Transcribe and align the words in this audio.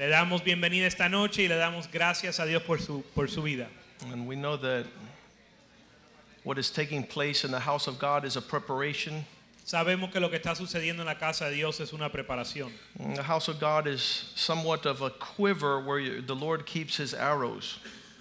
Le 0.00 0.08
damos 0.08 0.42
bienvenida 0.42 0.86
esta 0.86 1.10
noche 1.10 1.42
y 1.42 1.46
le 1.46 1.56
damos 1.56 1.86
gracias 1.86 2.40
a 2.40 2.46
Dios 2.46 2.62
por 2.62 2.80
su, 2.80 3.04
por 3.14 3.28
su 3.28 3.42
vida. 3.42 3.68
And 4.10 4.26
we 4.26 4.34
know 4.34 4.56
that 4.56 4.86
what 6.42 6.56
is 6.56 6.70
taking 6.70 7.02
place 7.02 7.44
in 7.44 7.50
the 7.50 7.60
house 7.60 7.86
of 7.86 7.98
God 7.98 8.24
is 8.24 8.36
a 8.36 8.40
preparation. 8.40 9.26
Sabemos 9.66 10.10
que 10.10 10.18
lo 10.18 10.30
que 10.30 10.38
está 10.38 10.56
sucediendo 10.56 11.00
en 11.00 11.04
la 11.04 11.16
casa 11.16 11.50
de 11.50 11.56
Dios 11.56 11.80
es 11.80 11.92
una 11.92 12.08
preparación. 12.08 12.72
And 12.98 13.14
the 13.14 13.22
house 13.22 13.48
of 13.48 13.60
God 13.60 13.86
is 13.86 14.32
somewhat 14.34 14.86
of 14.86 15.02
a 15.02 15.10
quiver 15.10 15.78
where 15.78 16.22
the 16.22 16.34
Lord 16.34 16.64
keeps 16.64 16.96
his 16.96 17.12
arrows 17.12 17.78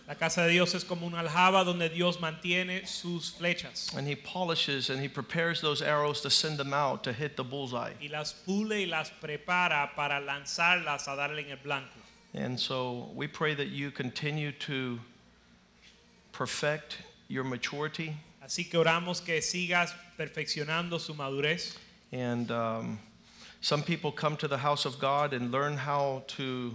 La 0.09 0.15
casa 0.15 0.41
de 0.41 0.49
Dios 0.49 0.73
es 0.73 0.83
como 0.83 1.05
una 1.05 1.19
aljaba 1.19 1.63
donde 1.63 1.87
Dios 1.87 2.19
mantiene 2.19 2.87
sus 2.87 3.31
flechas 3.31 3.95
and 3.95 4.07
he 4.07 4.15
polishes 4.15 4.89
and 4.89 4.99
he 4.99 5.07
prepares 5.07 5.61
those 5.61 5.83
arrows 5.83 6.19
to 6.21 6.31
send 6.31 6.57
them 6.57 6.73
out 6.73 7.03
to 7.03 7.13
hit 7.13 7.37
the 7.37 7.43
bullseye. 7.43 7.93
y 8.01 8.07
las 8.09 8.33
pule 8.33 8.81
y 8.81 8.85
las 8.87 9.11
prepara 9.21 9.95
para 9.95 10.19
lanzarlas 10.19 11.07
a 11.07 11.15
darle 11.15 11.45
en 11.45 11.51
el 11.51 11.57
blanco. 11.63 11.99
And 12.33 12.59
so 12.59 13.11
we 13.13 13.27
pray 13.27 13.53
that 13.53 13.67
you 13.67 13.91
continue 13.91 14.51
to 14.51 14.99
perfect 16.31 16.97
your 17.27 17.43
maturity 17.43 18.15
Así 18.43 18.67
que 18.67 18.79
oramos 18.79 19.23
que 19.23 19.39
sigas 19.43 19.93
perfeccionando 20.17 20.99
su 20.99 21.13
madurez. 21.13 21.77
And 22.11 22.49
um, 22.49 22.99
some 23.61 23.83
people 23.83 24.11
come 24.11 24.35
to 24.37 24.47
the 24.47 24.57
house 24.57 24.85
of 24.85 24.97
God 24.97 25.33
and 25.33 25.51
learn 25.51 25.77
how 25.77 26.23
to 26.29 26.73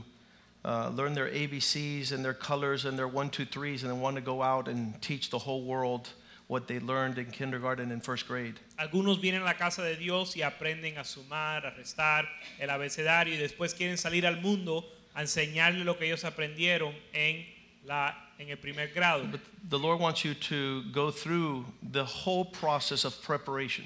uh, 0.65 0.91
learn 0.95 1.15
their 1.15 1.29
ABCs 1.29 2.13
and 2.13 2.25
their 2.25 2.35
colors 2.35 2.85
and 2.85 2.99
their 2.99 3.09
one, 3.09 3.31
two, 3.31 3.45
threes, 3.45 3.83
and 3.83 3.93
then 3.93 4.01
want 4.01 4.17
to 4.17 4.23
go 4.23 4.43
out 4.43 4.69
and 4.69 5.01
teach 5.03 5.31
the 5.31 5.39
whole 5.39 5.65
world 5.65 6.09
what 6.47 6.69
they 6.69 6.79
learned 6.79 7.19
in 7.19 7.27
kindergarten 7.27 7.91
and 7.91 8.03
first 8.03 8.27
grade. 8.27 8.55
Algunos 8.79 9.21
vienen 9.21 9.43
a 9.43 9.45
la 9.45 9.55
casa 9.55 9.83
de 9.83 9.97
Dios 9.97 10.35
y 10.37 10.43
aprenden 10.43 10.99
a 10.99 11.05
sumar, 11.05 11.65
a 11.65 11.73
restar, 11.79 12.27
el 12.61 12.69
abecedario 12.69 13.35
y 13.35 13.39
después 13.39 13.75
quieren 13.75 13.97
salir 13.97 14.27
al 14.27 14.41
mundo 14.41 14.85
a 15.15 15.23
enseñarle 15.23 15.85
lo 15.85 15.95
que 15.95 16.07
ellos 16.07 16.25
aprendieron 16.25 16.93
en, 17.13 17.45
la, 17.87 18.15
en 18.39 18.51
el 18.51 18.57
primer 18.59 18.89
grado. 18.95 19.25
But 19.31 19.41
the 19.69 19.79
Lord 19.79 20.01
wants 20.01 20.25
you 20.25 20.35
to 20.35 20.83
go 20.93 21.11
through 21.11 21.65
the 21.83 22.05
whole 22.05 22.45
process 22.45 23.05
of 23.05 23.21
preparation. 23.23 23.85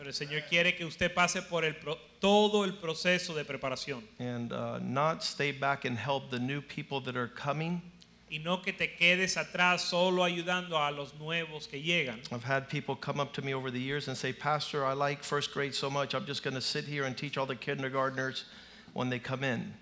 Pero 0.00 0.08
el 0.08 0.14
Señor 0.14 0.44
quiere 0.48 0.74
que 0.76 0.86
usted 0.86 1.12
pase 1.12 1.42
por 1.42 1.62
el 1.62 1.74
pro- 1.76 1.98
todo 2.22 2.64
el 2.64 2.72
proceso 2.72 3.34
de 3.34 3.44
preparación 3.44 4.02
And 4.18 4.50
uh, 4.50 4.78
not 4.80 5.22
stay 5.22 5.52
back 5.52 5.84
and 5.84 5.98
help 5.98 6.30
the 6.30 6.38
new 6.38 6.62
people 6.62 7.02
that 7.02 7.16
are 7.18 7.28
coming. 7.28 7.82
y 8.30 8.38
no 8.38 8.62
que 8.62 8.72
te 8.72 8.94
quedes 8.96 9.36
atrás 9.36 9.82
solo 9.82 10.24
ayudando 10.24 10.78
a 10.78 10.90
los 10.90 11.12
nuevos 11.18 11.66
que 11.68 11.82
llegan. 11.82 12.18
I've 12.32 12.44
had 12.44 12.70
people 12.70 12.94
come 12.96 13.20
up 13.20 13.34
to 13.34 13.42
me 13.42 13.52
over 13.52 13.70
the 13.70 13.78
years 13.78 14.08
and 14.08 14.16
say, 14.16 14.32
Pastor, 14.32 14.86
I 14.86 14.94
like 14.94 15.22
first 15.22 15.52
grade 15.52 15.74
so 15.74 15.90
much, 15.90 16.14
I'm 16.14 16.24
just 16.24 16.42
going 16.42 16.54
to 16.54 16.62
sit 16.62 16.86
here 16.86 17.04
and 17.04 17.14
teach 17.14 17.36
all 17.36 17.44
the 17.44 17.54
kindergartners 17.56 18.46
when 18.94 19.10
they 19.10 19.18
come 19.18 19.44
in. 19.44 19.74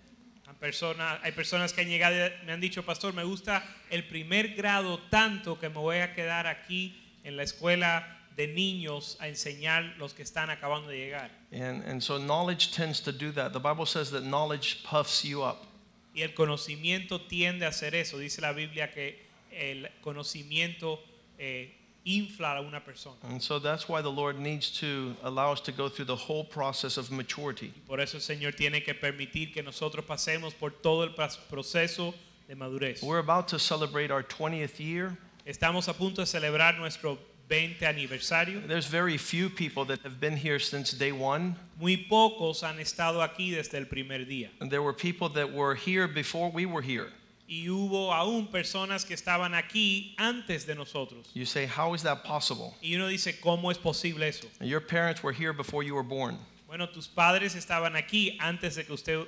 Hay 0.48 0.55
personas, 0.61 1.20
hay 1.22 1.30
personas 1.30 1.72
que 1.72 1.84
han 1.84 1.91
llegado 1.91 2.12
y 2.16 2.44
me 2.44 2.52
han 2.55 2.61
dicho, 2.61 2.83
pastor, 2.83 3.12
me 3.12 3.22
gusta 3.22 3.62
el 3.89 4.02
primer 4.08 4.56
grado 4.56 4.98
tanto 5.11 5.61
que 5.61 5.69
me 5.69 5.77
voy 5.78 5.98
a 6.00 6.12
quedar 6.12 6.46
aquí 6.48 6.94
en 7.22 7.36
la 7.36 7.44
escuela 7.44 8.17
de 8.38 8.46
niños 8.46 9.16
a 9.18 9.26
enseñar 9.26 9.96
los 9.98 10.14
que 10.14 10.22
están 10.22 10.48
acabando 10.48 10.88
de 10.88 10.96
llegar. 10.96 11.28
And, 11.52 11.82
and 11.84 12.00
so 12.00 12.18
knowledge 12.18 12.70
tends 12.70 13.00
to 13.00 13.10
do 13.10 13.32
that. 13.32 13.52
The 13.52 13.58
Bible 13.58 13.84
says 13.84 14.12
that 14.12 14.22
knowledge 14.22 14.84
puffs 14.84 15.24
you 15.24 15.42
up. 15.42 15.66
Y 16.14 16.22
el 16.22 16.34
conocimiento 16.34 17.20
tiende 17.20 17.66
a 17.66 17.70
hacer 17.70 17.96
eso. 17.96 18.16
Dice 18.16 18.40
la 18.40 18.52
Biblia 18.52 18.92
que 18.92 19.16
el 19.50 19.88
conocimiento 20.00 21.00
eh, 21.36 21.74
infla 22.04 22.58
a 22.58 22.60
una 22.60 22.80
persona. 22.80 23.16
And 23.24 23.42
so 23.42 23.58
that's 23.58 23.88
why 23.88 24.02
the 24.02 24.10
Lord 24.10 24.38
needs 24.38 24.70
to 24.78 25.16
allow 25.24 25.50
us 25.50 25.60
to 25.62 25.72
go 25.72 25.88
through 25.88 26.06
the 26.06 26.14
whole 26.14 26.44
process 26.44 26.96
of 26.96 27.10
maturity. 27.10 27.72
Por 27.88 27.98
eso 27.98 28.18
el 28.18 28.22
Señor 28.22 28.55
tiene 28.56 28.84
que 28.84 28.94
permitir 28.94 29.52
que 29.52 29.64
nosotros 29.64 30.05
pasemos 30.05 30.55
por 30.56 30.70
todo 30.70 31.02
el 31.02 31.10
proceso 31.50 32.14
de 32.46 32.55
madurez. 32.55 33.02
We're 33.02 33.18
about 33.18 33.48
to 33.48 33.58
celebrate 33.58 34.12
our 34.12 34.22
20th 34.22 34.78
year. 34.78 35.18
Estamos 35.44 35.88
a 35.88 35.92
punto 35.92 36.22
de 36.22 36.26
celebrar 36.26 36.78
nuestro 36.78 37.18
20 37.48 37.85
aniversario. 37.85 38.67
There's 38.67 38.86
very 38.86 39.17
few 39.17 39.48
people 39.48 39.85
that 39.86 40.01
have 40.03 40.20
been 40.20 40.36
here 40.36 40.59
since 40.59 40.92
day 40.92 41.13
one. 41.13 41.57
Muy 41.81 42.07
pocos 42.11 42.63
han 42.63 42.79
estado 42.79 43.23
aquí 43.23 43.51
desde 43.51 43.79
el 43.79 43.86
primer 43.86 44.25
día. 44.27 44.51
And 44.61 44.70
there 44.70 44.83
were 44.83 44.92
people 44.92 45.29
that 45.31 45.53
were 45.53 45.75
here 45.75 46.07
before 46.07 46.51
we 46.51 46.67
were 46.67 46.83
here. 46.83 47.09
Y 47.48 47.67
hubo 47.69 48.13
aún 48.13 48.48
personas 48.48 49.07
que 49.07 49.14
estaban 49.14 49.55
aquí 49.55 50.14
antes 50.19 50.67
de 50.67 50.75
nosotros. 50.75 51.31
You 51.33 51.47
say, 51.47 51.64
How 51.67 51.95
is 51.95 52.03
that 52.03 52.23
possible? 52.23 52.75
Y 52.83 52.95
uno 52.95 53.09
dice, 53.09 53.41
¿cómo 53.41 53.70
es 53.70 53.79
posible 53.79 54.29
eso? 54.29 54.47
Your 54.61 54.80
parents 54.80 55.23
were 55.23 55.33
here 55.33 55.55
before 55.55 55.83
you 55.83 55.95
were 55.95 56.03
born. 56.03 56.36
Bueno, 56.67 56.86
tus 56.91 57.09
padres 57.09 57.55
estaban 57.55 57.97
aquí 57.97 58.36
antes 58.41 58.77
de 58.77 58.85
que 58.85 58.92
usted 58.92 59.27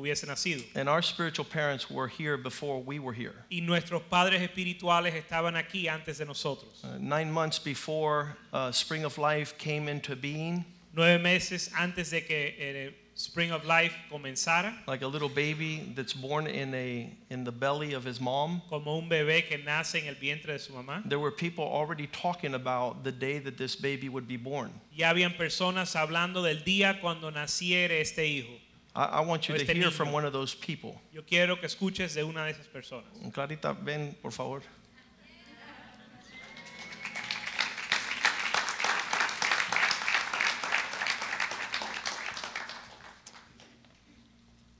hubiese 0.00 0.26
nacido. 0.26 0.64
And 0.74 0.88
our 0.88 1.02
spiritual 1.02 1.44
parents 1.44 1.90
were 1.90 2.08
here 2.08 2.36
before 2.36 2.80
we 2.82 2.98
were 2.98 3.12
here. 3.12 3.34
Y 3.50 3.60
nuestros 3.60 4.02
padres 4.10 4.40
espirituales 4.40 5.14
estaban 5.14 5.54
aquí 5.56 5.88
antes 5.88 6.18
de 6.18 6.24
nosotros. 6.24 6.82
Uh, 6.84 6.98
nine 6.98 7.30
months 7.30 7.58
before 7.58 8.36
uh, 8.52 8.72
Spring 8.72 9.04
of 9.04 9.18
Life 9.18 9.56
came 9.58 9.88
into 9.88 10.16
being, 10.16 10.64
Nueve 10.92 11.22
meses 11.22 11.70
antes 11.78 12.10
de 12.10 12.20
que 12.22 12.52
el 12.58 12.90
Spring 13.14 13.52
of 13.52 13.64
Life 13.66 13.94
comenzara, 14.10 14.72
like 14.88 15.02
a 15.02 15.06
little 15.06 15.28
baby 15.28 15.92
that's 15.94 16.14
born 16.14 16.46
in, 16.46 16.74
a, 16.74 17.12
in 17.28 17.44
the 17.44 17.52
belly 17.52 17.92
of 17.92 18.02
his 18.02 18.20
mom, 18.20 18.62
como 18.68 18.98
un 18.98 19.08
bebé 19.08 19.46
que 19.46 19.58
nace 19.58 19.96
en 19.96 20.08
el 20.08 20.14
vientre 20.14 20.46
de 20.54 20.58
su 20.58 20.72
mamá, 20.72 21.06
there 21.08 21.18
were 21.20 21.30
people 21.30 21.64
already 21.64 22.06
talking 22.08 22.54
about 22.54 23.04
the 23.04 23.12
day 23.12 23.38
that 23.38 23.58
this 23.58 23.76
baby 23.76 24.08
would 24.08 24.26
be 24.26 24.36
born. 24.38 24.72
ya 24.90 25.12
habían 25.12 25.36
personas 25.36 25.94
hablando 25.94 26.42
del 26.42 26.64
día 26.64 26.98
cuando 27.00 27.30
naciere 27.30 28.00
este 28.00 28.26
hijo. 28.26 28.58
I, 28.94 29.04
I 29.04 29.20
want 29.20 29.48
you 29.48 29.54
to 29.54 29.60
este 29.60 29.72
hear 29.72 29.84
niño. 29.88 29.92
from 29.92 30.12
one 30.12 30.24
of 30.24 30.32
those 30.32 30.54
people. 30.54 31.00
Yo 31.12 31.22
quiero 31.22 31.56
que 31.56 31.68
escuches 31.68 32.14
de 32.14 32.22
una 32.24 32.44
de 32.44 32.52
esas 32.54 32.66
personas. 32.66 33.32
Clarita, 33.32 33.72
ven, 33.72 34.14
por 34.20 34.30
favor. 34.32 34.62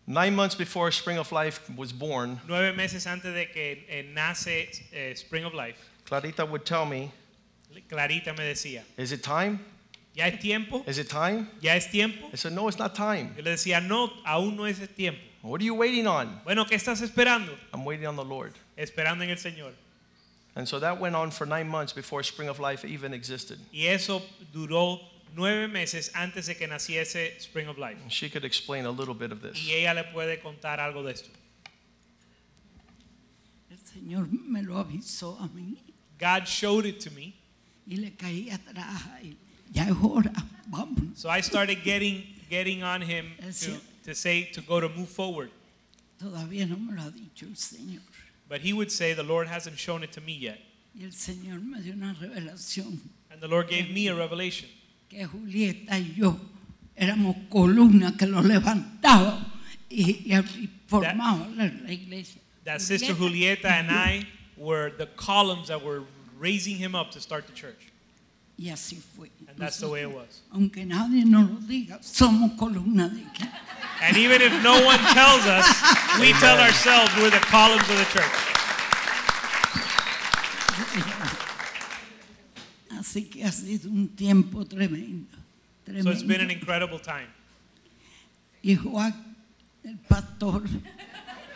Nine 0.06 0.34
months 0.34 0.54
before 0.56 0.90
Spring 0.90 1.18
of 1.18 1.30
Life 1.30 1.70
was 1.76 1.92
born, 1.92 2.40
Nueve 2.48 2.74
meses 2.74 3.06
antes 3.06 3.32
de 3.32 3.46
que 3.46 3.84
eh, 3.88 4.02
nace 4.12 4.68
eh, 4.92 5.14
Spring 5.14 5.44
of 5.44 5.54
Life, 5.54 5.78
Clarita 6.04 6.44
would 6.44 6.64
tell 6.64 6.84
me, 6.84 7.12
Clarita 7.88 8.36
me 8.36 8.52
decía, 8.52 8.82
Is 8.96 9.12
it 9.12 9.22
time? 9.22 9.60
¿Ya 10.14 10.26
es 10.28 10.40
tiempo? 10.40 10.84
Is 10.86 10.98
it 10.98 11.08
time? 11.08 11.48
¿Ya 11.60 11.76
es 11.76 11.90
tiempo? 11.90 12.28
I 12.32 12.36
said, 12.36 12.52
No, 12.52 12.68
it's 12.68 12.78
not 12.78 12.94
time. 12.94 13.34
Yo 13.36 13.42
le 13.42 13.52
decía, 13.52 13.80
no, 13.80 14.10
aún 14.26 14.56
no 14.56 14.64
es 14.64 14.80
el 14.80 14.88
tiempo. 14.88 15.20
What 15.42 15.60
are 15.60 15.64
you 15.64 15.74
waiting 15.74 16.06
on? 16.06 16.40
Bueno, 16.44 16.66
¿qué 16.66 16.74
estás 16.74 17.00
esperando? 17.00 17.56
I'm 17.72 17.84
waiting 17.84 18.06
on 18.06 18.16
the 18.16 18.24
Lord. 18.24 18.52
Esperando 18.76 19.22
en 19.22 19.30
el 19.30 19.36
Señor. 19.38 19.72
And 20.54 20.68
so 20.68 20.78
that 20.80 21.00
went 21.00 21.14
on 21.14 21.30
for 21.30 21.46
nine 21.46 21.68
months 21.68 21.92
before 21.92 22.22
Spring 22.22 22.48
of 22.48 22.58
Life 22.58 22.84
even 22.84 23.14
existed. 23.14 23.58
Y 23.72 23.86
eso 23.86 24.20
duró 24.52 25.00
nueve 25.34 25.68
meses 25.68 26.10
antes 26.14 26.46
de 26.46 26.56
que 26.56 26.66
naciese 26.66 27.40
Spring 27.40 27.68
of 27.68 27.78
Life. 27.78 27.98
And 28.02 28.12
She 28.12 28.28
could 28.28 28.44
explain 28.44 28.84
a 28.84 28.90
little 28.90 29.14
bit 29.14 29.32
of 29.32 29.40
this. 29.40 29.56
Y 29.56 29.72
ella 29.72 29.94
le 29.94 30.04
puede 30.12 30.42
contar 30.42 30.78
algo 30.80 31.02
de 31.04 31.12
esto. 31.12 31.30
El 33.70 33.78
Señor 33.78 34.28
me 34.30 34.62
lo 34.62 34.76
avisó 34.76 35.38
a 35.40 35.48
mí 35.48 35.76
God 36.18 36.46
showed 36.46 36.84
it 36.84 37.00
to 37.00 37.10
me. 37.12 37.34
y 37.86 37.96
le 37.96 38.10
caí 38.10 38.50
atrás. 38.50 39.02
Y 39.22 39.30
ya 39.30 39.30
es 39.30 39.30
hora, 39.30 39.38
vamos. 39.38 39.49
So 41.14 41.28
I 41.28 41.40
started 41.40 41.82
getting, 41.84 42.22
getting 42.48 42.82
on 42.82 43.00
him 43.02 43.32
to, 43.60 43.76
to 44.04 44.14
say 44.14 44.44
to 44.52 44.60
go 44.60 44.80
to 44.80 44.88
move 44.88 45.08
forward. 45.08 45.50
Todavía 46.20 46.68
no 46.68 46.76
me 46.76 46.94
lo 46.94 47.02
ha 47.02 47.10
dicho 47.10 47.46
el 47.46 47.56
Señor. 47.56 48.02
But 48.48 48.60
he 48.60 48.72
would 48.72 48.90
say, 48.90 49.14
The 49.14 49.22
Lord 49.22 49.48
hasn't 49.48 49.78
shown 49.78 50.02
it 50.02 50.12
to 50.12 50.20
me 50.20 50.34
yet. 50.34 50.58
Y 50.94 51.04
el 51.04 51.12
Señor 51.12 51.62
me 51.62 51.80
dio 51.80 51.92
una 51.94 52.14
revelación 52.20 52.98
And 53.30 53.40
the 53.40 53.48
Lord 53.48 53.68
gave 53.68 53.90
me 53.90 54.08
a 54.08 54.14
revelation 54.14 54.68
iglesia. 61.88 62.40
that 62.64 62.80
Sister 62.80 63.14
Julieta 63.14 63.66
and 63.66 63.90
I 63.90 64.26
were 64.56 64.90
the 64.90 65.06
columns 65.06 65.68
that 65.68 65.82
were 65.82 66.02
raising 66.38 66.76
him 66.76 66.94
up 66.94 67.10
to 67.12 67.20
start 67.20 67.46
the 67.46 67.52
church. 67.52 67.89
Y 68.60 68.68
así 68.68 69.00
fue. 69.16 69.30
And 69.48 69.56
that's 69.56 69.78
the 69.78 69.88
way 69.88 70.02
it 70.02 70.10
was. 70.10 70.42
Aunque 70.52 70.84
nadie 70.84 71.24
nos 71.24 71.48
lo 71.48 71.60
diga, 71.60 71.98
somos 72.02 72.52
columna 72.58 73.08
de 73.08 73.22
aquí. 73.22 73.48
And 74.02 74.18
even 74.18 74.42
if 74.42 74.52
no 74.62 74.84
one 74.84 74.98
tells 75.14 75.46
us, 75.46 75.64
we 76.20 76.34
tell 76.34 76.58
ourselves 76.58 77.10
we're 77.16 77.30
the 77.30 77.40
columns 77.46 77.88
of 77.88 77.96
the 77.96 78.04
church. 78.12 78.30
Así 83.00 83.30
que 83.30 83.46
ha 83.46 83.50
sido 83.50 83.88
un 83.88 84.08
tiempo 84.08 84.66
tremendo. 84.66 85.38
So 86.02 86.10
it's 86.10 86.22
been 86.22 86.42
an 86.42 86.50
incredible 86.50 86.98
time. 86.98 87.28
Y 88.62 88.74
Juan, 88.74 89.14
el 89.84 89.96
pastor, 90.06 90.64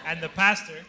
And 0.07 0.23
the 0.23 0.31
pastor, 0.31 0.87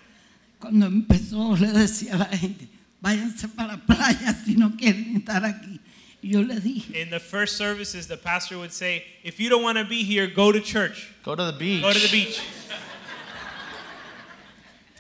cuando 0.62 0.86
empezó 0.86 1.58
le 1.58 1.74
decía 1.74 2.14
a 2.16 2.20
la 2.20 2.26
gente, 2.28 2.70
váyanse 3.02 3.50
para 3.50 3.74
la 3.74 3.86
playa 3.86 4.34
si 4.46 4.56
no 4.56 4.78
quieren 4.78 5.18
estar 5.18 5.44
aquí. 5.44 5.82
Y 6.26 6.32
yo 6.32 6.42
le 6.42 6.56
dije, 6.60 6.96
in 6.96 7.12
the 7.12 7.20
first 7.20 7.56
services, 7.56 8.08
the 8.08 8.18
pastor 8.18 8.58
would 8.58 8.74
say, 8.74 9.04
if 9.24 9.40
you 9.40 9.48
don't 9.48 9.62
want 9.62 9.78
to 9.78 9.86
be 9.86 10.04
here, 10.04 10.26
go 10.26 10.52
to 10.52 10.60
church. 10.60 11.14
Go 11.24 11.36
to 11.36 11.46
the 11.46 11.54
beach. 11.54 11.84
Go 11.84 11.94
to 11.94 12.00
the 12.00 12.08
beach. 12.12 12.42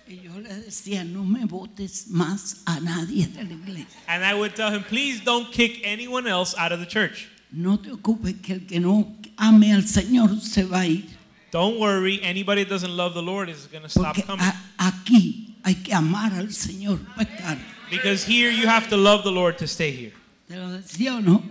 y 0.07 0.19
yo 0.23 0.33
le 0.39 0.49
decía, 0.49 1.03
no 1.03 1.23
me 1.23 1.45
votes 1.45 2.05
más 2.11 2.61
a 2.67 2.79
nadie 2.79 3.25
de 3.25 3.43
la 3.43 3.55
iglesia. 3.55 3.87
And 4.07 4.23
I 4.23 4.35
would 4.35 4.55
tell 4.55 4.69
him, 4.71 4.83
please 4.83 5.19
don't 5.21 5.51
kick 5.51 5.81
anyone 5.83 6.27
else 6.27 6.55
out 6.59 6.71
of 6.71 6.79
the 6.79 6.85
church. 6.85 7.27
No 7.51 7.77
te 7.77 7.89
ocupes 7.89 8.35
que 8.43 8.53
el 8.55 8.61
que 8.67 8.79
no 8.79 9.15
ame 9.39 9.73
al 9.73 9.81
Señor 9.81 10.39
se 10.41 10.63
va 10.63 10.81
a 10.81 10.85
ir. 10.85 11.05
Don't 11.51 11.79
worry, 11.79 12.21
anybody 12.21 12.63
that 12.63 12.69
doesn't 12.69 12.95
love 12.95 13.13
the 13.15 13.21
Lord 13.23 13.49
is 13.49 13.65
going 13.67 13.81
to 13.83 13.89
stop 13.89 14.15
Porque 14.15 14.27
coming. 14.27 14.45
a- 14.45 14.61
aquí 14.91 15.55
hay 15.65 15.73
que 15.75 15.93
amar 15.95 16.33
al 16.33 16.47
Señor 16.51 16.99
para 17.15 17.25
estar. 17.27 17.57
Because 17.89 18.23
here 18.23 18.51
you 18.51 18.67
have 18.67 18.89
to 18.89 18.97
love 18.97 19.23
the 19.23 19.31
Lord 19.31 19.57
to 19.57 19.67
stay 19.67 19.89
here. 19.91 20.11
¿Te 20.47 20.55
lo 20.57 20.71
decía 20.71 21.15
o 21.15 21.21
no? 21.21 21.43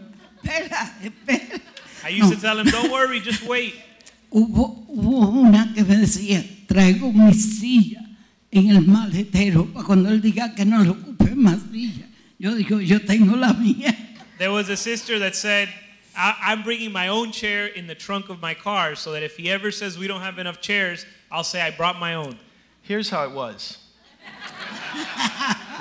Espera, 0.42 0.94
espera. 1.02 1.60
I 2.06 2.10
used 2.10 2.30
No. 2.30 2.34
to 2.34 2.40
tell 2.40 2.58
him, 2.58 2.66
don't 2.70 2.90
worry, 2.92 3.20
just 3.20 3.42
wait. 3.44 3.74
Hubo, 4.30 4.84
hubo 4.88 5.28
una 5.30 5.72
que 5.74 5.84
me 5.84 5.96
decía, 5.96 6.44
traigo 6.66 7.12
mi 7.12 7.32
silla 7.34 8.00
en 8.50 8.68
el 8.70 8.80
maletero 8.82 9.64
para 9.72 9.86
cuando 9.86 10.08
él 10.10 10.20
diga 10.20 10.54
que 10.54 10.64
no 10.64 10.82
le 10.82 10.90
ocupe 10.90 11.34
más 11.36 11.58
silla. 11.70 12.06
Yo 12.38 12.54
digo, 12.54 12.80
yo 12.80 13.00
tengo 13.00 13.36
la 13.36 13.52
mía. 13.54 13.94
There 14.38 14.50
was 14.50 14.68
a 14.68 14.76
sister 14.76 15.18
that 15.20 15.34
said, 15.36 15.68
I- 16.16 16.34
I'm 16.42 16.62
bringing 16.64 16.92
my 16.92 17.08
own 17.08 17.30
chair 17.32 17.66
in 17.66 17.86
the 17.86 17.94
trunk 17.94 18.28
of 18.28 18.40
my 18.42 18.54
car 18.54 18.96
so 18.96 19.12
that 19.12 19.22
if 19.22 19.36
he 19.36 19.48
ever 19.50 19.70
says 19.70 19.96
we 19.98 20.08
don't 20.08 20.20
have 20.22 20.38
enough 20.40 20.60
chairs, 20.60 21.06
I'll 21.30 21.44
say 21.44 21.60
I 21.62 21.70
brought 21.70 21.98
my 22.00 22.14
own. 22.14 22.36
Here's 22.82 23.08
how 23.10 23.24
it 23.24 23.30
was. 23.32 23.78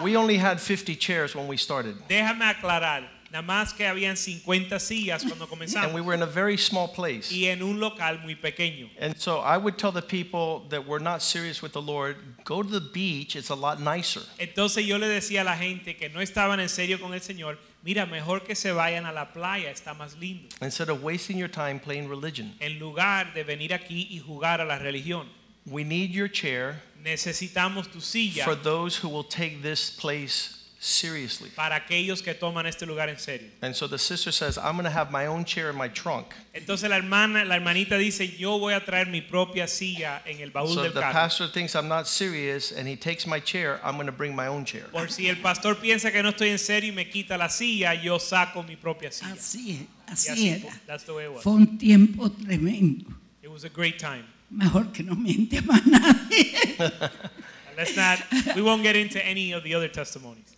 We 0.03 0.15
only 0.17 0.37
had 0.37 0.59
50 0.59 0.95
chairs 0.95 1.35
when 1.35 1.47
we 1.47 1.57
started. 1.57 1.95
Déjame 2.09 2.43
aclarar, 2.45 3.07
nada 3.31 3.45
más 3.45 3.73
que 3.75 3.85
habían 3.85 4.17
50 4.17 4.79
sillas 4.79 5.23
cuando 5.23 5.45
comenzamos. 5.47 5.85
And 5.85 5.93
we 5.93 6.01
were 6.01 6.13
in 6.13 6.21
a 6.23 6.27
very 6.27 6.57
small 6.57 6.87
place. 6.87 7.31
y 7.31 7.45
en 7.45 7.61
un 7.61 7.79
local 7.79 8.19
muy 8.23 8.35
pequeño. 8.35 8.89
And 8.99 9.17
so 9.17 9.39
I 9.39 9.57
would 9.57 9.77
tell 9.77 9.91
the 9.91 10.01
people 10.01 10.65
that 10.69 10.85
were 10.87 10.99
not 10.99 11.21
serious 11.21 11.61
with 11.61 11.73
the 11.73 11.81
Lord, 11.81 12.17
go 12.43 12.63
to 12.63 12.69
the 12.69 12.81
beach, 12.81 13.35
it's 13.35 13.49
a 13.49 13.55
lot 13.55 13.79
nicer. 13.79 14.21
Entonces 14.39 14.85
yo 14.85 14.97
le 14.97 15.07
decía 15.07 15.41
a 15.41 15.43
la 15.45 15.55
gente 15.55 15.95
que 15.95 16.09
no 16.09 16.19
estaban 16.19 16.59
en 16.59 16.69
serio 16.69 16.97
con 16.99 17.13
el 17.13 17.21
Señor, 17.21 17.57
mira, 17.83 18.05
mejor 18.05 18.41
que 18.41 18.55
se 18.55 18.71
vayan 18.71 19.05
a 19.05 19.11
la 19.11 19.31
playa, 19.31 19.69
está 19.69 19.93
más 19.93 20.17
lindo, 20.19 20.49
Instead 20.61 20.89
of 20.89 21.03
wasting 21.03 21.37
your 21.37 21.49
time 21.49 21.79
playing 21.79 22.09
religion. 22.09 22.53
en 22.59 22.79
lugar 22.79 23.33
de 23.33 23.43
venir 23.43 23.73
aquí 23.73 24.07
y 24.09 24.19
jugar 24.19 24.59
a 24.59 24.65
la 24.65 24.79
religión. 24.79 25.27
We 25.65 25.85
need 25.85 26.11
your 26.11 26.27
chair 26.27 26.81
Necesitamos 27.03 27.91
tu 27.91 27.99
silla 27.99 28.45
for 28.45 28.55
those 28.55 28.95
who 28.95 29.09
will 29.09 29.23
take 29.25 29.61
this 29.61 29.89
place 29.89 30.59
seriously. 30.79 31.49
para 31.55 31.75
aquellos 31.75 32.21
que 32.21 32.33
toman 32.33 32.65
este 32.65 32.85
lugar 32.85 33.09
en 33.09 33.17
serio. 33.17 33.49
And 33.61 33.73
so 33.75 33.87
the 33.87 33.97
sister 33.97 34.31
says, 34.31 34.57
I'm 34.57 34.73
going 34.73 34.83
to 34.83 34.89
have 34.89 35.11
my 35.11 35.27
own 35.27 35.45
chair 35.45 35.69
in 35.69 35.77
my 35.77 35.87
trunk. 35.87 36.33
Entonces 36.53 36.89
la 36.89 36.97
hermana, 36.97 37.45
la 37.45 37.55
hermanita 37.55 37.97
dice, 37.97 38.27
yo 38.37 38.59
voy 38.59 38.73
a 38.73 38.81
traer 38.81 39.09
mi 39.09 39.21
propia 39.21 39.67
silla 39.67 40.21
en 40.25 40.41
el 40.41 40.51
baúl 40.51 40.73
So 40.73 40.81
del 40.81 40.87
if 40.87 40.93
the 40.93 41.01
pastor 41.01 41.47
thinks 41.47 41.75
I'm 41.75 41.87
not 41.87 42.07
serious 42.07 42.71
and 42.71 42.87
he 42.87 42.95
takes 42.97 43.25
my 43.25 43.39
chair, 43.39 43.79
I'm 43.83 43.95
going 43.95 44.07
to 44.07 44.11
bring 44.11 44.35
my 44.35 44.47
own 44.47 44.65
chair. 44.65 44.85
Por 44.91 45.07
si 45.09 45.29
el 45.29 45.37
pastor 45.37 45.75
piensa 45.75 46.11
que 46.11 46.21
no 46.21 46.29
estoy 46.29 46.49
en 46.49 46.59
serio 46.59 46.91
y 46.91 46.95
me 46.95 47.09
quita 47.09 47.37
la 47.37 47.47
silla, 47.49 47.93
yo 47.93 48.17
saco 48.17 48.63
mi 48.63 48.75
propia 48.75 49.11
silla. 49.11 49.33
Así 49.33 49.71
es, 49.71 49.79
Y 49.79 50.11
así 50.11 50.29
así 50.31 50.59
fue. 50.61 50.69
era. 50.69 50.81
That's 50.85 51.05
the 51.05 51.13
way 51.13 51.25
it 51.25 51.31
was. 51.31 51.43
Fue 51.43 51.53
un 51.53 51.77
tiempo 51.77 52.29
tremendo. 52.29 53.05
It 53.41 53.49
was 53.49 53.63
a 53.63 53.69
great 53.69 53.97
time. 53.99 54.25
Mejor 54.53 54.91
que 54.91 55.03
no 55.03 55.15
miente 55.15 55.61
más 55.61 55.85
nadie. 55.85 56.53
Let's 57.77 57.95
not, 57.97 58.19
we 58.55 58.61
won't 58.61 58.83
get 58.83 58.95
into 58.95 59.23
any 59.25 59.51
of 59.51 59.63
the 59.63 59.73
other 59.73 59.87
testimonies. 59.87 60.55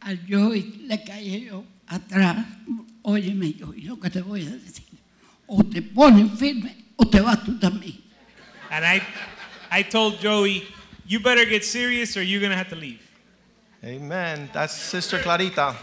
Al 0.00 0.16
yo 0.26 0.48
le 0.50 0.98
caí 1.04 1.46
yo 1.46 1.64
atrás, 1.88 2.46
óyeme 3.02 3.52
yo, 3.58 3.72
y 3.74 3.82
lo 3.82 3.96
que 3.96 4.10
te 4.10 4.20
voy 4.20 4.46
a 4.46 4.50
decir, 4.50 4.84
o 5.46 5.62
te 5.64 5.82
pones 5.82 6.38
firme 6.38 6.74
o 6.96 7.04
te 7.04 7.20
vas 7.20 7.42
tú 7.44 7.58
también. 7.58 8.00
And 8.70 8.84
I, 8.84 9.02
I 9.70 9.82
told 9.82 10.20
Joey, 10.20 10.62
you 11.04 11.20
better 11.20 11.44
get 11.44 11.64
serious 11.64 12.16
or 12.16 12.22
you're 12.22 12.40
going 12.40 12.52
to 12.52 12.56
have 12.56 12.70
to 12.70 12.76
leave. 12.76 13.00
Amen. 13.84 14.48
That's 14.52 14.74
Sister 14.74 15.18
Clarita. 15.18 15.76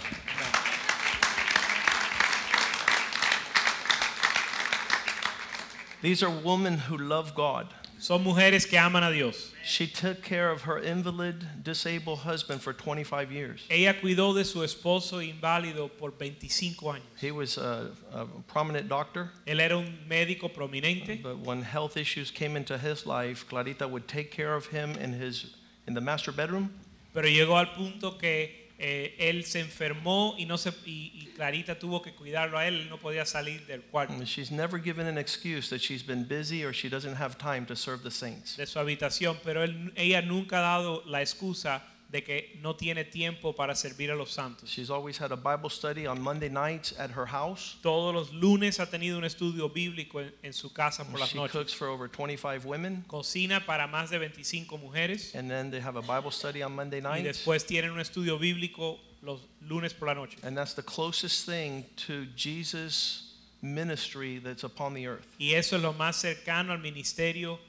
These 6.01 6.23
are 6.23 6.29
women 6.29 6.77
who 6.77 6.97
love 6.97 7.35
God. 7.35 7.67
Son 7.99 8.23
mujeres 8.23 8.65
que 8.65 8.77
aman 8.77 9.03
a 9.03 9.11
Dios. 9.11 9.51
She 9.61 9.85
took 9.85 10.23
care 10.23 10.49
of 10.49 10.61
her 10.61 10.79
invalid, 10.79 11.45
disabled 11.61 12.19
husband 12.19 12.61
for 12.61 12.71
25 12.71 13.29
years. 13.29 13.65
Ella 13.69 13.93
cuidó 14.01 14.33
de 14.33 14.45
su 14.45 14.59
esposo 14.59 15.19
inválido 15.19 15.89
por 15.89 16.11
25 16.11 16.93
años. 16.93 17.01
He 17.19 17.31
was 17.31 17.57
a, 17.57 17.91
a 18.13 18.25
prominent 18.47 18.87
doctor, 18.87 19.31
Él 19.45 19.59
era 19.59 19.77
un 19.77 19.97
médico 20.09 20.49
prominente, 20.49 21.21
but 21.21 21.39
when 21.39 21.61
health 21.61 21.97
issues 21.97 22.31
came 22.31 22.55
into 22.55 22.77
his 22.77 23.05
life, 23.05 23.45
Clarita 23.49 23.85
would 23.85 24.07
take 24.07 24.31
care 24.31 24.55
of 24.55 24.67
him 24.67 24.91
in 24.91 25.11
his 25.11 25.57
in 25.85 25.93
the 25.93 26.01
master 26.01 26.31
bedroom, 26.31 26.73
pero 27.13 27.25
llegó 27.27 27.57
al 27.57 27.73
punto 27.75 28.11
que 28.11 28.58
eh, 28.79 29.15
él 29.19 29.43
se 29.45 29.59
enfermó 29.59 30.35
y, 30.37 30.45
no 30.45 30.57
se, 30.57 30.69
y, 30.85 31.11
y 31.13 31.25
Clarita 31.35 31.77
tuvo 31.77 32.01
que 32.01 32.13
cuidarlo 32.13 32.57
a 32.57 32.65
él, 32.67 32.75
él 32.81 32.89
no 32.89 32.97
podía 32.97 33.25
salir 33.25 33.65
del 33.67 33.81
cuarto, 33.81 34.13
and 34.13 34.23
she's 34.25 34.51
never 34.51 34.81
given 34.81 35.05
an 35.07 35.17
excuse 35.17 35.69
that 35.69 35.79
she's 35.79 36.01
been 36.05 36.25
busy 36.27 36.63
or 36.63 36.73
she 36.73 36.89
doesn't 36.89 37.15
have 37.15 37.37
time 37.37 37.65
to 37.65 37.75
serve 37.75 38.01
the 38.03 38.11
saints. 38.11 38.55
de 38.57 38.65
su 38.65 38.79
habitación, 38.79 39.37
pero 39.43 39.63
él- 39.63 39.91
ella 39.95 40.21
nunca 40.21 40.57
ha 40.59 40.61
dado 40.61 41.03
la 41.05 41.21
excusa 41.21 41.83
de 42.11 42.23
que 42.23 42.57
no 42.61 42.75
tiene 42.75 43.03
tiempo 43.05 43.53
para 43.55 43.75
servir 43.75 44.09
a 44.09 44.15
los 44.15 44.31
santos. 44.31 44.67
She's 44.69 44.89
always 44.89 45.17
had 45.19 45.31
a 45.31 45.35
Bible 45.35 45.69
study 45.69 46.07
on 46.07 46.19
Monday 46.19 46.49
nights 46.49 46.91
at 46.97 47.11
her 47.11 47.27
house. 47.27 47.77
Todos 47.83 48.13
los 48.15 48.33
lunes 48.33 48.79
ha 48.79 48.87
tenido 48.87 49.17
un 49.19 49.25
estudio 49.25 49.69
bíblico 49.69 50.19
en, 50.19 50.33
en 50.41 50.53
su 50.53 50.73
casa 50.73 51.03
por 51.05 51.19
las 51.19 51.29
She 51.29 51.37
noches. 51.37 51.51
cooks 51.51 51.73
for 51.73 51.87
over 51.87 52.07
25 52.09 52.65
women. 52.65 53.03
Cocina 53.07 53.63
para 53.65 53.85
más 53.87 54.09
de 54.09 54.17
25 54.17 54.77
mujeres 54.79 55.35
And 55.35 55.49
then 55.49 55.69
they 55.69 55.79
have 55.81 55.95
a 55.97 56.01
Bible 56.01 56.31
study 56.31 56.63
on 56.63 56.73
Monday 56.75 56.99
nights. 56.99 57.19
y 57.19 57.23
después 57.23 57.65
tienen 57.67 57.91
un 57.91 57.99
estudio 57.99 58.39
bíblico 58.39 58.97
los 59.21 59.41
lunes 59.67 59.93
por 59.93 60.07
la 60.07 60.15
noche. 60.15 60.37
And 60.41 60.57
that's 60.57 60.73
the 60.73 60.81
closest 60.83 61.45
thing 61.45 61.83
to 62.07 62.25
Jesus' 62.35 63.35
ministry 63.61 64.39
that's 64.39 64.63
upon 64.63 64.93
the 64.93 65.05
earth. 65.07 65.27
Y 65.37 65.53
eso 65.53 65.75
es 65.75 65.81
lo 65.83 65.93
más 65.93 66.15
cercano 66.15 66.71
al 66.73 66.79
ministerio 66.79 67.59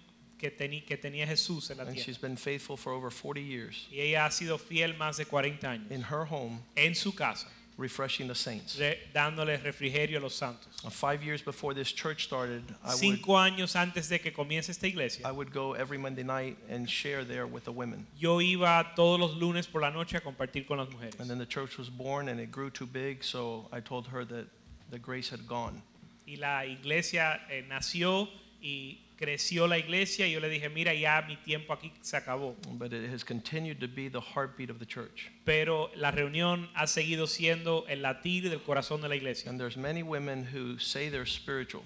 que, 0.41 0.51
teni- 0.51 0.85
que 0.85 0.97
tenía 0.97 1.27
Jesús 1.27 1.71
en 1.71 1.77
la 1.77 1.85
And 1.85 1.97
she's 1.99 2.19
been 2.19 2.37
faithful 2.37 2.77
for 2.77 2.93
over 2.93 3.11
40 3.11 3.41
years 3.43 3.87
Y 3.93 4.01
ella 4.01 4.25
ha 4.27 4.31
sido 4.31 4.57
fiel 4.59 4.95
más 4.97 5.19
de 5.19 5.27
40 5.27 5.71
años 5.71 5.91
in 5.91 6.03
her 6.05 6.25
home, 6.25 6.61
en 6.77 6.95
su 6.95 7.13
casa, 7.15 7.47
refreshing 7.79 8.27
the 8.29 8.35
saints. 8.35 8.77
re- 8.79 8.99
dándole 9.15 9.57
refrigerio 9.59 10.19
a 10.19 10.21
los 10.21 10.35
santos. 10.35 10.69
Uh, 10.85 10.91
Five 10.91 11.23
years 11.25 11.43
before 11.43 11.75
this 11.75 11.93
church 11.93 12.25
started, 12.25 12.63
I 12.85 12.89
would, 12.89 12.99
Cinco 12.99 13.37
años 13.39 13.75
antes 13.77 14.09
de 14.09 14.19
que 14.19 14.33
comience 14.33 14.69
esta 14.71 14.87
I 14.87 14.91
iglesia, 14.91 15.33
would 15.33 15.53
go 15.53 15.75
every 15.75 15.97
Monday 15.99 16.23
night 16.25 16.57
and 16.71 16.89
share 16.89 17.25
there 17.25 17.47
with 17.47 17.65
the 17.65 17.73
women. 17.73 18.07
yo 18.19 18.39
iba 18.41 18.95
todos 18.97 19.19
los 19.21 19.35
lunes 19.37 19.67
por 19.67 19.81
la 19.83 19.91
noche 19.91 20.17
a 20.17 20.21
compartir 20.21 20.67
con 20.67 20.79
las 20.79 20.89
mujeres. 20.91 21.19
And 21.21 21.29
then 21.29 21.39
the 21.39 21.47
church 21.47 21.79
was 21.79 21.89
born 21.91 22.29
and 22.29 22.41
it 22.41 22.51
grew 22.51 22.71
too 22.71 22.87
big, 22.87 23.23
so 23.23 23.69
I 23.73 23.81
told 23.81 24.09
her 24.09 24.25
that 24.27 24.47
the 24.91 24.99
grace 24.99 25.31
had 25.31 25.47
gone. 25.47 25.83
Y 26.27 26.37
la 26.37 26.65
iglesia 26.65 27.41
eh, 27.51 27.65
nació 27.69 28.29
y 28.63 28.99
creció 29.21 29.67
la 29.67 29.79
iglesia 29.79 30.27
y 30.27 30.33
yo 30.33 30.41
le 30.41 30.49
dije, 30.49 30.71
mira, 30.71 30.95
ya 30.95 31.23
mi 31.29 31.37
tiempo 31.37 31.73
aquí 31.75 31.93
se 32.01 32.17
acabó. 32.17 32.57
But 32.73 32.93
it 32.93 33.11
has 33.13 33.23
continued 33.23 33.79
to 33.81 33.87
be 33.87 34.09
the 34.09 34.21
heartbeat 34.21 34.71
of 34.71 34.79
the 34.79 34.87
church. 34.87 35.31
Pero 35.45 35.91
la 35.95 36.11
reunión 36.11 36.69
ha 36.75 36.87
seguido 36.87 37.27
siendo 37.27 37.87
el 37.89 38.03
latir 38.03 38.49
del 38.49 38.61
corazón 38.61 39.03
de 39.03 39.09
la 39.09 39.17
iglesia. 39.17 39.51
And 39.51 39.61
there's 39.61 39.77
many 39.77 40.03
women 40.03 40.47
who 40.53 40.79
say 40.79 41.11
they're 41.11 41.27
spiritual 41.27 41.85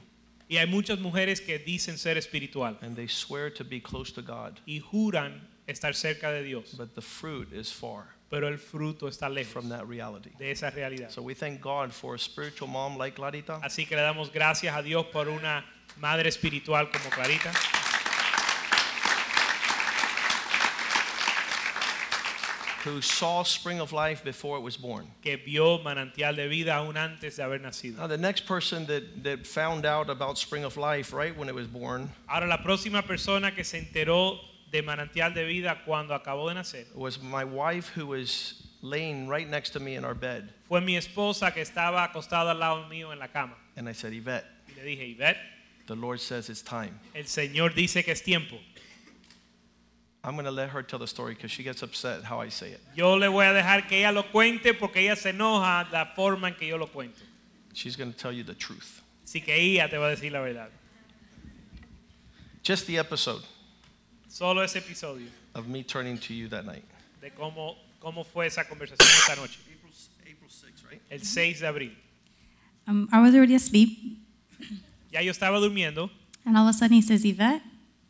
Y 0.49 0.59
hay 0.59 0.67
muchas 0.67 1.01
mujeres 1.01 1.41
que 1.41 1.59
dicen 1.59 1.99
ser 1.99 2.17
espiritual 2.17 2.79
and 2.83 2.95
they 2.97 3.09
swear 3.09 3.51
to 3.51 3.65
be 3.65 3.81
close 3.81 4.13
to 4.13 4.23
God, 4.23 4.61
y 4.67 4.79
juran 4.79 5.41
estar 5.67 5.95
cerca 5.95 6.31
de 6.31 6.45
Dios, 6.45 6.75
but 6.77 6.95
the 6.95 7.01
fruit 7.01 7.53
is 7.53 7.73
far 7.73 8.15
pero 8.31 8.49
el 8.49 8.59
fruto 8.59 9.07
está 9.07 9.29
lejos 9.29 9.53
from 9.53 9.69
that 9.69 9.87
reality. 9.87 10.31
de 10.39 10.51
esa 10.51 10.71
realidad. 10.71 11.11
So 11.11 11.23
we 11.23 11.35
thank 11.35 11.61
God 11.61 11.93
for 11.93 12.17
a 12.17 12.19
spiritual 12.19 12.69
mom 12.69 12.97
like 12.97 13.15
Clarita. 13.15 13.61
Así 13.63 13.87
que 13.87 13.97
le 13.97 14.03
damos 14.03 14.33
gracias 14.33 14.77
a 14.77 14.83
Dios 14.83 15.07
por 15.13 15.29
una 15.29 15.65
madre 16.01 16.29
espiritual 16.29 16.91
como 16.91 17.11
Clarita. 17.11 17.53
who 22.85 23.01
saw 23.01 23.43
Spring 23.43 23.81
of 23.81 23.93
Life 23.95 24.23
before 24.25 24.59
it 24.59 24.61
was 24.61 24.77
born. 24.77 25.07
que 25.23 25.39
vio 25.39 25.79
manantial 25.79 26.37
de 26.37 26.47
vida 26.49 26.75
aún 26.75 26.97
antes 26.99 27.37
de 27.37 27.43
haber 27.43 27.59
nacido. 27.61 27.97
Now, 27.97 28.07
the 28.07 28.19
next 28.19 28.43
person 28.47 28.85
that, 28.87 29.23
that 29.25 29.47
found 29.47 29.87
out 29.87 30.11
about 30.11 30.37
Spring 30.37 30.65
of 30.65 30.77
Life 30.77 31.15
right 31.15 31.35
when 31.37 31.49
it 31.49 31.55
was 31.55 31.67
born 31.67 32.11
Ahora 32.29 32.47
la 32.47 32.59
próxima 32.59 33.03
persona 33.07 33.53
que 33.55 33.65
se 33.65 33.79
enteró 33.81 34.39
de 34.71 34.83
manantial 34.83 35.33
de 35.33 35.47
vida 35.47 35.79
cuando 35.87 36.13
acabó 36.19 36.49
de 36.49 36.61
nacer 36.61 36.85
was 36.95 37.23
my 37.23 37.43
wife, 37.45 37.89
who 37.89 38.07
was 38.07 38.63
laying 38.83 39.29
right 39.29 39.49
next 39.49 39.71
to 39.71 39.81
me 39.81 39.95
in 39.95 40.05
our 40.05 40.15
bed. 40.15 40.53
fue 40.69 40.81
mi 40.83 40.97
esposa 40.97 41.55
que 41.55 41.63
estaba 41.63 42.05
acostada 42.07 42.51
al 42.51 42.59
lado 42.59 42.87
mío 42.91 43.13
en 43.13 43.19
la 43.19 43.29
cama. 43.29 43.55
And 43.77 43.89
I 43.89 43.93
said, 43.93 44.13
Yvette, 44.13 44.45
Y 44.69 44.75
le 44.77 44.83
dije, 44.85 45.17
Ivette, 45.17 45.39
the 45.87 45.95
Lord 45.95 46.21
says 46.21 46.49
it's 46.49 46.63
time. 46.63 46.99
el 47.15 47.25
Señor 47.25 47.75
dice 47.75 48.05
que 48.05 48.13
es 48.13 48.23
tiempo. 48.23 48.57
I'm 50.23 50.35
going 50.37 50.47
to 50.47 50.51
let 50.51 50.71
her 50.71 50.83
tell 50.83 50.99
the 50.99 51.07
story 51.07 51.35
because 51.35 51.51
she 51.51 51.63
gets 51.63 51.83
upset 51.83 52.25
how 52.25 52.41
I 52.41 52.49
say 52.49 52.71
it. 52.71 52.81
Yo 52.97 53.15
le 53.15 53.29
voy 53.29 53.45
a 53.45 53.53
dejar 53.53 53.87
que 53.87 53.99
ella 53.99 54.11
lo 54.11 54.23
cuente 54.23 54.73
porque 54.79 54.97
ella 54.97 55.17
se 55.17 55.33
enoja 55.33 55.91
la 55.93 56.07
forma 56.17 56.49
en 56.49 56.55
que 56.55 56.67
yo 56.67 56.79
lo 56.79 56.87
cuento. 56.87 57.21
She's 57.75 57.95
going 57.95 58.11
to 58.11 58.17
tell 58.19 58.33
you 58.33 58.43
the 58.43 58.55
truth. 58.55 59.03
Así 59.23 59.45
que 59.45 59.53
ella 59.55 59.89
te 59.89 59.99
va 59.99 60.07
a 60.07 60.17
decir 60.17 60.33
la 60.33 60.41
verdad. 60.41 60.71
Just 62.63 62.87
the 62.87 62.97
episode 62.99 63.43
Solo 64.29 64.63
ese 64.63 64.77
episodio 64.77 65.29
of 65.55 65.69
me 65.69 65.83
turning 65.83 66.17
to 66.19 66.33
you 66.33 66.49
that 66.49 66.65
night. 66.65 66.85
de 67.21 67.31
cómo, 67.31 67.77
cómo 68.01 68.25
fue 68.25 68.47
esa 68.47 68.65
conversación 68.65 69.07
esta 69.07 69.37
noche. 69.37 69.59
April, 69.61 69.93
April 70.23 70.51
6, 70.51 70.85
right? 70.91 71.03
El 71.11 71.21
6 71.21 71.61
de 71.61 71.67
abril. 71.67 71.93
Um, 72.87 73.09
I 73.13 73.21
was 73.21 73.35
already 73.35 73.55
asleep, 73.55 74.19
Ya 75.15 75.23
yo 75.23 75.31
estaba 75.31 75.61
durmiendo 75.61 76.11
and 76.45 76.57
all 76.57 76.65
of 76.69 76.75
a 76.75 76.77
sudden 76.77 76.95
he 76.97 77.01
says, 77.03 77.25
Yvette, 77.25 77.63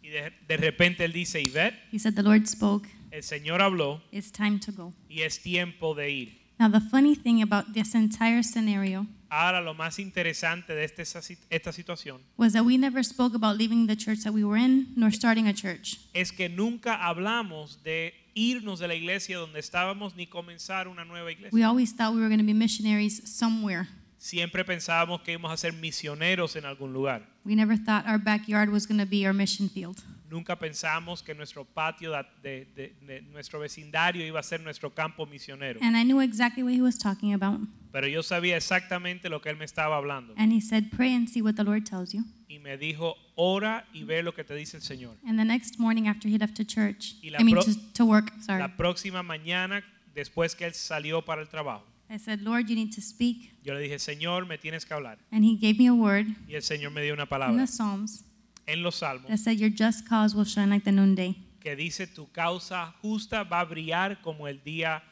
y 0.03 0.09
de, 0.09 0.33
de 0.49 0.57
repente 0.57 1.05
él 1.05 1.13
dice, 1.13 1.39
Ivette, 1.43 1.75
he 1.93 1.99
said, 1.99 2.15
the 2.15 2.23
Lord 2.23 2.47
spoke, 2.49 2.89
el 3.13 3.23
Señor 3.23 3.61
habló 3.61 4.01
it's 4.11 4.33
time 4.33 4.59
to 4.59 4.73
go. 4.73 4.95
y 5.07 5.21
es 5.21 5.39
tiempo 5.43 5.95
de 5.95 6.11
ir. 6.11 6.33
Now, 6.59 6.69
the 6.71 6.81
funny 6.81 7.15
thing 7.15 7.43
about 7.43 7.75
this 7.75 7.95
entire 7.95 8.43
scenario 8.43 9.07
Ahora 9.29 9.61
lo 9.61 9.75
más 9.75 9.99
interesante 9.99 10.73
de 10.75 10.85
este- 10.85 11.03
esta 11.51 11.73
situación 11.73 12.23
was 12.39 12.55
that 12.55 12.65
we 12.65 12.79
never 12.79 13.05
spoke 13.05 13.35
about 13.37 13.59
leaving 13.59 13.87
the 13.87 13.97
church 13.97 14.21
that 14.23 14.33
we 14.33 14.43
were 14.45 14.57
in 14.57 14.87
nor 14.97 15.13
starting 15.13 15.47
a 15.47 15.53
church. 15.53 15.99
es 16.15 16.33
que 16.33 16.49
nunca 16.49 16.95
hablamos 17.07 17.83
de 17.83 18.15
irnos 18.35 18.79
de 18.79 18.89
la 18.89 18.95
iglesia 18.95 19.37
donde 19.37 19.61
estábamos 19.61 20.17
ni 20.17 20.27
comenzar 20.27 20.89
una 20.89 21.05
nueva 21.05 21.31
iglesia. 21.31 21.51
We 21.53 21.63
always 21.65 21.95
thought 21.95 22.15
we 22.15 22.21
were 22.21 22.29
going 22.29 22.39
to 22.41 22.47
be 22.47 22.55
missionaries 22.55 23.21
somewhere. 23.27 23.89
Siempre 24.25 24.65
pensábamos 24.65 25.21
que 25.21 25.33
íbamos 25.33 25.53
a 25.53 25.57
ser 25.59 25.75
misioneros 25.75 26.57
en 26.57 26.65
algún 26.65 26.95
lugar. 26.95 27.29
We 27.45 27.55
never 27.55 27.77
thought 27.77 28.07
our 28.07 28.17
backyard 28.17 28.71
was 28.71 28.87
going 28.87 28.99
to 28.99 29.05
be 29.05 29.27
our 29.27 29.35
mission 29.35 29.69
field. 29.69 29.99
Nunca 30.31 30.59
pensamos 30.59 31.23
que 31.23 31.35
nuestro 31.35 31.67
patio 31.67 32.11
de, 32.43 32.65
de- 32.75 32.97
de 33.07 33.21
nuestro 33.31 33.61
vecindario 33.61 34.25
iba 34.27 34.41
a 34.41 34.43
ser 34.43 34.63
nuestro 34.63 34.95
campo 34.95 35.27
misionero. 35.27 35.79
And 35.83 35.95
I 35.95 36.05
knew 36.05 36.23
exactly 36.23 36.63
what 36.63 36.73
he 36.73 36.81
was 36.81 36.97
talking 36.97 37.35
about. 37.35 37.61
Pero 37.93 38.07
yo 38.07 38.23
sabía 38.23 38.57
exactamente 38.57 39.29
lo 39.29 39.43
que 39.43 39.51
él 39.51 39.59
me 39.59 39.67
estaba 39.67 39.99
hablando. 39.99 40.33
And 40.39 40.55
he 40.55 40.61
said, 40.63 40.91
Pray 40.91 41.15
and 41.15 41.29
see 41.29 41.43
what 41.43 41.57
the 41.57 41.63
Lord 41.65 41.85
tells 41.85 42.15
you. 42.15 42.25
Y 42.49 42.59
me 42.61 42.79
dijo, 42.79 43.17
ora 43.35 43.85
y 43.93 44.05
ve 44.05 44.23
lo 44.23 44.33
que 44.33 44.43
te 44.43 44.55
dice 44.55 44.79
el 44.79 44.83
Señor. 44.83 45.19
And 45.29 45.39
the 45.39 45.45
next 45.45 45.79
morning 45.79 46.09
after 46.09 46.31
he 46.31 46.39
left 46.39 46.57
to 46.57 46.65
church, 46.65 47.17
I 47.23 47.43
mean, 47.43 47.57
to, 47.57 47.75
to 47.93 48.07
work, 48.07 48.33
sorry, 48.41 48.61
La 48.61 48.75
próxima 48.75 49.23
mañana, 49.23 49.85
después 50.15 50.57
que 50.57 50.65
él 50.65 50.73
salió 50.73 51.27
para 51.27 51.43
el 51.43 51.49
trabajo, 51.51 51.85
I 52.15 52.19
said, 52.19 52.41
Lord, 52.43 52.69
you 52.69 52.77
need 52.77 52.93
to 52.95 53.01
speak. 53.01 53.53
yo 53.65 53.75
le 53.75 53.81
dije, 53.81 53.99
Señor, 53.99 54.47
me 54.47 54.57
tienes 54.57 54.85
que 54.87 54.95
hablar. 54.95 55.19
And 55.33 55.45
he 55.45 55.57
gave 55.57 55.79
me 55.79 55.89
a 55.89 55.95
word 55.95 56.27
Y 56.49 56.55
el 56.55 56.63
Señor 56.63 56.93
me 56.93 57.03
dio 57.03 57.13
una 57.13 57.27
palabra. 57.27 57.51
in 57.53 57.59
the 57.59 57.67
Psalms 57.67 58.25
en 58.67 58.83
los 58.83 58.97
salmos 58.97 59.29
that 59.29 59.39
said, 59.39 59.59
Your 59.59 59.71
just 59.71 60.09
cause 60.09 60.35
will 60.35 60.45
shine 60.45 60.71
like 60.71 60.85
the 60.85 60.93
noonday. 60.93 61.35
que 61.61 61.75
dice, 61.77 62.07
tu 62.07 62.27
causa 62.31 62.95
justa 63.03 63.43
va 63.45 63.61
a 63.61 63.65
brillar 63.65 64.21
como 64.23 64.47
el 64.47 64.61
día, 64.65 65.03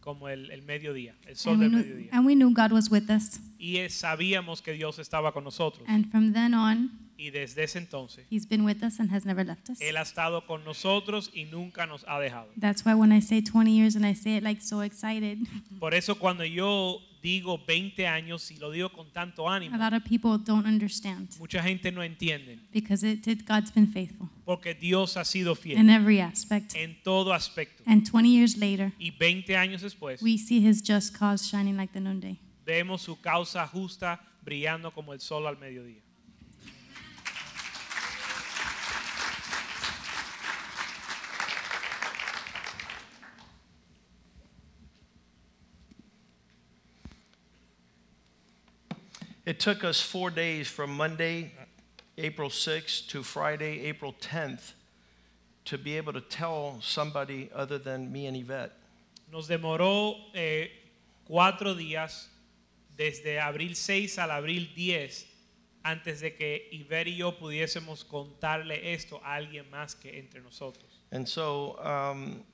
como 0.00 0.28
el, 0.28 0.50
el 0.50 0.62
mediodía, 0.62 1.14
el 1.26 1.34
sol 1.36 1.54
And 1.54 1.62
del 1.62 1.70
knew, 1.70 1.78
mediodía. 1.82 2.08
and 2.12 2.24
we 2.26 2.34
knew 2.34 2.52
God 2.52 2.72
was 2.72 2.90
with 2.90 3.10
us. 3.10 3.40
Y 3.58 3.76
sabíamos 3.88 4.62
que 4.62 4.72
Dios 4.74 4.98
estaba 4.98 5.32
con 5.32 5.44
nosotros. 5.44 5.84
And 5.88 6.10
from 6.10 6.32
then 6.34 6.54
on, 6.54 6.90
Y 7.16 7.30
desde 7.30 7.62
ese 7.64 7.78
entonces, 7.78 8.26
He's 8.30 8.48
been 8.48 8.64
with 8.64 8.82
us 8.82 8.98
and 9.00 9.10
has 9.12 9.24
never 9.24 9.44
left 9.46 9.70
us. 9.70 9.80
Él 9.80 9.96
ha 9.96 10.02
estado 10.02 10.46
con 10.46 10.64
nosotros 10.64 11.30
y 11.32 11.44
nunca 11.44 11.86
nos 11.86 12.04
ha 12.08 12.18
dejado. 12.18 12.48
That's 12.60 12.84
why 12.84 12.94
when 12.94 13.12
I 13.12 13.20
say 13.20 13.40
20 13.42 13.70
years 13.70 13.94
and 13.96 14.04
I 14.04 14.14
say 14.14 14.36
it 14.36 14.42
like 14.42 14.60
so 14.62 14.82
excited, 14.82 15.38
Por 15.78 15.94
eso 15.94 16.16
cuando 16.16 16.44
yo 16.44 17.00
digo 17.22 17.58
20 17.66 18.06
años 18.06 18.50
y 18.50 18.56
lo 18.58 18.70
digo 18.70 18.90
con 18.92 19.10
tanto 19.10 19.48
ánimo, 19.48 19.74
a 19.74 19.78
lot 19.78 19.94
of 19.94 20.02
people 20.04 20.36
don't 20.38 20.66
understand 20.66 21.28
mucha 21.38 21.62
gente 21.62 21.90
no 21.90 22.02
entiende. 22.02 22.58
because 22.72 23.02
it, 23.02 23.26
it, 23.26 23.46
God's 23.48 23.70
been 23.72 23.86
faithful 23.90 24.28
Porque 24.44 24.74
Dios 24.74 25.16
ha 25.16 25.24
sido 25.24 25.54
fiel 25.54 25.78
in 25.78 25.88
every 25.88 26.20
aspect. 26.20 26.74
en 26.74 27.00
todo 27.02 27.32
aspecto. 27.32 27.82
And 27.86 28.04
20 28.04 28.28
years 28.28 28.56
later, 28.58 28.92
Y 28.98 29.10
20 29.12 29.56
años 29.56 29.80
después, 29.82 30.20
we 30.20 30.36
see 30.36 30.60
His 30.66 30.82
just 30.82 31.16
cause 31.16 31.46
shining 31.48 31.76
like 31.78 31.92
the 31.94 32.00
noonday. 32.00 32.38
vemos 32.66 33.00
su 33.02 33.18
causa 33.20 33.66
justa 33.66 34.20
brillando 34.44 34.92
como 34.92 35.14
el 35.14 35.20
sol 35.20 35.46
al 35.46 35.56
mediodía. 35.58 36.02
It 49.46 49.60
took 49.60 49.84
us 49.84 50.00
four 50.00 50.30
days 50.30 50.68
from 50.68 50.96
Monday, 50.96 51.52
April 52.16 52.48
6th, 52.48 53.08
to 53.08 53.22
Friday, 53.22 53.80
April 53.86 54.14
10th, 54.18 54.72
to 55.66 55.76
be 55.76 55.98
able 55.98 56.14
to 56.14 56.22
tell 56.22 56.78
somebody 56.80 57.50
other 57.54 57.76
than 57.76 58.10
me 58.10 58.26
and 58.26 58.38
Yvette. 58.38 58.72
Nos 59.30 59.46
demoró 59.46 60.14
eh, 60.34 60.68
cuatro 61.26 61.74
días 61.74 62.28
desde 62.96 63.38
abril 63.38 63.74
6 63.74 64.18
al 64.18 64.30
abril 64.30 64.70
10 64.74 65.26
antes 65.84 66.20
de 66.20 66.34
que 66.34 66.68
Iber 66.72 67.08
y 67.08 67.16
yo 67.16 67.32
pudiésemos 67.32 68.04
contarle 68.04 68.94
esto 68.94 69.20
a 69.22 69.34
alguien 69.34 69.68
más 69.70 69.94
que 69.94 70.18
entre 70.18 70.40
nosotros. 70.40 71.02
And 71.12 71.28
so 71.28 71.78
um, 71.82 72.44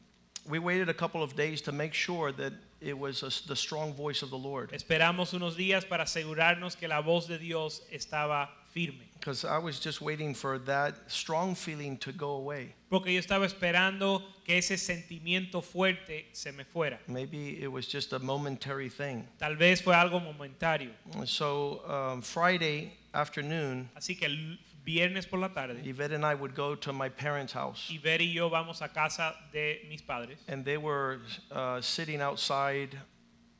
we 0.48 0.58
waited 0.58 0.88
a 0.88 0.94
couple 0.94 1.22
of 1.22 1.36
days 1.36 1.60
to 1.62 1.72
make 1.72 1.94
sure 1.94 2.32
that 2.32 2.52
it 2.80 2.98
was 2.98 3.22
a, 3.22 3.48
the 3.48 3.56
strong 3.56 3.92
voice 3.92 4.22
of 4.22 4.30
the 4.30 4.38
Lord. 4.38 4.70
Esperamos 4.72 5.32
unos 5.34 5.56
días 5.56 5.84
para 5.88 6.04
asegurarnos 6.04 6.76
que 6.76 6.88
la 6.88 7.00
voz 7.00 7.26
de 7.26 7.38
Dios 7.38 7.82
estaba 7.92 8.48
firme. 8.72 9.06
Because 9.18 9.44
I 9.44 9.58
was 9.58 9.78
just 9.78 10.00
waiting 10.00 10.32
for 10.32 10.58
that 10.60 11.10
strong 11.10 11.54
feeling 11.54 11.98
to 11.98 12.12
go 12.12 12.32
away. 12.32 12.74
Porque 12.88 13.12
yo 13.12 13.20
estaba 13.20 13.44
esperando 13.46 14.22
que 14.44 14.56
ese 14.56 14.78
sentimiento 14.78 15.62
fuerte 15.62 16.28
se 16.32 16.52
me 16.52 16.64
fuera. 16.64 16.98
Maybe 17.06 17.62
it 17.62 17.70
was 17.70 17.86
just 17.86 18.12
a 18.14 18.18
momentary 18.18 18.88
thing. 18.88 19.26
Tal 19.38 19.56
vez 19.56 19.82
fue 19.82 19.94
algo 19.94 20.20
momentario. 20.20 20.92
So 21.26 21.82
um, 21.86 22.22
Friday 22.22 22.94
afternoon, 23.12 23.90
Así 23.94 24.18
que 24.18 24.26
el 24.26 24.58
viernes 24.84 25.26
por 25.26 25.38
la 25.38 25.48
tarde, 25.48 25.80
Yvette 25.84 26.12
and 26.12 26.24
I 26.24 26.34
would 26.34 26.54
go 26.54 26.74
to 26.74 26.92
my 26.92 27.08
parents' 27.08 27.52
house. 27.52 27.90
Iber 27.90 28.20
y 28.20 28.32
yo 28.32 28.48
vamos 28.48 28.80
a 28.82 28.88
casa 28.88 29.34
de 29.52 29.80
mis 29.88 30.02
padres 30.02 30.38
And 30.48 30.64
they 30.64 30.76
were 30.78 31.20
uh, 31.52 31.80
sitting 31.80 32.20
outside 32.20 32.98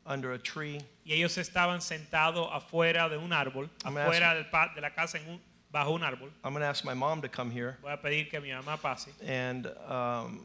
under 0.07 0.33
a 0.33 0.39
tree. 0.39 0.81
y 1.05 1.13
ellos 1.15 1.37
estaban 1.39 1.81
sentados 1.81 2.49
afuera 2.53 3.09
de 3.09 3.17
un 3.19 3.31
árbol, 3.33 3.69
I'm 3.85 3.97
afuera 3.97 4.35
del 4.35 4.45
pa- 4.51 4.73
de 4.75 4.81
la 4.81 4.91
casa 4.91 5.19
en 5.19 5.29
un- 5.29 5.41
bajo 5.73 5.93
un 5.95 6.03
árbol. 6.03 6.31
I'm 6.43 6.53
going 6.53 6.63
to 6.63 6.67
ask 6.67 6.85
my 6.85 6.95
mom 6.95 7.21
to 7.23 7.29
come 7.29 7.51
here. 7.51 7.77
Voy 7.83 7.93
a 7.93 7.97
pedir 7.97 8.29
que 8.31 8.41
mi 8.41 8.49
mamá 8.51 8.77
pase. 8.81 9.11
And 9.25 9.67
um, 9.89 10.45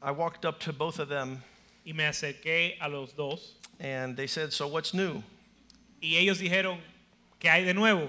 I 0.00 0.10
walked 0.12 0.44
up 0.46 0.58
to 0.60 0.72
both 0.72 0.98
of 0.98 1.08
them, 1.08 1.42
Y 1.84 1.92
me 1.92 2.04
acerqué 2.04 2.76
a 2.80 2.88
los 2.88 3.12
dos 3.12 3.54
and 3.80 4.16
they 4.16 4.26
said, 4.28 4.52
So 4.52 4.68
what's 4.68 4.94
new? 4.94 5.22
y 6.00 6.16
ellos 6.16 6.38
dijeron, 6.38 6.78
¿qué 7.40 7.48
hay 7.50 7.64
de 7.64 7.74
nuevo? 7.74 8.08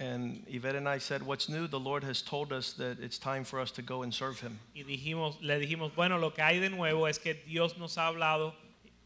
And 0.00 0.42
Yvette 0.48 0.76
and 0.76 0.88
I 0.88 0.96
said, 0.98 1.22
What's 1.22 1.50
new? 1.50 1.66
The 1.68 1.78
Lord 1.78 2.02
has 2.04 2.22
told 2.22 2.52
us 2.54 2.72
that 2.78 2.98
it's 3.00 3.18
time 3.18 3.44
for 3.44 3.60
us 3.60 3.70
to 3.72 3.82
go 3.82 4.02
and 4.02 4.12
serve 4.14 4.40
Him. 4.40 4.58
Y 4.74 4.82
dijimos, 4.82 5.36
le 5.42 5.58
dijimos, 5.60 5.94
bueno, 5.94 6.16
lo 6.18 6.30
que 6.30 6.42
hay 6.42 6.58
de 6.58 6.70
nuevo 6.70 7.06
es 7.06 7.18
que 7.18 7.34
Dios 7.46 7.76
nos 7.76 7.98
ha 7.98 8.06
hablado 8.06 8.54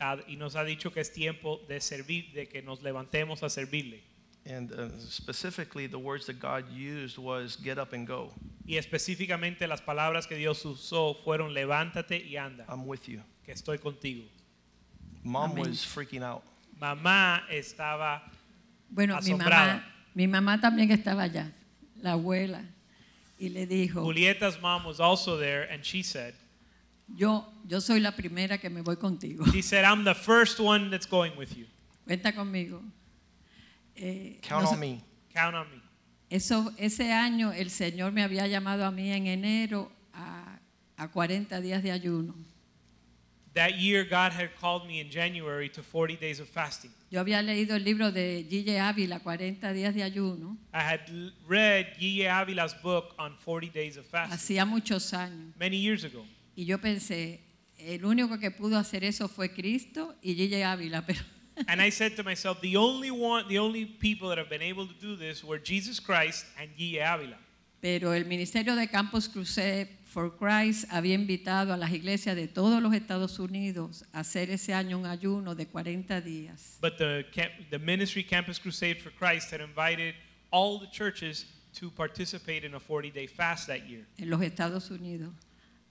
ah, 0.01 0.19
y 0.29 0.37
nos 0.37 0.55
ha 0.55 0.63
dicho 0.65 0.93
que 0.93 1.01
es 1.01 1.13
tiempo 1.13 1.61
de 1.69 1.81
servir, 1.81 2.33
de 2.33 2.47
que 2.47 2.63
nos 2.63 2.81
levantemos 2.83 3.43
a 3.43 3.51
servirle. 3.51 4.03
And 4.47 4.71
uh, 4.73 4.89
specifically, 5.01 5.89
the 5.89 5.99
words 5.99 6.27
that 6.27 6.39
God 6.39 6.67
used 6.71 7.19
was 7.19 7.57
get 7.57 7.77
up 7.79 7.93
and 7.93 8.07
go. 8.07 8.31
Y 8.65 8.77
específicamente 8.77 9.67
las 9.67 9.81
palabras 9.81 10.29
que 10.29 10.37
Dios 10.37 10.65
usó 10.65 11.15
fueron 11.25 11.53
levántate 11.55 12.19
y 12.25 12.37
anda, 12.37 12.65
I'm 12.69 12.87
with 12.87 13.09
you. 13.09 13.21
que 13.45 13.53
estoy 13.53 13.79
contigo. 13.79 14.23
Mom 15.25 15.53
Amén. 15.53 15.71
was 15.71 15.85
freaking 15.85 16.23
out. 16.23 16.43
Mamá 16.79 17.43
estaba, 17.51 18.23
Bueno, 18.91 19.15
mi 19.15 19.33
Asombrada. 19.33 19.67
mamá, 19.77 19.94
mi 20.15 20.27
mamá 20.29 20.61
también 20.61 20.91
estaba 20.91 21.25
allá, 21.25 21.53
la 22.01 22.13
abuela, 22.13 22.63
y 23.39 23.49
le 23.49 23.67
dijo, 23.67 24.03
Julieta's 24.03 24.61
mom 24.61 24.85
was 24.87 25.01
also 25.01 25.37
there 25.39 25.69
and 25.71 25.85
she 25.85 26.03
said, 26.03 26.35
yo, 27.17 27.45
yo 27.67 27.81
soy 27.81 28.01
la 28.01 28.13
primera 28.13 28.59
que 28.59 28.71
me 28.71 28.81
voy 28.81 28.97
contigo. 28.97 29.45
she 29.53 29.61
said, 29.63 29.85
I'm 29.85 30.05
the 30.05 30.15
first 30.15 30.59
one 30.61 30.91
that's 30.91 31.07
going 31.07 31.37
with 31.37 31.57
you. 31.57 31.67
Cuenta 32.07 32.33
conmigo. 32.35 32.83
Eh, 33.97 34.39
Count 34.43 34.65
nos- 34.65 34.73
on 34.73 34.81
me. 34.81 35.03
Count 35.35 35.55
on 35.55 35.67
me. 35.71 35.81
Eso, 36.31 36.73
ese 36.79 37.13
año 37.13 37.53
el 37.53 37.71
Señor 37.71 38.13
me 38.13 38.23
había 38.23 38.47
llamado 38.49 38.85
a 38.85 38.91
mí 38.91 39.11
en 39.13 39.27
enero 39.27 39.91
a, 40.13 40.59
a 40.97 41.09
40 41.11 41.61
días 41.61 41.83
de 41.83 41.93
ayuno. 41.93 42.35
That 43.55 43.79
year, 43.79 44.05
God 44.05 44.33
had 44.33 44.51
called 44.61 44.87
me 44.87 44.99
in 45.01 45.11
January 45.11 45.69
to 45.71 45.83
40 45.83 46.17
days 46.17 46.41
of 46.41 46.49
fasting. 46.49 46.91
Yo 47.11 47.21
había 47.21 47.41
leído 47.41 47.77
el 47.77 47.85
libro 47.85 48.11
de 48.11 48.45
Ávila, 48.81 49.21
40 49.21 49.73
días 49.73 49.95
de 49.95 50.03
ayuno, 50.03 50.57
I 50.73 50.81
had 50.81 51.01
read 51.47 51.97
Guille 51.99 52.29
Avila's 52.29 52.75
book 52.83 53.15
on 53.19 53.37
40 53.39 53.69
days 53.69 53.97
of 53.97 54.07
fasting 54.07 54.37
hacía 54.37 54.67
muchos 54.67 55.13
años. 55.13 55.55
many 55.57 55.77
years 55.77 56.05
ago. 56.05 56.25
Y 56.57 56.65
yo 56.65 56.79
pensé, 56.79 57.41
el 57.79 58.05
único 58.05 58.41
que 58.41 58.51
pudo 58.51 58.77
hacer 58.77 59.05
eso 59.05 59.29
fue 59.29 59.51
Cristo 59.53 60.17
y 60.23 60.35
Ávila, 60.63 61.03
pero 61.07 61.21
And 61.69 61.81
I 61.81 61.91
said 61.91 62.17
to 62.17 62.25
myself, 62.25 62.61
the 62.61 62.77
only 62.77 63.11
one, 63.11 63.47
the 63.49 63.59
only 63.59 63.85
people 63.85 64.29
that 64.31 64.39
have 64.39 64.49
been 64.49 64.63
able 64.63 64.87
to 64.87 64.95
do 64.95 65.17
this 65.17 65.45
were 65.45 65.59
Jesus 65.59 66.01
Christ 66.01 66.47
and 66.59 66.71
Guille 66.77 67.01
Avila. 67.01 67.37
Pero 67.81 68.13
el 68.13 68.25
Ministerio 68.25 68.75
de 68.75 68.89
Campus 68.89 69.29
Crusade 69.29 69.89
for 70.15 70.31
Christ 70.31 70.87
había 70.91 71.15
invitado 71.15 71.73
a 71.73 71.77
las 71.77 71.91
iglesias 71.91 72.37
de 72.37 72.47
todos 72.47 72.81
los 72.81 72.95
Estados 72.95 73.41
Unidos 73.41 74.05
a 74.13 74.21
hacer 74.21 74.49
ese 74.49 74.73
año 74.73 74.97
un 74.97 75.07
ayuno 75.07 75.57
de 75.57 75.67
40 75.67 76.21
días. 76.21 76.79
But 76.81 76.99
the, 76.99 77.27
camp, 77.33 77.51
the 77.71 77.81
ministry 77.81 78.23
Campus 78.23 78.61
Crusade 78.61 79.03
for 79.03 79.11
Christ 79.11 79.51
had 79.51 79.61
invited 79.61 80.15
all 80.53 80.79
the 80.79 80.87
churches 80.87 81.47
to 81.81 81.91
participate 81.91 82.65
in 82.65 82.75
a 82.75 82.81
40 82.81 83.11
day 83.11 83.27
fast 83.27 83.67
that 83.67 83.89
year. 83.89 84.07
en 84.17 84.31
los 84.31 84.41
Estados 84.41 84.89
Unidos 84.91 85.33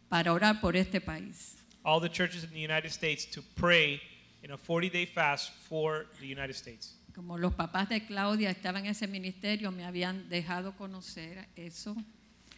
para 0.07 0.31
orar 0.31 0.61
por 0.61 0.77
este 0.77 1.01
país. 1.01 1.57
All 1.83 1.99
the 1.99 2.07
churches 2.07 2.45
in 2.45 2.51
the 2.51 2.61
United 2.61 2.91
States 2.93 3.25
to 3.25 3.41
pray 3.57 3.99
in 4.41 4.51
a 4.51 4.57
40 4.57 4.89
day 4.89 5.05
fast 5.05 5.51
for 5.67 6.05
the 6.21 6.27
United 6.27 6.55
States. 6.55 6.95
Como 7.13 7.37
los 7.37 7.53
papás 7.55 7.89
de 7.89 8.05
Claudia 8.05 8.49
estaban 8.49 8.85
en 8.85 8.91
ese 8.91 9.05
ministerio, 9.05 9.69
me 9.73 9.83
habían 9.83 10.29
dejado 10.29 10.77
conocer 10.77 11.49
eso. 11.57 11.93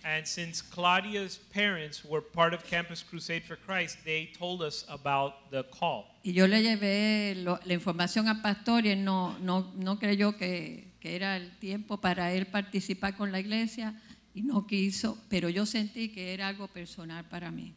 And 0.08 0.28
since 0.28 0.62
Claudia's 0.62 1.40
parents 1.52 2.06
were 2.06 2.22
part 2.22 2.54
of 2.54 2.64
Campus 2.64 3.02
Crusade 3.02 3.44
for 3.44 3.56
Christ, 3.56 3.98
they 4.06 4.30
told 4.38 4.62
us 4.62 4.86
about 4.88 5.50
the 5.50 5.64
call. 5.64 6.06
Y 6.24 6.32
yo 6.32 6.46
le 6.46 6.62
llevé 6.62 7.34
lo- 7.44 7.58
la 7.66 7.74
información 7.74 8.28
al 8.28 8.40
pastor 8.44 8.86
y 8.86 8.90
él 8.92 9.04
no, 9.04 9.36
no, 9.42 9.72
no 9.76 9.96
creyó 9.98 10.38
que, 10.38 10.92
que 11.02 11.16
era 11.16 11.38
el 11.38 11.50
tiempo 11.60 11.98
para 11.98 12.32
él 12.34 12.46
participar 12.46 13.18
con 13.18 13.32
la 13.32 13.40
iglesia 13.40 13.96
y 14.36 14.42
no 14.44 14.68
quiso, 14.68 15.18
pero 15.28 15.50
yo 15.50 15.66
sentí 15.66 16.14
que 16.14 16.34
era 16.36 16.50
algo 16.50 16.68
personal 16.68 17.24
para 17.28 17.50
mí. 17.50 17.74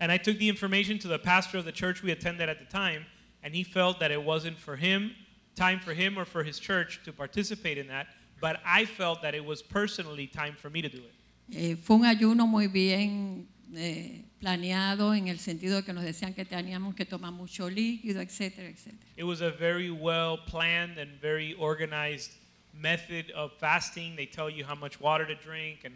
And 0.00 0.10
I 0.10 0.16
took 0.18 0.38
the 0.38 0.48
information 0.48 0.98
to 0.98 1.06
the 1.08 1.18
pastor 1.20 1.58
of 1.58 1.64
the 1.64 1.70
church 1.72 2.02
we 2.02 2.10
attended 2.10 2.48
at 2.48 2.58
the 2.58 2.64
time, 2.66 3.06
and 3.44 3.54
he 3.54 3.62
felt 3.62 4.00
that 4.00 4.10
it 4.10 4.24
wasn't 4.24 4.58
for 4.58 4.74
him, 4.74 5.12
time 5.54 5.78
for 5.78 5.94
him 5.94 6.18
or 6.18 6.24
for 6.24 6.42
his 6.42 6.58
church 6.58 7.00
to 7.04 7.12
participate 7.12 7.78
in 7.78 7.86
that, 7.86 8.08
but 8.40 8.58
I 8.66 8.84
felt 8.84 9.22
that 9.22 9.36
it 9.36 9.44
was 9.44 9.62
personally 9.62 10.26
time 10.26 10.56
for 10.56 10.70
me 10.70 10.82
to 10.82 10.88
do 10.88 10.98
it. 10.98 11.12
Eh, 11.50 11.76
fue 11.76 11.96
un 11.96 12.04
ayuno 12.04 12.46
muy 12.46 12.66
bien 12.68 13.48
eh, 13.74 14.24
planeado 14.38 15.14
en 15.14 15.28
el 15.28 15.38
sentido 15.38 15.76
de 15.76 15.84
que 15.84 15.92
nos 15.92 16.04
decían 16.04 16.34
que 16.34 16.44
teníamos 16.44 16.94
que 16.94 17.04
tomar 17.06 17.32
mucho 17.32 17.68
líquido, 17.70 18.20
etcétera, 18.20 18.68
etcétera. 18.68 19.10
It 19.16 19.24
was 19.24 19.40
a 19.40 19.50
very 19.50 19.90
well 19.90 20.38
planned 20.46 20.98
and 20.98 21.20
very 21.20 21.54
organized 21.58 22.32
method 22.72 23.30
of 23.34 23.52
fasting. 23.58 24.14
They 24.16 24.26
tell 24.26 24.50
you 24.50 24.64
how 24.64 24.76
much 24.76 25.00
water 25.00 25.26
to 25.26 25.34
drink 25.34 25.84
and, 25.84 25.94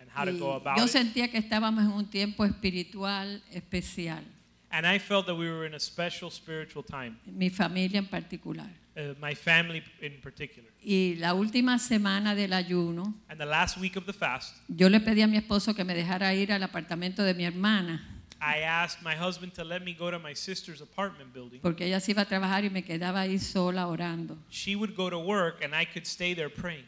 and 0.00 0.10
how 0.10 0.24
to 0.24 0.32
Y 0.32 0.38
go 0.38 0.52
about 0.54 0.78
yo 0.78 0.84
it. 0.84 0.90
sentía 0.90 1.30
que 1.30 1.38
estábamos 1.38 1.84
en 1.84 1.92
un 1.92 2.06
tiempo 2.10 2.44
espiritual 2.44 3.42
especial, 3.52 4.24
And 4.70 4.84
I 4.86 4.98
felt 4.98 5.26
that 5.26 5.36
we 5.36 5.48
were 5.48 5.64
in 5.66 5.74
a 5.74 5.80
special 5.80 6.28
spiritual 6.30 6.82
time, 6.84 7.18
mi 7.26 7.50
familia 7.50 7.98
en 7.98 8.06
particular. 8.08 8.66
Uh, 8.96 9.14
my 9.20 9.34
family 9.34 9.82
in 10.00 10.20
particular. 10.20 10.70
Y 10.82 11.16
la 11.18 11.34
última 11.34 11.78
semana 11.78 12.34
del 12.34 12.52
ayuno, 12.52 13.14
And 13.28 13.38
the 13.40 13.46
last 13.46 13.76
week 13.78 13.96
of 13.96 14.06
the 14.06 14.12
fast, 14.12 14.56
yo 14.68 14.88
le 14.88 15.00
pedí 15.00 15.22
a 15.22 15.26
mi 15.26 15.36
esposo 15.36 15.74
que 15.74 15.84
me 15.84 15.94
dejara 15.94 16.34
ir 16.34 16.52
al 16.52 16.62
apartamento 16.62 17.22
de 17.22 17.34
mi 17.34 17.44
hermana, 17.44 18.00
I 18.40 18.60
asked 18.60 19.02
my 19.02 19.14
husband 19.14 19.54
to 19.54 19.64
let 19.64 19.82
me 19.82 19.94
go 19.94 20.10
to 20.10 20.18
my 20.18 20.34
sister's 20.34 20.80
apartment 20.82 21.32
building. 21.32 21.60
porque 21.62 21.86
ella 21.86 22.00
se 22.00 22.12
iba 22.12 22.22
a 22.22 22.26
trabajar 22.26 22.64
y 22.64 22.70
me 22.70 22.82
quedaba 22.84 23.20
ahí 23.22 23.38
sola 23.38 23.86
orando. 23.88 24.36
She 24.50 24.76
would 24.76 24.94
go 24.94 25.08
to 25.10 25.18
work 25.18 25.62
and 25.64 25.74
I 25.74 25.86
could 25.86 26.06
stay 26.06 26.34
there 26.34 26.50
praying. 26.50 26.84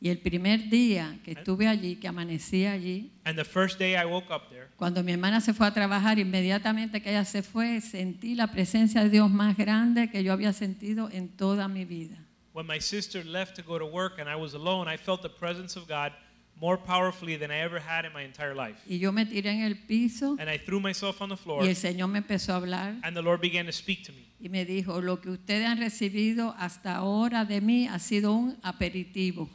Y 0.00 0.10
el 0.10 0.18
primer 0.18 0.68
día 0.70 1.18
que 1.24 1.32
estuve 1.32 1.66
allí, 1.66 1.96
que 1.96 2.06
amanecí 2.06 2.66
allí, 2.66 3.10
And 3.24 3.36
the 3.36 3.44
first 3.44 3.78
day 3.78 3.94
I 3.94 4.04
woke 4.04 4.30
up 4.30 4.48
there, 4.48 4.68
cuando 4.76 5.02
mi 5.02 5.12
hermana 5.12 5.40
se 5.40 5.52
fue 5.52 5.66
a 5.66 5.74
trabajar, 5.74 6.18
inmediatamente 6.20 7.02
que 7.02 7.10
ella 7.10 7.24
se 7.24 7.42
fue, 7.42 7.80
sentí 7.80 8.34
la 8.36 8.46
presencia 8.52 9.02
de 9.02 9.10
Dios 9.10 9.28
más 9.30 9.56
grande 9.56 10.08
que 10.10 10.22
yo 10.22 10.32
había 10.32 10.52
sentido 10.52 11.10
en 11.10 11.28
toda 11.28 11.66
mi 11.68 11.84
vida. 11.84 12.16
when 12.52 12.66
my 12.66 12.78
sister 12.80 13.22
left 13.24 13.54
to 13.56 13.62
go 13.62 13.78
to 13.78 13.86
work 13.86 14.18
and 14.18 14.28
I 14.28 14.36
was 14.36 14.54
alone, 14.54 14.88
I 14.88 14.96
felt 14.96 15.22
the 15.22 15.28
presence 15.28 15.76
of 15.76 15.86
God 15.86 16.12
more 16.60 16.76
powerfully 16.76 17.36
than 17.36 17.52
I 17.52 17.58
ever 17.58 17.78
had 17.78 18.04
in 18.04 18.12
my 18.12 18.22
entire 18.22 18.54
life. 18.54 18.76
Y 18.88 18.98
yo 18.98 19.12
me 19.12 19.24
tiré 19.26 19.50
en 19.50 19.62
el 19.62 19.76
piso 19.86 20.36
And 20.40 20.48
I 20.50 20.58
threw 20.58 20.80
myself 20.80 21.20
on 21.20 21.28
the 21.28 21.36
floor 21.36 21.64
y 21.64 21.68
el 21.68 21.76
Señor 21.76 22.08
me 22.08 22.18
empezó 22.18 22.52
a 22.52 22.56
hablar 22.56 22.96
and 23.02 23.16
the 23.16 23.22
Lord 23.22 23.40
began 23.40 23.66
to 23.66 23.72
speak 23.72 24.04
to 24.06 24.12
me. 24.12 24.26
y 24.40 24.48
me 24.48 24.64
dijo, 24.64 25.00
lo 25.00 25.20
que 25.20 25.30
ustedes 25.30 25.66
han 25.66 25.78
recibido 25.78 26.54
hasta 26.58 26.96
ahora 26.96 27.44
de 27.44 27.60
mí 27.60 27.86
ha 27.88 27.98
sido 27.98 28.32
un 28.32 28.56
aperitivo. 28.62 29.48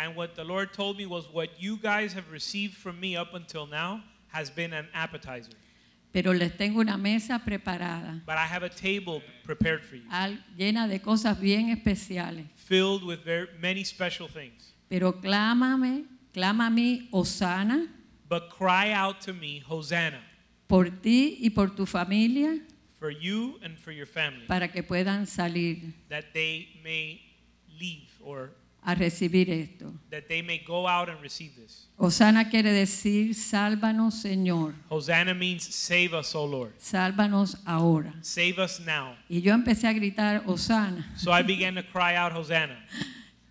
And 0.00 0.14
what 0.14 0.36
the 0.36 0.44
Lord 0.44 0.72
told 0.72 0.96
me 0.96 1.06
was 1.06 1.26
what 1.32 1.50
you 1.60 1.76
guys 1.76 2.12
have 2.12 2.30
received 2.30 2.74
from 2.76 3.00
me 3.00 3.16
up 3.16 3.34
until 3.34 3.66
now 3.66 4.04
has 4.28 4.48
been 4.48 4.72
an 4.72 4.86
appetizer. 4.94 5.50
Pero 6.12 6.32
les 6.32 6.50
tengo 6.56 6.80
una 6.80 6.96
mesa 6.96 7.38
preparada, 7.44 8.22
But 8.24 8.36
I 8.38 8.46
have 8.46 8.62
a 8.62 8.68
table 8.70 9.22
prepared 9.44 9.82
for 9.84 9.96
you, 9.96 10.04
al- 10.10 10.38
llena 10.56 10.88
de 10.88 11.00
cosas 11.00 11.38
bien 11.38 11.68
especiales. 11.76 12.46
filled 12.54 13.02
with 13.04 13.24
very, 13.24 13.48
many 13.60 13.82
special 13.84 14.28
things. 14.28 14.72
Pero 14.88 15.12
clámame, 15.20 16.04
clama 16.32 16.68
a 16.68 16.70
mí, 16.70 17.08
Osana, 17.12 17.88
But 18.28 18.50
cry 18.50 18.92
out 18.92 19.20
to 19.22 19.32
me, 19.34 19.62
Hosanna, 19.68 20.20
por 20.68 20.84
ti 21.02 21.38
y 21.42 21.50
por 21.50 21.70
tu 21.74 21.84
familia, 21.86 22.58
for 22.98 23.10
you 23.10 23.58
and 23.62 23.76
for 23.78 23.90
your 23.92 24.06
family, 24.06 24.46
para 24.46 24.68
que 24.68 24.82
puedan 24.82 25.26
salir. 25.26 25.92
That 26.08 26.32
they 26.32 26.68
may 26.84 27.20
leave 27.78 28.08
or 28.22 28.50
a 28.88 28.94
recibir 28.94 29.50
esto. 29.50 29.92
that 30.10 30.28
they 30.28 30.40
may 30.40 30.58
go 30.66 30.86
out 30.88 31.10
and 31.10 31.20
receive 31.20 31.54
this. 31.56 31.88
Osana 31.98 32.48
quiere 32.48 32.72
decir, 32.72 33.34
sálvanos 33.34 34.14
Señor, 34.24 34.72
Hosanna 34.88 35.34
means 35.34 35.62
save 35.62 36.14
us, 36.14 36.34
O 36.34 36.46
Lord. 36.46 36.72
sálvanos 36.78 37.58
ahora. 37.66 38.14
Save 38.22 38.58
us 38.60 38.80
now. 38.80 39.14
Y 39.28 39.42
yo 39.42 39.52
empecé 39.52 39.88
a 39.88 39.92
gritar, 39.92 40.42
Osana. 40.46 41.04
So 41.16 41.30
I 41.32 41.42
began 41.42 41.74
to 41.74 41.82
cry 41.82 42.14
out, 42.16 42.32
Hosanna. 42.32 42.78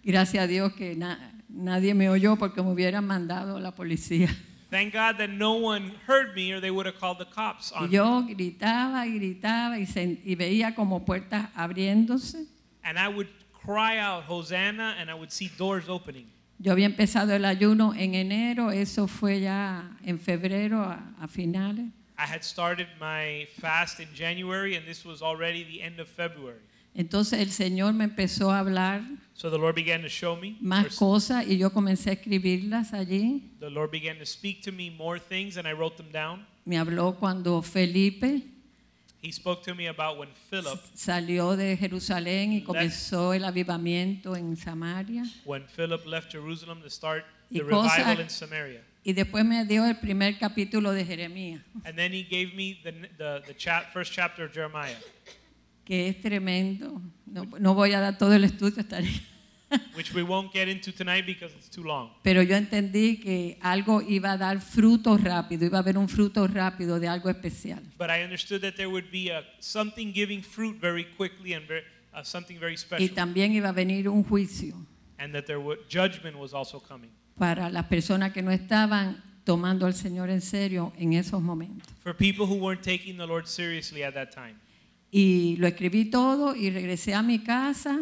Gracias 0.03 0.43
a 0.43 0.47
Dios 0.47 0.73
que 0.73 0.95
na- 0.95 1.19
nadie 1.49 1.93
me 1.93 2.09
oyó 2.09 2.35
porque 2.37 2.63
me 2.63 2.71
hubieran 2.71 3.05
mandado 3.05 3.59
la 3.59 3.75
policía. 3.75 4.29
Thank 4.71 4.93
God 4.93 5.17
that 5.19 5.29
no 5.29 5.53
one 5.53 5.93
heard 6.07 6.33
me 6.35 6.51
or 6.51 6.59
they 6.59 6.71
would 6.71 6.87
have 6.87 6.99
called 6.99 7.19
the 7.19 7.25
cops 7.29 7.71
on 7.71 7.83
me. 7.89 7.95
yo 7.95 8.23
gritaba 8.23 9.05
y 9.05 9.13
gritaba 9.19 9.77
y, 9.77 9.85
y 10.25 10.35
veía 10.35 10.73
como 10.73 11.05
puertas 11.05 11.49
abriéndose. 11.55 12.47
And 12.83 12.97
I 12.97 13.07
would 13.07 13.27
cry 13.67 13.97
out, 13.99 14.23
Hosanna, 14.23 14.95
and 14.97 15.09
I 15.11 15.13
would 15.13 15.31
see 15.31 15.51
doors 15.57 15.89
opening. 15.89 16.25
Yo 16.59 16.71
había 16.71 16.85
empezado 16.87 17.33
el 17.35 17.45
ayuno 17.45 17.93
en 17.93 18.15
enero, 18.15 18.71
eso 18.71 19.07
fue 19.07 19.41
ya 19.41 19.91
en 20.03 20.17
febrero 20.19 20.81
a, 20.81 21.13
a 21.21 21.27
finales. 21.27 21.85
I 22.17 22.25
had 22.25 22.43
started 22.43 22.87
my 22.99 23.47
fast 23.59 23.99
in 23.99 24.07
January, 24.15 24.75
and 24.75 24.87
this 24.87 25.05
was 25.05 25.21
already 25.21 25.63
the 25.63 25.83
end 25.83 25.99
of 25.99 26.07
February. 26.07 26.61
Entonces 26.95 27.39
el 27.39 27.51
Señor 27.51 27.93
me 27.93 28.05
empezó 28.05 28.51
a 28.51 28.57
hablar 28.57 29.03
So 29.35 29.51
the 29.51 29.57
Lord 29.59 29.75
began 29.75 30.01
to 30.01 30.09
show 30.09 30.35
me. 30.35 30.57
más 30.61 30.95
cosas 30.97 31.45
y 31.45 31.57
yo 31.59 31.71
comencé 31.71 32.09
a 32.09 32.13
escribirlas 32.13 32.91
allí. 32.93 33.51
The 33.59 33.69
Lord 33.69 33.91
began 33.91 34.17
to 34.17 34.25
speak 34.25 34.63
to 34.63 34.71
me 34.71 34.89
more 34.89 35.19
things, 35.19 35.57
and 35.57 35.67
I 35.67 35.73
wrote 35.73 35.97
them 35.97 36.11
down. 36.11 36.47
Me 36.65 36.77
habló 36.79 37.17
cuando 37.19 37.61
Felipe 37.61 38.41
He 39.21 39.31
spoke 39.31 39.63
to 39.63 39.73
me 39.73 39.87
about 39.87 40.17
when 40.19 40.29
Philip, 40.49 40.79
salió 40.93 41.57
de 41.57 41.75
Jerusalén 41.75 42.53
y 42.53 42.61
comenzó 42.61 43.33
el 43.33 43.43
avivamiento 43.45 44.35
en 44.35 44.55
Samaria. 44.55 45.23
when 45.43 45.65
Philip 45.67 46.05
left 46.05 46.31
Jerusalem 46.31 46.81
to 46.81 46.89
start 46.89 47.25
the 47.51 47.61
revival 47.61 48.19
in 48.19 48.29
Samaria. 48.29 48.81
Y 49.03 49.13
después 49.13 49.45
me 49.45 49.63
dio 49.65 49.85
el 49.85 49.95
primer 49.95 50.37
capítulo 50.37 50.91
de 50.91 51.03
Jeremías, 51.05 51.61
And 51.85 51.95
then 51.97 52.11
he 52.11 52.23
gave 52.23 52.53
me 52.55 52.79
the, 52.83 52.91
the, 53.17 53.41
the 53.47 53.53
chap, 53.55 53.91
first 53.93 54.11
chapter 54.13 54.45
of 54.45 54.53
Jeremiah, 54.53 54.97
que 55.85 56.09
es 56.09 56.21
tremendo. 56.21 57.01
No, 57.25 57.45
no 57.59 57.73
voy 57.73 57.93
a 57.93 57.99
dar 57.99 58.17
todo 58.17 58.33
el 58.33 58.43
estudio, 58.43 58.81
estaría. 58.81 59.19
which 59.95 60.13
we 60.13 60.23
won't 60.23 60.53
get 60.53 60.67
into 60.67 60.91
tonight 60.93 61.25
because 61.25 61.53
it's 61.55 61.69
too 61.69 61.83
long. 61.83 62.09
Pero 62.23 62.41
yo 62.41 62.55
entendí 62.55 63.19
que 63.19 63.57
algo 63.61 64.01
iba 64.01 64.31
a 64.33 64.37
dar 64.37 64.61
fruto 64.61 65.17
rápido, 65.17 65.65
iba 65.65 65.77
a 65.77 65.81
haber 65.81 65.97
un 65.97 66.07
fruto 66.07 66.47
rápido 66.47 66.99
de 66.99 67.07
algo 67.07 67.29
especial. 67.29 67.81
But 67.97 68.09
I 68.09 68.23
understood 68.23 68.61
that 68.61 68.75
there 68.75 68.87
would 68.89 69.11
be 69.11 69.29
a, 69.29 69.43
something 69.59 70.13
giving 70.13 70.41
fruit 70.41 70.77
very 70.79 71.05
quickly 71.17 71.53
and 71.53 71.67
very, 71.67 71.83
uh, 72.13 72.23
something 72.23 72.57
very 72.59 72.73
Y 72.75 72.77
special. 72.77 73.09
también 73.15 73.51
iba 73.53 73.69
a 73.69 73.73
venir 73.73 74.07
un 74.07 74.23
juicio 74.23 74.75
And 75.17 75.33
that 75.33 75.45
there 75.47 75.59
would, 75.59 75.79
judgment 75.89 76.37
was 76.37 76.53
also 76.53 76.79
coming. 76.79 77.09
para 77.37 77.69
las 77.69 77.85
personas 77.87 78.31
que 78.33 78.41
no 78.41 78.51
estaban 78.51 79.21
tomando 79.43 79.85
al 79.85 79.93
Señor 79.93 80.29
en 80.29 80.41
serio 80.41 80.93
en 80.97 81.13
esos 81.13 81.41
momentos. 81.41 81.87
For 82.03 82.13
people 82.15 82.45
who 82.45 82.55
weren't 82.55 82.81
taking 82.83 83.17
the 83.17 83.25
Lord 83.27 83.47
seriously 83.47 84.03
at 84.03 84.13
that 84.13 84.31
time. 84.31 84.55
Y 85.11 85.55
lo 85.57 85.67
escribí 85.67 86.05
todo 86.11 86.55
y 86.55 86.69
regresé 86.69 87.13
a 87.13 87.21
mi 87.21 87.39
casa, 87.39 87.99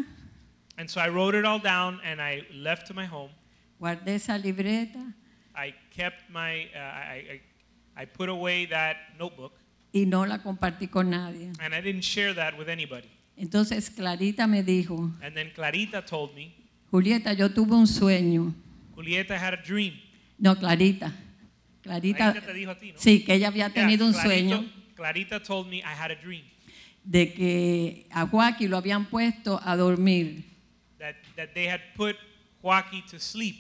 And 0.78 0.90
so 0.90 1.00
I 1.02 1.08
wrote 1.10 1.36
it 1.36 1.46
all 1.46 1.60
down 1.60 2.00
and 2.04 2.22
I 2.22 2.44
left 2.54 2.88
to 2.88 2.94
my 2.94 3.06
home. 3.06 3.32
guardé 3.80 4.16
esa 4.16 4.38
libreta 4.38 5.00
I 5.56 5.74
kept 5.96 6.30
my, 6.30 6.66
uh, 6.76 6.80
I, 6.80 7.42
I, 7.96 8.02
I 8.02 8.06
put 8.06 8.30
away 8.30 8.66
that 8.68 8.98
notebook. 9.18 9.54
y 9.94 10.06
no 10.06 10.26
la 10.26 10.40
compartí 10.44 10.90
con 10.90 11.10
nadie. 11.10 11.52
And 11.60 11.74
I 11.74 11.82
didn't 11.82 12.04
share 12.04 12.34
that 12.34 12.58
with 12.58 12.68
anybody. 12.68 13.08
Entonces 13.38 13.90
Clarita 13.90 14.48
me 14.48 14.64
dijo, 14.64 15.12
And 15.22 15.34
then 15.36 15.52
Clarita 15.56 16.04
told 16.06 16.34
me, 16.36 16.54
Julieta, 16.92 17.34
yo 17.34 17.50
tuve 17.50 17.74
un 17.76 17.88
sueño. 17.88 18.54
Julieta 18.96 19.38
had 19.38 19.54
a 19.54 19.62
dream. 19.62 19.94
No, 20.38 20.56
Clarita. 20.56 21.14
Clarita, 21.82 22.32
Clarita 22.34 22.42
te 22.48 22.54
dijo 22.54 22.72
a 22.72 22.76
ti, 22.78 22.92
¿no? 22.92 22.98
sí, 23.00 23.24
que 23.24 23.34
ella 23.36 23.48
había 23.48 23.68
Yeah, 23.68 23.74
tenido 23.74 24.06
un 24.06 24.14
Clarito- 24.14 24.24
sueño 24.24 24.72
Clarita 24.96 25.40
told 25.44 25.68
me 25.70 25.78
I 25.80 25.94
had 25.94 26.12
a 26.12 26.16
dream 26.16 26.44
de 27.04 27.32
que 27.34 28.08
a 28.12 28.26
Joaquín 28.26 28.72
lo 28.72 28.78
habían 28.78 29.06
puesto 29.06 29.62
a 29.64 29.76
dormir 29.78 30.44
that, 31.06 31.16
that 31.36 31.54
they 31.54 31.68
had 31.68 31.82
put 31.96 32.16
Joaquin 32.62 33.04
to 33.12 33.20
sleep 33.20 33.56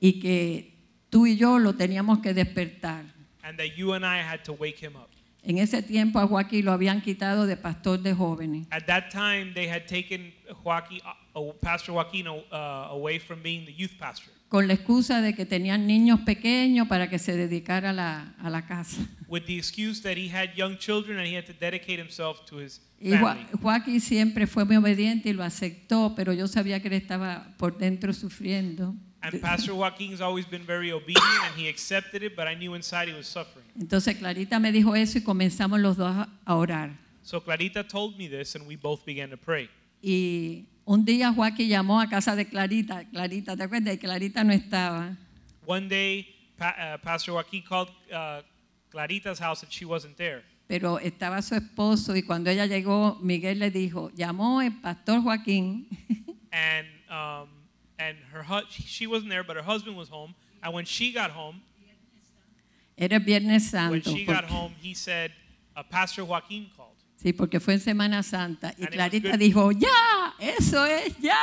y 0.00 0.18
que 0.20 0.72
tú 1.10 1.26
y 1.26 1.36
yo 1.36 1.58
lo 1.58 1.72
teníamos 1.74 2.22
que 2.22 2.32
despertar. 2.32 3.04
and 3.44 3.58
that 3.58 3.76
you 3.76 3.92
and 3.92 4.04
I 4.04 4.18
had 4.18 4.44
to 4.44 4.52
wake 4.52 4.78
him 4.78 4.96
up. 4.96 5.10
En 5.44 5.58
ese 5.58 5.80
tiempo 5.86 6.18
a 6.18 6.26
Joaquín 6.26 6.64
lo 6.64 6.72
habían 6.72 7.00
quitado 7.00 7.46
de 7.46 7.56
pastor 7.56 7.98
de 7.98 8.12
jóvenes. 8.14 8.66
At 8.72 8.86
that 8.88 9.10
time, 9.12 9.52
they 9.54 9.68
had 9.68 9.86
taken 9.86 10.32
Joaquin, 10.64 11.00
uh, 11.36 11.52
Pastor 11.60 11.92
Joaquin 11.92 12.26
uh, 12.26 12.88
away 12.90 13.18
from 13.20 13.42
being 13.42 13.64
the 13.64 13.72
youth 13.72 13.94
pastor 13.98 14.32
con 14.48 14.68
la 14.68 14.74
excusa 14.74 15.20
de 15.20 15.34
que 15.34 15.44
tenían 15.44 15.86
niños 15.86 16.20
pequeños 16.20 16.86
para 16.88 17.08
que 17.10 17.18
se 17.18 17.36
dedicara 17.36 17.90
a 17.90 17.92
la, 17.92 18.34
a 18.38 18.50
la 18.50 18.66
casa. 18.66 18.98
with 19.28 19.42
the 19.46 19.56
excuse 19.58 20.00
that 20.02 20.16
he 20.16 20.28
had 20.28 20.54
young 20.56 20.76
children 20.78 21.18
and 21.18 21.26
he 21.26 21.34
had 21.34 21.44
to 21.46 21.52
dedicate 21.52 21.98
himself 21.98 22.44
to 22.46 22.58
his 22.58 22.80
Y 23.00 23.10
family. 23.10 23.46
Joaquín 23.60 24.00
siempre 24.00 24.46
fue 24.46 24.64
muy 24.64 24.76
obediente 24.76 25.30
y 25.30 25.32
lo 25.32 25.42
aceptó, 25.42 26.14
pero 26.16 26.32
yo 26.32 26.46
sabía 26.46 26.80
que 26.80 26.88
él 26.88 26.94
estaba 26.94 27.54
por 27.58 27.76
dentro 27.76 28.12
sufriendo. 28.12 28.94
And 29.20 29.40
Pastor 29.40 29.74
Joaquin's 29.74 30.20
always 30.20 30.46
been 30.48 30.64
very 30.64 30.92
obedient 30.92 31.24
and 31.44 31.60
he 31.60 31.68
accepted 31.68 32.22
it, 32.22 32.36
but 32.36 32.46
I 32.46 32.54
knew 32.54 32.74
inside 32.74 33.08
he 33.08 33.14
was 33.14 33.26
suffering. 33.26 33.66
Entonces 33.78 34.16
Clarita 34.16 34.60
me 34.60 34.70
dijo 34.70 34.94
eso 34.94 35.18
y 35.18 35.22
comenzamos 35.22 35.80
los 35.80 35.96
dos 35.96 36.14
a 36.44 36.54
orar. 36.54 36.96
So 37.22 37.40
Clarita 37.42 37.82
told 37.88 38.16
me 38.16 38.28
this 38.28 38.54
and 38.54 38.66
we 38.68 38.76
both 38.76 39.04
began 39.04 39.30
to 39.30 39.36
pray. 39.36 39.68
Y 40.00 40.66
un 40.86 41.04
día 41.04 41.32
Joaquín 41.34 41.68
llamó 41.68 42.00
a 42.00 42.08
casa 42.08 42.34
de 42.36 42.46
Clarita. 42.46 43.04
Clarita, 43.10 43.56
¿te 43.56 43.62
acuerdas? 43.64 43.94
Y 43.94 43.98
Clarita 43.98 44.44
no 44.44 44.52
estaba. 44.52 45.16
One 45.66 45.88
day, 45.88 46.26
pa- 46.56 46.76
uh, 46.94 46.98
Pastor 47.02 47.34
Joaquin 47.34 47.62
called 47.62 47.90
uh, 48.12 48.40
Clarita's 48.90 49.38
house 49.40 49.62
and 49.62 49.70
she 49.72 49.84
wasn't 49.84 50.16
there. 50.16 50.42
Pero 50.68 50.98
estaba 50.98 51.42
su 51.42 51.54
esposo 51.54 52.16
y 52.16 52.22
cuando 52.22 52.50
ella 52.50 52.66
llegó, 52.66 53.18
Miguel 53.20 53.58
le 53.58 53.70
dijo, 53.70 54.10
llamó 54.16 54.62
el 54.62 54.72
pastor 54.80 55.20
Joaquín 55.22 55.86
and 56.52 56.86
um, 57.10 57.48
and 57.98 58.16
her 58.32 58.44
she 58.70 59.06
wasn't 59.06 59.30
there, 59.30 59.44
but 59.44 59.56
her 59.56 59.62
husband 59.62 59.96
was 59.96 60.08
home. 60.08 60.34
And 60.62 60.72
when 60.72 60.84
she 60.84 61.12
got 61.12 61.30
home, 61.30 61.62
Era 62.98 63.18
Viernes 63.20 63.72
when 63.72 64.02
Santo. 64.02 64.10
she 64.10 64.24
got 64.24 64.44
home, 64.44 64.72
he 64.80 64.94
said, 64.94 65.32
uh, 65.76 65.82
Pastor 65.82 66.24
Joaquin 66.24 66.66
called, 66.75 66.75
sí, 67.26 67.32
porque 67.32 67.58
fue 67.58 67.74
en 67.74 67.80
Semana 67.80 68.22
Santa. 68.22 68.68
Y 68.78 68.84
And 68.84 68.94
it 68.94 68.98
was 69.00 69.08
Clarita 69.10 69.30
good. 69.32 69.38
dijo, 69.38 69.72
ya, 69.72 70.34
eso 70.38 70.84
es, 70.86 71.16
ya. 71.18 71.34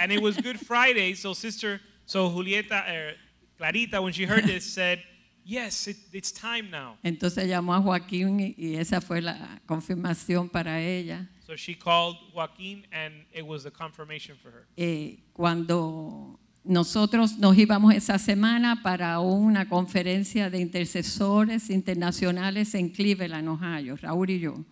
and 0.00 0.12
it 0.12 0.20
was 0.22 0.36
Good 0.36 0.58
Friday. 0.58 1.14
So 1.16 1.34
sister, 1.34 1.80
so 2.06 2.30
Julieta, 2.30 2.84
uh, 2.86 3.14
Clarita, 3.58 4.00
when 4.00 4.12
she 4.12 4.24
heard 4.26 4.44
this, 4.44 4.64
said, 4.74 5.00
Yes, 5.46 5.88
it, 5.88 5.96
it's 6.12 6.32
time 6.32 6.70
now. 6.70 6.96
Entonces 7.02 7.46
llamó 7.46 7.74
a 7.74 7.80
Joaquín 7.82 8.40
y- 8.56 8.76
esa 8.76 9.00
fue 9.02 9.20
la 9.20 9.60
confirmación 9.66 10.48
para 10.48 10.80
ella. 10.80 11.28
So 11.46 11.54
she 11.56 11.74
called 11.74 12.16
Joaquin, 12.32 12.86
and 12.92 13.26
it 13.32 13.44
was 13.44 13.62
the 13.64 13.70
confirmation 13.70 14.36
for 14.42 14.50
her. 14.50 14.66
Eh, 14.78 15.18
cuando 15.34 16.40
nosotros 16.64 17.36
nos 17.38 17.58
íbamos 17.58 17.92
esa 17.94 18.18
semana 18.18 18.80
para 18.82 19.20
una 19.20 19.68
conferencia 19.68 20.48
de 20.48 20.60
intercesores 20.60 21.68
internacionales 21.68 22.74
en 22.74 22.88
Cleveland, 22.88 23.46
Ohio, 23.48 23.96
Raúl 24.00 24.30
y 24.30 24.38
yo. 24.40 24.64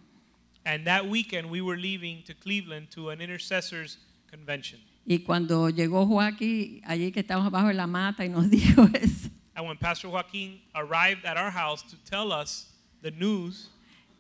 And 0.65 0.87
that 0.87 1.07
weekend, 1.09 1.51
we 1.51 1.61
were 1.61 1.77
leaving 1.77 2.23
to 2.25 2.35
Cleveland 2.35 2.91
to 2.93 3.11
an 3.11 3.21
intercessors 3.21 3.99
convention. 4.31 4.79
Y 5.05 5.19
cuando 5.27 5.69
llegó 5.71 6.07
Joaquín, 6.07 6.81
allí 6.85 7.11
que 7.11 7.21
estábamos 7.23 7.49
abajo 7.49 7.73
la 7.73 7.87
mata 7.89 8.25
y 8.25 8.29
nos 8.29 8.49
dijo 8.51 8.89
eso, 8.95 9.29
And 9.55 9.67
when 9.67 9.77
Pastor 9.77 10.09
Joaquin 10.11 10.61
arrived 10.75 11.25
at 11.27 11.37
our 11.37 11.51
house 11.51 11.83
to 11.91 11.97
tell 12.09 12.33
us 12.33 12.69
the 13.03 13.11
news, 13.11 13.69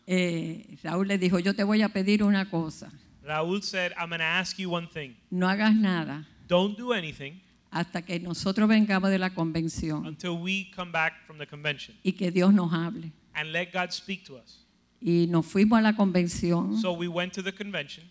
eh, 0.07 0.77
Raúl 0.83 1.07
le 1.07 1.19
dijo, 1.19 1.39
yo 1.39 1.55
te 1.55 1.63
voy 1.63 1.83
a 1.83 1.89
pedir 1.89 2.23
una 2.25 2.51
cosa, 2.51 2.91
Raul 3.25 3.63
said, 3.63 3.93
I'm 3.97 4.09
going 4.09 4.19
to 4.19 4.25
ask 4.25 4.59
you 4.59 4.69
one 4.69 4.89
thing. 4.89 5.15
no 5.31 5.47
hagas 5.47 5.75
nada 5.77 6.27
Don't 6.49 6.77
do 6.77 6.93
anything 6.93 7.41
hasta 7.71 8.03
que 8.03 8.19
nosotros 8.19 8.69
vengamos 8.69 9.09
de 9.11 9.19
la 9.19 9.31
convención 9.31 10.05
until 10.07 10.37
we 10.43 10.69
come 10.75 10.91
back 10.91 11.25
from 11.27 11.39
the 11.39 11.47
convention 11.47 11.95
y 12.05 12.11
que 12.13 12.31
Dios 12.33 12.53
nos 12.53 12.73
hable. 12.73 13.13
and 13.37 13.53
let 13.53 13.73
God 13.73 13.93
speak 13.93 14.25
to 14.27 14.37
us. 14.37 14.62
Y 15.05 15.27
nos 15.29 15.45
fuimos 15.47 15.79
a 15.79 15.83
la 15.83 15.95
convención 15.97 16.79
So 16.81 16.93
we 16.93 17.09
went 17.09 17.33
to 17.35 17.43
the 17.43 17.53
convention, 17.53 18.05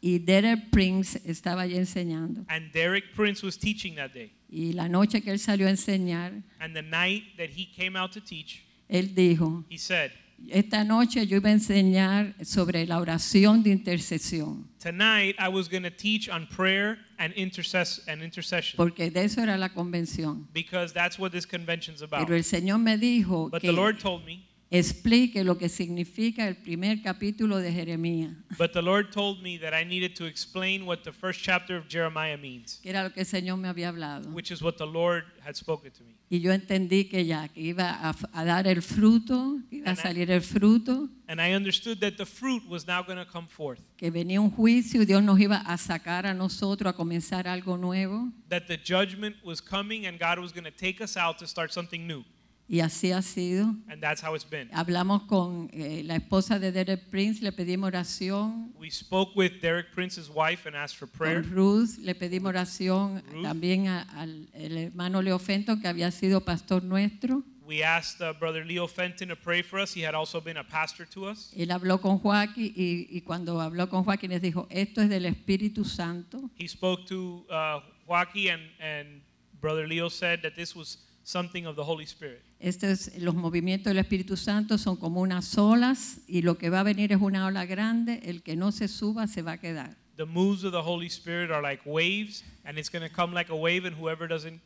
y 0.00 0.18
Derek 0.18 0.70
Prince 0.70 1.20
estaba 1.24 1.62
allí 1.62 1.76
enseñando. 1.76 2.44
and 2.48 2.72
Derek 2.72 3.14
Prince 3.14 3.42
was 3.44 3.56
teaching 3.56 3.94
that 3.96 4.12
day. 4.12 4.32
Y 4.50 4.72
la 4.72 4.88
noche 4.88 5.22
que 5.22 5.30
él 5.32 5.38
salió 5.38 5.66
a 5.66 5.70
enseñar, 5.70 6.42
And 6.60 6.74
the 6.74 6.82
night 6.82 7.36
that 7.38 7.50
he 7.56 7.66
came 7.66 7.96
out 7.96 8.12
to 8.12 8.20
teach, 8.20 8.64
él 8.88 9.14
dijo, 9.14 9.64
he 9.70 9.78
said, 9.78 10.10
esta 10.50 10.84
noche 10.84 11.24
yo 11.26 11.36
iba 11.38 11.48
a 11.48 11.52
enseñar 11.52 12.34
sobre 12.44 12.84
la 12.86 12.98
oración 13.00 13.62
de 13.62 13.70
intercesión, 13.70 14.66
Tonight 14.82 15.36
I 15.38 15.48
was 15.48 15.68
going 15.68 15.84
to 15.84 15.90
teach 15.90 16.28
on 16.28 16.46
prayer 16.48 16.98
and, 17.18 17.32
intercess- 17.34 18.02
and 18.08 18.22
intercession 18.22 18.76
porque 18.76 19.10
de 19.10 19.24
eso 19.24 19.40
era 19.40 19.56
la 19.56 19.68
convención. 19.70 20.46
because 20.52 20.92
that's 20.92 21.18
what 21.18 21.30
this 21.32 21.46
convention's 21.46 22.02
about. 22.02 22.26
Pero 22.26 22.36
el 22.36 22.44
Señor 22.44 22.78
me 22.80 22.98
dijo 22.98 23.48
But 23.50 23.62
que 23.62 23.68
the 23.68 23.72
Lord 23.72 23.98
told 24.00 24.24
me, 24.26 24.44
explique 24.78 25.44
lo 25.44 25.56
que 25.56 25.68
significa 25.68 26.48
el 26.48 26.56
primer 26.56 27.00
capítulo 27.02 27.58
de 27.58 27.72
Jeremías, 27.72 28.32
but 28.58 28.72
the 28.72 28.82
Lord 28.82 29.10
told 29.12 29.42
me 29.42 29.56
that 29.58 29.72
I 29.72 29.84
needed 29.84 30.14
to 30.16 30.26
explain 30.26 30.84
what 30.86 31.02
the 31.04 31.12
first 31.12 31.40
chapter 31.42 31.76
of 31.76 31.88
Jeremiah 31.88 32.36
means, 32.36 32.80
que 32.82 32.90
era 32.90 33.02
lo 33.04 33.10
que 33.12 33.20
el 33.20 33.26
Señor 33.26 33.56
me 33.58 33.68
había 33.68 33.88
hablado. 33.88 34.28
which 34.32 34.50
is 34.50 34.62
what 34.62 34.76
the 34.76 34.86
Lord 34.86 35.24
had 35.44 35.54
spoken 35.56 35.90
to 35.92 36.02
me. 36.04 36.14
Y 36.30 36.40
yo 36.40 36.52
entendí 36.52 37.04
que 37.08 37.24
ya, 37.24 37.46
que 37.48 37.60
iba 37.60 37.90
a, 37.90 38.14
a 38.32 38.44
dar 38.44 38.66
el 38.66 38.80
fruto, 38.82 39.60
que 39.70 39.76
iba 39.76 39.90
a 39.90 39.90
And 39.90 40.18
I- 40.18 40.32
el 40.32 40.40
fruto, 40.40 41.08
And 41.28 41.40
I 41.40 41.54
understood 41.54 42.00
that 42.00 42.16
the 42.16 42.26
fruit 42.26 42.62
was 42.68 42.86
now 42.86 43.02
going 43.02 43.18
to 43.18 43.24
come 43.30 43.46
forth, 43.46 43.80
que 43.96 44.10
venía 44.10 44.40
un 44.40 44.50
juicio 44.50 45.02
y 45.02 45.04
Dios 45.06 45.22
nos 45.22 45.38
iba 45.38 45.58
a 45.64 45.76
sacar 45.78 46.26
a 46.26 46.34
nosotros 46.34 46.92
a 46.92 46.96
comenzar 46.96 47.46
algo 47.46 47.76
nuevo. 47.78 48.30
that 48.48 48.66
the 48.66 48.76
judgment 48.76 49.36
was 49.44 49.60
coming 49.60 50.06
and 50.06 50.18
God 50.18 50.38
was 50.38 50.52
going 50.52 50.64
to 50.64 50.70
take 50.70 51.00
us 51.02 51.16
out 51.16 51.38
to 51.38 51.46
start 51.46 51.72
something 51.72 52.06
new. 52.06 52.24
Y 52.66 52.80
así 52.80 53.12
ha 53.12 53.20
sido. 53.20 53.66
And 53.88 54.00
that's 54.00 54.22
how 54.22 54.34
it's 54.34 54.48
been. 54.48 54.70
Hablamos 54.72 55.24
con 55.26 55.68
eh, 55.74 56.02
la 56.04 56.16
esposa 56.16 56.58
de 56.58 56.72
Derek 56.72 57.10
Prince, 57.10 57.42
le 57.42 57.52
pedimos 57.52 57.88
oración. 57.88 58.72
We 58.78 58.90
spoke 58.90 59.32
with 59.36 59.60
Derek 59.60 59.92
Prince's 59.92 60.30
wife 60.30 60.66
and 60.66 60.74
asked 60.74 60.96
for 60.96 61.06
prayer. 61.06 61.42
Con 61.42 61.50
Ruth 61.52 61.98
le 61.98 62.14
pedimos 62.14 62.48
oración 62.54 63.22
Ruth. 63.30 63.42
también 63.42 63.86
a- 63.88 64.02
al 64.18 64.48
el 64.54 64.78
hermano 64.78 65.20
Leo 65.20 65.38
Fenton, 65.38 65.78
que 65.80 65.88
había 65.88 66.10
sido 66.10 66.40
pastor 66.42 66.82
nuestro. 66.82 67.42
We 67.66 67.82
asked 67.82 68.20
uh, 68.22 68.32
Brother 68.38 68.64
Leo 68.64 68.86
Fenton 68.86 69.28
to 69.28 69.36
pray 69.36 69.62
for 69.62 69.78
us. 69.78 69.94
He 69.94 70.02
had 70.04 70.14
also 70.14 70.40
been 70.40 70.56
a 70.58 70.64
pastor 70.64 71.06
to 71.10 71.26
us. 71.26 71.50
Él 71.56 71.70
habló 71.70 72.00
con 72.00 72.18
Joaquín 72.18 72.72
y, 72.76 73.06
y 73.10 73.20
cuando 73.22 73.60
habló 73.60 73.88
con 73.90 74.04
Joaquín 74.04 74.30
les 74.30 74.40
dijo, 74.42 74.66
esto 74.70 75.00
es 75.02 75.08
del 75.10 75.24
Espíritu 75.26 75.84
Santo. 75.84 76.50
He 76.58 76.66
spoke 76.68 77.04
to 77.08 77.44
uh, 77.50 77.80
Joaquin, 78.06 78.50
and, 78.50 78.62
and 78.80 79.22
Brother 79.60 79.86
Leo 79.86 80.08
said 80.10 80.40
that 80.42 80.54
this 80.56 80.74
was 80.76 80.98
something 81.22 81.64
of 81.66 81.74
the 81.74 81.84
Holy 81.84 82.04
Spirit. 82.04 82.42
Estos 82.64 83.08
es- 83.08 83.18
los 83.22 83.34
movimientos 83.34 83.90
del 83.90 83.98
Espíritu 83.98 84.36
Santo 84.38 84.78
son 84.78 84.96
como 84.96 85.20
unas 85.20 85.58
olas 85.58 86.20
y 86.26 86.40
lo 86.42 86.56
que 86.56 86.70
va 86.70 86.80
a 86.80 86.82
venir 86.82 87.12
es 87.12 87.20
una 87.20 87.46
ola 87.46 87.66
grande. 87.66 88.20
El 88.24 88.42
que 88.42 88.56
no 88.56 88.72
se 88.72 88.88
suba 88.88 89.26
se 89.26 89.42
va 89.42 89.52
a 89.52 89.58
quedar. 89.58 89.96
The 90.16 90.24
moves 90.24 90.64
of 90.64 90.72
the 90.72 90.80
Holy 90.82 91.08
Spirit 91.08 91.50
are 91.50 91.60
like 91.60 91.82
waves, 91.84 92.42
and 92.64 92.78
it's 92.78 92.88
going 92.90 93.06
to 93.06 93.14
come 93.14 93.34
like 93.34 93.50
a 93.52 93.56
wave, 93.56 93.84
and 93.86 93.94
whoever 94.00 94.26
doesn't 94.26 94.60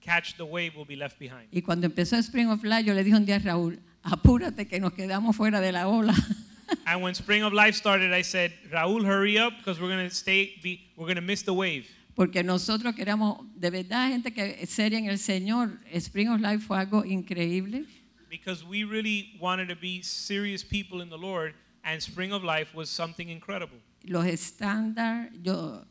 catch 0.00 0.36
the 0.36 0.42
wave 0.44 0.74
will 0.74 0.86
be 0.86 0.96
left 0.96 1.18
behind. 1.18 1.46
Y 1.52 1.60
cuando 1.62 1.86
empezó 1.86 2.16
Spring 2.16 2.48
of 2.48 2.64
Life, 2.64 2.84
yo 2.84 2.94
le 2.94 3.04
dije 3.04 3.16
un 3.16 3.24
día 3.26 3.36
a 3.36 3.38
Raúl, 3.38 3.78
apúrate 4.02 4.66
que 4.66 4.80
nos 4.80 4.92
quedamos 4.94 5.36
fuera 5.36 5.60
de 5.60 5.72
la 5.72 5.86
ola. 5.88 6.14
And 6.86 7.02
when 7.02 7.14
Spring 7.14 7.44
of 7.44 7.52
Life 7.52 7.76
started, 7.78 8.12
I 8.12 8.22
said, 8.24 8.52
Raul, 8.70 9.04
hurry 9.04 9.38
up 9.38 9.52
because 9.58 9.78
we're 9.80 9.90
going 9.94 10.08
to 10.08 10.14
stay, 10.14 10.54
we're 10.96 11.06
going 11.06 11.16
to 11.16 11.20
miss 11.22 11.42
the 11.44 11.52
wave. 11.52 11.86
Porque 12.14 12.44
nosotros 12.44 12.94
queramos, 12.94 13.38
de 13.56 13.70
verdad, 13.70 14.08
gente 14.08 14.32
que 14.32 14.64
seria 14.66 14.98
en 14.98 15.06
el 15.06 15.18
Señor, 15.18 15.80
Spring 15.92 16.28
of 16.30 16.40
Life 16.40 16.60
fue 16.60 16.78
algo 16.78 17.04
increíble. 17.04 17.84
Because 18.30 18.64
we 18.64 18.84
really 18.84 19.36
wanted 19.40 19.68
to 19.68 19.76
be 19.80 20.02
serious 20.02 20.64
people 20.64 21.02
in 21.02 21.08
the 21.08 21.18
Lord, 21.18 21.54
and 21.82 22.00
Spring 22.00 22.32
of 22.32 22.42
Life 22.44 22.74
was 22.76 22.88
something 22.88 23.28
incredible. 23.28 23.78
Los 24.02 24.26
estándares, 24.26 25.30
yo, 25.42 25.84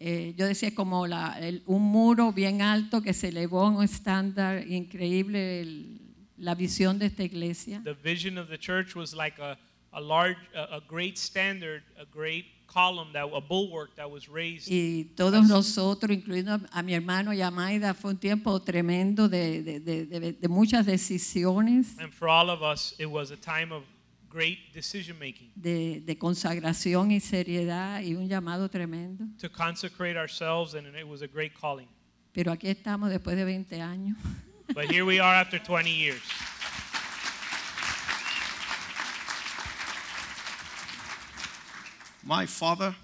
eh, 0.00 0.34
yo 0.36 0.46
decía 0.46 0.74
como 0.74 1.06
la- 1.06 1.38
el- 1.40 1.62
un 1.66 1.82
muro 1.82 2.32
bien 2.32 2.60
alto 2.62 3.00
que 3.02 3.12
se 3.12 3.28
elevó 3.28 3.66
a 3.66 3.70
un 3.70 3.82
estándar 3.84 4.66
increíble, 4.68 5.60
el- 5.60 6.00
la 6.36 6.54
visión 6.54 6.98
de 6.98 7.06
esta 7.06 7.24
iglesia. 7.24 7.82
The 7.84 7.94
vision 7.94 8.38
of 8.38 8.48
the 8.48 8.58
church 8.58 8.94
was 8.94 9.12
like 9.12 9.40
a, 9.40 9.58
a 9.92 10.00
large, 10.00 10.38
a, 10.54 10.76
a 10.76 10.80
great 10.88 11.16
standard, 11.16 11.82
a 11.98 12.04
great 12.04 12.46
column, 12.72 13.12
that 13.14 13.24
a 13.34 13.40
bulwark 13.40 13.96
that 13.96 14.08
was 14.10 14.28
raised. 14.28 14.68
Y 14.70 15.10
todos 15.16 15.48
nosotros, 15.48 16.10
incluyendo 16.16 16.60
a, 16.70 16.82
mi 16.82 16.94
hermano 16.94 17.32
y 17.32 17.40
a 17.42 17.50
Maida, 17.50 17.94
fue 17.94 18.10
un 18.12 18.18
tiempo 18.18 18.60
tremendo 18.60 19.28
de, 19.28 19.62
de- 19.62 19.80
de- 19.80 20.06
de- 20.06 20.32
de 20.34 20.48
muchas 20.48 20.86
decisiones. 20.86 21.98
And 21.98 22.12
for 22.12 22.28
all 22.28 22.50
of 22.50 22.62
us, 22.62 22.94
it 22.98 23.06
was 23.10 23.30
a 23.30 23.36
time 23.36 23.72
of 23.72 23.84
great 24.30 24.58
decision 24.74 25.18
making, 25.18 25.50
de, 25.56 26.00
de 26.04 26.18
consagración 26.18 27.10
y 27.10 27.18
seriedad 27.20 28.02
y 28.02 28.14
un 28.14 28.28
llamado 28.28 28.68
tremendo. 28.68 29.24
to 29.40 29.48
consecrate 29.50 30.16
ourselves, 30.18 30.74
and 30.74 30.86
it 30.94 31.06
was 31.08 31.22
a 31.22 31.26
great 31.26 31.52
calling. 31.58 31.88
Pero 32.32 32.52
aquí 32.52 32.68
estamos 32.68 33.08
después 33.10 33.36
de 33.36 33.44
20 33.44 33.80
años. 33.80 34.16
But 34.74 34.90
here 34.92 35.04
we 35.06 35.18
are 35.18 35.34
after 35.34 35.58
20 35.58 35.90
years. 35.90 36.20
My 42.24 42.46
father 42.46 42.94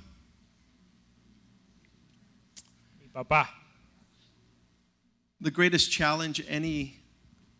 Mi 3.00 3.08
papá, 3.14 3.48
The 5.40 5.50
greatest 5.50 5.90
challenge 5.90 6.42
any 6.48 6.96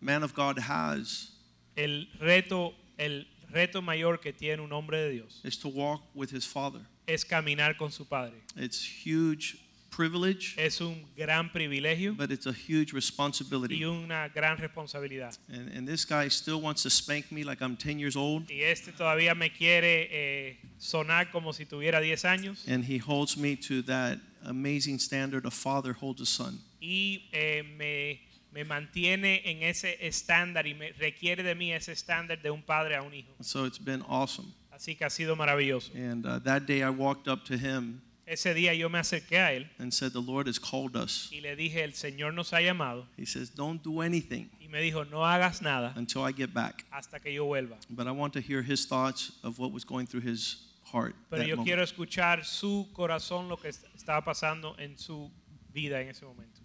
man 0.00 0.22
of 0.22 0.34
God 0.34 0.58
has 0.58 1.30
el 1.76 2.06
reto, 2.20 2.72
el 2.98 3.24
reto 3.52 3.82
mayor 3.82 4.16
que 4.18 4.32
tiene 4.32 4.60
un 4.60 4.70
hombre 4.72 4.96
de 4.96 5.12
Dios 5.12 5.40
is 5.44 5.56
to 5.58 5.68
walk 5.68 6.02
with 6.14 6.30
his 6.30 6.44
father. 6.46 6.80
es 7.06 7.24
caminar 7.24 7.76
con 7.76 7.90
su 7.90 8.04
padre. 8.04 8.34
It's 8.56 8.82
huge 8.82 9.58
privilege, 9.94 10.54
Es 10.56 10.80
un 10.80 11.04
gran 11.16 11.52
privilegio 11.52 12.14
but 12.16 12.30
it's 12.30 12.46
a 12.46 12.52
huge 12.52 12.92
responsibility. 12.92 13.76
y 13.76 13.84
una 13.84 14.28
gran 14.28 14.58
responsabilidad. 14.58 15.34
And, 15.48 15.68
and 15.76 15.86
this 15.88 16.04
guy 16.04 16.28
still 16.28 16.60
wants 16.60 16.82
to 16.82 16.90
spank 16.90 17.30
me 17.30 17.44
like 17.44 17.62
I'm 17.62 17.76
10 17.76 17.98
years 17.98 18.16
old, 18.16 18.50
Y 18.50 18.62
este 18.62 18.92
todavía 18.92 19.34
me 19.34 19.50
quiere 19.50 20.08
eh, 20.10 20.58
sonar 20.78 21.30
como 21.30 21.52
si 21.52 21.64
tuviera 21.66 22.00
10 22.00 22.24
años 22.24 22.64
and 22.68 22.84
he 22.84 22.98
holds 22.98 23.36
me 23.36 23.56
to 23.56 23.82
that 23.82 24.18
amazing 24.44 24.98
standard 24.98 25.46
a 25.46 25.50
father 25.50 25.92
holds 25.94 26.20
a 26.20 26.26
son. 26.26 26.58
y 26.80 27.28
eh, 27.32 27.62
me, 27.78 28.20
me 28.52 28.64
mantiene 28.64 29.42
en 29.44 29.62
ese 29.62 29.96
estándar 30.06 30.66
y 30.66 30.74
me 30.74 30.92
requiere 30.92 31.42
de 31.42 31.54
mí 31.54 31.72
ese 31.72 31.92
estándar 31.92 32.40
de 32.42 32.50
un 32.50 32.62
padre 32.62 32.94
a 32.96 33.02
un 33.02 33.14
hijo. 33.14 33.32
So 33.40 33.64
it's 33.64 33.78
been 33.78 34.02
awesome. 34.08 34.48
Así 34.70 34.96
que 34.96 35.04
ha 35.04 35.10
sido 35.10 35.34
maravilloso. 35.36 35.92
And 35.94 36.26
uh, 36.26 36.40
that 36.40 36.66
day 36.66 36.82
I 36.82 36.90
walked 36.90 37.28
up 37.28 37.44
to 37.46 37.56
him 37.56 38.02
Ese 38.26 38.54
día 38.54 38.72
yo 38.74 38.88
me 38.88 38.98
acerqué 38.98 39.38
a 39.38 39.52
él 39.52 39.68
and 39.78 39.92
said, 39.92 40.12
The 40.12 40.20
Lord 40.22 40.46
has 40.48 40.58
called 40.58 40.96
us. 40.96 41.28
y 41.30 41.40
le 41.40 41.54
dije, 41.56 41.82
el 41.84 41.92
Señor 41.92 42.32
nos 42.32 42.52
ha 42.52 42.60
llamado 42.60 43.06
He 43.18 43.26
says, 43.26 43.50
Don't 43.54 43.82
do 43.82 44.00
anything 44.00 44.48
y 44.60 44.68
me 44.68 44.80
dijo, 44.80 45.04
no 45.10 45.24
hagas 45.26 45.60
nada 45.60 45.92
until 45.96 46.22
I 46.22 46.32
get 46.32 46.54
back. 46.54 46.84
hasta 46.90 47.20
que 47.20 47.32
yo 47.32 47.44
vuelva. 47.46 47.76
But 47.90 48.06
I 48.06 48.12
want 48.12 48.32
to 48.34 48.40
hear 48.40 48.62
his 48.62 48.86
thoughts 48.86 49.32
of 49.42 49.58
what 49.58 49.72
was 49.72 49.84
going 49.84 50.06
through 50.06 50.22
his 50.22 50.56
heart. 50.90 51.14
Pero 51.30 51.42
that 51.42 51.48
yo 51.48 51.56
moment. 51.56 51.66
quiero 51.66 51.82
escuchar 51.82 52.44
su 52.44 52.88
corazón, 52.94 53.48
lo 53.48 53.56
que 53.58 53.68
est- 53.68 53.84
estaba 53.94 54.24
pasando 54.24 54.74
en 54.78 54.96
su 54.96 55.30
vida 55.74 56.00
en 56.00 56.08
ese 56.08 56.22
momento. 56.24 56.60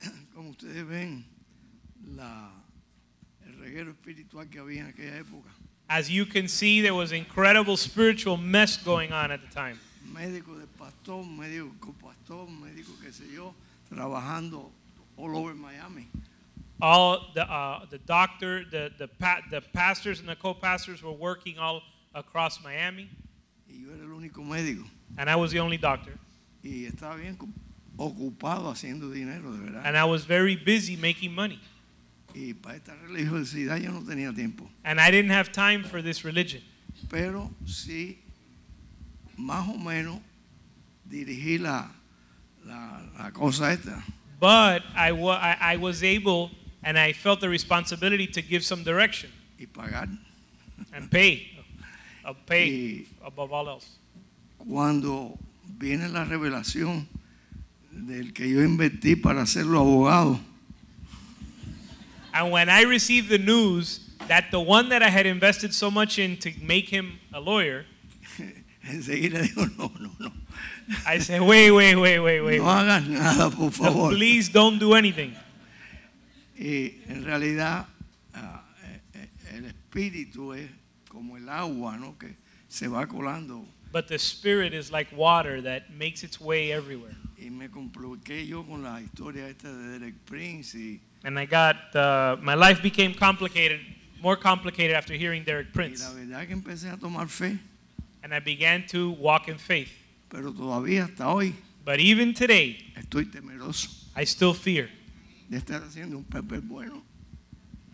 como 0.34 0.50
ustedes 0.50 0.84
ven, 0.88 1.24
la, 2.16 2.50
el 3.46 3.56
reguero 3.58 3.90
espiritual 3.92 4.48
que 4.50 4.58
había 4.58 4.80
en 4.80 4.86
aquella 4.88 5.18
época. 5.18 5.50
As 5.88 6.08
you 6.08 6.24
can 6.26 6.48
see, 6.48 6.80
there 6.80 6.94
was 6.94 7.12
incredible 7.12 7.76
spiritual 7.76 8.36
mess 8.36 8.76
going 8.76 9.12
on 9.12 9.30
at 9.30 9.40
the 9.40 9.48
time. 9.54 9.78
Médico 10.12 10.54
de 10.58 10.66
pastor, 10.78 11.24
médico 11.24 11.70
copastor, 11.80 12.48
médico 12.48 12.92
qué 13.02 13.12
sé 13.12 13.24
yo, 13.32 13.54
trabajando 13.88 14.70
all 15.16 15.36
over 15.36 15.54
Miami. 15.54 16.06
All 16.80 17.30
the 17.34 17.42
uh, 17.46 17.84
the 17.90 17.98
doctor, 17.98 18.64
the 18.70 18.90
the 18.98 19.06
pa- 19.08 19.42
the 19.50 19.60
pastors 19.60 20.20
and 20.20 20.28
the 20.28 20.36
co-pastors 20.36 21.02
were 21.02 21.12
working 21.12 21.58
all 21.58 21.82
across 22.14 22.62
Miami, 22.64 23.08
Y 23.68 23.82
yo 23.84 23.92
era 23.94 24.02
el 24.04 24.10
único 24.18 24.42
médico. 24.42 24.84
and 25.18 25.28
I 25.28 25.36
was 25.36 25.52
the 25.52 25.60
only 25.60 25.76
doctor. 25.76 26.18
Y 26.64 26.86
estaba 26.90 27.16
bien 27.16 27.36
ocupado 27.98 28.70
haciendo 28.70 29.10
dinero, 29.12 29.52
de 29.52 29.58
verdad. 29.64 29.82
And 29.84 29.96
I 29.96 30.04
was 30.04 30.24
very 30.24 30.56
busy 30.56 30.96
making 30.96 31.34
money, 31.34 31.60
Y 32.34 32.54
para 32.54 32.76
esta 32.76 32.94
religiosidad 33.06 33.76
yo 33.78 33.92
no 33.92 34.00
tenía 34.00 34.34
tiempo. 34.34 34.68
and 34.84 34.98
I 35.00 35.10
didn't 35.10 35.30
have 35.32 35.52
time 35.52 35.84
for 35.84 36.00
this 36.02 36.24
religion. 36.24 36.62
Pero 37.10 37.50
sí, 37.66 38.18
más 39.40 39.68
o 39.68 39.78
menos, 39.78 40.20
dirigí 41.08 41.58
la, 41.58 41.90
la, 42.64 43.00
la 43.18 43.30
cosa 43.32 43.72
esta. 43.72 44.02
But 44.38 44.82
I, 44.94 45.12
wa- 45.12 45.38
I, 45.40 45.74
I 45.74 45.76
was 45.76 46.02
able, 46.02 46.50
and 46.82 46.98
I 46.98 47.12
felt 47.12 47.40
the 47.40 47.48
responsibility 47.48 48.26
to 48.28 48.42
give 48.42 48.64
some 48.64 48.82
direction 48.84 49.30
y 49.58 49.66
pagar. 49.66 50.08
and 50.92 51.10
pay, 51.10 51.50
uh, 52.24 52.32
pay 52.46 52.66
Y 52.68 53.06
above 53.24 53.52
all 53.52 53.68
else. 53.68 53.86
cuando 54.58 55.38
viene 55.78 56.08
la 56.08 56.24
revelación 56.24 57.06
del 57.92 58.32
que 58.32 58.48
yo 58.48 58.60
invertí 58.62 59.14
para 59.20 59.42
hacerlo 59.42 59.80
abogado, 59.80 60.38
And 62.32 62.52
when 62.52 62.68
I 62.68 62.82
received 62.82 63.28
the 63.28 63.38
news 63.38 64.00
that 64.28 64.50
the 64.52 64.60
one 64.60 64.88
that 64.90 65.02
I 65.02 65.10
had 65.10 65.26
invested 65.26 65.74
so 65.74 65.90
much 65.90 66.18
in 66.18 66.36
to 66.38 66.52
make 66.62 66.88
him 66.88 67.18
a 67.32 67.40
lawyer, 67.40 67.84
enseguida 68.82 69.42
digo, 69.42 69.66
no, 69.78 69.92
no, 69.98 70.10
no. 70.18 70.32
I 71.06 71.18
said, 71.18 71.40
wait, 71.40 71.70
wait, 71.70 71.94
wait, 71.96 72.18
wait, 72.18 72.40
wait. 72.40 72.58
No 72.58 72.64
hagas 72.64 73.06
nada, 73.06 73.50
por 73.50 73.70
favor. 73.70 74.10
Please 74.10 74.48
don't 74.48 74.78
do 74.78 74.94
anything. 74.94 75.34
Y 76.58 77.00
en 77.08 77.24
realidad 77.24 77.86
eh, 78.34 79.28
el 79.54 79.64
espíritu 79.66 80.52
es 80.52 80.70
como 81.08 81.36
el 81.36 81.48
agua, 81.48 81.96
¿no? 81.96 82.16
Que 82.18 82.36
se 82.68 82.88
va 82.88 83.06
colando. 83.06 83.64
But 83.92 84.06
the 84.06 84.18
spirit 84.18 84.72
is 84.72 84.92
like 84.92 85.08
water 85.16 85.60
that 85.62 85.90
makes 85.90 86.22
its 86.22 86.40
way 86.40 86.70
everywhere. 86.72 87.16
Y 87.36 87.50
me 87.50 87.68
compliqué 87.68 88.46
yo 88.46 88.62
con 88.64 88.82
la 88.82 89.00
historia 89.00 89.48
esta 89.48 89.68
de 89.72 89.98
Derek 89.98 90.14
Prince 90.26 90.74
y, 90.74 91.00
And 91.22 91.38
I 91.38 91.44
got, 91.44 91.94
uh, 91.94 92.36
my 92.40 92.54
life 92.54 92.82
became 92.82 93.12
complicated, 93.14 93.80
more 94.22 94.36
complicated 94.36 94.96
after 94.96 95.12
hearing 95.14 95.44
Derek 95.44 95.68
y 95.68 95.72
Prince. 95.72 96.02
la 96.02 96.14
verdad 96.14 96.46
que 96.46 96.54
empecé 96.54 96.90
a 96.90 96.96
tomar 96.96 97.28
fe, 97.28 97.58
And 98.30 98.36
I 98.36 98.38
began 98.38 98.86
to 98.90 99.10
walk 99.10 99.48
in 99.48 99.58
faith. 99.58 99.90
pero 100.28 100.52
todavía 100.52 101.02
hasta 101.02 101.28
hoy 101.28 101.52
But 101.84 101.98
even 101.98 102.32
today, 102.32 102.78
estoy 102.96 103.24
temeroso 103.24 103.88
I 104.14 104.22
still 104.22 104.54
fear 104.54 104.88
de 105.48 105.58
estar 105.58 105.82
haciendo 105.82 106.16
un 106.16 106.22
paper 106.22 106.60
bueno, 106.60 107.02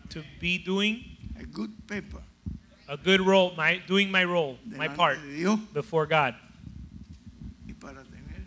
to 0.09 0.21
be 0.39 0.59
doing 0.59 1.03
a 1.39 1.43
good 1.43 1.71
paper, 1.87 2.21
a 2.87 2.97
good 2.97 3.19
role, 3.21 3.55
my, 3.57 3.81
doing 3.87 4.11
my 4.11 4.23
role, 4.23 4.59
my 4.63 4.87
delante 4.87 4.95
part 4.95 5.17
de 5.23 5.37
Dios 5.37 5.59
before 5.73 6.05
God. 6.05 6.35
y 7.67 7.73
para 7.73 8.03
tener 8.03 8.45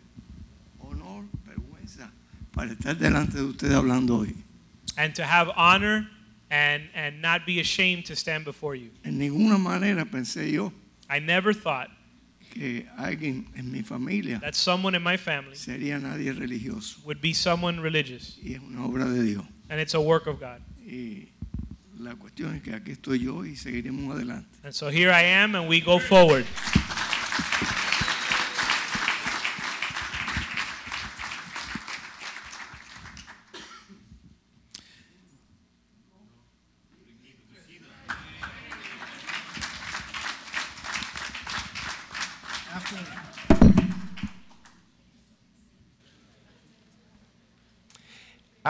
honor, 0.79 1.25
vergüenza, 1.45 2.09
para 2.53 2.71
estar 2.71 2.97
delante 2.97 3.39
de 3.39 3.47
ustedes 3.47 3.75
hablando 3.75 4.19
hoy. 4.21 4.37
And 4.97 5.13
to 5.17 5.25
have 5.25 5.49
honor 5.57 6.07
and, 6.53 6.85
and 6.95 7.21
not 7.21 7.47
be 7.47 7.59
ashamed 7.59 8.05
to 8.07 8.15
stand 8.15 8.45
before 8.45 8.77
you. 8.77 8.91
En 9.03 9.19
ninguna 9.19 9.59
manera 9.59 10.05
pensé 10.05 10.53
yo 10.53 10.73
I 11.11 11.19
never 11.19 11.53
thought 11.53 11.91
que 12.55 12.87
alguien 12.97 13.47
en 13.57 13.71
mi 13.71 13.83
familia 13.83 14.39
that 14.41 14.55
someone 14.55 14.95
in 14.97 15.03
my 15.03 15.17
family 15.17 15.57
sería 15.57 15.99
nadie 16.01 16.33
religioso 16.33 17.01
would 17.05 17.21
be 17.21 17.33
someone 17.35 17.81
religious. 17.81 18.39
y 18.43 18.55
es 18.55 18.61
una 18.61 18.85
obra 18.87 19.07
de 19.07 19.23
Dios. 19.23 19.45
And 19.69 19.81
it's 19.81 19.95
a 19.95 20.01
work 20.01 20.27
of 20.27 20.41
God. 20.41 20.61
Y 20.85 21.29
la 21.99 22.15
cuestión 22.15 22.55
es 22.57 22.63
que 22.63 22.73
aquí 22.75 22.93
estoy 22.93 23.21
yo 23.21 23.45
y 23.45 23.57
seguiremos 23.57 24.15
adelante. 24.15 24.49
And 24.65 24.73
so 24.73 24.89
here 24.89 25.11
I 25.11 25.23
am, 25.23 25.55
and 25.55 25.69
we 25.69 25.81
go 25.81 25.99
forward. 25.99 26.47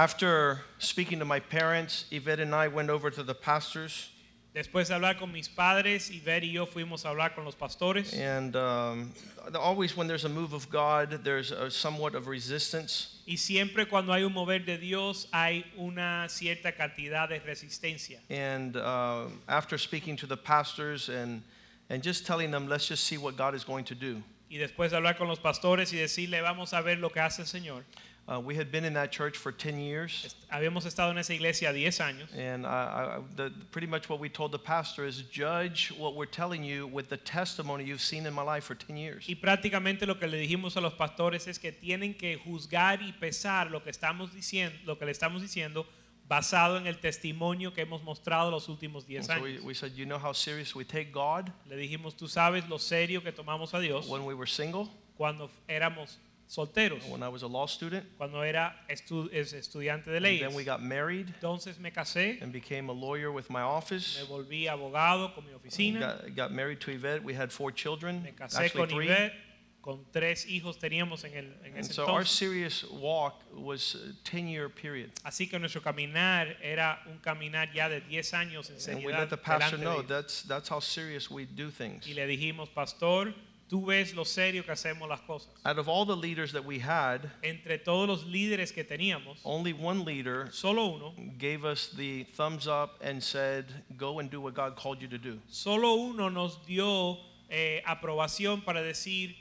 After 0.01 0.63
speaking 0.79 1.19
to 1.19 1.27
my 1.27 1.41
parents, 1.41 2.07
Yvette 2.11 2.41
and 2.41 2.55
I 2.55 2.69
went 2.69 2.89
over 2.89 3.11
to 3.11 3.23
the 3.23 3.35
pastors, 3.35 4.09
Después 4.55 4.89
de 4.89 4.95
hablar 4.95 5.19
con 5.19 5.31
mis 5.31 5.47
padres, 5.47 6.11
Iber 6.11 6.43
y 6.43 6.53
yo 6.53 6.65
fuimos 6.65 7.05
a 7.05 7.09
hablar 7.11 7.35
con 7.35 7.45
los 7.45 7.55
pastores. 7.55 8.15
and 8.15 8.57
um, 8.57 9.13
always 9.55 9.95
when 9.95 10.07
there's 10.07 10.25
a 10.25 10.29
move 10.31 10.55
of 10.55 10.71
God, 10.71 11.21
there's 11.23 11.53
a 11.53 11.71
somewhat 11.71 12.15
of 12.15 12.29
resistance. 12.29 13.21
Y 13.27 13.37
siempre 13.37 13.85
cuando 13.85 14.15
hay 14.15 14.23
un 14.23 14.33
mover 14.33 14.61
de 14.65 14.79
Dios 14.79 15.29
hay 15.35 15.67
una 15.79 16.27
cierta 16.31 16.73
cantidad 16.73 17.29
de 17.29 17.39
resistencia. 17.41 18.21
And 18.31 18.79
uh, 18.79 19.27
after 19.49 19.77
speaking 19.77 20.17
to 20.17 20.27
the 20.27 20.39
pastors 20.39 21.11
and, 21.11 21.43
and 21.91 22.03
just 22.03 22.27
telling 22.27 22.51
them, 22.51 22.69
let's 22.69 22.89
just 22.89 23.05
see 23.05 23.19
what 23.19 23.37
God 23.37 23.55
is 23.55 23.65
going 23.65 23.85
to 23.85 23.95
do. 23.95 24.23
Y 24.51 24.57
después 24.57 24.93
de 24.93 24.97
hablar 24.97 25.19
con 25.19 25.29
los 25.29 25.39
pastores 25.39 25.93
y 25.93 25.99
decirle, 25.99 26.41
vamos 26.41 26.73
a 26.73 26.81
ver 26.81 26.97
lo 26.97 27.11
que 27.11 27.21
hace 27.21 27.43
el 27.43 27.47
Señor. 27.47 27.85
Uh, 28.29 28.39
we 28.39 28.55
had 28.55 28.71
been 28.71 28.85
in 28.85 28.93
that 28.95 29.11
church 29.11 29.37
for 29.37 29.51
10 29.51 29.79
years. 29.81 30.35
Habíamos 30.53 30.87
estado 30.87 31.11
en 31.11 31.19
esa 31.19 31.35
iglesia 31.35 31.73
10 31.73 31.99
años. 32.01 32.29
And 32.37 32.65
I, 32.65 32.69
I, 32.69 33.21
the, 33.35 33.51
pretty 33.73 33.89
much 33.89 34.09
what 34.09 34.21
we 34.21 34.29
told 34.29 34.53
the 34.53 34.59
pastor 34.59 35.05
is 35.05 35.23
judge 35.33 35.93
what 35.99 36.15
we're 36.15 36.27
telling 36.27 36.63
you 36.63 36.87
with 36.87 37.09
the 37.09 37.17
testimony 37.17 37.85
you've 37.85 38.01
seen 38.01 38.27
in 38.27 38.33
my 38.35 38.43
life 38.43 38.65
for 38.65 38.77
10 38.77 38.97
years. 38.97 39.27
Y 39.29 39.35
prácticamente 39.35 40.07
lo 40.07 40.15
que 40.19 40.29
le 40.29 40.39
dijimos 40.39 40.77
a 40.77 40.81
los 40.81 40.95
pastores 40.95 41.49
es 41.49 41.59
que 41.59 41.73
tienen 41.73 42.15
que 42.15 42.37
juzgar 42.37 43.03
y 43.03 43.13
pesar 43.13 43.71
lo 43.71 43.83
que 43.83 43.91
estamos 43.91 44.33
diciendo, 44.33 44.77
lo 44.85 44.97
que 44.97 45.07
le 45.07 45.11
estamos 45.13 45.43
diciendo 45.43 45.85
basado 46.29 46.77
en 46.77 46.87
el 46.87 47.01
testimonio 47.01 47.75
que 47.75 47.81
hemos 47.81 48.05
mostrado 48.05 48.53
los 48.53 48.69
últimos 48.69 49.03
And 49.03 49.09
10 49.09 49.27
so 49.27 49.41
we, 49.43 49.51
años. 49.55 49.65
we 49.65 49.75
said, 49.75 49.93
you 49.97 50.07
know 50.07 50.19
how 50.19 50.33
serious 50.33 50.77
we 50.77 50.85
take 50.85 51.11
God 51.11 51.53
Le 51.69 51.75
dijimos, 51.75 52.15
tú 52.17 52.29
sabes 52.29 52.69
lo 52.69 52.79
serio 52.79 53.21
que 53.21 53.33
tomamos 53.33 53.75
a 53.75 53.81
Dios 53.81 54.07
when 54.09 54.25
we 54.25 54.35
were 54.35 54.47
single, 54.47 54.89
cuando 55.17 55.51
éramos 55.69 56.19
solteros, 56.51 57.09
when 57.09 57.23
I 57.23 57.29
was 57.29 57.43
a 57.43 57.47
law 57.47 57.67
student, 57.67 58.05
cuando 58.19 58.41
era 58.43 58.75
estu- 58.89 59.31
es 59.33 59.53
estudiante 59.53 60.07
de 60.11 60.17
and 60.17 60.25
then 60.41 60.55
we 60.55 60.65
got 60.65 60.83
married 60.83 61.33
Entonces 61.41 61.79
me 61.79 61.91
casé, 61.91 62.43
and 62.43 62.53
became 62.53 62.89
a 62.91 62.93
lawyer 62.93 63.31
with 63.31 63.49
my 63.49 63.63
office. 63.63 64.19
me 64.21 64.27
volví 64.27 64.67
abogado 64.67 65.33
con 65.35 65.45
mi 65.47 65.53
oficina, 65.53 66.01
Got, 66.25 66.35
got 66.37 66.53
married 66.53 66.81
to 66.81 66.91
Yvette. 66.91 67.23
We 67.23 67.35
had 67.35 67.53
four 67.53 67.71
children, 67.73 68.23
me 68.25 68.33
casé 68.33 68.65
actually 68.65 68.87
con 68.87 68.89
three. 68.89 69.07
Yvette, 69.07 69.33
con 69.81 70.05
tres 70.13 70.45
hijos 70.47 70.79
teníamos 70.79 71.25
en, 71.25 71.33
el, 71.35 71.45
en 71.65 71.77
And 71.77 71.79
ese 71.79 71.95
so 71.95 72.03
our 72.05 72.21
entonces. 72.23 72.29
serious 72.37 72.85
walk 72.91 73.43
was 73.55 73.95
a 73.95 74.13
10 74.29 74.49
year 74.49 74.69
period. 74.69 75.11
Así 75.25 75.49
que 75.49 75.59
nuestro 75.59 75.81
caminar 75.81 76.57
era 76.61 76.99
un 77.07 77.19
caminar 77.21 77.73
ya 77.73 77.89
de 77.89 78.01
10 78.03 78.35
años 78.35 78.69
en 78.69 78.75
And 78.77 79.05
we 79.05 79.13
seriedad 79.13 79.21
let 79.21 79.31
the 79.31 79.37
pastor 79.39 79.79
know 79.79 80.03
that's, 80.03 80.43
that's 80.43 80.69
how 80.69 80.81
serious 80.81 81.31
we 81.31 81.47
do 81.47 81.71
things. 81.71 82.07
Y 82.07 82.13
le 82.13 82.27
dijimos, 82.27 82.69
pastor, 82.75 83.33
tú 83.71 83.87
ves 83.87 84.15
lo 84.15 84.25
serio 84.25 84.65
que 84.65 84.73
hacemos 84.73 85.09
las 85.09 85.21
cosas. 85.21 85.49
Out 85.65 85.79
of 85.79 85.89
all 85.89 86.05
the 86.05 86.17
leaders 86.17 86.53
that 86.53 86.65
we 86.65 86.79
had, 86.81 87.31
Entre 87.43 87.79
todos 87.79 88.09
los 88.09 88.25
líderes 88.25 88.73
que 88.73 88.85
teníamos, 88.85 89.39
only 89.45 89.73
one 89.73 90.05
leader 90.05 90.49
solo 90.53 90.97
uno, 90.97 91.15
gave 91.39 91.65
us 91.65 91.89
the 91.97 92.25
thumbs 92.35 92.67
up 92.67 92.99
and 93.01 93.23
said, 93.23 93.67
Go 93.97 94.19
and 94.19 94.29
do 94.31 94.41
what 94.41 94.55
God 94.55 94.77
called 94.77 95.01
you 95.01 95.09
to 95.09 95.19
do. 95.19 95.39
solo 95.49 95.95
uno 95.95 96.29
nos 96.29 96.59
dio 96.67 97.19
eh, 97.49 97.83
aprobación 97.87 98.65
para 98.65 98.83
decir, 98.83 99.37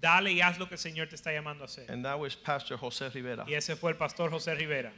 dale 0.00 0.32
y 0.32 0.40
haz 0.40 0.58
lo 0.58 0.66
que 0.66 0.74
el 0.74 0.80
Señor 0.80 1.08
te 1.08 1.16
está 1.16 1.32
llamando 1.32 1.62
a 1.62 1.66
hacer. 1.66 1.90
And 1.90 2.04
that 2.04 2.18
was 2.18 2.34
Pastor 2.34 2.76
Jose 2.76 3.08
Rivera. 3.10 3.44
Y 3.48 3.54
ese 3.54 3.76
fue 3.76 3.90
el 3.90 3.96
pastor 3.96 4.30
José 4.30 4.54
Rivera. 4.54 4.92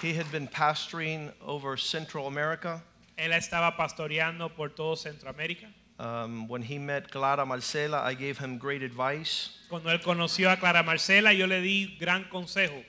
He 0.00 0.14
had 0.14 0.30
been 0.30 0.46
pastoring 0.46 1.32
over 1.44 1.76
Central 1.76 2.26
America. 2.28 2.82
Él 3.18 3.32
estaba 3.32 3.76
pastoreando 3.76 4.54
por 4.54 4.68
todo 4.68 4.94
Centroamérica. 4.94 5.66
Um, 5.98 6.46
when 6.46 6.62
he 6.62 6.78
met 6.78 7.10
Clara 7.10 7.44
Marcela, 7.44 8.00
I 8.04 8.14
gave 8.14 8.38
him 8.38 8.56
great 8.56 8.82
advice 8.82 9.50
Cuando 9.68 9.90
él 9.90 10.00
conoció 10.00 10.52
a 10.52 10.56
Clara 10.56 10.84
Marcela, 10.84 11.32
yo 11.32 11.46
le 11.46 11.60
di 11.60 11.96
gran 11.98 12.26
consejo, 12.30 12.84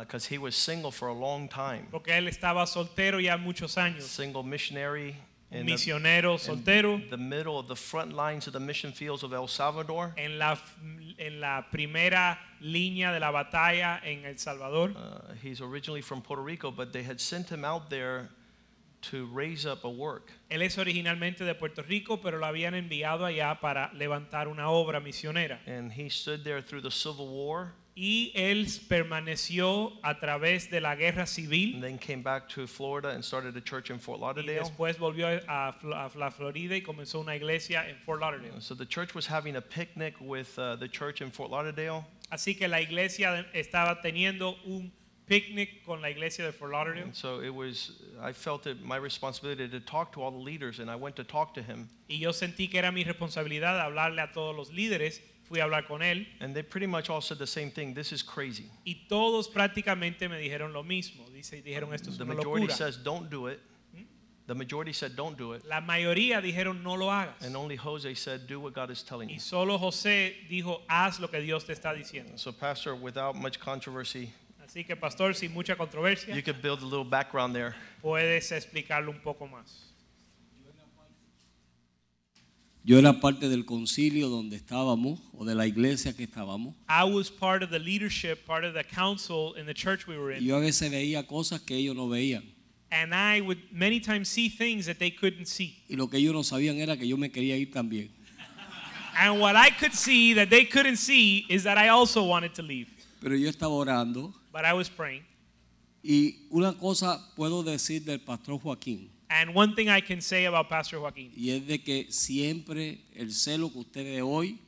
because 0.00 0.24
he 0.24 0.38
was 0.38 0.56
single 0.56 0.90
for 0.90 1.08
a 1.08 1.12
long 1.12 1.46
time. 1.48 1.86
porque 1.90 2.08
él 2.16 2.26
estaba 2.26 2.66
soltero 2.66 3.20
ya 3.20 3.36
muchos 3.36 3.76
años, 3.76 4.04
Single 4.04 4.42
missionary 4.42 5.14
un 5.50 5.60
in 5.60 5.66
the, 5.66 5.72
misionero 5.72 6.32
in 6.32 6.38
soltero. 6.38 7.10
the 7.10 7.16
middle 7.16 7.58
of 7.58 7.68
the 7.68 7.76
front 7.76 8.12
lines 8.12 8.46
of 8.46 8.52
the 8.52 8.60
mission 8.60 8.92
fields 8.92 9.22
of 9.22 9.32
El 9.32 9.48
Salvador. 9.48 10.12
en 10.16 10.38
la, 10.38 10.56
en 11.18 11.40
la 11.40 11.62
primera 11.72 12.38
línea 12.60 13.12
de 13.12 13.20
la 13.20 13.30
batalla 13.30 14.00
en 14.04 14.24
El 14.24 14.36
Salvador. 14.36 14.90
Uh, 14.96 15.32
he's 15.42 15.60
originally 15.60 16.02
from 16.02 16.20
Puerto 16.20 16.42
Rico, 16.42 16.70
but 16.70 16.92
they 16.92 17.02
had 17.02 17.20
sent 17.20 17.48
him 17.48 17.64
out 17.64 17.88
there 17.88 18.28
to 19.00 19.26
raise 19.26 19.64
up 19.64 19.84
a 19.84 19.88
work. 19.88 20.32
Él 20.50 20.62
es 20.62 20.76
originalmente 20.76 21.44
de 21.44 21.54
Puerto 21.54 21.82
Rico, 21.82 22.16
pero 22.18 22.38
lo 22.38 22.46
habían 22.46 22.74
enviado 22.74 23.24
allá 23.24 23.60
para 23.60 23.90
levantar 23.94 24.48
una 24.48 24.70
obra 24.70 25.00
misionera. 25.00 25.60
And 25.66 25.92
he 25.92 26.08
stood 26.08 26.42
there 26.44 26.60
through 26.60 26.82
the 26.82 26.90
Civil 26.90 27.28
War 27.28 27.74
Y 28.00 28.30
él 28.36 28.68
permaneció 28.88 29.92
a 30.04 30.20
través 30.20 30.70
de 30.70 30.80
la 30.80 30.94
guerra 30.94 31.24
and 31.24 31.82
then 31.82 31.98
came 31.98 32.22
back 32.22 32.48
to 32.48 32.68
Florida 32.68 33.10
and 33.10 33.24
started 33.24 33.56
a 33.56 33.60
church 33.60 33.90
in 33.90 33.98
Fort 33.98 34.20
y 34.20 34.26
Lauderdale. 34.26 34.60
después 34.60 34.96
volvió 34.98 35.26
a, 35.48 35.72
Fl- 35.80 35.92
a 35.94 36.08
la 36.16 36.30
Florida 36.30 36.76
y 36.76 36.82
comenzó 36.82 37.18
una 37.20 37.34
iglesia 37.34 37.88
en 37.88 37.96
Fort 38.06 38.20
Lauderdale. 38.20 38.60
So 38.60 38.76
the 38.76 38.86
church 38.86 39.16
was 39.16 39.26
having 39.26 39.56
a 39.56 39.60
picnic 39.60 40.14
with 40.20 40.56
uh, 40.60 40.76
the 40.76 40.88
church 40.88 41.20
in 41.20 41.32
Fort 41.32 41.50
Lauderdale. 41.50 42.04
Así 42.30 42.56
que 42.56 42.68
la 42.68 42.80
iglesia 42.80 43.44
estaba 43.52 44.00
teniendo 44.00 44.56
un 44.64 44.92
picnic 45.26 45.82
con 45.84 46.00
la 46.00 46.08
iglesia 46.08 46.44
de 46.44 46.52
Fort 46.52 46.70
Lauderdale. 46.70 47.02
And 47.02 47.14
so 47.16 47.40
it 47.42 47.52
was, 47.52 48.00
I 48.22 48.32
felt 48.32 48.68
it 48.68 48.80
my 48.80 48.96
responsibility 48.96 49.68
to 49.68 49.80
talk 49.80 50.12
to 50.12 50.22
all 50.22 50.30
the 50.30 50.38
leaders, 50.38 50.78
and 50.78 50.88
I 50.88 50.94
went 50.94 51.16
to 51.16 51.24
talk 51.24 51.52
to 51.54 51.62
him. 51.62 51.88
Y 52.08 52.18
yo 52.20 52.32
sentí 52.32 52.70
que 52.70 52.78
era 52.78 52.92
mi 52.92 53.02
responsabilidad 53.02 53.80
hablarle 53.80 54.22
a 54.22 54.30
todos 54.30 54.54
los 54.54 54.70
líderes. 54.70 55.20
Fui 55.48 55.60
a 55.60 55.64
hablar 55.64 55.86
con 55.86 56.02
él 56.02 56.26
And 56.40 56.54
they 56.54 56.62
pretty 56.62 56.86
much 56.86 57.08
all 57.08 57.22
said 57.22 57.38
the 57.38 57.46
same 57.46 57.70
thing 57.70 57.94
this 57.94 58.12
is 58.12 58.22
crazy. 58.22 58.70
Y 58.84 59.06
todos 59.08 59.48
prácticamente 59.48 60.28
me 60.28 60.38
dijeron 60.38 60.72
lo 60.72 60.82
mismo. 60.82 61.24
Dice, 61.32 61.62
dijeron 61.62 61.94
esto 61.94 62.10
es 62.10 62.18
The 62.18 62.24
una 62.24 62.34
majority 62.34 62.66
locura. 62.66 62.76
says 62.76 62.96
don't 63.02 63.30
do 63.30 63.46
it. 63.48 63.60
¿Mm? 63.96 64.04
The 64.46 64.54
majority 64.54 64.92
said 64.92 65.16
don't 65.16 65.38
do 65.38 65.54
it. 65.54 65.64
La 65.64 65.80
mayoría 65.80 66.42
dijeron 66.42 66.82
no 66.82 66.94
lo 66.96 67.06
hagas. 67.10 67.42
And 67.42 67.56
only 67.56 67.76
Jose 67.76 68.12
said 68.14 68.46
do 68.46 68.60
what 68.60 68.74
God 68.74 68.90
is 68.90 69.02
telling 69.02 69.28
you. 69.30 69.36
Y 69.36 69.40
solo 69.40 69.78
José 69.78 70.34
dijo 70.50 70.82
haz 70.88 71.18
lo 71.18 71.28
que 71.28 71.40
Dios 71.40 71.64
te 71.64 71.72
está 71.72 71.94
diciendo. 71.94 72.38
So, 72.38 72.52
Pastor, 72.52 72.94
without 72.94 73.34
much 73.34 73.58
controversy, 73.58 74.30
Así 74.62 74.86
que 74.86 74.96
pastor, 74.96 75.34
sin 75.34 75.54
mucha 75.54 75.74
controversia, 75.76 76.34
you 76.34 76.42
could 76.42 76.60
build 76.60 76.82
a 76.82 76.84
little 76.84 77.02
background 77.02 77.54
there. 77.54 77.74
puedes 78.02 78.52
explicarlo 78.52 79.08
un 79.10 79.20
poco 79.20 79.46
más. 79.46 79.86
Yo 82.88 82.98
era 82.98 83.20
parte 83.20 83.50
del 83.50 83.66
concilio 83.66 84.30
donde 84.30 84.56
estábamos 84.56 85.20
o 85.34 85.44
de 85.44 85.54
la 85.54 85.66
iglesia 85.66 86.16
que 86.16 86.24
estábamos. 86.24 86.74
I 86.88 87.04
was 87.04 87.30
part 87.30 87.62
of 87.62 87.68
the 87.68 87.78
leadership, 87.78 88.46
part 88.46 88.64
of 88.64 88.72
the 88.72 88.82
council 88.82 89.52
in 89.60 89.66
the 89.66 89.74
church 89.74 90.06
we 90.06 90.16
were 90.16 90.32
Y 90.32 90.38
in. 90.38 90.44
yo 90.46 90.56
a 90.56 90.60
veces 90.60 90.90
veía 90.90 91.26
cosas 91.26 91.60
que 91.60 91.76
ellos 91.76 91.94
no 91.94 92.08
veían. 92.08 92.44
And 92.90 93.14
I 93.14 93.42
would 93.42 93.58
many 93.70 94.00
times 94.00 94.30
see 94.30 94.48
things 94.48 94.86
that 94.86 94.98
they 94.98 95.10
couldn't 95.10 95.48
see. 95.48 95.82
Y 95.86 95.96
lo 95.96 96.08
que 96.08 96.18
ellos 96.18 96.32
no 96.32 96.42
sabían 96.42 96.78
era 96.78 96.96
que 96.96 97.06
yo 97.06 97.18
me 97.18 97.28
quería 97.30 97.58
ir 97.58 97.70
también. 97.70 98.08
And 99.20 99.38
what 99.38 99.54
I 99.54 99.68
could 99.68 99.92
see 99.92 100.32
that 100.32 100.48
they 100.48 100.64
couldn't 100.64 100.96
see 100.96 101.44
is 101.50 101.64
that 101.64 101.76
I 101.76 101.88
also 101.88 102.24
wanted 102.24 102.54
to 102.54 102.62
leave. 102.62 102.88
Pero 103.20 103.34
yo 103.36 103.50
estaba 103.50 103.74
orando 103.74 104.32
But 104.50 104.64
I 104.64 104.72
was 104.72 104.88
praying. 104.88 105.24
y 106.02 106.46
una 106.50 106.72
cosa 106.72 107.20
puedo 107.36 107.62
decir 107.62 108.02
del 108.06 108.20
pastor 108.20 108.58
Joaquín 108.58 109.10
And 109.30 109.54
one 109.54 109.74
thing 109.74 109.88
I 109.90 110.00
can 110.00 110.20
say 110.22 110.46
about 110.46 110.68
Pastor 110.68 110.98
Joaquin, 111.00 111.30
y 111.36 111.50
es 111.50 111.66
de 111.66 111.78
que 111.82 112.06
siempre 112.10 112.98
el 113.14 113.32
celo 113.32 113.70
que 113.70 113.80
usted 113.80 114.04
ve 114.04 114.22
hoy 114.22 114.58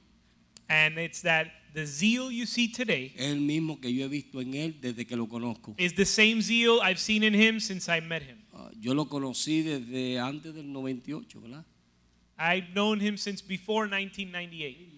and 0.69 0.99
it's 0.99 1.23
that 1.23 1.47
the 1.73 1.87
zeal 1.87 2.31
you 2.31 2.45
see 2.47 2.69
today 2.71 3.13
es 3.17 3.27
el 3.33 3.41
mismo 3.41 3.81
que 3.81 3.93
yo 3.93 4.05
he 4.05 4.09
visto 4.09 4.41
en 4.41 4.55
él 4.55 4.81
desde 4.81 5.07
que 5.07 5.17
lo 5.17 5.27
conozco. 5.29 5.75
is 5.79 5.95
the 5.95 6.05
same 6.05 6.43
zeal 6.43 6.81
I've 6.83 6.99
seen 7.01 7.23
in 7.23 7.33
him 7.35 7.59
since 7.61 7.89
I 7.89 8.01
met 8.01 8.23
him. 8.23 8.39
Ah, 8.53 8.71
Yo 8.79 8.93
lo 8.93 9.07
conocí 9.09 9.63
desde 9.63 10.19
antes 10.19 10.55
del 10.55 10.71
98, 10.71 11.41
¿verdad? 11.41 11.65
I've 12.39 12.73
known 12.75 13.01
him 13.01 13.17
since 13.17 13.43
before 13.43 13.87
1998. 13.89 14.89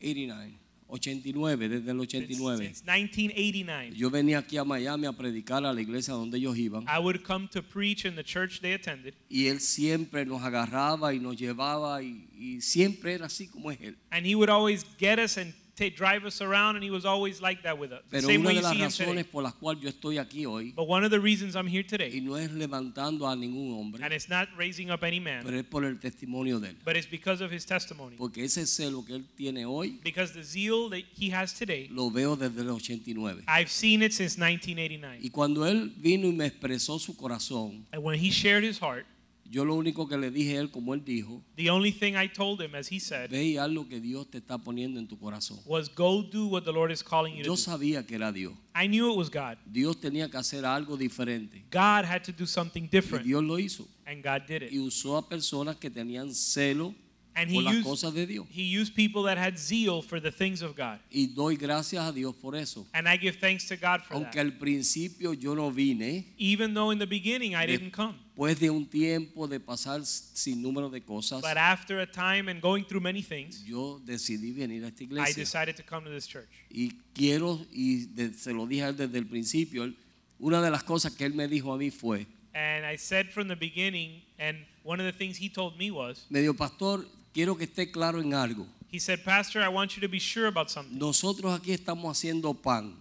89, 0.00 0.54
89, 0.54 0.58
desde 0.88 1.90
el 1.90 2.00
89. 2.00 2.64
since 2.66 2.84
1989. 2.84 3.92
Yo 3.96 4.10
venía 4.10 4.38
aquí 4.38 4.56
a 4.56 4.64
Miami 4.64 5.06
a 5.06 5.12
predicar 5.12 5.64
a 5.64 5.72
la 5.72 5.80
iglesia 5.80 6.14
donde 6.14 6.38
ellos 6.38 6.56
iban. 6.56 6.84
I 6.88 6.98
would 6.98 7.22
come 7.22 7.48
to 7.48 7.62
preach 7.62 8.04
in 8.04 8.14
the 8.14 8.24
church 8.24 8.60
they 8.60 8.72
attended, 8.74 9.14
Y 9.28 9.46
él 9.48 9.60
siempre 9.60 10.24
nos 10.24 10.42
agarraba 10.42 11.12
y 11.14 11.18
nos 11.20 11.36
llevaba 11.36 12.02
y, 12.02 12.28
y 12.38 12.60
siempre 12.60 13.14
era 13.14 13.26
así 13.26 13.48
como 13.48 13.70
es 13.70 13.80
él. 13.80 13.96
and 14.10 14.26
he 14.26 14.34
would 14.34 14.50
always 14.50 14.84
get 14.98 15.18
us 15.18 15.36
and 15.36 15.52
ta- 15.76 15.90
drive 15.94 16.24
us 16.24 16.40
around, 16.40 16.76
and 16.76 16.82
he 16.84 16.90
was 16.90 17.04
always 17.04 17.40
like 17.40 17.62
that 17.62 17.78
with 17.78 17.92
us. 17.92 18.00
Pero 18.10 18.26
same 18.26 18.40
una 18.40 18.48
way 18.48 18.54
de 18.54 18.60
you 18.60 18.62
las 18.64 18.72
see 18.72 18.82
him 18.82 18.88
today. 18.90 19.04
razones 19.22 19.24
por 19.30 19.42
las 19.42 19.54
cuales 19.54 19.82
yo 19.82 19.88
estoy 19.90 20.18
aquí 20.18 20.46
hoy, 20.46 20.72
But 20.74 20.88
one 20.88 21.04
of 21.04 21.10
the 21.10 21.20
reasons 21.20 21.54
I'm 21.54 21.66
here 21.66 21.80
y 21.84 21.88
today, 21.88 22.20
no 22.20 22.36
es 22.36 22.50
levantando 22.50 23.26
a 23.28 23.36
ningún 23.36 23.72
hombre, 23.78 24.02
and 24.02 24.12
it's 24.12 24.28
not 24.28 24.48
raising 24.56 24.90
up 24.90 25.02
any 25.04 25.20
man, 25.20 25.42
pero 25.44 25.58
es 25.58 25.64
por 25.64 25.84
el 25.84 25.98
testimonio 25.98 26.58
de 26.60 26.70
él. 26.70 26.76
but 26.84 26.96
it's 26.96 27.06
because 27.08 27.40
of 27.42 27.52
his 27.52 27.64
testimony. 27.66 28.16
Porque 28.16 28.44
ese 28.44 28.66
celo 28.66 29.04
que 29.04 29.14
él 29.16 29.24
tiene 29.36 29.64
hoy, 29.66 30.00
Because 30.02 30.32
the 30.32 30.42
zeal 30.44 30.88
that 30.90 31.02
he 31.18 31.30
has 31.30 31.52
today, 31.52 31.88
lo 31.90 32.10
veo 32.10 32.36
desde 32.36 32.60
el 32.62 32.70
89. 32.70 33.42
I've 33.46 33.70
seen 33.70 34.02
it 34.02 34.12
since 34.12 34.36
1989. 34.38 35.18
Y 35.22 35.30
cuando 35.30 35.66
él 35.66 35.92
vino 35.96 36.26
y 36.28 36.32
me 36.32 36.46
expresó 36.46 36.98
su 36.98 37.14
corazón, 37.16 37.84
And 37.92 38.02
when 38.02 38.18
he 38.18 38.30
shared 38.30 38.64
his 38.64 38.78
heart, 38.78 39.04
yo 39.50 39.64
lo 39.64 39.74
único 39.74 40.08
que 40.08 40.16
le 40.16 40.30
dije 40.30 40.56
a 40.56 40.60
él, 40.60 40.70
como 40.70 40.94
él 40.94 41.04
dijo, 41.04 41.42
the 41.56 41.70
only 41.70 41.92
thing 41.92 42.14
I 42.14 42.28
told 42.28 42.60
him, 42.60 42.74
as 42.74 42.90
he 42.90 42.98
said, 43.00 43.30
ve 43.30 43.44
y 43.44 43.56
haz 43.56 43.70
lo 43.70 43.88
que 43.88 44.00
Dios 44.00 44.28
te 44.30 44.38
está 44.38 44.58
poniendo 44.58 44.98
en 45.00 45.06
tu 45.06 45.18
corazón. 45.18 45.58
was 45.66 45.88
go 45.94 46.22
do 46.22 46.46
what 46.48 46.62
the 46.64 46.72
Lord 46.72 46.90
is 46.90 47.02
calling 47.02 47.34
you 47.34 47.42
to 47.42 47.46
Yo 47.46 47.52
do. 47.52 47.56
sabía 47.56 48.06
que 48.06 48.14
era 48.16 48.32
Dios. 48.32 48.52
I 48.74 48.86
knew 48.88 49.10
it 49.10 49.16
was 49.16 49.30
God. 49.30 49.56
Dios 49.64 50.00
tenía 50.00 50.30
que 50.30 50.36
hacer 50.36 50.64
algo 50.64 50.96
diferente. 50.96 51.64
God 51.70 52.04
had 52.04 52.22
to 52.24 52.32
do 52.32 52.46
something 52.46 52.84
Y 52.84 52.88
different, 52.88 53.24
Dios 53.24 53.42
lo 53.42 53.58
hizo. 53.58 53.86
and 54.06 54.22
God 54.22 54.46
did 54.46 54.62
Y 54.70 54.76
it. 54.76 54.80
usó 54.82 55.16
a 55.16 55.28
personas 55.28 55.76
que 55.76 55.90
tenían 55.90 56.34
celo 56.34 56.94
And 57.38 57.50
he 57.50 57.54
por 57.56 57.64
las 57.64 57.74
used, 57.74 57.84
cosas 57.84 58.14
de 58.14 58.26
Dios. 58.26 58.46
he 58.50 58.62
used 58.62 58.94
people 58.94 59.22
that 59.24 59.36
had 59.36 59.58
zeal 59.58 60.00
for 60.00 60.18
the 60.20 60.30
things 60.32 60.62
of 60.62 60.74
God. 60.74 60.98
Y 61.12 61.26
doy 61.26 61.56
gracias 61.56 62.02
a 62.08 62.10
Dios 62.10 62.34
por 62.34 62.56
eso. 62.56 62.86
And 62.94 63.06
I 63.06 63.18
give 63.18 63.36
thanks 63.38 63.66
to 63.68 63.76
God 63.76 64.00
for 64.02 64.14
Aunque 64.14 64.32
that. 64.36 64.46
al 64.46 64.52
principio 64.52 65.32
yo 65.34 65.54
no 65.54 65.70
vine, 65.70 66.32
Even 66.38 66.72
though 66.72 66.90
in 66.92 66.98
the 66.98 67.06
beginning 67.06 67.54
I 67.54 67.66
didn't 67.66 67.90
come. 67.92 68.14
después 68.34 68.58
de 68.58 68.70
un 68.70 68.86
tiempo 68.86 69.46
de 69.46 69.60
pasar 69.60 70.04
sin 70.06 70.62
número 70.62 70.90
de 70.90 71.02
cosas, 71.02 71.42
But 71.42 71.58
after 71.58 72.00
a 72.00 72.06
time 72.06 72.48
and 72.50 72.62
going 72.62 72.84
through 72.86 73.02
many 73.02 73.22
things, 73.22 73.62
yo 73.66 74.00
decidí 74.04 74.52
venir 74.54 74.84
a 74.84 74.88
esta 74.88 75.04
I 75.04 75.32
decided 75.34 75.76
to 75.76 75.82
come 75.82 76.04
to 76.04 76.10
this 76.10 76.26
church. 76.26 76.48
Y 76.70 76.92
quiero, 77.14 77.60
y 77.70 78.06
de- 78.14 78.32
se 78.32 78.54
lo 78.54 78.66
dije 78.66 78.92
desde 78.94 79.18
el 79.18 79.26
principio, 79.26 79.92
una 80.38 80.62
de 80.62 80.70
las 80.70 80.82
cosas 80.84 81.12
que 81.14 81.26
él 81.26 81.34
me 81.34 81.46
dijo 81.48 81.72
a 81.74 81.76
mí 81.76 81.90
fue, 81.90 82.26
And 82.54 82.86
I 82.86 82.96
said 82.96 83.26
from 83.32 83.48
the 83.48 83.54
beginning, 83.56 84.22
and 84.38 84.56
one 84.82 84.98
of 84.98 85.04
the 85.04 85.12
things 85.12 85.36
he 85.36 85.50
told 85.50 85.76
me 85.76 85.90
was, 85.90 86.24
me 86.30 86.40
dijo, 86.40 86.56
pastor, 86.56 87.04
quiero 87.36 87.54
que 87.54 87.64
esté 87.64 87.90
claro 87.92 88.18
en 88.20 88.32
algo. 88.32 88.66
He 88.90 88.98
said, 88.98 89.22
Pastor, 89.22 89.60
I 89.62 89.68
want 89.68 89.94
you 89.96 90.00
to 90.00 90.08
be 90.08 90.18
sure 90.18 90.46
about 90.46 90.70
something. 90.70 90.98
Nosotros 90.98 91.52
aquí 91.60 91.72
estamos 91.72 92.10
haciendo 92.16 92.54
pan. 92.54 92.94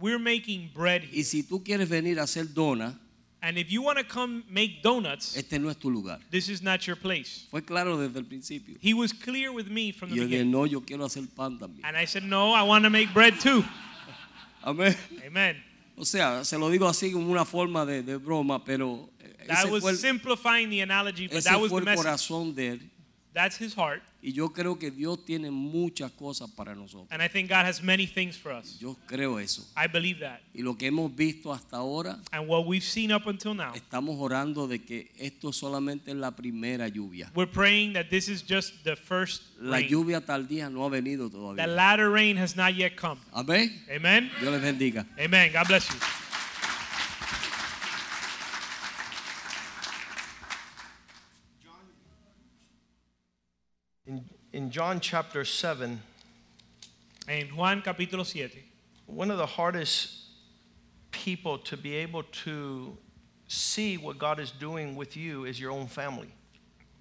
We're 0.00 0.20
making 0.20 0.70
bread 0.72 1.02
Y 1.10 1.16
here. 1.16 1.24
si 1.24 1.42
tú 1.42 1.64
quieres 1.64 1.88
venir 1.88 2.20
a 2.20 2.24
hacer 2.24 2.44
dona, 2.54 2.96
And 3.42 3.58
if 3.58 3.70
you 3.70 3.82
want 3.82 3.98
to 3.98 4.04
come 4.04 4.44
make 4.48 4.82
donuts, 4.82 5.36
este 5.36 5.58
no 5.58 5.68
es 5.68 5.76
tu 5.76 5.90
lugar. 5.90 6.20
this 6.30 6.48
is 6.48 6.62
not 6.62 6.86
your 6.86 6.96
place. 6.96 7.46
Fue 7.50 7.62
claro 7.62 7.96
desde 7.98 8.16
el 8.18 8.24
principio. 8.24 8.76
He 8.80 8.94
was 8.94 9.12
clear 9.12 9.52
with 9.52 9.66
me 9.68 9.90
from 9.92 10.10
Y 10.10 10.14
the 10.14 10.16
yo 10.20 10.22
dije, 10.26 10.30
beginning. 10.30 10.50
no, 10.52 10.66
yo 10.66 10.80
quiero 10.82 11.04
hacer 11.04 11.26
pan 11.34 11.58
también. 11.58 11.84
And 11.84 11.96
I 11.96 12.04
said, 12.06 12.22
No, 12.22 12.52
I 12.52 12.62
want 12.62 12.84
to 12.84 12.90
make 12.90 13.12
bread 13.12 13.34
too. 13.40 13.64
Amén. 14.64 14.94
Amen. 15.26 15.56
O 15.96 16.04
sea, 16.04 16.44
se 16.44 16.56
lo 16.58 16.68
digo 16.70 16.86
así 16.88 17.10
como 17.12 17.30
una 17.30 17.44
forma 17.44 17.86
de, 17.86 18.02
de 18.02 18.16
broma, 18.18 18.62
pero 18.64 19.08
ese 19.48 19.70
was 19.70 19.80
fue, 19.82 19.90
el, 19.92 19.96
simplifying 19.96 20.68
the 20.68 20.80
analogy, 20.82 21.26
but 21.26 21.36
ese 21.38 21.44
that 21.48 21.58
was 21.60 21.70
fue 21.70 21.80
the 21.80 21.90
el 21.90 21.96
message. 21.96 22.04
corazón 22.04 22.54
de 22.54 22.68
él. 22.72 22.90
That's 23.36 23.58
his 23.58 23.74
heart. 23.74 24.02
Y 24.22 24.32
yo 24.32 24.48
creo 24.48 24.78
que 24.78 24.90
Dios 24.90 25.22
tiene 25.26 25.50
muchas 25.50 26.10
cosas 26.12 26.50
para 26.50 26.74
nosotros. 26.74 27.06
And 27.10 27.20
I 27.22 27.28
think 27.28 27.50
God 27.50 27.66
has 27.66 27.82
many 27.82 28.06
things 28.06 28.34
for 28.34 28.50
us. 28.50 28.78
Yo 28.80 28.96
creo 29.06 29.38
eso. 29.38 29.62
I 29.76 29.86
believe 29.88 30.20
that. 30.20 30.40
Y 30.54 30.62
lo 30.62 30.74
que 30.78 30.86
hemos 30.88 31.14
visto 31.14 31.52
hasta 31.52 31.76
ahora, 31.76 32.18
And 32.32 32.48
what 32.48 32.66
we've 32.66 32.82
seen 32.82 33.12
up 33.12 33.26
until 33.26 33.52
now, 33.54 33.74
estamos 33.74 34.16
orando 34.18 34.66
de 34.66 34.78
que 34.78 35.10
esto 35.18 35.52
solamente 35.52 36.12
es 36.12 36.16
la 36.16 36.30
primera 36.30 36.88
lluvia. 36.88 37.30
we're 37.34 37.46
praying 37.46 37.92
that 37.92 38.08
this 38.08 38.26
is 38.30 38.42
just 38.42 38.82
the 38.84 38.96
first 38.96 39.42
La 39.60 39.76
rain. 39.76 39.88
lluvia 39.90 40.22
tardía 40.24 40.70
no 40.70 40.84
ha 40.86 40.88
venido 40.88 41.28
The 41.30 41.36
todavía. 41.36 41.66
latter 41.66 42.08
rain 42.10 42.38
has 42.38 42.56
not 42.56 42.74
yet 42.74 42.96
come. 42.96 43.20
Amén. 43.34 43.70
Amen. 43.94 44.30
Dios 44.40 44.50
les 44.50 44.62
bendiga. 44.62 45.06
Amen. 45.20 45.52
God 45.52 45.68
bless 45.68 45.86
you. 45.90 46.25
In, 54.06 54.24
in 54.52 54.70
John 54.70 55.00
chapter 55.00 55.44
7, 55.44 56.00
En 57.28 57.48
Juan 57.48 57.82
capítulo 57.82 58.24
7, 58.24 58.50
one 59.06 59.32
of 59.32 59.38
the 59.38 59.46
hardest 59.46 60.26
people 61.10 61.58
to 61.58 61.76
be 61.76 61.94
able 61.94 62.22
to 62.44 62.96
see 63.48 63.96
what 63.96 64.18
God 64.18 64.38
is 64.38 64.52
doing 64.52 64.94
with 64.94 65.16
you 65.16 65.44
is 65.44 65.58
your 65.58 65.72
own 65.72 65.86
family. 65.88 66.28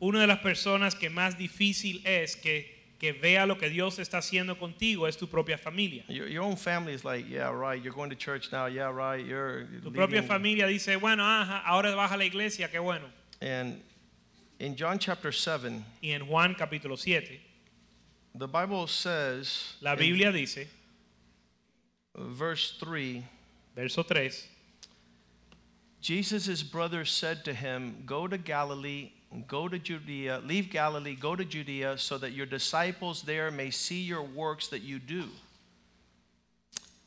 una 0.02 0.20
de 0.20 0.28
las 0.28 0.40
personas 0.40 1.00
que 1.00 1.10
más 1.10 1.38
difícil 1.38 2.04
es 2.06 2.36
que, 2.36 2.66
que 3.00 3.14
vea 3.14 3.46
lo 3.46 3.56
que 3.56 3.70
Dios 3.70 3.98
está 4.00 4.18
haciendo 4.18 4.58
contigo 4.58 5.08
es 5.08 5.16
tu 5.16 5.28
propia 5.28 5.58
familia. 5.58 6.04
Your, 6.08 6.28
your 6.28 6.44
own 6.44 6.56
family 6.56 6.94
is 6.94 7.06
like, 7.06 7.30
yeah, 7.30 7.50
right, 7.52 7.82
you're 7.82 7.94
going 7.94 8.10
to 8.10 8.16
church 8.16 8.52
now, 8.52 8.66
yeah, 8.66 8.90
right, 8.90 9.24
you're 9.24 9.66
Tu 9.84 9.92
propia 9.92 10.22
leading." 10.22 10.28
familia 10.28 10.68
dice, 10.68 10.96
bueno, 11.00 11.24
ajá, 11.24 11.62
ahora 11.66 11.96
vas 11.96 12.12
a 12.12 12.18
la 12.18 12.26
iglesia, 12.26 12.68
qué 12.68 12.82
bueno. 12.82 13.06
And 13.42 13.82
in 14.60 14.76
John 14.76 15.00
chapter 15.00 15.32
7, 15.32 15.84
Y 16.02 16.10
en 16.10 16.28
Juan 16.28 16.56
capítulo 16.56 16.98
7, 16.98 17.40
the 18.34 18.48
Bible 18.48 18.88
says, 18.88 19.76
la 19.82 19.96
Biblia 19.96 20.32
dice, 20.32 20.68
verse 22.16 22.76
3, 22.80 23.24
verso 23.76 24.04
3, 24.04 24.30
Jesus' 26.02 26.64
brothers 26.64 27.12
said 27.12 27.44
to 27.46 27.54
him, 27.54 28.04
Go 28.06 28.28
to 28.28 28.38
Galilee, 28.38 29.12
go 29.48 29.68
to 29.68 29.80
Judea, 29.80 30.42
leave 30.46 30.70
Galilee, 30.70 31.16
go 31.16 31.36
to 31.36 31.44
Judea, 31.44 31.98
so 31.98 32.18
that 32.18 32.32
your 32.32 32.46
disciples 32.46 33.24
there 33.24 33.50
may 33.52 33.72
see 33.72 34.02
your 34.02 34.22
works 34.22 34.68
that 34.68 34.82
you 34.82 35.00
do. 35.00 35.30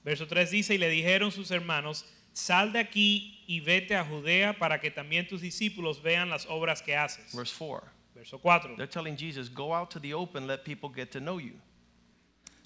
verso 0.04 0.24
3 0.24 0.44
dice, 0.46 0.70
y 0.70 0.76
le 0.76 0.88
dijeron 0.90 1.30
sus 1.30 1.50
hermanos, 1.50 2.04
sal 2.38 2.72
de 2.72 2.78
aquí 2.78 3.42
y 3.48 3.60
vete 3.60 3.96
a 3.96 4.04
Judea 4.04 4.52
para 4.58 4.78
que 4.80 4.90
también 4.90 5.26
tus 5.28 5.40
discípulos 5.40 6.00
vean 6.02 6.30
las 6.30 6.46
obras 6.46 6.80
que 6.82 6.94
haces. 6.96 7.34
Verse 7.34 7.52
4. 7.58 7.82
Verso 8.14 8.38
4. 8.38 8.76
They're 8.76 8.86
telling 8.86 9.16
Jesus, 9.16 9.48
Go 9.48 9.72
out 9.72 9.90
to 9.90 9.98
the 10.00 10.14
open, 10.14 10.46
let 10.46 10.64
people 10.64 10.88
get 10.88 11.10
to 11.12 11.20
know 11.20 11.38
you. 11.38 11.54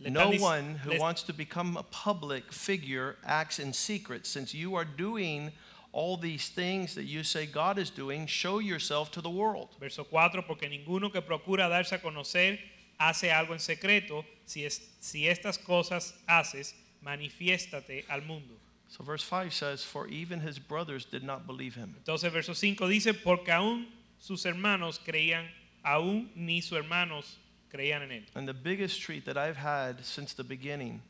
No 0.01 0.31
one 0.41 0.75
who 0.77 0.99
wants 0.99 1.23
to 1.25 1.33
become 1.33 1.77
a 1.77 1.83
public 1.85 2.53
figure 2.53 3.17
acts 3.25 3.59
in 3.61 3.73
secret. 3.73 4.27
Since 4.27 4.53
you 4.53 4.75
are 4.75 4.85
doing 4.85 5.53
all 5.93 6.17
these 6.17 6.49
things 6.49 6.95
that 6.97 7.05
you 7.05 7.23
say 7.23 7.47
God 7.47 7.79
is 7.79 7.91
doing, 7.91 8.27
show 8.27 8.59
yourself 8.59 9.11
to 9.13 9.21
the 9.21 9.31
world. 9.31 9.69
Verso 9.79 10.03
4, 10.05 10.43
porque 10.43 10.69
ninguno 10.69 11.13
que 11.13 11.21
procura 11.23 11.69
darse 11.69 11.93
a 11.93 11.99
conocer 11.99 12.59
hace 12.99 13.31
algo 13.31 13.53
en 13.53 13.61
secreto. 13.61 14.25
Si, 14.45 14.65
es- 14.65 14.81
si 15.01 15.29
estas 15.29 15.57
cosas 15.59 16.15
haces, 16.27 16.75
manifiéstate 17.03 18.05
al 18.09 18.23
mundo. 18.23 18.55
So 18.93 19.03
verse 19.03 19.23
5 19.23 19.55
says, 19.55 19.83
For 19.83 20.07
even 20.09 20.41
his 20.41 20.59
brothers 20.59 21.07
did 21.07 21.23
not 21.25 21.47
believe 21.47 21.75
him. 21.75 21.97
Entonces 22.05 22.31
verso 22.31 22.53
5 22.53 22.87
dice, 22.91 23.15
porque 23.15 23.49
aún 23.49 23.87
sus 24.19 24.45
hermanos 24.45 24.99
creían, 24.99 25.47
aún 25.83 26.29
ni 26.37 26.61
sus 26.61 26.77
hermanos 26.77 27.37
creían 27.73 28.03
en 28.03 28.11
él. 28.11 28.23
And 28.35 28.47
the 28.47 28.53
biggest 28.53 29.01
treat 29.01 29.25
that 29.25 29.39
I've 29.39 29.57
had 29.57 30.05
since 30.05 30.35
the 30.35 30.45
beginning 30.45 31.01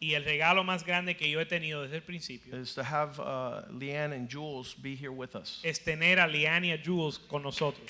Y 0.00 0.14
el 0.14 0.22
regalo 0.22 0.64
más 0.64 0.82
grande 0.82 1.14
que 1.14 1.28
yo 1.28 1.40
he 1.40 1.44
tenido 1.44 1.82
desde 1.82 1.96
el 1.96 2.00
principio 2.00 2.56
is 2.56 2.74
to 2.74 2.82
have 2.82 3.20
uh, 3.20 3.62
Leanne 3.70 4.14
and 4.14 4.28
Jules 4.28 4.72
be 4.74 4.94
here 4.94 5.12
with 5.12 5.36
us. 5.36 5.60
es 5.62 5.80
tener 5.80 6.18
a 6.18 6.26
Liane 6.26 6.68
y 6.68 6.72
a 6.72 6.78
Jules 6.78 7.18
con 7.18 7.42
nosotros. 7.42 7.86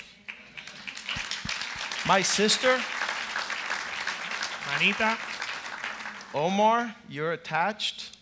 My 2.05 2.21
sister, 2.21 2.77
Manita, 4.67 5.17
Omar, 6.33 6.93
you're 7.09 7.31
attached 7.31 8.14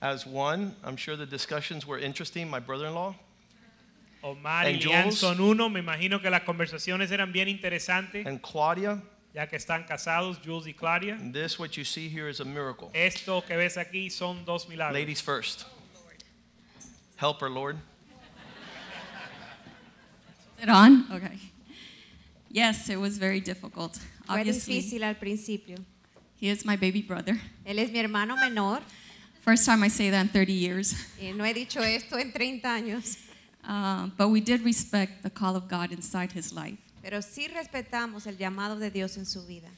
as 0.00 0.26
one. 0.26 0.74
I'm 0.84 0.96
sure 0.96 1.16
the 1.16 1.26
discussions 1.26 1.86
were 1.86 1.98
interesting. 1.98 2.48
My 2.48 2.60
brother 2.60 2.86
in 2.86 2.94
law. 2.94 3.14
Omar 4.22 4.64
y 4.64 4.70
And 4.70 4.84
Liane 4.84 5.02
Jules. 5.10 5.18
son 5.18 5.40
uno. 5.40 5.68
Me 5.68 5.80
imagino 5.80 6.20
que 6.20 6.28
las 6.30 6.42
conversaciones 6.42 7.10
eran 7.12 7.32
bien 7.32 7.48
interesantes, 7.48 8.26
And 8.26 8.40
Claudia, 8.42 9.00
ya 9.34 9.46
que 9.46 9.56
están 9.56 9.86
casados, 9.86 10.38
Jules 10.44 10.66
y 10.66 10.72
Claudia. 10.72 11.14
and 11.14 11.32
this, 11.32 11.58
what 11.58 11.76
you 11.76 11.84
see 11.84 12.08
here, 12.08 12.28
is 12.28 12.40
a 12.40 12.44
miracle. 12.44 12.90
Esto 12.94 13.42
que 13.42 13.56
ves 13.56 13.76
aquí 13.76 14.10
son 14.10 14.44
dos 14.44 14.68
milagros. 14.68 14.94
Ladies 14.94 15.20
first. 15.20 15.66
Help 17.16 17.40
her, 17.40 17.48
Lord. 17.50 17.76
Is 20.58 20.64
it 20.64 20.68
on? 20.68 21.04
Okay. 21.12 21.38
Yes, 22.50 22.88
it 22.88 22.96
was 22.98 23.18
very 23.18 23.40
difficult. 23.40 23.96
Fue 24.26 24.36
Obviously, 24.40 24.80
difícil 24.80 25.02
al 25.04 25.14
principio. 25.14 25.76
he 26.40 26.48
is 26.48 26.64
my 26.64 26.76
baby 26.76 27.02
brother. 27.02 27.38
Él 27.64 27.78
es 27.78 27.90
mi 27.92 28.00
hermano 28.00 28.36
menor 28.36 28.80
First 29.44 29.64
time 29.64 29.82
I 29.84 29.88
say 29.88 30.10
that 30.10 30.22
in 30.22 30.28
30 30.28 30.52
years. 30.52 30.94
y 31.20 31.32
no 31.32 31.44
he 31.44 31.54
dicho 31.54 31.80
esto 31.82 32.18
en 32.18 32.32
30 32.32 32.68
años, 32.74 33.16
Uh, 33.64 34.06
but 34.16 34.28
we 34.30 34.40
did 34.40 34.62
respect 34.64 35.22
the 35.22 35.28
call 35.30 35.54
of 35.54 35.68
God 35.68 35.92
inside 35.92 36.32
his 36.32 36.52
life. 36.52 36.78
pero 37.02 37.20
sí 37.20 37.48
respetamos 37.48 38.26
el 38.26 38.36
llamado 38.38 38.78
de 38.78 38.90
Dios 38.90 39.16
en 39.18 39.26
su 39.26 39.44
vida. 39.46 39.68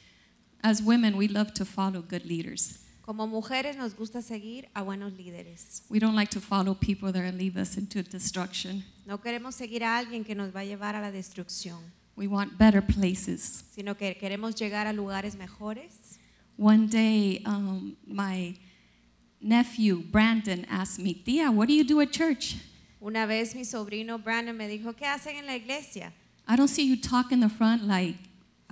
As 0.63 0.81
women, 0.83 1.15
we 1.17 1.27
love 1.27 1.53
to 1.55 1.65
follow 1.65 2.01
good 2.03 2.25
leaders. 2.25 2.79
Como 3.03 3.27
mujeres 3.27 3.77
nos 3.77 3.95
gusta 3.97 4.23
seguir 4.23 4.69
a 4.75 4.83
buenos 4.83 5.13
líderes. 5.15 5.83
We 5.89 5.99
don't 5.99 6.15
like 6.15 6.31
to 6.33 6.41
follow 6.41 6.75
people 6.75 7.11
that 7.13 7.35
lead 7.35 7.57
us 7.57 7.77
into 7.77 8.03
destruction. 8.05 8.85
No 9.07 9.19
queremos 9.19 9.55
seguir 9.57 9.83
a 9.83 9.97
alguien 9.99 10.25
que 10.25 10.35
nos 10.37 10.55
va 10.55 10.61
a 10.61 10.65
llevar 10.65 10.95
a 10.95 11.01
la 11.01 11.11
destrucción, 11.11 11.81
We 12.17 12.29
want 12.29 12.57
better 12.59 12.83
places. 12.83 13.65
sino 13.75 13.97
que 13.97 14.17
queremos 14.17 14.55
llegar 14.55 14.87
a 14.87 14.93
lugares 14.93 15.35
mejores. 15.35 16.19
One 16.59 16.87
day, 16.89 17.43
um, 17.47 17.97
my 18.07 18.57
nephew 19.41 20.03
Brandon 20.03 20.67
asked 20.71 20.99
me, 20.99 21.15
Tia, 21.15 21.51
what 21.51 21.69
do 21.69 21.75
you 21.75 21.85
do 21.85 22.01
at 22.01 22.13
church? 22.13 22.57
Una 23.03 23.27
vez 23.27 23.55
mi 23.55 23.65
sobrino 23.65 24.23
Brandon 24.23 24.57
me 24.57 24.69
dijo, 24.69 24.95
¿qué 24.95 25.07
hacen 25.07 25.37
en 25.39 25.47
la 25.47 25.55
iglesia? 25.55 26.13
I 26.47 26.57
don't 26.57 26.69
see 26.69 26.85
you 26.85 26.97
talk 26.97 27.33
in 27.33 27.41
the 27.41 27.49
front 27.49 27.85
like 27.85 28.17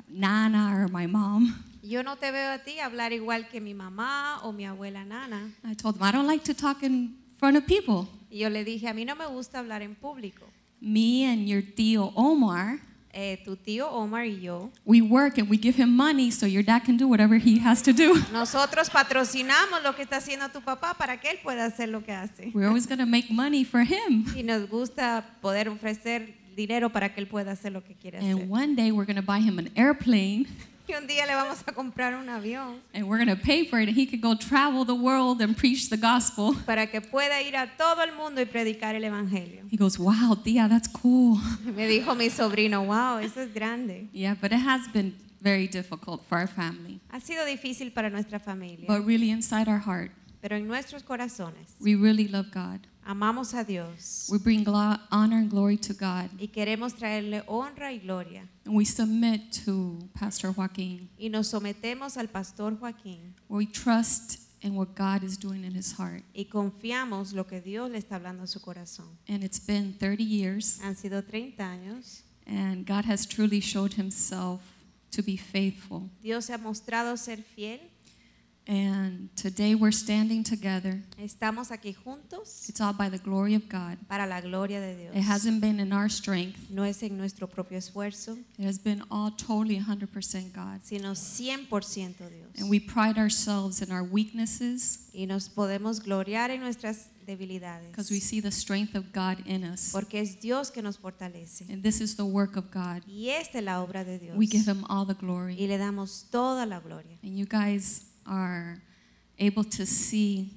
Nana 0.08 0.74
or 0.74 0.88
my 0.88 1.06
mom. 1.06 1.64
Yo 1.82 2.02
no 2.02 2.16
te 2.16 2.30
veo 2.30 2.54
a 2.54 2.58
ti 2.58 2.78
hablar 2.78 3.12
igual 3.12 3.48
que 3.48 3.60
mi 3.60 3.72
mamá 3.72 4.40
o 4.44 4.52
mi 4.52 4.64
abuela 4.64 5.06
Nana. 5.06 5.50
I 5.64 5.74
told 5.74 5.96
him, 5.96 6.02
I 6.02 6.12
don't 6.12 6.26
like 6.26 6.44
to 6.44 6.54
talk 6.54 6.82
in 6.82 7.14
front 7.38 7.56
of 7.56 7.66
people. 7.66 8.08
Y 8.30 8.38
yo 8.40 8.50
le 8.50 8.64
dije, 8.64 8.88
a 8.88 8.92
mí 8.92 9.06
no 9.06 9.14
me 9.14 9.26
gusta 9.26 9.58
hablar 9.58 9.80
en 9.80 9.94
público. 9.94 10.44
Me 10.80 11.24
and 11.24 11.48
your 11.48 11.62
tío 11.62 12.12
Omar, 12.14 12.80
Eh, 13.12 13.40
tu 13.44 13.56
tío 13.56 13.90
Omar 13.90 14.26
y 14.26 14.40
yo, 14.40 14.70
we 14.84 15.00
work 15.00 15.38
and 15.38 15.48
we 15.48 15.56
give 15.56 15.74
him 15.80 15.88
money 15.96 16.30
so 16.30 16.46
your 16.46 16.62
dad 16.62 16.84
can 16.84 16.96
do 16.96 17.08
whatever 17.08 17.36
he 17.38 17.58
has 17.58 17.82
to 17.82 17.92
do. 17.92 18.14
nosotros 18.32 18.90
patrocinamos 18.90 19.82
lo 19.82 19.94
que 19.96 20.02
está 20.02 20.18
haciendo 20.18 20.48
tu 20.50 20.60
papá 20.60 20.94
para 20.94 21.18
que 21.18 21.30
él 21.30 21.38
pueda 21.42 21.64
hacer 21.64 21.88
lo 21.88 22.04
que 22.04 22.12
hace. 22.12 22.50
We're 22.54 22.68
always 22.68 22.86
going 22.86 22.98
to 22.98 23.06
make 23.06 23.30
money 23.30 23.64
for 23.64 23.80
him. 23.80 24.26
Y 24.36 24.42
nos 24.42 24.68
gusta 24.68 25.24
poder 25.40 25.68
ofrecer 25.68 26.34
dinero 26.54 26.90
para 26.90 27.14
que 27.14 27.20
él 27.20 27.26
pueda 27.26 27.52
hacer 27.52 27.72
lo 27.72 27.82
que 27.82 27.94
quiere 27.94 28.18
hacer. 28.18 28.30
And 28.30 28.50
one 28.50 28.74
day 28.76 28.92
we're 28.92 29.06
going 29.06 29.16
to 29.16 29.22
buy 29.22 29.40
him 29.40 29.58
an 29.58 29.70
airplane 29.74 30.46
Un 30.96 31.06
día 31.06 31.26
le 31.26 31.34
vamos 31.34 31.58
a 31.66 31.72
comprar 31.72 32.14
un 32.14 32.28
avión 32.28 32.80
and 32.94 33.04
we're 33.06 33.22
going 33.22 33.28
to 33.28 33.40
pay 33.42 33.64
for 33.64 33.78
it 33.80 33.88
and 33.88 33.96
he 33.96 34.06
could 34.06 34.20
go 34.22 34.34
travel 34.34 34.84
the 34.84 34.94
world 34.94 35.40
and 35.42 35.56
preach 35.56 35.88
the 35.90 35.96
gospel. 35.96 36.54
para 36.66 36.86
que 36.86 37.00
pueda 37.00 37.40
ir 37.42 37.56
a 37.56 37.66
todo 37.76 38.02
el 38.02 38.12
mundo 38.16 38.40
y 38.40 38.46
predicar 38.46 38.94
el 38.94 39.04
evangelio. 39.04 39.64
He 39.70 39.76
goes, 39.76 39.98
Wow, 39.98 40.36
Tia, 40.42 40.66
that's 40.68 40.88
cool. 40.88 41.38
Me 41.76 41.86
dijo 41.86 42.14
mi 42.16 42.30
sobrino, 42.30 42.84
wow, 42.86 43.18
eso 43.18 43.40
es 43.40 43.52
grande. 43.52 44.08
Yeah, 44.12 44.34
but 44.40 44.52
it 44.52 44.60
has 44.60 44.88
been 44.92 45.14
very 45.40 45.68
difficult 45.68 46.22
for 46.28 46.38
our 46.38 46.48
family. 46.48 47.00
Ha 47.10 47.20
sido 47.20 47.44
difícil 47.44 47.92
para 47.92 48.10
nuestra 48.10 48.38
familia, 48.40 48.86
But 48.88 49.06
really, 49.06 49.30
inside 49.30 49.68
our 49.68 49.78
heart, 49.80 50.10
pero 50.40 50.56
en 50.56 50.66
nuestros 50.66 51.02
corazones 51.02 51.74
we 51.80 51.94
really 51.94 52.26
love 52.28 52.46
God. 52.52 52.80
Amamos 53.08 53.54
a 53.54 53.64
Dios 53.64 54.28
We 54.30 54.36
bring 54.38 54.66
honor 54.68 55.38
and 55.38 55.48
glory 55.50 55.78
to 55.78 55.94
God. 55.94 56.28
y 56.38 56.48
queremos 56.48 56.92
traerle 56.94 57.42
honra 57.46 57.90
y 57.90 58.00
gloria. 58.00 58.46
And 58.66 58.76
we 58.76 58.84
submit 58.84 59.50
to 59.64 59.98
Pastor 60.12 60.52
Joaquin. 60.52 61.08
Y 61.18 61.30
nos 61.30 61.48
sometemos 61.48 62.18
al 62.18 62.28
pastor 62.28 62.76
Joaquín 62.78 63.34
We 63.48 63.64
trust 63.64 64.40
in 64.60 64.74
what 64.76 64.88
God 64.94 65.22
is 65.24 65.38
doing 65.38 65.64
in 65.64 65.74
his 65.74 65.92
heart. 65.98 66.22
y 66.34 66.44
confiamos 66.50 67.32
lo 67.32 67.46
que 67.46 67.62
Dios 67.62 67.90
le 67.90 67.96
está 67.96 68.16
hablando 68.16 68.42
a 68.42 68.46
su 68.46 68.60
corazón. 68.60 69.06
And 69.26 69.42
it's 69.42 69.58
been 69.58 69.94
30 69.98 70.22
years, 70.22 70.78
Han 70.82 70.94
sido 70.94 71.22
30 71.24 71.64
años. 71.64 72.24
and 72.46 72.86
God 72.86 73.06
has 73.06 73.26
truly 73.26 73.60
showed 73.62 73.94
himself 73.94 74.60
to 75.12 75.22
be 75.22 75.38
faithful. 75.38 76.10
Dios 76.20 76.44
se 76.44 76.52
ha 76.52 76.58
mostrado 76.58 77.16
ser 77.16 77.42
fiel. 77.42 77.80
And 78.70 79.30
today 79.34 79.74
we're 79.74 79.90
standing 79.92 80.44
together. 80.44 81.02
Estamos 81.18 81.70
aquí 81.70 81.94
juntos 81.94 82.68
It's 82.68 82.82
all 82.82 82.92
by 82.92 83.08
the 83.08 83.16
glory 83.16 83.54
of 83.54 83.62
God. 83.66 83.96
para 84.08 84.26
la 84.26 84.42
gloria 84.42 84.78
de 84.78 84.94
Dios. 84.94 85.16
It 85.16 85.22
hasn't 85.22 85.62
been 85.62 85.80
in 85.80 85.90
our 85.90 86.10
strength, 86.10 86.68
No 86.68 86.82
es 86.84 87.02
en 87.02 87.16
nuestro 87.16 87.46
propio 87.46 87.78
esfuerzo, 87.78 88.36
it 88.58 88.66
has 88.66 88.78
been 88.78 89.02
all 89.10 89.30
totally 89.30 89.78
100% 89.80 90.52
God. 90.52 90.80
sino 90.82 91.12
100% 91.14 92.18
Dios. 92.18 92.50
And 92.58 92.68
we 92.68 92.78
pride 92.78 93.16
ourselves 93.16 93.80
in 93.80 93.90
our 93.90 94.02
weaknesses 94.02 95.08
Y 95.14 95.24
nos 95.24 95.48
podemos 95.48 96.00
gloriar 96.04 96.50
en 96.50 96.60
nuestras 96.60 97.08
debilidades. 97.26 97.88
because 97.90 98.10
we 98.10 98.20
see 98.20 98.40
the 98.42 98.50
strength 98.52 98.94
of 98.94 99.14
God 99.14 99.38
in 99.46 99.64
us. 99.64 99.92
Porque 99.92 100.20
es 100.20 100.40
Dios 100.42 100.70
que 100.70 100.82
nos 100.82 100.98
fortalece. 100.98 101.64
And 101.72 101.82
this 101.82 102.02
is 102.02 102.16
the 102.16 102.26
work 102.26 102.56
of 102.58 102.70
God. 102.70 103.02
Y 103.06 103.30
esta 103.30 103.58
es 103.60 103.64
la 103.64 103.82
obra 103.82 104.04
de 104.04 104.18
Dios. 104.18 104.36
We 104.36 104.46
give 104.46 104.66
him 104.70 104.84
all 104.90 105.06
the 105.06 105.14
glory. 105.14 105.54
Y 105.58 105.66
le 105.68 105.78
damos 105.78 106.26
toda 106.30 106.66
la 106.66 106.80
gloria. 106.80 107.16
And 107.22 107.34
you 107.38 107.46
guys 107.46 108.04
are 108.28 108.80
able 109.38 109.64
to 109.64 109.86
see 109.86 110.50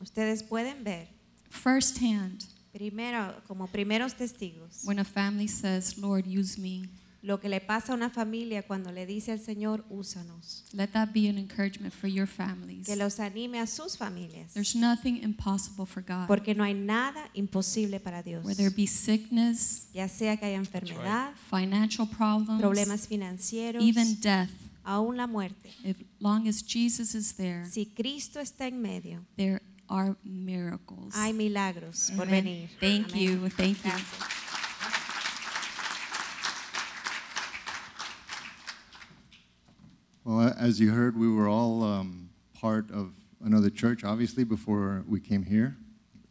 Ustedes 0.00 0.42
pueden 0.42 0.84
ver 0.84 1.08
firsthand 1.48 2.44
primero 2.72 3.34
como 3.46 3.66
primeros 3.68 4.14
testigos 4.14 4.82
when 4.84 4.98
a 4.98 5.04
family 5.04 5.46
says, 5.48 5.96
Lord, 5.98 6.26
use 6.26 6.58
me. 6.58 6.88
lo 7.24 7.40
que 7.40 7.48
le 7.48 7.60
pasa 7.60 7.92
a 7.92 7.96
una 7.96 8.10
familia 8.10 8.62
cuando 8.64 8.92
le 8.92 9.06
dice 9.06 9.32
al 9.32 9.40
Señor, 9.40 9.82
úsanos. 9.88 10.64
Let 10.74 10.88
that 10.88 11.08
be 11.14 11.26
an 11.26 11.38
encouragement 11.38 11.94
for 11.94 12.06
your 12.06 12.26
families. 12.26 12.84
Que 12.86 12.96
los 12.96 13.18
anime 13.18 13.60
a 13.60 13.66
sus 13.66 13.96
familias. 13.96 14.52
There's 14.52 14.76
nothing 14.76 15.22
impossible 15.22 15.86
for 15.86 16.02
God. 16.02 16.26
Porque 16.26 16.54
no 16.54 16.62
hay 16.62 16.74
nada 16.74 17.30
imposible 17.32 17.98
para 17.98 18.22
Dios. 18.22 18.44
Whether 18.44 18.66
it 18.66 18.76
be 18.76 18.86
sickness, 18.86 19.86
Ya 19.94 20.06
sea 20.06 20.36
que 20.36 20.44
haya 20.44 20.58
enfermedad, 20.58 21.32
financial 21.50 22.06
problems, 22.06 22.60
problemas 22.60 23.08
financieros, 23.08 23.82
even 23.82 24.20
death, 24.20 24.50
aún 24.84 25.16
la 25.16 25.26
muerte. 25.26 25.70
as 25.84 25.94
long 26.20 26.46
as 26.48 26.62
Jesus 26.62 27.14
is 27.14 27.32
there, 27.34 27.64
Si 27.70 27.86
Cristo 27.86 28.40
está 28.40 28.66
en 28.66 28.80
medio, 28.82 29.24
there 29.36 29.60
are 29.88 30.16
miracles. 30.24 31.14
hay 31.14 31.32
milagros 31.32 32.10
por 32.16 32.26
venir. 32.26 32.68
Thank 32.80 33.12
Amén. 33.12 33.20
you. 33.20 33.48
Thank 33.50 33.78
you. 33.84 33.90
Gracias. 33.90 34.28
Well, 40.24 40.54
as 40.58 40.80
you 40.80 40.90
heard, 40.92 41.18
we 41.18 41.28
were 41.28 41.48
all 41.48 41.82
um, 41.82 42.30
part 42.58 42.90
of 42.90 43.12
another 43.44 43.68
church, 43.70 44.04
obviously, 44.04 44.44
before 44.44 45.04
we 45.06 45.20
came 45.20 45.42
here, 45.42 45.76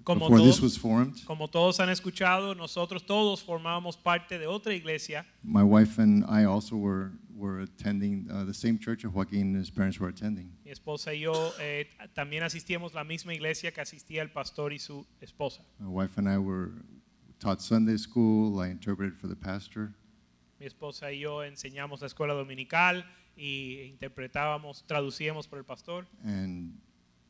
Como 0.03 0.27
before 0.27 0.39
this 0.39 0.59
was 0.61 0.75
formed. 0.75 1.21
como 1.27 1.45
todos 1.47 1.77
han 1.79 1.89
escuchado, 1.89 2.55
nosotros 2.57 3.03
todos 3.05 3.41
formábamos 3.43 3.95
parte 4.01 4.39
de 4.39 4.47
otra 4.47 4.73
iglesia. 4.73 5.25
My 5.43 5.63
wife 5.63 5.99
and 5.99 6.25
I 6.27 6.45
also 6.45 6.75
were, 6.75 7.11
were 7.35 7.61
attending 7.61 8.27
uh, 8.31 8.43
the 8.43 8.53
same 8.53 8.77
church 8.77 9.03
that 9.03 9.09
Joaquin 9.09 9.41
and 9.41 9.57
his 9.57 9.69
parents 9.69 9.99
were 9.99 10.09
attending. 10.09 10.51
Mi 10.65 10.71
esposa 10.71 11.13
y 11.13 11.21
yo 11.21 11.33
eh, 11.59 11.87
también 12.13 12.43
asistíamos 12.43 12.93
la 12.93 13.03
misma 13.03 13.33
iglesia 13.33 13.71
que 13.71 13.81
asistía 13.81 14.21
el 14.21 14.29
pastor 14.29 14.71
y 14.73 14.79
su 14.79 15.05
esposa. 15.21 15.63
My 15.79 15.87
wife 15.87 16.17
and 16.17 16.27
I 16.29 16.37
were 16.37 16.71
taught 17.39 17.61
Sunday 17.61 17.97
school. 17.97 18.59
I 18.59 18.67
interpreted 18.67 19.17
for 19.17 19.27
the 19.27 19.35
pastor. 19.35 19.93
Mi 20.59 20.65
esposa 20.65 21.11
y 21.11 21.19
yo 21.19 21.43
enseñamos 21.43 22.01
la 22.01 22.07
escuela 22.07 22.33
dominical 22.33 23.05
y 23.35 23.81
interpretábamos, 23.89 24.85
traducíamos 24.87 25.47
por 25.47 25.59
el 25.59 25.65
pastor. 25.65 26.05
And 26.23 26.79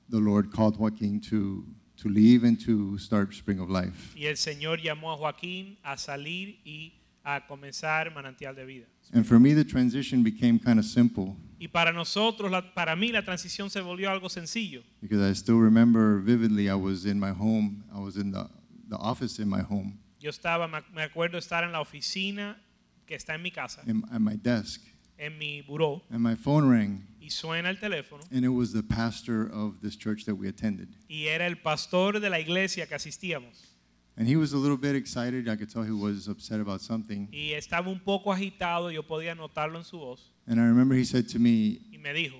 the 0.09 0.19
Lord 0.19 0.51
called 0.51 0.77
Joaquin 0.77 1.19
to, 1.29 1.65
to 1.97 2.09
leave 2.09 2.43
and 2.43 2.59
to 2.65 2.97
start 2.97 3.33
Spring 3.33 3.59
of 3.59 3.69
Life. 3.69 4.15
Y 4.15 4.25
el 4.25 4.37
Señor 4.37 4.81
llamó 4.81 5.11
a 5.11 5.17
Joaquín 5.17 5.79
a 5.83 5.97
salir 5.97 6.59
y 6.63 6.93
a 7.23 7.47
comenzar 7.47 8.13
manantial 8.13 8.55
de 8.55 8.65
vida. 8.65 8.87
And 9.13 9.25
for 9.27 9.39
me, 9.39 9.53
the 9.53 9.63
transition 9.63 10.23
became 10.23 10.57
kind 10.59 10.79
of 10.79 10.85
simple 10.85 11.35
Y 11.59 11.67
para 11.67 11.93
nosotros, 11.93 12.51
la- 12.51 12.73
para 12.73 12.95
mí, 12.95 13.11
la 13.11 13.21
transición 13.23 13.69
se 13.69 13.79
volvió 13.79 14.09
algo 14.09 14.27
sencillo. 14.29 14.81
because 15.01 15.21
I 15.21 15.33
still 15.33 15.59
remember 15.59 16.19
vividly 16.19 16.69
I 16.69 16.75
was 16.75 17.05
in 17.05 17.19
my 17.19 17.31
home, 17.31 17.83
I 17.95 17.99
was 17.99 18.17
in 18.17 18.31
the, 18.31 18.49
the 18.89 18.97
office 18.97 19.39
in 19.39 19.47
my 19.47 19.61
home, 19.61 19.97
Yo 20.19 20.29
estaba, 20.29 20.67
me 20.67 21.03
acuerdo 21.03 21.37
estar 21.37 21.63
en 21.63 21.71
la 21.71 21.79
oficina 21.81 22.57
que 23.05 23.15
está 23.15 23.35
en 23.35 23.41
mi 23.43 23.51
casa, 23.51 23.81
in, 23.87 24.03
at 24.11 24.19
my 24.19 24.35
desk, 24.35 24.81
en 25.17 25.37
mi 25.37 25.61
buró, 25.61 26.01
and 26.11 26.21
my 26.21 26.35
phone 26.35 26.67
rang, 26.69 27.05
y 27.21 27.29
suena 27.29 27.69
el 27.69 27.77
teléfono. 27.77 28.23
and 28.31 28.43
it 28.43 28.49
was 28.49 28.73
the 28.73 28.83
pastor 28.83 29.47
of 29.53 29.79
this 29.81 29.95
church 29.95 30.25
that 30.25 30.35
we 30.35 30.49
attended. 30.49 30.89
Y 31.09 31.27
era 31.27 31.45
el 31.45 31.55
pastor 31.55 32.19
de 32.19 32.29
la 32.29 32.39
iglesia 32.39 32.87
que 32.87 32.95
asistíamos. 32.95 33.67
And 34.15 34.27
he 34.27 34.35
was 34.35 34.53
a 34.53 34.57
little 34.57 34.77
bit 34.77 34.95
excited. 34.95 35.49
I 35.49 35.55
could 35.55 35.71
tell 35.71 35.81
he 35.81 35.91
was 35.91 36.27
upset 36.27 36.59
about 36.59 36.81
something. 36.81 37.27
Y 37.31 37.53
estaba 37.53 37.87
un 37.89 37.99
poco 37.99 38.31
agitado, 38.31 38.91
yo 38.91 39.01
podía 39.03 39.33
notarlo 39.35 39.77
en 39.79 39.83
su 39.83 39.97
voz. 39.97 40.31
And 40.47 40.59
I 40.59 40.65
remember 40.65 40.95
he 40.95 41.05
said 41.05 41.27
to 41.29 41.39
me, 41.39 41.79
Y 41.91 41.97
me 41.97 42.13
dijo, 42.13 42.35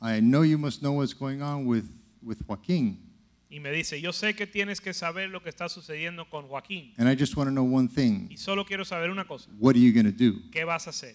I 0.00 0.20
know 0.20 0.42
you 0.42 0.56
must 0.58 0.80
know 0.80 0.92
what's 0.92 1.12
going 1.12 1.42
on 1.42 1.66
with, 1.66 1.90
with 2.22 2.38
Joaquin. 2.46 2.98
y 3.50 3.60
me 3.60 3.70
dice, 3.72 4.00
yo 4.00 4.12
sé 4.12 4.34
que 4.34 4.46
tienes 4.46 4.80
que 4.80 4.92
saber 4.92 5.30
lo 5.30 5.42
que 5.42 5.48
está 5.48 5.68
sucediendo 5.68 6.28
con 6.30 6.48
Joaquín. 6.48 6.92
And 6.98 7.08
I 7.08 7.14
just 7.14 7.36
want 7.36 7.48
to 7.48 7.52
know 7.52 7.64
one 7.64 7.88
thing. 7.88 8.28
Y 8.30 8.36
solo 8.36 8.64
quiero 8.64 8.84
saber 8.84 9.10
una 9.10 9.26
cosa. 9.26 9.50
What 9.58 9.74
are 9.74 9.80
you 9.80 9.92
going 9.92 10.04
to 10.04 10.12
do? 10.12 10.38
¿Qué 10.50 10.64
vas 10.64 10.86
a 10.86 10.90
hacer? 10.90 11.14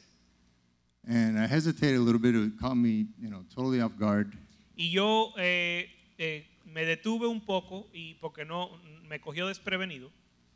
And 1.07 1.37
I 1.39 1.47
hesitated 1.47 1.97
a 1.97 2.01
little 2.01 2.19
bit. 2.19 2.35
It 2.35 2.59
caught 2.59 2.75
me, 2.75 3.07
you 3.19 3.29
know, 3.29 3.43
totally 3.53 3.81
off 3.81 3.97
guard. 3.97 4.33
Y 4.75 4.89
yo 4.89 5.33
eh, 5.37 5.89
eh, 6.17 6.45
me 6.65 6.85
detuve 6.85 7.27
un 7.27 7.41
poco 7.41 7.87
y 7.93 8.15
porque 8.21 8.45
no 8.45 8.69
me 9.13 9.19
cogió 9.19 9.47
desprevenido. 9.47 10.09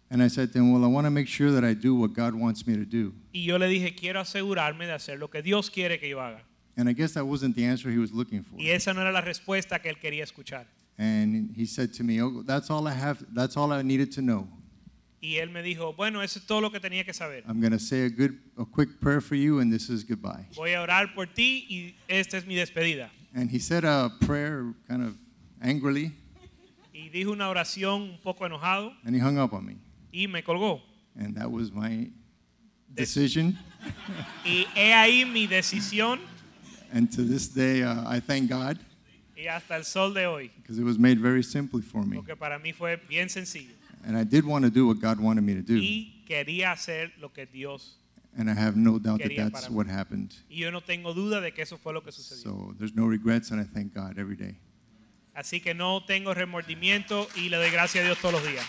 And 0.10 0.24
I 0.24 0.30
said 0.30 0.51
to 0.53 0.60
him, 0.60 0.72
Well, 0.72 0.84
I 0.84 0.88
want 0.88 1.05
to 1.05 1.12
make 1.12 1.28
sure 1.28 1.51
that 1.51 1.64
I 1.64 1.74
do 1.74 1.93
what 1.93 2.14
God 2.14 2.34
wants 2.34 2.66
me 2.66 2.76
to 2.76 2.86
do. 2.86 3.14
Y 3.34 3.41
yo 3.41 3.58
le 3.58 3.68
dije, 3.68 3.95
quiero 3.95 4.22
asegurarme 4.22 4.86
de 4.86 4.93
hacer 4.93 5.20
lo 5.20 5.28
que 5.28 5.41
Dios 5.41 5.70
quiere 5.70 5.99
que 5.99 6.10
yo 6.10 6.20
haga. 6.20 6.41
And 6.78 6.88
I 6.88 6.93
guess 6.93 7.14
that 7.14 7.26
wasn't 7.26 7.55
the 7.55 7.66
answer 7.66 7.89
he 7.89 7.97
was 7.97 8.12
looking 8.12 8.43
for. 8.43 8.58
Y 8.58 8.70
esa 8.70 8.93
no 8.93 9.01
era 9.01 9.12
la 9.12 9.22
respuesta 9.22 9.82
que 9.82 9.89
él 9.89 9.99
quería 9.99 10.24
escuchar. 10.24 10.66
And 10.97 11.53
he 11.55 11.66
said 11.66 11.93
to 11.95 12.03
me, 12.03 12.22
Oh, 12.22 12.41
that's 12.41 12.70
all 12.70 12.88
I 12.88 12.93
have. 12.93 13.24
That's 13.34 13.58
all 13.58 13.72
I 13.72 13.82
needed 13.82 14.12
to 14.14 14.22
know. 14.22 14.47
Y 15.20 15.38
él 15.38 15.49
me 15.49 15.64
dijo, 15.64 15.93
bueno, 15.93 16.22
eso 16.22 16.39
es 16.39 16.45
todo 16.45 16.62
lo 16.62 16.72
que 16.72 16.80
tenía 16.80 17.03
que 17.03 17.14
saber. 17.14 17.43
I'm 17.47 17.60
going 17.60 17.72
to 17.72 17.80
say 17.80 18.05
a 18.05 18.10
good, 18.10 18.38
a 18.55 18.66
quick 18.66 18.99
prayer 19.01 19.20
for 19.20 19.36
you, 19.36 19.60
and 19.60 19.74
this 19.74 19.89
is 19.89 20.03
goodbye. 20.03 20.45
Voy 20.55 20.74
a 20.74 20.82
orar 20.82 21.16
por 21.16 21.26
ti 21.26 21.66
y 21.68 21.95
esta 22.08 22.38
es 22.38 22.45
mi 22.45 22.55
despedida. 22.55 23.10
And 23.34 23.49
he 23.49 23.60
said 23.60 23.84
a 23.84 24.12
prayer 24.22 24.76
kind 24.88 25.03
of 25.03 25.18
angrily, 25.62 26.12
Y 27.08 27.10
dijo 27.10 27.32
una 27.32 27.47
oración 27.47 28.01
un 28.01 28.20
poco 28.22 28.45
enojado 28.45 28.93
and 29.05 29.16
he 29.16 29.22
hung 29.22 29.38
up 29.39 29.53
on 29.53 29.66
me. 29.66 29.78
y 30.12 30.28
me 30.28 30.43
colgó. 30.43 30.82
And 31.18 31.34
that 31.36 31.49
was 31.49 31.72
my 31.72 32.12
decision. 32.93 33.58
Y 34.43 34.66
he 34.76 34.93
ahí 34.93 35.26
mi 35.26 35.47
decisión 35.47 36.20
And 36.91 37.10
to 37.12 37.24
this 37.24 37.47
day, 37.47 37.84
uh, 37.84 38.03
I 38.05 38.20
thank 38.20 38.49
God 38.49 38.78
y 39.38 39.47
hasta 39.47 39.78
el 39.78 39.86
sol 39.86 40.14
de 40.14 40.26
hoy, 40.26 40.51
because 40.58 40.80
it 40.80 40.84
was 40.84 40.97
made 40.97 41.20
very 41.20 41.43
simply 41.43 41.82
for 41.82 42.03
me. 42.03 42.18
porque 42.18 42.36
para 42.36 42.60
mí 42.60 42.74
fue 42.74 42.97
bien 43.08 43.30
sencillo. 43.30 43.72
And 44.03 44.18
I 44.18 44.26
did 44.26 44.43
want 44.43 44.66
to 44.66 44.72
do 44.72 44.88
what 44.88 44.99
God 44.99 45.20
wanted 45.20 45.43
me 45.43 45.53
to 45.53 45.62
do. 45.62 45.78
Y 45.78 46.24
quería 46.28 46.72
hacer 46.74 47.14
lo 47.22 47.30
que 47.30 47.45
Dios. 47.45 47.97
And 48.38 48.49
I 48.49 48.53
have 48.53 48.76
no 48.76 48.99
doubt 48.99 49.22
that 49.22 49.36
that's 49.36 49.70
what 49.70 49.88
happened. 49.88 50.34
Y 50.49 50.58
yo 50.58 50.72
no 50.72 50.82
tengo 50.82 51.14
duda 51.14 51.39
de 51.39 51.53
que 51.53 51.64
eso 51.64 51.78
fue 51.78 51.93
lo 51.93 52.01
que 52.01 52.12
sucedió. 52.12 52.43
So 52.43 52.76
there's 52.78 52.93
no 52.95 53.05
regrets, 53.08 53.51
and 53.51 53.62
I 53.62 53.64
thank 53.64 53.93
God 53.93 54.20
every 54.20 54.36
day. 54.36 54.58
Así 55.38 55.62
que 55.62 55.76
no 55.76 56.04
tengo 56.04 56.34
remordimiento 56.34 57.30
y 57.36 57.50
le 57.50 57.58
doy 57.58 57.70
gracias 57.70 58.02
a 58.02 58.08
Dios 58.08 58.18
todos 58.18 58.42
los 58.42 58.44
días. 58.44 58.66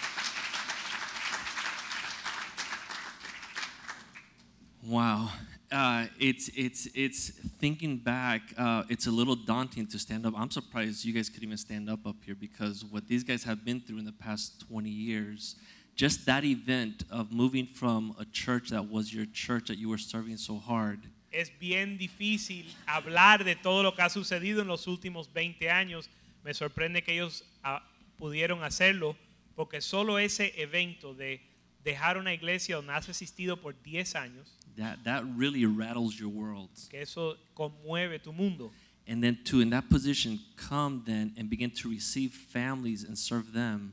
Wow. 4.82 5.30
Uh, 5.72 6.04
it's 6.18 6.50
it's 6.54 6.86
it's 6.94 7.30
thinking 7.58 7.96
back. 7.96 8.42
Uh, 8.58 8.82
it's 8.90 9.06
a 9.06 9.10
little 9.10 9.34
daunting 9.34 9.86
to 9.86 9.98
stand 9.98 10.26
up. 10.26 10.34
I'm 10.36 10.50
surprised 10.50 11.06
you 11.06 11.14
guys 11.14 11.30
could 11.30 11.42
even 11.42 11.56
stand 11.56 11.88
up 11.88 12.06
up 12.06 12.16
here 12.22 12.34
because 12.34 12.84
what 12.84 13.08
these 13.08 13.24
guys 13.24 13.44
have 13.44 13.64
been 13.64 13.80
through 13.80 14.00
in 14.00 14.04
the 14.04 14.12
past 14.12 14.60
20 14.68 14.90
years, 14.90 15.56
just 15.96 16.26
that 16.26 16.44
event 16.44 17.02
of 17.10 17.32
moving 17.32 17.66
from 17.66 18.14
a 18.20 18.26
church 18.26 18.68
that 18.68 18.90
was 18.90 19.14
your 19.14 19.24
church 19.32 19.68
that 19.68 19.78
you 19.78 19.88
were 19.88 19.96
serving 19.96 20.36
so 20.36 20.58
hard. 20.58 21.00
Es 21.32 21.50
bien 21.58 21.96
difícil 21.96 22.66
hablar 22.86 23.42
de 23.42 23.54
todo 23.54 23.82
lo 23.82 23.92
que 23.92 24.02
ha 24.02 24.10
sucedido 24.10 24.60
en 24.60 24.68
los 24.68 24.86
últimos 24.86 25.32
20 25.32 25.70
años. 25.70 26.10
Me 26.48 26.54
sorprende 26.54 27.02
que 27.02 27.12
ellos 27.12 27.44
ah, 27.62 27.86
pudieron 28.16 28.64
hacerlo 28.64 29.14
porque 29.54 29.82
solo 29.82 30.18
ese 30.18 30.54
evento 30.56 31.12
de 31.12 31.42
dejar 31.84 32.16
una 32.16 32.32
iglesia 32.32 32.76
donde 32.76 32.94
has 32.94 33.06
asistido 33.06 33.60
por 33.60 33.74
10 33.82 34.14
años, 34.14 34.56
That 34.78 35.00
that 35.04 35.24
really 35.36 35.66
rattles 35.66 36.16
your 36.16 36.30
world. 36.30 36.70
que 36.88 37.02
eso 37.02 37.36
conmueve 37.52 38.18
tu 38.18 38.32
mundo. 38.32 38.72
And 39.06 39.22
then 39.22 39.44
to 39.44 39.60
in 39.60 39.68
that 39.70 39.90
position 39.90 40.40
come 40.56 41.02
then 41.04 41.34
and 41.36 41.50
begin 41.50 41.70
to 41.82 41.90
receive 41.90 42.32
families 42.32 43.04
and 43.04 43.18
serve 43.18 43.52
them. 43.52 43.92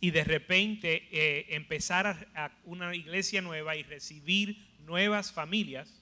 y 0.00 0.10
de 0.12 0.22
repente 0.22 1.08
eh, 1.10 1.46
empezar 1.48 2.06
a, 2.06 2.44
a 2.44 2.52
una 2.64 2.94
iglesia 2.94 3.42
nueva 3.42 3.74
y 3.74 3.82
recibir 3.82 4.56
nuevas 4.86 5.32
familias 5.32 5.92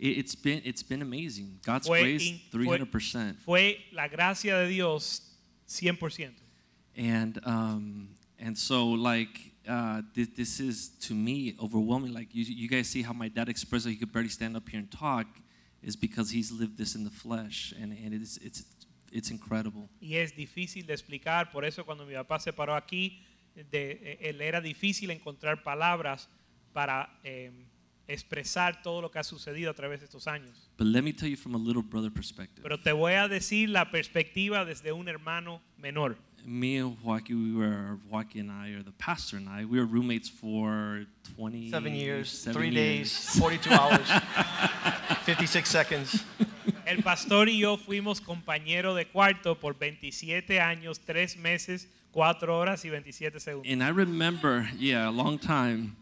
it's 0.00 0.34
been 0.34 0.62
it's 0.64 0.82
been 0.82 1.02
amazing. 1.02 1.58
God's 1.64 1.86
fue, 1.86 2.00
grace, 2.00 2.30
in- 2.30 2.40
three 2.50 2.64
fue- 2.64 2.72
hundred 2.72 2.90
percent. 2.90 3.38
fue 3.44 3.76
la 3.92 4.08
gracia 4.08 4.64
de 4.64 4.68
Dios 4.68 5.22
100%. 5.68 6.30
And 6.96 7.38
um, 7.44 8.08
and 8.38 8.56
so 8.56 8.88
like 8.88 9.52
uh, 9.68 10.02
this, 10.14 10.28
this 10.36 10.60
is 10.60 10.88
to 11.06 11.14
me 11.14 11.54
overwhelming. 11.62 12.12
Like 12.12 12.34
you, 12.34 12.44
you 12.44 12.68
guys 12.68 12.88
see 12.88 13.02
how 13.02 13.12
my 13.12 13.28
dad 13.28 13.48
expressed 13.48 13.84
that 13.84 13.90
he 13.90 13.96
could 13.96 14.12
barely 14.12 14.28
stand 14.30 14.56
up 14.56 14.68
here 14.68 14.80
and 14.80 14.90
talk, 14.90 15.26
is 15.82 15.96
because 15.96 16.30
he's 16.30 16.50
lived 16.50 16.76
this 16.76 16.94
in 16.94 17.04
the 17.04 17.10
flesh, 17.10 17.72
and 17.80 17.92
and 17.92 18.12
it's 18.14 18.38
it's 18.38 18.64
it's 19.12 19.30
incredible. 19.30 19.88
Y 20.00 20.14
es 20.16 20.32
difícil 20.34 20.86
de 20.86 20.94
explicar, 20.94 21.50
por 21.52 21.64
eso 21.64 21.84
cuando 21.84 22.04
mi 22.06 22.14
papá 22.14 22.40
se 22.40 22.52
paró 22.52 22.74
aquí, 22.74 23.20
de, 23.70 24.18
él 24.22 24.40
era 24.40 24.60
difícil 24.60 25.10
encontrar 25.10 25.62
palabras 25.62 26.28
para 26.72 27.08
eh, 27.24 27.50
expresar 28.12 28.82
todo 28.82 29.00
lo 29.00 29.10
que 29.10 29.18
ha 29.18 29.24
sucedido 29.24 29.70
a 29.70 29.74
través 29.74 30.00
de 30.00 30.06
estos 30.06 30.26
años. 30.26 30.70
But 30.76 30.88
let 30.88 31.02
me 31.02 31.12
tell 31.12 31.28
you 31.28 31.36
from 31.36 31.54
a 31.54 31.58
little 31.58 31.82
brother 31.82 32.10
perspective. 32.10 32.62
Pero 32.62 32.78
te 32.80 32.92
voy 32.92 33.12
a 33.14 33.28
decir 33.28 33.68
la 33.68 33.90
perspectiva 33.90 34.64
desde 34.64 34.92
un 34.92 35.08
hermano 35.08 35.60
menor. 35.78 36.16
Me 36.46 36.78
and 36.78 36.96
Joaquin, 37.02 37.36
we 37.42 37.52
were 37.52 37.98
Joaquin 38.08 38.48
and 38.48 38.50
I, 38.50 38.70
or 38.70 38.82
the 38.82 38.92
pastor 38.92 39.36
and 39.36 39.46
I, 39.46 39.66
we 39.66 39.78
were 39.78 39.84
roommates 39.84 40.30
for 40.30 41.06
twenty 41.36 41.68
Seven 41.70 41.94
years, 41.94 42.30
seven 42.30 42.54
three 42.54 42.70
years. 42.70 43.12
days, 43.12 43.38
42 43.38 43.70
hours, 43.70 44.08
56 45.26 45.68
seconds. 45.68 46.24
El 46.86 47.02
pastor 47.02 47.48
y 47.50 47.58
yo 47.58 47.76
fuimos 47.76 48.20
compañeros 48.22 48.96
de 48.96 49.06
cuarto 49.06 49.60
por 49.60 49.78
27 49.78 50.60
años, 50.60 51.00
3 51.00 51.36
meses, 51.36 51.88
4 52.12 52.56
horas 52.58 52.84
y 52.86 52.90
27 52.90 53.38
segundos. 53.38 53.70
And 53.70 53.82
I 53.82 53.90
remember, 53.90 54.68
yeah, 54.78 55.08
a 55.08 55.12
long 55.12 55.38
time. 55.38 55.94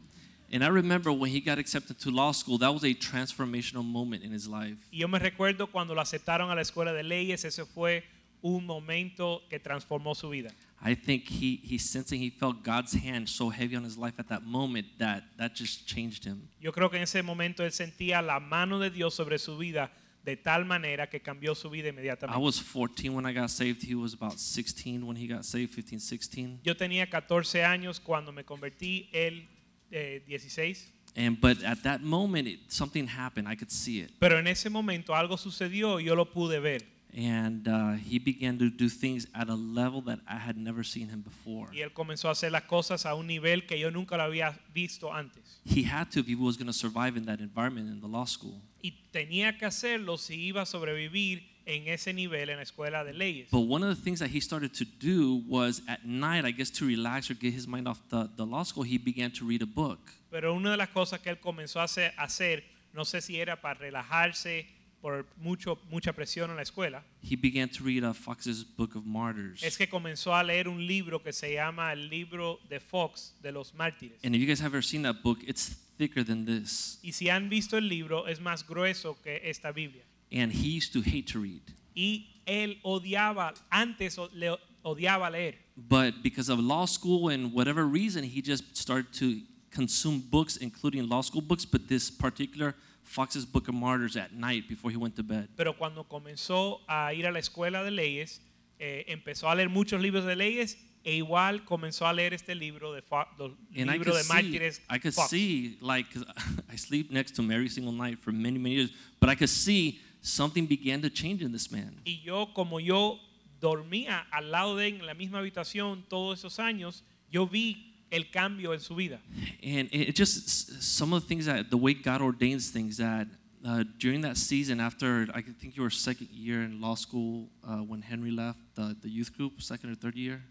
And 0.50 0.64
I 0.64 0.68
remember 0.68 1.12
when 1.12 1.30
he 1.30 1.40
got 1.40 1.58
accepted 1.58 1.98
to 2.00 2.10
law 2.10 2.32
school, 2.32 2.58
that 2.58 2.72
was 2.72 2.82
a 2.82 2.94
transformational 2.94 3.84
moment 3.84 4.24
in 4.24 4.32
his 4.32 4.48
life. 4.48 4.78
Y 4.90 4.98
yo 5.00 5.08
me 5.08 5.18
recuerdo 5.18 5.70
cuando 5.70 5.94
lo 5.94 6.00
aceptaron 6.00 6.50
a 6.50 6.54
la 6.54 6.62
escuela 6.62 6.92
de 6.92 7.02
leyes, 7.02 7.44
ese 7.44 7.66
fue 7.66 8.04
un 8.42 8.64
momento 8.64 9.42
que 9.50 9.58
transformó 9.58 10.14
su 10.14 10.30
vida. 10.30 10.50
I 10.80 10.94
think 10.94 11.28
he, 11.28 11.60
he 11.62 11.76
sensing 11.76 12.20
he 12.20 12.30
felt 12.30 12.62
God's 12.62 12.94
hand 12.94 13.28
so 13.28 13.50
heavy 13.50 13.74
on 13.76 13.84
his 13.84 13.98
life 13.98 14.14
at 14.18 14.28
that 14.28 14.44
moment 14.44 14.86
that 14.98 15.24
that 15.36 15.54
just 15.54 15.86
changed 15.86 16.24
him. 16.24 16.48
Yo 16.60 16.72
creo 16.72 16.88
que 16.88 16.98
en 16.98 17.02
ese 17.02 17.22
momento 17.22 17.64
él 17.64 17.72
sentía 17.72 18.22
la 18.22 18.38
mano 18.38 18.78
de 18.78 18.90
Dios 18.90 19.14
sobre 19.14 19.38
su 19.38 19.58
vida 19.58 19.90
de 20.24 20.36
tal 20.36 20.64
manera 20.64 21.08
que 21.08 21.20
cambió 21.20 21.54
su 21.54 21.70
vida 21.70 21.88
I 21.88 22.36
was 22.36 22.60
14 22.60 23.08
when 23.10 23.24
I 23.26 23.32
got 23.32 23.50
saved. 23.50 23.82
He 23.82 23.94
was 23.94 24.14
about 24.14 24.38
16 24.38 25.06
when 25.06 25.16
he 25.16 25.26
got 25.26 25.44
saved, 25.44 25.74
15, 25.74 25.98
16. 25.98 26.60
Yo 26.62 26.76
tenía 26.76 27.08
14 27.08 27.64
años 27.64 27.98
cuando 27.98 28.30
me 28.30 28.44
convertí, 28.44 29.08
él 29.12 29.48
eh, 29.92 30.20
16. 30.26 30.92
And 31.16 31.40
but 31.40 31.62
at 31.64 31.82
that 31.82 32.02
moment, 32.02 32.46
it, 32.48 32.58
something 32.68 33.06
happened. 33.06 33.48
I 33.48 33.56
could 33.56 33.70
see 33.70 34.00
it. 34.00 34.10
Pero 34.20 34.38
en 34.38 34.46
ese 34.46 34.70
momento 34.70 35.14
algo 35.14 35.36
sucedió 35.36 36.00
y 36.00 36.04
yo 36.04 36.14
lo 36.14 36.26
pude 36.26 36.60
ver. 36.60 36.84
And 37.16 37.66
uh, 37.66 37.92
he 37.94 38.18
began 38.18 38.58
to 38.58 38.68
do 38.68 38.88
things 38.88 39.26
at 39.34 39.48
a 39.48 39.54
level 39.54 40.02
that 40.02 40.20
I 40.28 40.36
had 40.36 40.58
never 40.58 40.84
seen 40.84 41.08
him 41.08 41.22
before. 41.22 41.70
Y 41.72 41.80
él 41.80 41.92
comenzó 41.92 42.28
a 42.28 42.32
hacer 42.32 42.52
las 42.52 42.64
cosas 42.64 43.06
a 43.06 43.14
un 43.14 43.26
nivel 43.26 43.66
que 43.66 43.78
yo 43.78 43.90
nunca 43.90 44.16
lo 44.16 44.24
había 44.24 44.58
visto 44.74 45.12
antes. 45.12 45.60
He 45.64 45.82
had 45.82 46.10
to 46.10 46.20
if 46.20 46.26
he 46.28 46.34
was 46.34 46.56
going 46.56 46.66
to 46.66 46.72
survive 46.72 47.16
in 47.16 47.24
that 47.24 47.40
environment 47.40 47.88
in 47.88 48.00
the 48.00 48.06
law 48.06 48.26
school. 48.26 48.60
Y 48.82 48.92
tenía 49.10 49.56
que 49.58 49.66
hacerlo 49.66 50.18
si 50.18 50.34
iba 50.34 50.62
a 50.62 50.66
sobrevivir 50.66 51.57
en 51.68 51.86
ese 51.86 52.14
nivel 52.14 52.48
en 52.48 52.56
la 52.56 52.62
escuela 52.62 53.04
de 53.04 53.12
leyes. 53.12 53.50
But 53.50 53.68
one 53.68 53.84
of 53.84 53.94
the 53.94 54.02
things 54.02 54.20
that 54.20 54.30
he 54.30 54.40
started 54.40 54.72
to 54.72 54.84
do 54.84 55.42
was 55.46 55.82
at 55.86 56.04
night, 56.04 56.44
I 56.46 56.50
guess 56.50 56.70
to 56.78 56.86
relax 56.86 57.30
or 57.30 57.34
get 57.34 57.52
his 57.54 57.68
mind 57.68 57.86
off 57.86 58.00
the, 58.08 58.28
the 58.36 58.46
law 58.46 58.64
school, 58.64 58.84
he 58.84 58.96
began 58.98 59.30
to 59.32 59.46
read 59.46 59.62
a 59.62 59.66
book. 59.66 60.00
Pero 60.30 60.54
una 60.54 60.70
de 60.70 60.76
las 60.78 60.88
cosas 60.88 61.20
que 61.20 61.30
él 61.30 61.38
comenzó 61.38 61.80
a 61.80 61.84
hacer, 61.84 62.12
a 62.16 62.24
hacer, 62.24 62.64
no 62.94 63.04
sé 63.04 63.20
si 63.20 63.38
era 63.38 63.60
para 63.60 63.78
relajarse 63.78 64.66
por 65.02 65.26
mucho, 65.36 65.78
mucha 65.90 66.12
presión 66.12 66.50
en 66.50 66.56
la 66.56 66.62
escuela, 66.62 67.04
He 67.22 67.36
began 67.36 67.68
to 67.68 67.84
read 67.84 68.02
uh, 68.02 68.12
Fox's 68.14 68.64
Book 68.64 68.96
of 68.96 69.04
Martyrs. 69.04 69.62
es 69.62 69.76
que 69.76 69.88
comenzó 69.88 70.34
a 70.34 70.42
leer 70.42 70.68
un 70.68 70.84
libro 70.86 71.22
que 71.22 71.32
se 71.32 71.52
llama 71.52 71.92
el 71.92 72.08
libro 72.08 72.58
de 72.68 72.80
Fox 72.80 73.34
de 73.42 73.52
los 73.52 73.74
mártires. 73.74 74.18
And 74.24 74.34
if 74.34 74.40
you 74.40 74.46
guys 74.46 74.60
have 74.60 74.74
ever 74.74 74.82
seen 74.82 75.02
that 75.02 75.22
book, 75.22 75.38
it's 75.46 75.76
thicker 75.98 76.24
than 76.24 76.46
this. 76.46 76.98
Y 77.02 77.12
si 77.12 77.28
han 77.28 77.48
visto 77.48 77.76
el 77.76 77.88
libro, 77.88 78.26
es 78.26 78.40
más 78.40 78.66
grueso 78.66 79.20
que 79.22 79.42
esta 79.44 79.70
Biblia. 79.70 80.02
And 80.32 80.52
he 80.52 80.68
used 80.68 80.92
to 80.92 81.00
hate 81.00 81.26
to 81.32 81.38
read. 81.40 81.62
Y 81.96 82.26
él 82.46 82.78
odiaba, 82.84 83.54
antes 83.70 84.18
le 84.34 84.56
odiaba 84.84 85.30
leer. 85.30 85.54
But 85.76 86.22
because 86.22 86.48
of 86.48 86.58
law 86.58 86.86
school 86.86 87.28
and 87.30 87.52
whatever 87.52 87.86
reason, 87.86 88.24
he 88.24 88.42
just 88.42 88.76
started 88.76 89.12
to 89.14 89.40
consume 89.70 90.20
books, 90.30 90.56
including 90.56 91.08
law 91.08 91.20
school 91.22 91.40
books, 91.40 91.64
but 91.64 91.88
this 91.88 92.10
particular 92.10 92.74
Fox's 93.04 93.46
Book 93.46 93.68
of 93.68 93.74
Martyrs 93.74 94.16
at 94.16 94.32
night 94.34 94.68
before 94.68 94.90
he 94.90 94.96
went 94.96 95.16
to 95.16 95.22
bed. 95.22 95.48
Pero 95.56 95.72
cuando 95.74 96.04
comenzó 96.04 96.80
a 96.88 97.12
ir 97.14 97.26
a 97.26 97.32
la 97.32 97.38
escuela 97.38 97.82
de 97.84 97.90
leyes, 97.90 98.40
eh, 98.78 99.04
empezó 99.08 99.48
a 99.50 99.54
leer 99.54 99.68
muchos 99.70 100.00
libros 100.00 100.24
de 100.24 100.36
leyes 100.36 100.76
e 101.04 101.14
igual 101.22 101.64
comenzó 101.64 102.06
a 102.06 102.12
leer 102.12 102.34
este 102.34 102.54
libro 102.54 102.92
de 102.92 103.00
Fo- 103.02 103.24
los 103.38 103.52
And 103.76 103.88
I 103.90 103.94
libro 103.94 104.12
could 104.12 104.18
de 104.18 104.24
see, 104.24 104.32
mártires 104.34 104.80
I 104.90 104.98
could 104.98 105.14
Fox. 105.14 105.30
see, 105.30 105.78
like, 105.80 106.06
I 106.72 106.76
sleep 106.76 107.10
next 107.10 107.34
to 107.36 107.42
him 107.42 107.50
every 107.50 107.68
single 107.70 107.92
night 107.92 108.18
for 108.20 108.30
many, 108.32 108.58
many 108.58 108.74
years, 108.74 108.90
but 109.20 109.28
I 109.30 109.34
could 109.36 109.48
see 109.48 110.00
something 110.28 110.66
began 110.66 111.00
to 111.02 111.10
change 111.10 111.42
in 111.42 111.52
this 111.52 111.70
man. 111.70 112.00
Y 112.04 112.20
yo, 112.24 112.52
como 112.54 112.78
yo 112.78 113.18
dormía 113.60 114.26
al 114.30 114.50
lado 114.50 114.76
de 114.76 114.88
él 114.88 115.00
en 115.00 115.06
la 115.06 115.14
misma 115.14 115.38
habitación 115.38 116.04
todos 116.08 116.38
esos 116.38 116.58
años, 116.58 117.02
yo 117.30 117.46
vi 117.46 117.94
el 118.10 118.30
cambio 118.30 118.72
en 118.72 118.80
su 118.80 118.94
vida. 118.94 119.20
And 119.62 119.88
it 119.92 120.14
just, 120.16 120.82
some 120.82 121.12
of 121.12 121.22
the 121.22 121.28
things 121.28 121.46
that, 121.46 121.70
the 121.70 121.76
way 121.76 121.94
God 121.94 122.20
ordains 122.22 122.70
things, 122.70 122.96
that 122.98 123.26
uh, 123.66 123.84
during 123.98 124.20
that 124.22 124.36
season, 124.36 124.80
after 124.80 125.26
I 125.34 125.42
think 125.42 125.76
you 125.76 125.82
were 125.82 125.90
second 125.90 126.28
year 126.30 126.62
in 126.62 126.80
law 126.80 126.94
school 126.94 127.48
uh, 127.66 127.78
when 127.78 128.02
Henry 128.02 128.30
left 128.30 128.58
the, 128.76 128.96
the 129.02 129.08
youth 129.08 129.36
group, 129.36 129.60
second 129.60 129.90
or 129.90 129.94
third 129.94 130.14
year. 130.16 130.42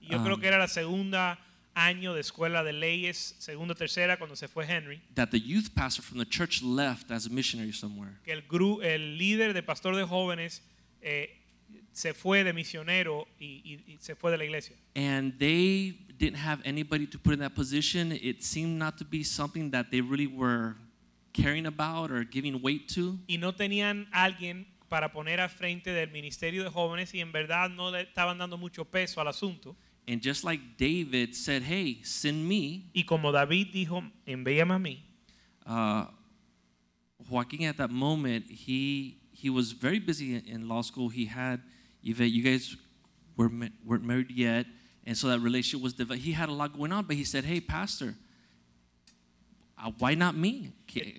Yo 0.00 0.18
creo 0.18 0.34
Um, 0.34 0.40
que 0.40 0.48
era 0.48 0.58
la 0.58 0.68
segunda 0.68 1.38
año 1.78 2.12
de 2.14 2.20
escuela 2.20 2.62
de 2.64 2.72
leyes, 2.72 3.36
segunda 3.38 3.74
tercera 3.74 4.16
cuando 4.18 4.34
se 4.36 4.48
fue 4.48 4.64
Henry, 4.66 5.00
that 5.14 5.28
the 5.30 5.38
youth 5.40 5.70
pastor 5.74 6.02
from 6.02 6.18
the 6.18 6.26
church 6.26 6.62
left 6.62 7.10
as 7.10 7.26
a 7.26 7.30
missionary 7.30 7.72
somewhere. 7.72 8.14
que 8.24 8.32
el, 8.32 8.42
gru- 8.48 8.82
el 8.82 9.16
líder 9.16 9.52
de 9.54 9.62
pastor 9.62 9.94
de 9.96 10.04
jóvenes 10.04 10.62
eh, 11.00 11.30
se 11.92 12.12
fue 12.14 12.42
de 12.44 12.52
misionero 12.52 13.26
y, 13.38 13.60
y- 13.64 13.92
y 13.92 13.96
se 14.00 14.14
fue 14.14 14.30
de 14.30 14.38
la 14.38 14.44
iglesia. 14.44 14.76
And 14.96 15.38
they 15.38 15.92
didn't 16.18 16.38
have 16.38 16.60
anybody 16.64 17.06
to 17.06 17.18
put 17.18 17.32
in 17.34 17.40
that 17.40 17.54
position. 17.54 18.12
It 18.12 18.42
seemed 18.42 18.78
not 18.78 18.96
to 18.98 19.04
be 19.04 19.22
something 19.24 19.70
that 19.70 19.90
they 19.90 20.00
really 20.00 20.26
were 20.26 20.74
caring 21.32 21.66
about 21.66 22.10
or 22.10 22.24
giving 22.24 22.60
weight 22.62 22.88
to. 22.94 23.18
Y 23.28 23.36
no 23.38 23.52
tenían 23.54 24.08
alguien 24.12 24.66
para 24.88 25.12
poner 25.12 25.38
al 25.40 25.50
frente 25.50 25.90
del 25.92 26.10
ministerio 26.10 26.64
de 26.64 26.70
jóvenes 26.70 27.12
y 27.14 27.20
en 27.20 27.30
verdad 27.30 27.68
no 27.70 27.90
le 27.90 28.00
estaban 28.02 28.38
dando 28.38 28.56
mucho 28.56 28.84
peso 28.86 29.20
al 29.20 29.28
asunto. 29.28 29.76
And 30.08 30.22
just 30.22 30.42
like 30.42 30.78
David 30.78 31.34
said, 31.36 31.62
hey, 31.62 32.00
send 32.02 32.48
me, 32.48 32.90
Y 32.94 33.02
como 33.06 33.30
David 33.30 33.72
dijo, 33.74 34.02
envíame 34.26 34.74
a 34.74 34.78
mí, 34.78 35.00
uh, 35.66 36.06
Joaquin 37.28 37.68
at 37.68 37.76
that 37.76 37.90
moment, 37.90 38.46
he, 38.48 39.18
he 39.32 39.50
was 39.50 39.72
very 39.72 39.98
busy 39.98 40.34
in, 40.34 40.46
in 40.46 40.68
law 40.68 40.80
school. 40.80 41.10
He 41.10 41.26
had, 41.26 41.60
Yvette, 42.02 42.30
you 42.30 42.42
guys 42.42 42.74
were, 43.36 43.50
ma- 43.50 43.66
weren't 43.84 44.04
married 44.04 44.30
yet. 44.30 44.64
And 45.04 45.14
so 45.14 45.28
that 45.28 45.40
relationship 45.40 45.82
was 45.82 45.92
developed. 45.92 46.22
He 46.22 46.32
had 46.32 46.48
a 46.48 46.52
lot 46.52 46.74
going 46.74 46.90
on, 46.90 47.04
but 47.04 47.16
he 47.16 47.24
said, 47.24 47.44
hey, 47.44 47.60
pastor, 47.60 48.14
uh, 49.76 49.90
why 49.98 50.14
not 50.14 50.34
me? 50.34 50.72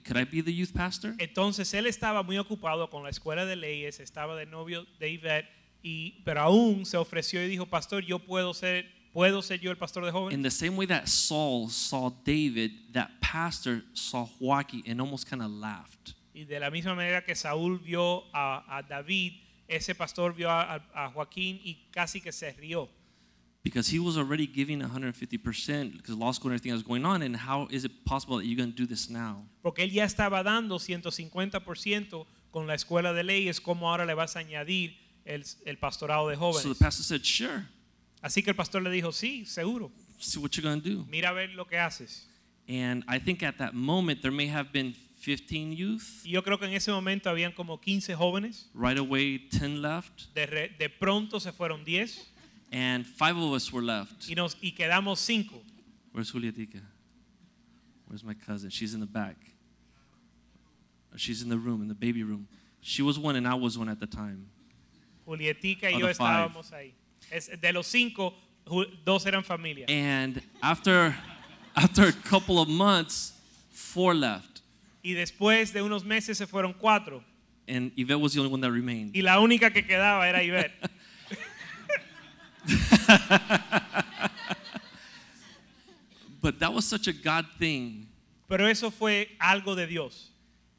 Could 0.03 0.17
I 0.17 0.23
be 0.23 0.41
the 0.41 0.51
youth 0.51 0.73
pastor? 0.73 1.15
Entonces 1.19 1.71
él 1.75 1.85
estaba 1.85 2.23
muy 2.25 2.37
ocupado 2.37 2.89
con 2.89 3.03
la 3.03 3.09
escuela 3.09 3.45
de 3.45 3.55
leyes, 3.55 3.99
estaba 3.99 4.35
de 4.35 4.47
novio 4.47 4.85
de 4.99 5.13
Yvette, 5.13 5.45
y, 5.83 6.21
pero 6.25 6.41
aún 6.41 6.85
se 6.85 6.97
ofreció 6.97 7.43
y 7.43 7.47
dijo, 7.47 7.65
pastor, 7.65 8.03
yo 8.05 8.19
puedo 8.19 8.53
ser, 8.53 8.85
puedo 9.13 9.41
ser 9.41 9.59
yo 9.59 9.71
el 9.71 9.77
pastor 9.77 10.03
de 10.03 10.09
In 10.09 10.13
jóvenes. 10.13 10.43
the 10.43 10.51
same 10.51 10.75
way 10.77 10.85
that 10.87 11.07
Saul 11.07 11.69
saw 11.69 12.09
David, 12.25 12.71
that 12.93 13.09
pastor 13.21 13.83
saw 13.93 14.25
Joaquin 14.39 14.83
and 14.87 14.99
almost 15.01 15.27
kind 15.29 15.41
of 15.41 15.49
laughed. 15.51 16.13
Y 16.33 16.43
de 16.45 16.59
la 16.59 16.69
misma 16.69 16.95
manera 16.95 17.23
que 17.23 17.33
Saúl 17.35 17.79
vio 17.83 18.23
a, 18.33 18.77
a 18.77 18.83
David, 18.83 19.33
ese 19.67 19.93
pastor 19.95 20.33
vio 20.33 20.49
a, 20.49 20.75
a- 20.75 21.05
a 21.05 21.09
Joaquín 21.11 21.59
y 21.63 21.87
casi 21.91 22.21
que 22.21 22.31
se 22.31 22.51
rió. 22.53 22.87
Because 23.61 23.87
he 23.89 23.99
was 23.99 24.17
already 24.17 24.47
giving 24.47 24.79
150% 24.81 25.97
because 25.97 26.15
law 26.15 26.31
school 26.31 26.49
and 26.51 26.57
everything 26.59 26.71
was 26.71 26.81
going 26.81 27.03
on. 27.05 27.21
And 27.21 27.35
how 27.35 27.67
is 27.69 27.83
it 27.83 27.91
possible 28.05 28.37
that 28.37 28.45
you're 28.45 28.55
going 28.57 28.71
to 28.71 28.75
do 28.77 28.85
this 28.87 29.09
now? 29.09 29.43
Porque 29.61 29.79
él 29.83 29.91
ya 29.91 30.05
estaba 30.05 30.43
dando 30.43 30.79
150% 30.79 32.25
con 32.51 32.67
la 32.67 32.73
escuela 32.73 33.13
de 33.13 33.23
leyes, 33.23 33.59
¿cómo 33.59 33.89
ahora 33.89 34.05
le 34.05 34.13
vas 34.13 34.35
a 34.35 34.39
añadir 34.39 34.95
el, 35.25 35.43
el 35.65 35.77
pastorado 35.77 36.27
de 36.29 36.35
So 36.35 36.39
the 36.39 36.59
jóvenes? 36.69 36.79
pastor 36.79 37.03
said, 37.03 37.23
Sure, 37.23 37.65
Así 38.21 38.43
que 38.43 38.49
el 38.51 38.55
pastor 38.55 38.81
le 38.81 38.89
dijo, 38.89 39.11
sí, 39.13 39.45
seguro, 39.45 39.91
see 40.19 40.39
what 40.39 40.51
you're 40.57 40.63
going 40.67 40.81
to 40.81 40.89
do. 40.89 41.05
mira 41.09 41.29
a 41.29 41.33
ver 41.33 41.49
lo 41.55 41.65
que 41.65 41.77
haces. 41.77 42.25
And 42.67 43.03
I 43.07 43.17
think 43.19 43.41
at 43.43 43.57
that 43.59 43.73
moment, 43.73 44.21
there 44.21 44.31
may 44.31 44.47
have 44.47 44.71
been 44.73 44.93
15 45.23 45.71
youth. 45.73 46.21
Yo 46.25 46.41
creo 46.43 46.57
que 46.59 46.67
en 46.67 46.73
ese 46.73 46.91
momento 46.91 47.29
habían 47.29 47.53
como 47.55 47.77
15 47.79 48.15
jóvenes, 48.15 48.65
Right 48.73 48.97
away, 48.97 49.37
10 49.49 49.81
left. 49.81 50.33
de, 50.35 50.45
re- 50.45 50.75
de 50.77 50.89
pronto 50.89 51.39
se 51.39 51.51
fueron 51.51 51.83
10 51.85 52.27
And 52.71 53.05
five 53.05 53.35
of 53.37 53.51
us 53.53 53.71
were 53.73 53.81
left. 53.83 54.29
y, 54.29 54.35
nos, 54.35 54.55
y 54.61 54.71
quedamos 54.73 55.19
cinco. 55.19 55.61
Where's 56.13 56.31
Julietica? 56.31 56.81
Where's 58.07 58.23
my 58.23 58.33
cousin? 58.35 58.69
She's 58.69 58.93
in 58.93 58.99
the 58.99 59.05
back. 59.07 59.37
She's 61.15 61.41
in 61.41 61.49
the 61.49 61.57
room, 61.57 61.81
in 61.81 61.87
the 61.87 61.95
baby 61.95 62.23
room. 62.23 62.47
She 62.81 63.01
was 63.01 63.17
one 63.17 63.35
and 63.35 63.47
I 63.47 63.55
was 63.55 63.77
one 63.77 63.89
at 63.89 63.99
the 63.99 64.07
time. 64.07 64.47
Julietica 65.29 65.91
y 65.91 65.99
yo 65.99 66.09
estábamos 66.09 66.73
ahí. 66.73 66.95
Es, 67.29 67.51
de 67.61 67.71
los 67.71 67.85
cinco, 67.85 68.33
dos 69.05 69.27
eran 69.27 69.43
familia. 69.43 69.85
And 69.87 70.41
after 70.59 71.15
after 71.75 72.07
a 72.07 72.11
couple 72.11 72.57
of 72.57 72.67
months, 72.67 73.35
four 73.69 74.15
left. 74.15 74.61
Y 75.03 75.13
después 75.13 75.71
de 75.71 75.83
unos 75.83 76.03
meses 76.03 76.39
se 76.39 76.47
fueron 76.47 76.73
cuatro. 76.73 77.23
And 77.67 77.91
Yvette 77.95 78.19
was 78.19 78.33
the 78.33 78.39
only 78.39 78.51
one 78.51 78.61
that 78.61 78.71
remained. 78.71 79.15
Y 79.15 79.21
la 79.21 79.39
única 79.39 79.71
que 79.71 79.83
quedaba 79.83 80.27
era 80.27 80.41
Ivette. 80.41 80.73
But 86.41 86.59
that 86.59 86.73
was 86.73 86.85
such 86.85 87.07
a 87.07 87.13
God 87.13 87.45
thing 87.59 88.07
Pero 88.47 88.65
eso 88.67 88.89
fue 88.89 89.27
algo 89.39 89.75
de 89.75 89.85
Dios. 89.85 90.31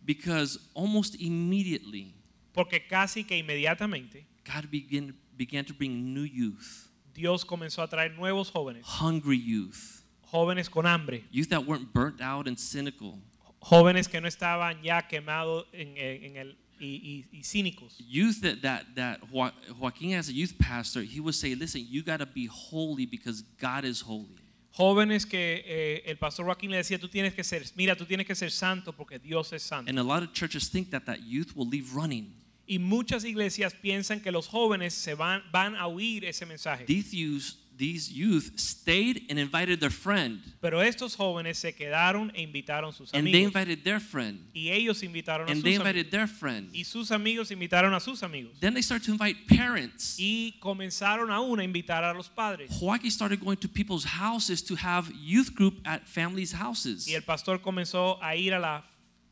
because 0.04 0.58
almost 0.74 1.14
immediately 1.20 2.14
Porque 2.52 2.88
casi 2.88 3.22
que 3.22 3.36
inmediatamente 3.38 4.26
God 4.44 4.70
began 4.70 5.14
began 5.36 5.64
to 5.64 5.72
bring 5.74 6.12
new 6.14 6.22
youth, 6.24 6.88
Dios 7.14 7.44
comenzó 7.44 7.82
a 7.82 7.88
traer 7.88 8.14
nuevos 8.16 8.50
jóvenes. 8.52 8.82
hungry 8.84 9.36
youth, 9.38 10.02
Jóvenes 10.32 10.68
con 10.70 10.86
hambre. 10.86 11.24
youth 11.30 11.48
that 11.48 11.64
weren't 11.66 11.92
burnt 11.92 12.20
out 12.20 12.46
and 12.46 12.58
cynical, 12.58 13.18
Jóvenes 13.62 14.08
que 14.08 14.20
no 14.20 14.28
estaban 14.28 14.82
ya 14.82 15.02
quemados 15.02 15.66
en, 15.72 15.96
en- 15.96 16.36
el, 16.36 16.56
y, 16.80 17.24
y- 17.32 17.38
y 17.38 17.42
cínicos. 17.42 17.96
youth 17.98 18.40
that 18.40 18.62
that 18.62 18.86
that 18.94 19.20
Jo- 19.30 19.52
Joaquin 19.78 20.14
as 20.14 20.28
a 20.28 20.32
youth 20.32 20.54
pastor, 20.58 21.02
he 21.02 21.20
would 21.20 21.34
say, 21.34 21.54
"Listen, 21.54 21.86
you 21.88 22.02
got 22.02 22.18
to 22.20 22.26
be 22.26 22.46
holy 22.46 23.04
because 23.06 23.42
God 23.60 23.84
is 23.84 24.00
holy." 24.00 24.36
Jóvenes 24.72 25.26
que 25.26 25.62
eh, 25.66 26.02
el 26.06 26.16
pastor 26.16 26.46
Joaquín 26.46 26.70
le 26.70 26.76
decía, 26.78 26.98
tú 26.98 27.08
tienes 27.08 27.34
que 27.34 27.42
ser, 27.44 27.64
mira, 27.76 27.96
tú 27.96 28.06
tienes 28.06 28.24
que 28.24 28.34
ser 28.36 28.50
santo 28.50 28.92
porque 28.92 29.18
Dios 29.18 29.52
es 29.52 29.62
santo. 29.64 29.90
And 29.90 29.98
a 29.98 30.02
lot 30.02 30.22
of 30.22 30.32
churches 30.32 30.70
think 30.70 30.90
that 30.90 31.04
that 31.06 31.18
youth 31.26 31.54
will 31.56 31.68
leave 31.68 31.92
running. 31.94 32.32
Y 32.70 32.78
muchas 32.78 33.24
iglesias 33.24 33.74
piensan 33.74 34.20
que 34.20 34.30
los 34.30 34.46
jóvenes 34.46 34.94
se 34.94 35.14
van, 35.14 35.42
van 35.50 35.74
a 35.74 35.88
oír 35.88 36.24
ese 36.24 36.46
mensaje. 36.46 36.84
These 36.86 37.16
youth, 37.16 37.54
these 37.76 38.12
youth 38.12 38.52
stayed 38.56 39.24
and 39.28 39.40
invited 39.40 39.80
their 39.80 39.90
friend, 39.90 40.40
Pero 40.60 40.80
estos 40.80 41.16
jóvenes 41.16 41.58
se 41.58 41.74
quedaron 41.74 42.30
e 42.36 42.42
invitaron 42.42 42.90
a 42.90 42.92
sus 42.92 43.12
and 43.12 43.24
they 43.26 43.30
amigos. 43.42 43.46
invited 43.56 43.82
their 43.82 43.98
friend, 44.00 44.38
Y 44.54 44.68
ellos 44.70 45.02
invitaron 45.02 45.48
a 45.48 45.50
and 45.50 45.56
sus 45.56 45.64
they 45.64 45.74
amigos. 45.76 45.86
invited 45.88 46.10
their 46.12 46.28
friend. 46.28 46.70
Y 46.72 46.84
sus 46.84 47.10
amigos 47.10 47.50
invitaron 47.50 47.92
a 47.92 47.98
sus 47.98 48.22
amigos. 48.22 48.52
Then 48.60 48.74
they 48.74 48.82
started 48.82 49.04
to 49.06 49.12
invite 49.12 49.48
parents. 49.48 50.14
Y 50.20 50.54
comenzaron 50.60 51.30
aún 51.32 51.58
a 51.58 51.64
invitar 51.64 52.04
a 52.04 52.14
los 52.14 52.28
padres. 52.28 52.70
Joaquin 52.70 53.10
started 53.10 53.40
going 53.40 53.56
to 53.56 53.68
people's 53.68 54.04
houses 54.04 54.62
to 54.64 54.76
have 54.76 55.10
youth 55.20 55.52
group 55.56 55.80
at 55.84 56.06
families' 56.06 56.52
houses. 56.52 57.08
Y 57.08 57.14
el 57.14 57.22
pastor 57.22 57.60
comenzó 57.62 58.22
a 58.22 58.36
ir 58.36 58.54
a, 58.54 58.60
la- 58.60 58.84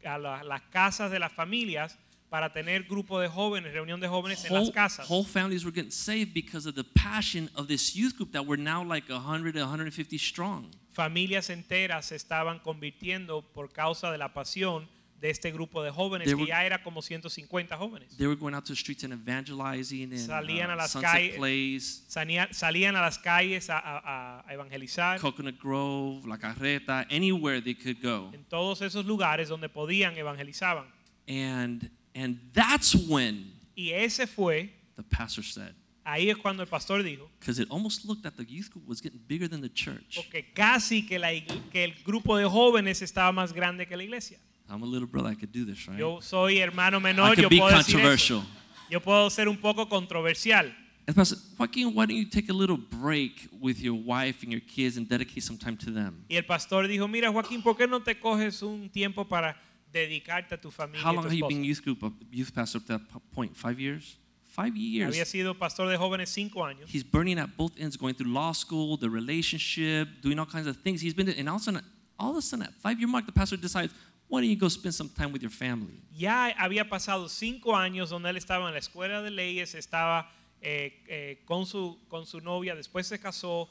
a 0.04 0.18
la- 0.18 0.42
las 0.42 0.62
casas 0.72 1.10
de 1.12 1.20
las 1.20 1.32
familias 1.32 1.96
para 2.30 2.52
tener 2.52 2.84
grupo 2.84 3.18
de 3.20 3.28
jóvenes, 3.28 3.72
reunión 3.72 4.00
de 4.00 4.08
jóvenes 4.08 4.44
en 4.44 4.52
las 4.52 4.64
Whole, 4.64 4.72
casas. 4.74 5.06
whole 5.08 5.24
families 5.24 5.64
were 5.64 5.74
getting 5.74 5.90
saved 5.90 6.32
because 6.34 6.68
of 6.68 6.74
the 6.74 6.84
passion 6.84 7.48
of 7.54 7.66
this 7.68 7.94
youth 7.94 8.14
group 8.16 8.32
that 8.32 8.44
were 8.46 8.60
now 8.62 8.82
like 8.84 9.08
100 9.10 9.52
to 9.54 9.60
150 9.60 10.18
strong. 10.18 10.70
Familias 10.92 11.48
enteras 11.48 12.06
se 12.06 12.16
estaban 12.16 12.58
convirtiendo 12.60 13.42
por 13.54 13.70
causa 13.72 14.10
de 14.10 14.18
la 14.18 14.34
pasión 14.34 14.88
de 15.20 15.30
este 15.30 15.50
grupo 15.50 15.82
de 15.82 15.90
jóvenes, 15.90 16.26
They 16.26 16.34
que 16.36 16.42
were- 16.42 16.48
ya 16.48 16.64
era 16.64 16.82
como 16.82 17.02
150 17.02 17.76
jóvenes. 17.76 18.16
They 18.18 18.26
were 18.28 18.36
going 18.36 18.54
out 18.54 18.64
to 18.66 18.72
the 18.72 18.76
streets 18.78 19.02
and 19.04 19.12
evangelizing 19.12 20.12
and 20.12 20.18
Salían 20.18 20.70
uh, 20.70 20.74
a 20.74 20.76
las 20.76 20.92
sunset 20.92 21.10
calles, 21.10 21.36
plays, 21.36 22.04
salían, 22.08 22.48
salían 22.54 22.94
a 22.94 23.00
las 23.00 23.18
calles 23.18 23.68
a, 23.68 23.78
a- 23.78 24.44
a 24.46 24.52
evangelizar 24.54 25.18
Coconut 25.20 25.58
Grove, 25.60 26.24
La 26.26 26.38
Carreta, 26.38 27.04
anywhere 27.10 27.60
they 27.60 27.74
could 27.74 28.00
go. 28.00 28.30
en 28.32 28.44
todos 28.44 28.80
esos 28.82 29.06
lugares 29.06 29.48
donde 29.48 29.68
podían 29.68 30.16
evangelizaban. 30.16 30.86
And 31.26 31.90
and 32.14 32.38
that's 32.52 32.94
when 32.94 33.52
Y 33.76 33.90
ese 33.92 34.26
fue, 34.26 34.70
the 34.96 35.02
pastor 35.02 35.42
said, 35.44 35.74
ahí 36.04 36.30
es 36.30 36.36
cuando 36.36 36.62
el 36.62 36.68
pastor 36.68 37.02
dijo, 37.02 37.28
because 37.38 37.58
it 37.60 37.68
almost 37.70 38.04
looked 38.04 38.22
that 38.22 38.36
the 38.36 38.44
youth 38.44 38.70
group 38.70 38.86
was 38.88 39.00
getting 39.00 39.20
bigger 39.28 39.46
than 39.48 39.60
the 39.60 39.68
church. 39.68 40.16
porque 40.16 40.52
casi 40.54 41.02
que, 41.06 41.18
la 41.18 41.28
que 41.70 41.84
el 41.84 41.94
grupo 42.04 42.36
de 42.36 42.44
jóvenes 42.44 43.02
estaba 43.02 43.32
más 43.32 43.52
grande 43.52 43.86
que 43.86 43.96
la 43.96 44.02
iglesia. 44.02 44.38
I'm 44.70 44.82
a 44.82 44.86
little 44.86 45.06
brother, 45.06 45.30
I 45.30 45.34
could 45.34 45.52
do 45.52 45.64
this, 45.64 45.86
right? 45.88 45.98
Yo 45.98 46.20
soy 46.20 46.58
hermano 46.58 46.98
I 46.98 47.02
menor, 47.02 47.34
could 47.34 47.44
yo 47.44 47.48
be 47.48 47.58
puedo 47.58 47.70
decir 47.76 48.00
eso. 48.00 48.40
controversial. 48.40 48.42
Yo 48.90 49.00
puedo 49.00 49.30
ser 49.30 49.48
un 49.48 49.56
poco 49.56 49.86
controversial. 49.88 50.74
And 51.06 51.16
Pastor 51.16 51.38
Joaquin, 51.56 51.94
why 51.94 52.04
don't 52.04 52.18
you 52.18 52.26
take 52.26 52.50
a 52.50 52.52
little 52.52 52.76
break 52.76 53.48
with 53.58 53.80
your 53.80 53.94
wife 53.94 54.42
and 54.42 54.52
your 54.52 54.60
kids 54.60 54.98
and 54.98 55.08
dedicate 55.08 55.42
some 55.42 55.56
time 55.56 55.74
to 55.78 55.90
them? 55.90 56.24
Y 56.28 56.36
el 56.36 56.42
pastor 56.44 56.86
dijo, 56.86 57.08
mira 57.08 57.30
Joaquín, 57.32 57.62
¿por 57.62 57.76
qué 57.78 57.86
no 57.88 58.00
te 58.02 58.14
coges 58.18 58.60
un 58.62 58.90
tiempo 58.90 59.24
para 59.26 59.56
dedicarte 59.92 60.54
a 60.54 60.60
tu 60.60 60.70
familia 60.70 61.04
How 61.04 61.12
long 61.12 61.24
have 61.24 61.34
you 61.34 61.46
been 61.48 61.64
youth 61.64 61.82
group 61.82 62.02
uh, 62.02 62.10
youth 62.30 62.52
pastor 62.52 62.78
up 62.78 62.86
to 62.86 62.98
that 62.98 63.32
point? 63.32 63.56
Five 63.56 63.80
years? 63.80 64.18
Five 64.44 64.76
years. 64.76 65.14
Había 65.14 65.24
sido 65.24 65.56
pastor 65.56 65.88
de 65.88 65.96
jóvenes 65.96 66.30
cinco 66.30 66.64
años. 66.64 66.88
He's 66.88 67.04
burning 67.04 67.38
at 67.38 67.56
both 67.56 67.72
ends, 67.78 67.96
going 67.96 68.14
through 68.14 68.32
law 68.32 68.52
school, 68.52 68.96
the 68.96 69.08
relationship, 69.08 70.08
doing 70.20 70.38
all 70.38 70.46
kinds 70.46 70.66
of 70.66 70.76
things. 70.78 71.00
He's 71.00 71.14
been, 71.14 71.28
and 71.28 71.48
all 71.48 71.56
of 71.56 71.62
a 71.62 71.64
sudden, 71.64 71.82
all 72.18 72.30
of 72.32 72.36
a 72.38 72.42
sudden, 72.42 72.66
at 72.66 72.74
five 72.74 72.98
year 72.98 73.08
mark, 73.08 73.26
the 73.26 73.32
pastor 73.32 73.56
decides, 73.56 73.92
why 74.26 74.40
don't 74.40 74.50
you 74.50 74.56
go 74.56 74.68
spend 74.68 74.94
some 74.94 75.08
time 75.08 75.32
with 75.32 75.42
your 75.42 75.50
family? 75.50 76.02
Ya 76.12 76.52
había 76.58 76.88
pasado 76.88 77.28
cinco 77.28 77.76
años 77.76 78.10
donde 78.10 78.30
él 78.30 78.36
estaba 78.36 78.66
en 78.66 78.74
la 78.74 78.80
escuela 78.80 79.22
de 79.22 79.30
leyes, 79.30 79.74
estaba 79.74 80.28
eh, 80.60 81.04
eh, 81.06 81.42
con, 81.44 81.64
su, 81.64 81.98
con 82.08 82.26
su 82.26 82.40
novia, 82.40 82.74
después 82.74 83.06
se 83.06 83.18
casó. 83.20 83.68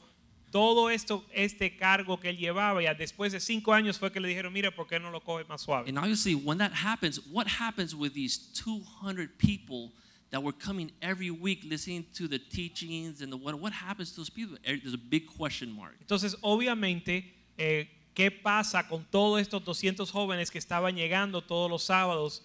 Todo 0.50 0.88
esto, 0.90 1.24
este 1.34 1.76
cargo 1.76 2.18
que 2.18 2.30
él 2.30 2.38
llevaba, 2.38 2.82
ya 2.82 2.94
después 2.94 3.32
de 3.32 3.40
cinco 3.40 3.72
años 3.74 3.98
fue 3.98 4.10
que 4.10 4.18
le 4.20 4.28
dijeron, 4.28 4.52
mira, 4.52 4.70
¿por 4.70 4.86
qué 4.86 4.98
no 4.98 5.10
lo 5.10 5.20
coges 5.20 5.46
más 5.48 5.60
suave? 5.60 5.88
And 5.88 5.98
obviously, 5.98 6.34
when 6.34 6.56
that 6.58 6.72
happens, 6.72 7.20
what 7.30 7.46
happens 7.46 7.94
with 7.94 8.14
these 8.14 8.38
200 8.54 9.36
people 9.38 9.92
that 10.30 10.42
were 10.42 10.52
coming 10.56 10.90
every 11.02 11.30
week 11.30 11.64
listening 11.64 12.04
to 12.14 12.26
the 12.28 12.38
teachings 12.38 13.20
and 13.20 13.30
the 13.32 13.36
what? 13.36 13.54
What 13.60 13.72
happens 13.72 14.10
to 14.12 14.16
those 14.20 14.30
people? 14.30 14.56
Eh, 14.64 14.78
There's 14.82 14.94
a 14.94 14.98
big 14.98 15.26
question 15.26 15.70
mark. 15.70 15.96
Entonces, 16.00 16.34
obviamente, 16.42 17.24
eh, 17.58 17.88
¿qué 18.14 18.30
pasa 18.30 18.88
con 18.88 19.04
todos 19.10 19.40
estos 19.40 19.62
200 19.64 20.10
jóvenes 20.10 20.50
que 20.50 20.58
estaban 20.58 20.96
llegando 20.96 21.42
todos 21.42 21.70
los 21.70 21.82
sábados 21.82 22.42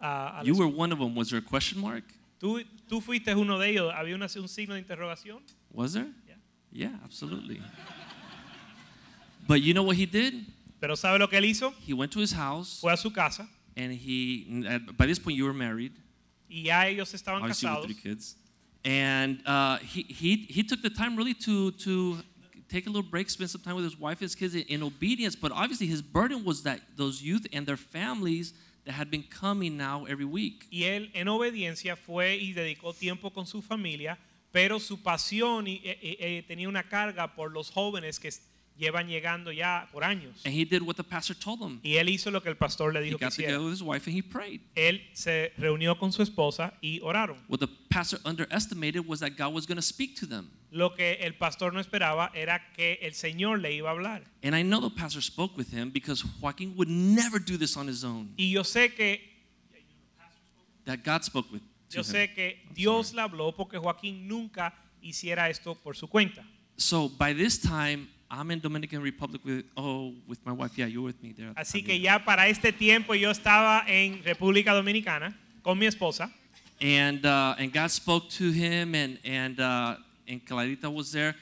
a, 0.00 0.40
a 0.40 0.44
You 0.44 0.54
were 0.56 0.66
one 0.68 0.92
of 0.92 0.98
them. 0.98 1.16
Was 1.16 1.30
there 1.30 1.38
a 1.38 1.42
question 1.48 1.80
mark? 1.80 2.04
¿Tú, 2.40 2.60
tú 2.88 3.00
fuiste 3.00 3.34
uno 3.34 3.58
de 3.58 3.70
ellos. 3.70 3.92
¿Había 3.94 4.14
una- 4.14 4.26
un 4.36 4.48
signo 4.48 4.74
de 4.74 4.80
interrogación? 4.80 5.40
Was 5.72 5.92
there? 5.94 6.08
Yeah. 6.72 6.90
Absolutely. 7.04 7.60
but 9.46 9.62
you 9.62 9.74
know 9.74 9.82
what 9.82 9.96
he 9.96 10.06
did? 10.06 10.34
Pero 10.80 10.94
¿sabe 10.94 11.18
lo 11.18 11.26
que 11.28 11.38
él 11.38 11.44
hizo? 11.44 11.72
He 11.80 11.92
went 11.92 12.12
to 12.12 12.20
his 12.20 12.32
house, 12.32 12.80
Fue 12.80 12.92
a 12.92 12.96
su 12.96 13.10
casa 13.10 13.48
and 13.76 13.92
he. 13.92 14.44
By 14.96 15.06
this 15.06 15.18
point, 15.18 15.36
you 15.36 15.44
were 15.44 15.54
married. 15.54 15.92
y 16.50 16.62
ya 16.64 16.82
ellos 16.86 17.12
estaban 17.12 17.42
obviously 17.42 17.68
with 17.68 17.78
casados. 17.78 17.84
three 17.84 17.94
kids. 17.94 18.36
And 18.84 19.40
uh, 19.44 19.78
he, 19.78 20.02
he, 20.02 20.46
he 20.48 20.62
took 20.62 20.80
the 20.82 20.88
time 20.88 21.16
really 21.16 21.34
to, 21.34 21.72
to 21.72 22.18
take 22.68 22.86
a 22.86 22.90
little 22.90 23.02
break, 23.02 23.28
spend 23.28 23.50
some 23.50 23.60
time 23.60 23.74
with 23.74 23.84
his 23.84 23.98
wife, 23.98 24.20
and 24.20 24.30
his 24.30 24.34
kids 24.34 24.54
in, 24.54 24.62
in 24.62 24.82
obedience. 24.82 25.34
But 25.36 25.52
obviously, 25.52 25.88
his 25.88 26.00
burden 26.00 26.44
was 26.44 26.62
that 26.62 26.80
those 26.96 27.20
youth 27.20 27.46
and 27.52 27.66
their 27.66 27.76
families 27.76 28.54
that 28.86 28.92
had 28.92 29.10
been 29.10 29.24
coming 29.24 29.76
now 29.76 30.04
every 30.06 30.24
week. 30.24 30.66
Y 30.70 30.84
él 30.84 31.10
en 31.12 31.26
obediencia 31.28 31.96
fue 31.96 32.38
y 32.40 32.52
dedicó 32.54 32.94
tiempo 32.96 33.30
con 33.30 33.46
su 33.46 33.60
familia, 33.60 34.16
pero 34.52 34.80
su 34.80 35.02
pasión 35.02 35.66
y, 35.66 35.76
eh, 35.84 35.98
eh, 36.02 36.16
eh, 36.20 36.44
tenía 36.46 36.68
una 36.68 36.88
carga 36.88 37.34
por 37.34 37.52
los 37.52 37.70
jóvenes 37.70 38.18
que 38.18 38.30
llevan 38.78 39.08
llegando 39.08 39.50
ya 39.52 39.88
por 39.92 40.04
años. 40.04 40.40
And 40.46 40.54
he 40.54 40.64
did 40.64 40.82
what 40.82 40.94
the 40.96 41.04
pastor 41.04 41.34
told 41.36 41.60
him. 41.60 41.80
Y 41.82 41.96
él 41.96 42.08
hizo 42.08 42.30
lo 42.30 42.40
que 42.42 42.48
el 42.48 42.56
pastor 42.56 42.92
le 42.92 43.00
He 43.00 43.04
dijo 43.04 43.18
que 43.18 43.26
got 43.26 43.34
together 43.34 43.54
hiciera. 43.56 43.64
with 43.64 43.72
his 43.72 43.82
wife 43.82 44.06
and 44.08 44.16
he 44.16 44.22
prayed. 44.22 44.60
Él 44.74 45.02
se 45.12 45.52
reunió 45.58 45.98
con 45.98 46.12
su 46.12 46.22
esposa 46.22 46.74
y 46.80 47.00
oraron. 47.02 47.38
What 47.48 47.58
the 47.58 47.68
pastor 47.90 48.20
underestimated 48.24 49.06
was 49.06 49.20
that 49.20 49.36
God 49.36 49.52
was 49.52 49.66
going 49.66 49.76
to 49.76 49.82
speak 49.82 50.16
to 50.20 50.26
them. 50.26 50.50
Lo 50.70 50.94
que 50.94 51.14
el 51.20 51.34
pastor 51.34 51.72
no 51.72 51.80
esperaba 51.80 52.30
era 52.34 52.72
que 52.74 52.98
el 53.02 53.14
Señor 53.14 53.60
le 53.60 53.72
iba 53.74 53.88
a 53.90 53.92
hablar. 53.92 54.22
And 54.42 54.54
I 54.54 54.62
know 54.62 54.80
the 54.80 54.94
pastor 54.94 55.20
spoke 55.22 55.56
with 55.56 55.72
him 55.72 55.90
because 55.90 56.24
Joaquin 56.40 56.74
would 56.76 56.88
never 56.88 57.38
do 57.40 57.56
this 57.58 57.76
on 57.76 57.88
his 57.88 58.04
own. 58.04 58.32
Y 58.36 58.50
yo 58.52 58.62
sé 58.62 58.94
que 58.94 59.26
That 60.84 61.04
God 61.04 61.22
spoke 61.22 61.50
with 61.52 61.60
to 61.60 61.66
yo 61.90 62.04
sé 62.04 62.32
que 62.34 62.62
Dios 62.74 63.12
le 63.14 63.22
habló 63.22 63.54
porque 63.54 63.78
Joaquín 63.78 64.26
nunca 64.26 64.74
hiciera 65.00 65.48
esto 65.48 65.74
por 65.74 65.96
su 65.96 66.08
cuenta. 66.08 66.44
So 66.76 67.08
by 67.08 67.34
this 67.34 67.58
time, 67.58 68.08
I'm 68.30 68.50
in 68.50 68.60
Dominican 68.60 69.02
Republic 69.02 69.42
with 69.44 69.64
oh 69.76 70.14
with 70.26 70.38
my 70.44 70.52
wife. 70.52 70.76
Yeah, 70.76 70.86
you 70.86 71.02
were 71.02 71.12
with 71.12 71.22
me 71.22 71.32
there. 71.32 71.52
Así 71.56 71.82
que 71.82 71.98
ya 71.98 72.24
para 72.24 72.48
este 72.48 72.72
tiempo 72.72 73.14
yo 73.14 73.30
estaba 73.30 73.84
en 73.86 74.22
República 74.22 74.72
Dominicana 74.72 75.36
con 75.62 75.78
mi 75.78 75.86
esposa 75.86 76.32
and 76.80 77.24
uh, 77.26 77.54
and 77.58 77.72
God 77.72 77.90
spoke 77.90 78.28
to 78.30 78.50
him, 78.50 78.94
and 78.94 79.18
and 79.24 79.58
uh, 79.60 79.96
and 80.26 80.44
Clarita 80.44 80.90
was 80.90 81.12
there. 81.12 81.34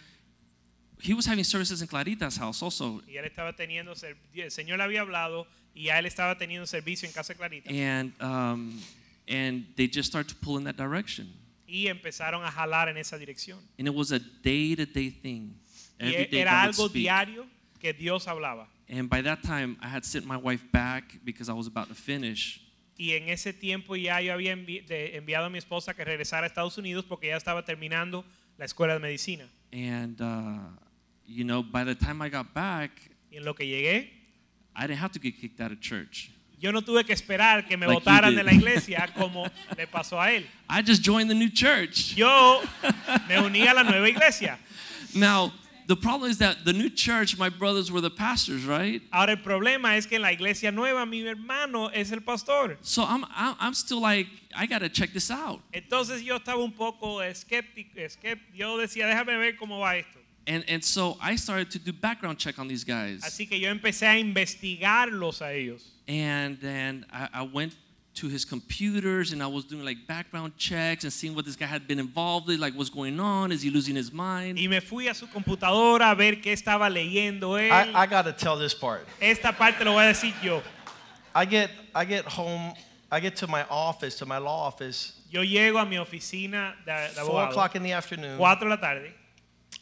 He 1.00 1.12
was 1.14 1.26
having 1.26 1.44
services 1.44 1.82
in 1.82 1.88
Clarita's 1.88 2.36
house 2.36 2.62
also, 2.62 3.02
y 3.06 3.16
él 3.16 3.24
estaba 3.26 3.54
teniendo 3.54 3.92
el 3.92 4.50
Señor 4.50 4.78
le 4.78 4.84
había 4.84 5.02
hablado 5.02 5.46
y 5.74 5.84
ya 5.84 5.98
él 5.98 6.06
estaba 6.06 6.38
teniendo 6.38 6.66
servicio 6.66 7.06
en 7.06 7.12
casa 7.12 7.34
de 7.34 7.38
Clarita 7.38 7.70
and 7.70 8.12
um, 8.20 8.80
and 9.28 9.66
they 9.76 9.86
just 9.88 10.08
started 10.08 10.28
to 10.28 10.34
pull 10.36 10.56
in 10.58 10.64
that 10.64 10.76
direction. 10.76 11.32
y 11.68 11.88
empezaron 11.88 12.44
a 12.44 12.50
jalar 12.50 12.88
en 12.88 12.96
esa 12.96 13.18
dirección. 13.18 13.58
And 13.78 13.88
it 13.88 13.94
was 13.94 14.12
a 14.12 14.20
day-to-day 14.20 15.10
thing. 15.10 15.54
Y 16.00 16.06
Every 16.14 16.26
day 16.26 16.40
era 16.40 16.62
algo 16.62 16.88
diario 16.88 17.46
que 17.80 17.92
Dios 17.92 18.26
hablaba. 18.28 18.68
And 18.88 19.08
by 19.10 19.20
that 19.22 19.42
time, 19.42 19.76
I 19.82 19.88
had 19.88 20.04
sent 20.04 20.26
my 20.26 20.36
wife 20.36 20.62
back 20.70 21.18
because 21.24 21.48
I 21.48 21.54
was 21.54 21.66
about 21.66 21.88
to 21.88 21.94
finish. 21.94 22.60
Y 22.98 23.10
en 23.14 23.28
ese 23.28 23.52
tiempo 23.52 23.94
ya 23.96 24.20
yo 24.20 24.32
había 24.32 24.52
envi- 24.52 24.86
de- 24.86 25.16
enviado 25.16 25.46
a 25.46 25.50
mi 25.50 25.58
esposa 25.58 25.92
que 25.94 26.04
regresara 26.04 26.44
a 26.44 26.46
Estados 26.46 26.78
Unidos 26.78 27.04
porque 27.04 27.26
ya 27.26 27.36
estaba 27.36 27.64
terminando 27.64 28.24
la 28.58 28.64
escuela 28.64 28.94
de 28.94 29.00
medicina. 29.00 29.48
And, 29.72 30.20
uh, 30.20 30.58
you 31.26 31.44
know, 31.44 31.62
by 31.64 31.82
the 31.84 31.94
time 31.96 32.22
I 32.22 32.28
got 32.30 32.54
back, 32.54 32.92
Y 33.30 33.38
en 33.38 33.44
lo 33.44 33.54
que 33.54 33.66
llegué, 33.66 34.12
I 34.76 34.86
didn't 34.86 35.00
have 35.00 35.12
to 35.12 35.18
get 35.18 35.34
kicked 35.40 35.60
out 35.60 35.72
of 35.72 35.80
church. 35.80 36.30
Yo 36.58 36.70
no 36.72 36.80
tuve 36.80 37.04
que 37.04 37.12
esperar 37.12 37.66
que 37.66 37.76
me 37.76 37.86
Like 37.86 38.00
votaran 38.00 38.34
de 38.34 38.42
la 38.42 38.52
iglesia 38.52 39.08
como 39.16 39.46
le 39.76 39.86
pasó 39.86 40.20
a 40.20 40.30
él. 40.32 40.44
I 40.68 40.82
just 40.82 41.02
joined 41.02 41.28
the 41.30 41.34
new 41.34 41.50
church. 41.50 42.14
Yo 42.16 42.62
me 43.28 43.36
uní 43.36 43.66
a 43.66 43.74
la 43.74 43.82
nueva 43.82 44.08
iglesia. 44.08 44.58
Now, 45.14 45.52
the 45.86 45.96
problem 45.96 46.30
is 46.30 46.38
that 46.38 46.64
the 46.64 46.72
new 46.72 46.90
church, 46.90 47.38
my 47.38 47.48
brothers 47.48 47.92
were 47.92 48.00
the 48.00 48.10
pastors, 48.10 48.64
right? 48.64 49.02
Ahora 49.12 49.32
el 49.32 49.36
problema 49.36 49.96
es 49.96 50.06
que 50.06 50.16
en 50.16 50.22
la 50.22 50.32
iglesia 50.32 50.72
nueva 50.72 51.06
mi 51.06 51.22
hermano 51.22 51.88
es 51.92 52.10
el 52.10 52.20
pastor. 52.20 52.76
So 52.82 53.04
I'm, 53.04 53.24
I'm, 53.34 53.54
I'm 53.60 53.74
still 53.74 54.00
like, 54.00 54.26
I 54.54 54.66
got 54.66 54.80
to 54.80 54.88
check 54.88 55.12
this 55.12 55.30
out. 55.30 55.60
Entonces 55.72 56.24
yo 56.24 56.38
estaba 56.38 56.62
un 56.62 56.72
poco 56.72 57.20
escéptico, 57.20 57.96
escép- 57.98 58.40
yo 58.54 58.76
decía, 58.78 59.06
déjame 59.06 59.38
ver 59.38 59.56
cómo 59.56 59.80
va 59.80 59.96
esto. 59.96 60.18
And, 60.48 60.64
and 60.68 60.84
so 60.84 61.16
I 61.20 61.36
started 61.36 61.70
to 61.72 61.78
do 61.78 61.92
background 61.92 62.38
check 62.38 62.58
on 62.58 62.68
these 62.68 62.84
guys. 62.84 63.22
Así 63.24 63.48
que 63.48 63.58
yo 63.58 63.68
empecé 63.68 64.06
a 64.06 64.18
investigarlos 64.18 65.40
a 65.42 65.52
ellos. 65.52 65.95
And 66.08 66.58
then 66.60 67.04
I, 67.12 67.28
I 67.34 67.42
went 67.42 67.74
to 68.14 68.28
his 68.28 68.44
computers 68.44 69.32
and 69.32 69.42
I 69.42 69.46
was 69.46 69.64
doing 69.64 69.84
like 69.84 70.06
background 70.06 70.56
checks 70.56 71.04
and 71.04 71.12
seeing 71.12 71.34
what 71.34 71.44
this 71.44 71.56
guy 71.56 71.66
had 71.66 71.86
been 71.86 71.98
involved 71.98 72.48
in, 72.48 72.58
like 72.58 72.74
what's 72.74 72.88
going 72.90 73.20
on, 73.20 73.52
is 73.52 73.60
he 73.62 73.70
losing 73.70 73.94
his 73.94 74.10
mind? 74.12 74.58
Y 74.58 74.66
me 74.68 74.80
fui 74.80 75.08
a 75.08 75.14
su 75.14 75.26
computadora 75.26 76.10
a 76.10 76.14
ver 76.14 76.36
qué 76.36 76.52
estaba 76.52 76.88
leyendo 76.88 77.58
él. 77.58 77.70
I, 77.70 77.92
I 77.94 78.06
got 78.06 78.22
to 78.22 78.32
tell 78.32 78.56
this 78.56 78.72
part. 78.72 79.06
Esta 79.20 79.52
parte 79.52 79.84
lo 79.84 79.92
voy 79.92 80.04
a 80.04 80.12
decir 80.12 80.32
yo. 80.42 80.62
I 81.34 81.44
get 81.44 81.70
I 81.94 82.04
get 82.04 82.24
home. 82.24 82.72
I 83.10 83.20
get 83.20 83.36
to 83.36 83.46
my 83.46 83.64
office, 83.70 84.16
to 84.16 84.26
my 84.26 84.38
law 84.38 84.66
office, 84.66 85.12
Yo 85.30 85.42
llego 85.42 85.80
a 85.80 85.84
mi 85.84 85.96
oficina 85.96 86.74
de, 86.84 86.92
de 87.14 87.20
four 87.20 87.34
abogado, 87.34 87.50
o'clock 87.50 87.76
in 87.76 87.82
the 87.82 87.92
afternoon, 87.92 88.36
cuatro 88.38 88.68
de 88.68 88.74
la 88.74 88.80
tarde, 88.80 89.12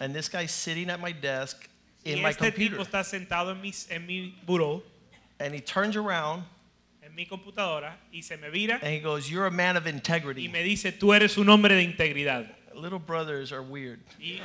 and 0.01 0.15
this 0.15 0.29
guy's 0.29 0.51
sitting 0.51 0.91
at 0.91 1.01
my 1.01 1.13
desk 1.13 1.69
in 2.05 2.19
y 2.19 2.23
my 2.23 2.31
este 2.31 2.41
computer, 2.41 2.79
tipo 2.79 2.83
está 2.83 3.03
sentado 3.05 3.53
en 3.53 3.61
mi, 3.63 3.73
en 3.89 4.07
mi 4.07 4.35
buró, 4.47 4.83
and 5.41 5.55
he 5.55 5.61
turns 5.61 5.97
around 5.97 6.45
en 7.03 7.15
mi 7.15 7.27
computadora, 7.27 7.97
y 8.13 8.23
se 8.23 8.37
me 8.37 8.49
vira 8.51 8.79
and 8.83 8.93
he 8.93 9.01
goes, 9.01 9.29
"You're 9.31 9.47
a 9.47 9.51
man 9.51 9.77
of 9.77 9.85
y 9.87 9.91
integrity." 9.91 10.49
me 10.49 10.63
dice, 10.63 10.93
tú 10.93 11.13
eres 11.15 11.37
un 11.37 11.49
hombre 11.49 11.75
de 11.75 11.83
integridad. 11.85 12.47
Little 12.75 12.99
brothers 12.99 13.53
are 13.53 13.63
weird. 13.63 14.01
Y 14.21 14.41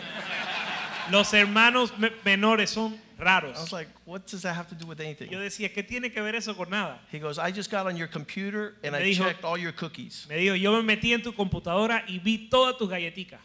los 1.11 1.31
hermanos 1.33 1.91
menores 2.23 2.69
son 2.69 2.99
raros. 3.17 3.57
I 3.57 3.61
was 3.61 3.71
like, 3.71 3.89
"What 4.05 4.27
does 4.27 4.43
that 4.43 4.55
have 4.55 4.67
to 4.69 4.75
do 4.75 4.85
with 4.85 4.99
anything?" 4.99 5.29
Yo 5.31 5.39
decía, 5.39 5.73
¿qué 5.73 5.81
tiene 5.83 6.11
que 6.11 6.21
ver 6.21 6.35
eso 6.35 6.53
con 6.53 6.69
nada? 6.69 6.99
He 7.11 7.17
goes, 7.19 7.39
"I 7.39 7.51
just 7.51 7.71
got 7.71 7.87
on 7.87 7.97
your 7.97 8.07
computer 8.07 8.75
and 8.83 8.95
I 8.95 9.01
dijo- 9.01 9.25
checked 9.25 9.43
all 9.43 9.57
your 9.57 9.71
cookies. 9.73 10.27
Me 10.29 10.35
dijo, 10.37 10.55
yo 10.55 10.79
me 10.81 10.95
metí 10.95 11.11
en 11.13 11.21
tu 11.23 11.33
computadora 11.33 12.03
y 12.07 12.19
vi 12.19 12.49
todas 12.49 12.77
tus 12.77 12.87
galletitas. 12.89 13.39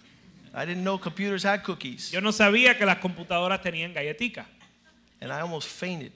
I 0.55 0.67
didn't 0.67 0.85
know 0.85 0.99
computers 0.99 1.43
had 1.45 1.63
cookies, 1.65 2.11
Yo 2.13 2.21
no 2.21 2.31
sabía 2.31 2.77
que 2.77 2.85
las 2.87 2.99
computadoras 2.99 3.63
tenían 3.63 3.95
galletica. 3.95 4.47
and 5.23 5.33
I 5.33 5.41
almost 5.41 5.69
fainted." 5.69 6.13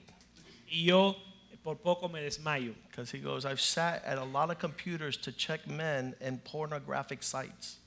Y 0.69 0.85
yo 0.85 1.15
por 1.63 1.77
poco 1.77 2.09
me 2.09 2.21
desmayo. 2.21 2.73
Because 2.89 3.11
he 3.11 3.19
goes, 3.19 3.45
I've 3.45 3.59
sat 3.59 4.03
at 4.05 4.17
a 4.17 4.23
lot 4.23 4.49
of 4.49 4.59
computers 4.59 5.17
to 5.17 5.31
check 5.31 5.67
men 5.67 6.15
and 6.21 6.43
pornographic 6.43 7.23
sites. 7.23 7.79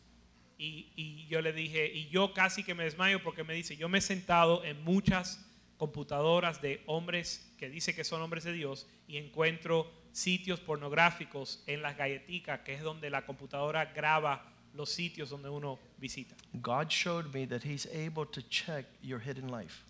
Y, 0.58 0.92
y 0.96 1.26
yo 1.28 1.40
le 1.40 1.52
dije, 1.52 1.90
y 1.92 2.08
yo 2.10 2.32
casi 2.32 2.62
que 2.62 2.74
me 2.74 2.84
desmayo 2.84 3.20
porque 3.22 3.44
me 3.44 3.54
dice, 3.54 3.76
yo 3.76 3.88
me 3.88 3.98
he 3.98 4.00
sentado 4.00 4.62
en 4.64 4.82
muchas 4.84 5.40
computadoras 5.76 6.62
de 6.62 6.80
hombres 6.86 7.52
que 7.58 7.68
dice 7.68 7.94
que 7.94 8.04
son 8.04 8.22
hombres 8.22 8.44
de 8.44 8.52
Dios 8.52 8.86
y 9.08 9.16
encuentro 9.16 9.90
sitios 10.12 10.60
pornográficos 10.60 11.64
en 11.66 11.82
las 11.82 11.96
galleticas, 11.96 12.60
que 12.60 12.74
es 12.74 12.82
donde 12.82 13.10
la 13.10 13.26
computadora 13.26 13.86
graba 13.86 14.52
los 14.74 14.90
sitios 14.90 15.30
donde 15.30 15.48
uno 15.48 15.78
visita. 15.98 16.36
God 16.60 16.88
showed 16.90 17.32
me 17.34 17.46
that 17.46 17.62
He's 17.64 17.86
able 17.86 18.26
to 18.26 18.42
check 18.48 18.86
your 19.02 19.20
hidden 19.20 19.48
life. 19.48 19.82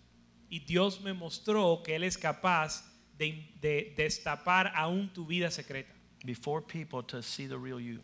Y 0.53 0.59
Dios 0.59 1.01
me 1.01 1.13
mostró 1.13 1.81
que 1.83 1.95
Él 1.95 2.03
es 2.03 2.15
capaz 2.17 2.83
de, 3.17 3.43
de 3.59 3.93
destapar 3.97 4.71
aún 4.75 5.09
tu 5.11 5.25
vida 5.25 5.49
secreta. 5.49 5.91
before 6.25 6.61
people 6.61 7.01
to 7.03 7.21
see 7.23 7.47
the 7.47 7.57
real 7.57 7.79
you. 7.79 7.99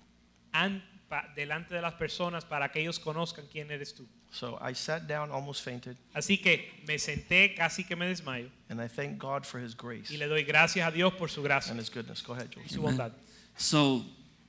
an- 0.53 0.81
pa- 1.09 1.25
delante 1.35 1.73
de 1.75 1.81
las 1.81 1.93
personas 1.93 2.43
para 2.43 2.69
que 2.71 2.81
ellos 2.81 2.97
conozcan 2.99 3.45
quién 3.51 3.69
eres 3.71 3.93
tú. 3.93 4.05
So 4.31 4.57
I 4.61 4.73
sat 4.73 5.07
down, 5.07 5.31
almost 5.31 5.63
fainted, 5.63 5.95
Así 6.13 6.37
que 6.41 6.83
me 6.87 6.97
senté 6.99 7.55
casi 7.55 7.83
que 7.83 7.95
me 7.95 8.05
desmayo 8.07 8.49
and 8.69 8.79
I 8.81 8.87
thank 8.87 9.17
God 9.19 9.45
for 9.45 9.59
His 9.59 9.75
grace 9.75 10.11
y 10.11 10.17
le 10.17 10.27
doy 10.27 10.43
gracias 10.43 10.87
a 10.87 10.91
Dios 10.91 11.13
por 11.13 11.29
su 11.29 11.41
gracia 11.43 11.71
and 11.71 11.79
His 11.79 11.89
goodness. 11.89 12.21
Go 12.23 12.33
ahead, 12.33 12.49
y 12.55 12.61
Joel. 12.61 12.69
su 12.69 12.81
bondad. 12.81 13.11
So 13.57 14.03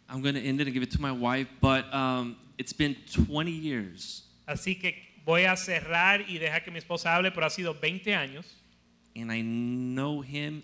I'm 0.09 0.20
going 0.22 0.34
to 0.34 0.40
end 0.42 0.61
it 0.61 0.66
and 0.66 0.74
give 0.74 0.82
it 0.82 0.90
to 0.92 1.01
my 1.01 1.12
wife, 1.12 1.48
but 1.61 1.84
um, 1.94 2.36
it's 2.59 2.72
been 2.74 2.96
20 3.12 3.51
years, 3.51 4.24
Así 4.46 4.78
que 4.80 4.94
voy 5.24 5.44
a 5.44 5.56
cerrar 5.56 6.22
y 6.28 6.38
dejar 6.38 6.64
que 6.64 6.70
mi 6.70 6.78
esposa 6.78 7.14
hable, 7.14 7.30
pero 7.30 7.46
ha 7.46 7.50
sido 7.50 7.74
20 7.74 8.14
años 8.14 8.46
and 9.16 9.30
I 9.32 9.42
know 9.42 10.22
him 10.22 10.62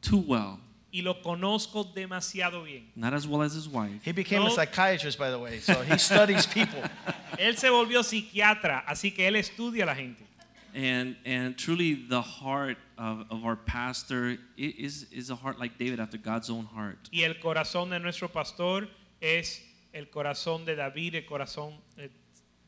too 0.00 0.18
well, 0.18 0.60
y 0.92 1.02
lo 1.02 1.20
conozco 1.22 1.84
demasiado 1.84 2.62
bien. 2.64 2.90
not 2.96 3.12
as 3.14 3.26
well 3.26 3.42
as 3.42 3.54
his 3.54 3.66
wife. 3.68 4.02
He 4.04 4.12
became 4.12 4.42
a 4.42 4.48
No. 4.48 4.50
psychiatrist, 4.54 5.18
by 5.18 5.30
the 5.30 5.38
way, 5.38 5.58
so 5.60 5.82
he 5.82 5.98
studies 5.98 6.46
people. 6.46 6.82
Él 7.38 7.56
se 7.56 7.68
volvió 7.68 8.02
psiquiatra, 8.02 8.84
así 8.86 9.12
que 9.14 9.26
él 9.26 9.36
estudia 9.36 9.84
a 9.84 9.86
la 9.86 9.94
gente. 9.94 10.24
And, 10.74 11.16
and 11.24 11.56
truly, 11.56 11.94
the 11.94 12.20
heart 12.22 12.76
of, 12.98 13.24
of 13.30 13.44
our 13.44 13.56
pastor 13.56 14.36
is, 14.56 15.06
is 15.10 15.30
a 15.30 15.34
heart 15.36 15.58
like 15.58 15.78
David 15.78 15.98
after 15.98 16.18
God's 16.18 16.50
own 16.50 16.66
heart. 16.66 17.08
Y 17.10 17.22
el 17.22 17.34
corazón 17.40 17.90
de 17.90 17.98
nuestro 17.98 18.28
pastor 18.28 18.86
es 19.20 19.62
el 19.92 20.06
corazón 20.10 20.64
de 20.66 20.76
David, 20.76 21.14
el 21.16 21.24
corazón 21.26 21.74
eh, 21.96 22.10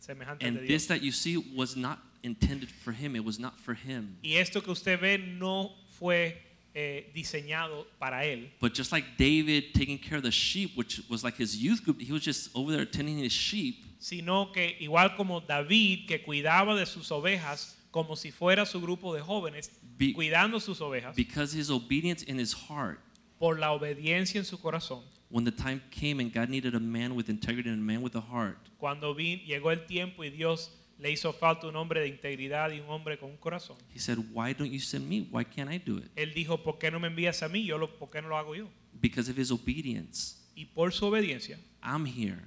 semejante 0.01 0.46
And 0.46 0.59
de 0.59 0.66
this 0.66 0.86
that 0.88 1.01
you 1.03 1.12
see 1.12 1.36
was 1.55 1.76
not 1.76 1.98
intended 2.22 2.68
for 2.70 2.92
him, 2.92 3.14
it 3.16 3.24
was 3.24 3.38
not 3.38 3.55
for 3.61 3.74
him. 3.74 4.16
Y 4.22 4.34
esto 4.36 4.62
que 4.62 4.72
usted 4.72 4.98
ve 5.01 5.18
no 5.18 5.70
fue 5.98 6.36
eh, 6.74 7.11
diseñado 7.14 7.86
para 7.98 8.24
él. 8.24 8.51
But 8.61 8.74
just 8.74 8.92
like 8.92 9.16
David 9.16 9.72
taking 9.74 9.98
care 9.98 10.16
of 10.18 10.22
the 10.24 10.30
sheep, 10.30 10.76
which 10.76 11.03
was 11.09 11.22
like 11.24 11.36
his 11.36 11.57
youth 11.57 11.82
group, 11.84 12.01
he 12.01 12.12
was 12.12 12.22
just 12.24 12.51
over 12.55 12.72
there 12.72 12.84
tending 12.86 13.18
his 13.18 13.32
sheep. 13.32 13.84
sino 13.98 14.51
que 14.53 14.76
igual 14.80 15.14
como 15.16 15.40
David 15.40 16.07
que 16.07 16.22
cuidaba 16.22 16.74
de 16.74 16.86
sus 16.86 17.11
ovejas 17.11 17.76
como 17.90 18.14
si 18.16 18.30
fuera 18.30 18.64
su 18.66 18.80
grupo 18.80 19.14
de 19.14 19.20
jóvenes, 19.20 19.70
Be- 19.98 20.12
cuidando 20.14 20.61
sus 20.61 20.80
ovejas 20.80 21.14
Because 21.16 21.53
his 21.53 21.70
obedience 21.70 22.22
in 22.22 22.38
his 22.38 22.55
heart, 22.55 22.98
por 23.38 23.59
la 23.59 23.72
obediencia 23.72 24.38
en 24.38 24.44
su 24.46 24.59
corazón. 24.59 25.03
When 25.30 25.44
the 25.44 25.52
time 25.52 25.80
came 25.90 26.20
and 26.20 26.32
God 26.32 26.48
needed 26.48 26.74
a 26.74 26.80
man 26.80 27.14
with 27.14 27.28
integrity 27.28 27.68
and 27.70 27.78
a 27.78 27.82
man 27.82 28.02
with 28.02 28.14
a 28.16 28.20
heart, 28.20 28.58
Cuando 28.78 29.14
vi- 29.14 29.44
llegó 29.46 29.70
el 29.70 29.86
tiempo 29.86 30.22
y 30.24 30.30
Dios 30.30 30.70
le 30.98 31.10
hizo 31.10 31.32
falta 31.32 31.66
un 31.66 31.76
hombre 31.76 32.00
de 32.00 32.08
integridad 32.08 32.70
y 32.72 32.80
un 32.80 32.88
hombre 32.90 33.16
con 33.18 33.30
un 33.30 33.36
corazón. 33.38 33.76
he 33.94 33.98
said, 33.98 34.18
Why 34.32 34.52
don't 34.52 34.70
you 34.70 34.80
send 34.80 35.08
me? 35.08 35.26
Why 35.30 35.44
can't 35.44 35.70
I 35.70 35.78
do 35.78 35.98
it? 35.98 36.10
Él 36.16 36.34
dijo, 36.34 36.62
¿por 36.62 36.78
qué 36.78 36.90
no 36.90 36.98
me 37.00 37.08
envías 37.08 37.42
a 37.42 37.48
mí? 37.48 37.64
Yo 37.64 37.78
lo, 37.78 37.86
¿Por 37.88 38.10
qué 38.10 38.20
no 38.20 38.28
lo 38.28 38.36
hago 38.36 38.54
yo? 38.54 38.68
Because 39.00 39.30
of 39.30 39.38
his 39.38 39.50
obedience, 39.50 40.36
Y 40.54 40.66
por 40.66 40.92
su 40.92 41.06
obediencia, 41.06 41.58
I'm 41.82 42.04
here. 42.04 42.42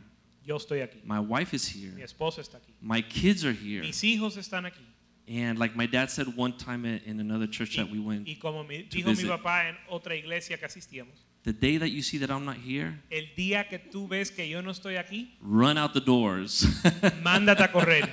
yo 0.45 0.57
estoy 0.57 0.81
aquí. 0.81 0.99
My 1.05 1.19
wife 1.19 1.55
is 1.55 1.73
Mi 1.75 1.81
here. 1.85 2.03
esposa 2.03 2.41
está 2.41 2.57
aquí. 2.57 2.73
My 2.81 3.01
kids 3.01 3.43
are 3.45 3.53
here. 3.53 3.81
Mis 3.81 4.03
hijos 4.03 4.37
están 4.37 4.65
aquí. 4.65 4.83
And 5.25 5.57
like 5.57 5.73
my 5.75 5.87
dad 5.87 6.09
said 6.09 6.27
one 6.35 6.51
time 6.57 6.85
in 6.85 7.19
another 7.21 7.47
church 7.49 7.77
that 7.77 7.89
we 7.89 7.97
went, 7.97 8.27
Y 8.27 8.35
como 8.35 8.63
mi- 8.65 8.83
to 8.83 8.97
dijo 8.97 9.05
mi 9.07 9.13
visit. 9.15 9.29
papá 9.29 9.69
en 9.69 9.77
otra 9.89 10.15
iglesia 10.17 10.57
que 10.57 10.65
asistíamos, 10.65 11.25
the 11.43 11.53
day 11.53 11.77
that 11.77 11.89
you 11.89 12.01
see 12.01 12.17
that 12.19 12.29
I'm 12.31 12.45
not 12.45 12.57
here, 12.57 12.99
el 13.11 13.25
día 13.37 13.67
que 13.69 13.77
tú 13.79 14.07
ves 14.07 14.31
que 14.31 14.47
yo 14.47 14.61
no 14.61 14.71
estoy 14.71 14.95
aquí, 14.97 15.31
run 15.41 15.77
out 15.77 15.93
the 15.93 15.99
doors. 16.01 16.63
mándate 17.23 17.63
a 17.63 17.71
correr. 17.71 18.09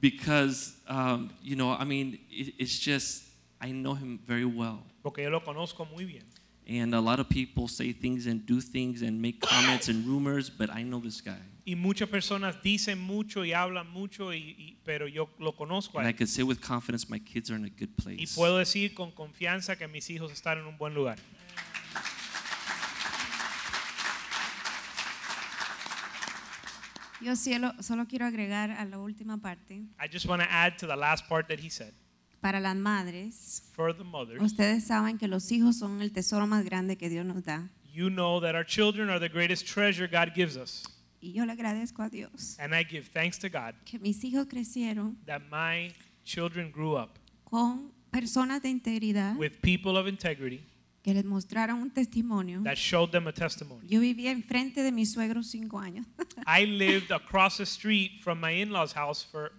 because, 0.00 0.76
um, 0.88 1.30
you 1.42 1.56
know, 1.56 1.72
I 1.72 1.84
mean, 1.84 2.18
it, 2.30 2.54
it's 2.58 2.78
just, 2.78 3.24
I 3.60 3.72
know 3.72 3.94
him 3.94 4.18
very 4.26 4.44
well. 4.44 4.82
Porque 5.02 5.18
yo 5.22 5.30
lo 5.30 5.40
conozco 5.40 5.86
muy 5.90 6.04
bien. 6.04 6.24
And 6.68 6.94
a 6.94 7.00
lot 7.00 7.18
of 7.18 7.28
people 7.30 7.66
say 7.66 7.92
things 7.92 8.26
and 8.26 8.44
do 8.44 8.60
things 8.60 9.00
and 9.02 9.20
make 9.22 9.40
comments 9.40 9.88
and 9.88 10.06
rumors, 10.06 10.50
but 10.50 10.68
I 10.70 10.82
know 10.82 11.00
this 11.00 11.20
guy. 11.22 11.38
Y 11.66 11.74
muchas 11.74 12.08
personas 12.08 12.62
dicen 12.62 12.98
mucho 12.98 13.42
y 13.44 13.52
hablan 13.52 13.90
mucho, 13.90 14.32
y, 14.32 14.54
y- 14.58 14.76
pero 14.84 15.06
yo 15.06 15.28
lo 15.38 15.52
conozco 15.52 15.98
And 15.98 16.06
I 16.06 16.12
could 16.12 16.28
say 16.28 16.42
with 16.42 16.60
confidence, 16.60 17.08
my 17.10 17.18
kids 17.18 17.50
are 17.50 17.56
in 17.56 17.64
a 17.64 17.70
good 17.70 17.90
Y 17.98 18.02
place. 18.16 18.34
puedo 18.36 18.58
decir 18.58 18.94
con 18.94 19.10
confianza 19.12 19.76
que 19.76 19.86
mis 19.88 20.08
hijos 20.10 20.30
están 20.32 20.58
en 20.58 20.66
un 20.66 20.76
buen 20.78 20.94
lugar. 20.94 21.18
Yo 27.20 27.34
cielo, 27.34 27.72
solo 27.80 28.06
quiero 28.06 28.26
agregar 28.26 28.70
a 28.70 28.84
la 28.84 28.98
última 28.98 29.38
parte. 29.40 29.74
I 30.00 30.08
just 30.10 30.26
want 30.26 30.40
to 30.42 30.48
add 30.50 30.76
to 30.78 30.86
the 30.86 30.96
last 30.96 31.28
part 31.28 31.48
that 31.48 31.58
he 31.58 31.68
said. 31.70 31.92
Para 32.40 32.60
las 32.60 32.76
madres, 32.76 33.62
For 33.72 33.92
the 33.92 34.04
mothers, 34.04 34.40
ustedes 34.40 34.84
saben 34.86 35.18
que 35.18 35.26
los 35.26 35.50
hijos 35.50 35.76
son 35.78 36.00
el 36.00 36.12
tesoro 36.12 36.46
más 36.46 36.64
grande 36.64 36.96
que 36.96 37.08
Dios 37.08 37.26
nos 37.26 37.42
da. 37.44 37.68
you 37.92 38.08
know 38.10 38.38
that 38.40 38.54
our 38.54 38.64
children 38.64 39.10
are 39.10 39.18
the 39.18 39.28
greatest 39.28 39.66
treasure 39.66 40.06
God 40.06 40.32
gives 40.34 40.56
us. 40.56 40.84
Y 41.20 41.32
yo 41.32 41.44
le 41.44 41.52
agradezco 41.52 42.00
a 42.04 42.08
Dios 42.08 42.56
And 42.60 42.72
I 42.72 42.84
give 42.84 43.08
thanks 43.12 43.40
to 43.40 43.48
God 43.48 43.74
que 43.84 43.98
mis 43.98 44.22
hijos 44.22 44.46
crecieron 44.46 45.16
that 45.26 45.42
my 45.50 45.92
children 46.22 46.70
grew 46.70 46.96
up 46.96 47.18
con 47.42 47.90
personas 48.12 48.62
de 48.62 48.68
integridad 48.68 49.36
with 49.36 49.60
people 49.60 49.98
of 49.98 50.06
integrity 50.06 50.64
que 51.08 51.14
les 51.14 51.24
mostraron 51.24 51.80
un 51.80 51.90
testimonio. 51.90 52.62
that 52.62 52.76
showed 52.76 53.10
them 53.10 53.26
a 53.28 53.32
testimony. 53.32 53.80
Yo 53.88 53.98
vivía 54.00 54.30
enfrente 54.30 54.82
de 54.82 54.92
mis 54.92 55.10
suegros 55.10 55.46
cinco 55.46 55.78
años. 55.78 56.04
I 56.46 56.66
lived 56.66 57.10
across 57.10 57.56
the 57.56 57.64
street 57.64 58.20
from 58.22 58.38
my 58.38 58.50
in-laws' 58.50 58.92
house 58.92 59.24
for, 59.24 59.52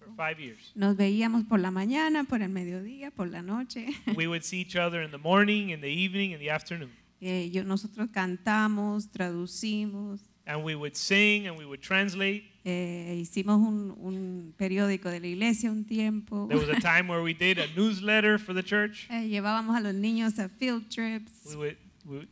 for 0.00 0.10
five 0.16 0.40
years. 0.40 0.72
Nos 0.74 0.96
veíamos 0.96 1.44
por 1.48 1.60
la 1.60 1.70
mañana, 1.70 2.24
por 2.24 2.42
el 2.42 2.48
mediodía, 2.48 3.12
por 3.12 3.28
la 3.28 3.40
noche. 3.40 3.86
We 4.16 4.26
would 4.26 4.42
see 4.42 4.60
each 4.60 4.74
other 4.74 5.00
in 5.00 5.12
the 5.12 5.18
morning, 5.18 5.70
in 5.70 5.80
the 5.80 5.92
evening, 5.92 6.32
in 6.32 6.40
the 6.40 6.50
afternoon. 6.50 6.90
Eh, 7.20 7.50
yo, 7.52 7.62
nosotros 7.62 8.08
cantamos, 8.10 9.12
traducimos, 9.12 10.20
And 10.44 10.64
we 10.64 10.74
would 10.74 10.96
sing 10.96 11.46
and 11.46 11.56
we 11.56 11.66
would 11.66 11.82
translate. 11.82 12.42
Eh, 12.70 13.16
hicimos 13.20 13.56
un, 13.58 13.94
un 13.98 14.54
periódico 14.56 15.08
de 15.10 15.20
la 15.20 15.26
iglesia 15.26 15.70
un 15.70 15.84
tiempo. 15.84 16.46
There 16.48 16.58
was 16.60 16.68
a 16.68 16.80
time 16.80 17.08
where 17.08 17.22
we 17.22 17.32
did 17.34 17.58
a 17.58 17.66
newsletter 17.76 18.38
for 18.38 18.54
the 18.54 18.62
church. 18.62 19.06
Eh, 19.10 19.28
llevábamos 19.28 19.76
a 19.76 19.80
los 19.80 19.94
niños 19.94 20.38
a 20.38 20.48
field 20.48 20.88
trips. 20.90 21.32
We 21.46 21.56
would, 21.56 21.76
we, 22.04 22.16
would- 22.18 22.28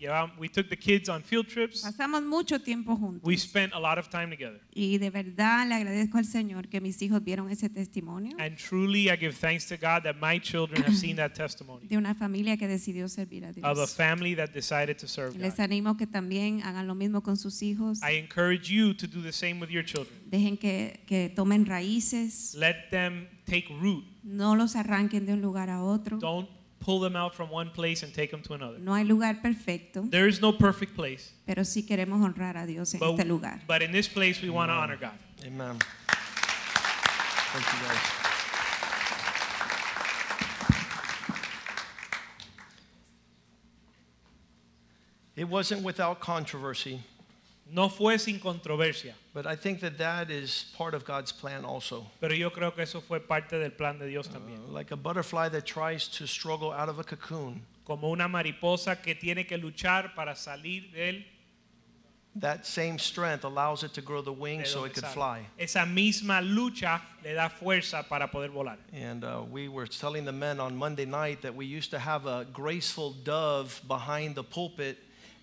yeah, 0.00 0.26
we 0.38 0.48
took 0.48 0.68
the 0.68 0.76
kids 0.76 1.08
on 1.08 1.22
field 1.22 1.46
trips. 1.46 1.82
Pasamos 1.82 2.24
mucho 2.24 2.58
tiempo 2.58 2.96
juntos. 2.96 3.22
We 3.22 3.36
spent 3.36 3.74
a 3.74 3.78
lot 3.78 3.98
of 3.98 4.08
time 4.08 4.30
together. 4.30 4.60
Y 4.74 4.98
de 4.98 5.10
verdad 5.10 5.68
le 5.68 5.74
agradezco 5.74 6.18
al 6.18 6.24
Señor 6.24 6.68
que 6.68 6.80
mis 6.80 7.00
hijos 7.02 7.22
vieron 7.22 7.50
ese 7.50 7.68
testimonio 7.68 8.36
And 8.38 8.56
truly, 8.56 9.10
I 9.10 9.16
give 9.16 9.34
thanks 9.34 9.66
to 9.66 9.76
God 9.76 10.02
that 10.04 10.16
my 10.20 10.38
children 10.40 10.82
have 10.82 10.96
seen 10.96 11.16
that 11.16 11.34
testimony 11.34 11.86
de 11.86 11.96
una 11.98 12.14
familia 12.14 12.56
que 12.56 12.66
decidió 12.66 13.08
servir 13.08 13.44
a 13.44 13.50
of 13.70 13.78
a 13.78 13.86
family 13.86 14.34
that 14.34 14.50
decided 14.54 14.96
to 14.96 15.06
serve 15.06 15.36
Les 15.36 15.56
God. 15.56 15.64
animo 15.64 15.96
que 15.96 16.06
también 16.06 16.62
hagan 16.62 16.86
lo 16.86 16.94
mismo 16.94 17.22
con 17.22 17.36
sus 17.36 17.62
hijos. 17.62 18.00
I 18.02 18.16
encourage 18.16 18.70
you 18.70 18.94
to 18.94 19.06
do 19.06 19.22
the 19.22 19.32
same 19.32 19.60
with 19.60 19.68
your 19.68 19.84
children. 19.84 20.18
Dejen 20.30 20.56
que, 20.56 21.02
que 21.06 21.28
tomen 21.28 21.66
raíces. 21.66 22.54
Let 22.54 22.90
them 22.90 23.28
take 23.44 23.66
root. 23.80 24.04
No 24.22 24.54
los 24.56 24.76
arranquen 24.76 25.26
de 25.26 25.34
un 25.34 25.42
lugar 25.42 25.70
a 25.70 25.82
otro. 25.82 26.18
Don't 26.18 26.48
pull 26.80 26.98
them 27.00 27.14
out 27.14 27.34
from 27.34 27.50
one 27.50 27.70
place 27.70 28.02
and 28.02 28.12
take 28.12 28.30
them 28.30 28.42
to 28.42 28.54
another. 28.54 28.78
No 28.78 28.94
hay 28.94 29.04
lugar 29.04 29.34
perfecto, 29.42 30.02
There 30.10 30.26
is 30.26 30.40
no 30.40 30.50
perfect 30.52 30.94
place, 30.96 31.30
pero 31.46 31.62
sí 31.62 31.86
queremos 31.86 32.20
honrar 32.22 32.56
a 32.56 32.66
Dios 32.66 32.94
en 32.94 33.00
but, 33.00 33.18
este 33.20 33.28
lugar. 33.28 33.60
but 33.66 33.82
in 33.82 33.92
this 33.92 34.08
place, 34.08 34.40
we 34.42 34.50
want 34.50 34.70
to 34.70 34.74
honor 34.74 34.96
God. 34.96 35.12
Amen. 35.44 35.78
Thank 37.52 37.66
you, 37.66 37.88
guys. 37.88 38.16
It 45.36 45.48
wasn't 45.48 45.82
without 45.82 46.20
controversy, 46.20 47.02
No 47.72 47.88
fue 47.88 48.18
sin 48.18 48.40
controversia, 48.40 49.14
but 49.32 49.46
I 49.46 49.54
think 49.54 49.80
that 49.80 49.96
that 49.98 50.30
is 50.30 50.72
part 50.76 50.92
of 50.94 51.04
God's 51.04 51.32
plan 51.32 51.64
also. 51.64 52.06
pero 52.20 52.34
yo 52.34 52.50
creo 52.50 52.74
que 52.74 52.82
eso 52.82 53.00
fue 53.00 53.20
parte 53.20 53.58
del 53.58 53.70
plan 53.70 53.98
de 53.98 54.06
Dios 54.06 54.28
también. 54.28 54.72
Like 54.72 54.90
a 54.90 54.96
butterfly 54.96 55.48
that 55.50 55.66
tries 55.66 56.08
to 56.08 56.26
struggle 56.26 56.72
out 56.72 56.88
of 56.88 56.98
a 56.98 57.04
cocoon, 57.04 57.62
Como 57.84 58.08
una 58.10 58.28
mariposa 58.28 59.00
que 59.00 59.14
tiene 59.14 59.46
que 59.46 59.56
luchar 59.56 60.14
para 60.14 60.34
salir 60.34 60.92
del 60.92 61.24
that 62.36 62.64
same 62.64 62.98
strength 62.98 63.44
allows 63.44 63.82
it 63.82 63.92
to 63.94 64.00
grow 64.00 64.22
the 64.22 64.32
wings 64.32 64.68
so 64.70 64.84
it 64.84 64.94
could 64.94 65.04
fly. 65.06 65.46
Esa 65.58 65.80
misma 65.80 66.40
lucha 66.40 67.00
le 67.24 67.34
da 67.34 67.48
fuerza 67.48 68.08
para 68.08 68.28
poder 68.28 68.50
volar. 68.50 68.76
And 68.92 69.24
uh, 69.24 69.42
we 69.50 69.68
were 69.68 69.86
telling 69.86 70.24
the 70.24 70.32
men 70.32 70.60
on 70.60 70.76
Monday 70.76 71.06
night 71.06 71.42
that 71.42 71.54
we 71.54 71.66
used 71.66 71.90
to 71.90 71.98
have 71.98 72.26
a 72.26 72.46
graceful 72.52 73.12
dove 73.24 73.80
behind 73.88 74.36
the 74.36 74.44
pulpit, 74.44 74.98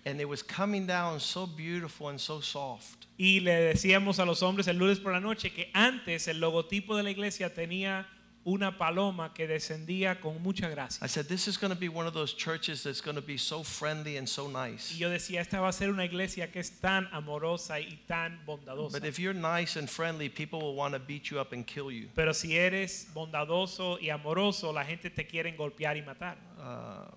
and 0.08 0.20
it 0.20 0.28
was 0.28 0.42
coming 0.42 0.86
down 0.86 1.20
so 1.20 1.46
beautiful 1.46 2.08
and 2.08 2.20
so 2.20 2.40
soft. 2.40 3.06
Y 3.18 3.40
le 3.40 3.72
decíamos 3.74 4.18
a 4.18 4.24
los 4.24 4.42
hombres 4.42 4.68
el 4.68 4.76
lunes 4.78 4.98
por 5.00 5.12
la 5.12 5.20
noche 5.20 5.50
que 5.50 5.70
antes 5.74 6.28
el 6.28 6.40
logotipo 6.40 6.96
de 6.96 7.02
la 7.02 7.10
iglesia 7.10 7.52
tenía 7.52 8.06
una 8.44 8.78
paloma 8.78 9.34
que 9.34 9.46
descendía 9.46 10.20
con 10.20 10.42
mucha 10.42 10.70
gracia. 10.70 11.04
I 11.04 11.08
said, 11.08 11.26
This 11.26 11.48
is 11.48 11.58
going 11.58 11.72
to 11.72 11.78
be 11.78 11.90
one 11.90 12.06
of 12.06 12.14
those 12.14 12.32
churches 12.32 12.82
that's 12.82 13.02
going 13.02 13.16
to 13.16 13.22
be 13.22 13.36
so 13.36 13.62
friendly 13.62 14.16
and 14.16 14.26
so 14.26 14.48
nice. 14.48 14.92
Y 14.94 14.98
yo 14.98 15.10
decía, 15.10 15.40
esta 15.40 15.60
va 15.60 15.68
a 15.68 15.72
ser 15.72 15.90
una 15.90 16.04
iglesia 16.04 16.50
que 16.50 16.60
es 16.60 16.70
tan 16.80 17.08
amorosa 17.12 17.78
y 17.78 17.98
tan 18.06 18.40
bondadosa. 18.46 18.92
But 18.92 19.04
if 19.04 19.18
you're 19.18 19.34
nice 19.34 19.76
and 19.76 19.90
friendly, 19.90 20.30
people 20.30 20.60
will 20.60 20.76
want 20.76 20.94
to 20.94 21.00
beat 21.00 21.30
you 21.30 21.38
up 21.38 21.52
and 21.52 21.66
kill 21.66 21.90
you. 21.90 22.08
Pero 22.14 22.32
si 22.32 22.56
eres 22.56 23.08
bondadoso 23.12 23.98
y 24.00 24.08
amoroso, 24.08 24.72
la 24.72 24.84
gente 24.84 25.10
te 25.10 25.26
quiere 25.26 25.54
golpear 25.54 25.96
y 25.96 26.02
matar. 26.02 26.36
Uh, 26.58 27.10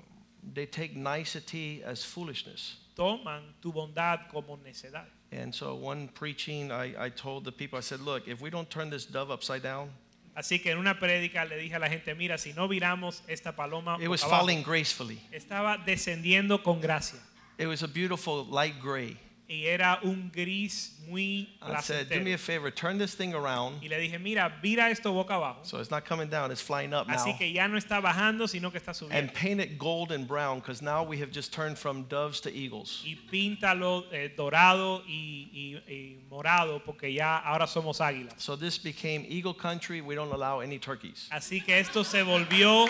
they 0.54 0.66
take 0.66 0.96
nicety 0.98 1.82
as 1.86 2.04
foolishness. 2.04 2.81
Toman 2.96 3.42
tu 3.62 3.72
bondad 3.72 4.30
como 4.32 4.58
necedad. 4.58 5.06
And 5.32 5.54
so, 5.54 5.76
one 5.76 6.10
preaching, 6.10 6.72
I, 6.72 7.06
I 7.06 7.10
told 7.10 7.46
the 7.46 7.52
people, 7.52 7.78
I 7.78 7.82
said, 7.82 8.02
Look, 8.02 8.28
if 8.28 8.42
we 8.42 8.50
don't 8.50 8.70
turn 8.70 8.90
this 8.90 9.06
dove 9.06 9.32
upside 9.32 9.64
down, 9.64 9.90
Así 10.36 10.62
que 10.62 10.72
en 10.72 10.78
una 10.78 10.98
prédica 10.98 11.44
le 11.46 11.58
dije 11.58 11.76
a 11.76 11.80
la 11.80 11.90
gente, 11.90 12.16
mira, 12.16 12.38
si 12.38 12.54
no 12.54 12.68
viramos 12.68 13.22
esta 13.28 13.54
paloma, 13.54 13.98
it 14.00 14.08
was 14.08 14.24
abajo, 14.24 14.40
falling 14.40 14.64
gracefully. 14.64 15.20
estaba 15.32 15.78
descendiendo 15.78 16.64
con 16.64 16.80
gracia. 16.80 17.20
It 17.58 17.68
was 17.68 17.84
a 17.84 17.88
beautiful 17.88 18.46
light 18.46 18.80
gray. 18.82 19.18
Y 19.54 19.66
era 19.68 20.00
un 20.04 20.32
gris 20.34 20.94
muy 21.10 21.50
I 21.62 21.82
said, 21.82 22.08
Do 22.08 22.16
me 22.22 22.32
placentero. 22.32 22.34
a 22.36 22.38
favor, 22.38 22.72
turn 22.72 22.98
this 22.98 23.16
thing 23.16 23.34
around. 23.34 23.84
Y 23.84 23.90
le 23.90 23.98
dije, 24.00 24.18
mira, 24.18 24.48
vira 24.64 24.90
esto 24.90 25.12
boca 25.12 25.34
abajo. 25.36 25.60
So 25.64 25.80
it's 25.82 25.92
not 25.92 26.06
coming 26.06 26.30
down, 26.30 26.52
it's 26.52 26.62
flying 26.62 26.94
up 26.94 27.06
now. 27.06 27.16
Así 27.18 27.38
que 27.38 27.52
ya 27.52 27.68
no 27.68 27.78
está 27.78 28.00
bajando, 28.00 28.48
sino 28.48 28.72
que 28.72 28.80
está 28.80 28.94
subiendo. 28.94 29.18
And 29.20 29.34
paint 29.34 29.60
it 29.60 29.78
gold 29.78 30.14
and 30.14 30.26
brown 30.26 30.60
because 30.60 30.82
now 30.82 31.04
we 31.04 31.18
have 31.20 31.32
just 31.34 31.52
turned 31.54 31.78
from 31.78 32.04
doves 32.08 32.40
to 32.42 32.50
eagles. 32.50 33.04
Y 33.06 33.18
píntalo 33.30 34.06
eh, 34.14 34.34
dorado 34.38 35.04
y, 35.06 35.50
y- 35.52 35.92
y 35.94 36.18
morado, 36.30 36.82
porque 36.86 37.12
ya 37.14 37.38
ahora 37.40 37.68
somos 37.68 38.00
águilas. 38.00 38.36
So 38.38 38.56
this 38.56 38.78
became 38.82 39.26
eagle 39.28 39.54
country. 39.54 40.00
We 40.00 40.16
don't 40.16 40.32
allow 40.32 40.62
any 40.62 40.80
turkeys. 40.80 41.28
Así 41.30 41.60
que 41.62 41.78
esto 41.78 42.06
se 42.06 42.24
volvió 42.24 42.86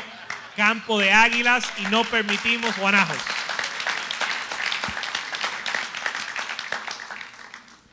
campo 0.56 1.00
de 1.00 1.10
águilas 1.12 1.66
y 1.80 1.90
no 1.90 2.04
permitimos 2.04 2.78
guanajos. 2.78 3.18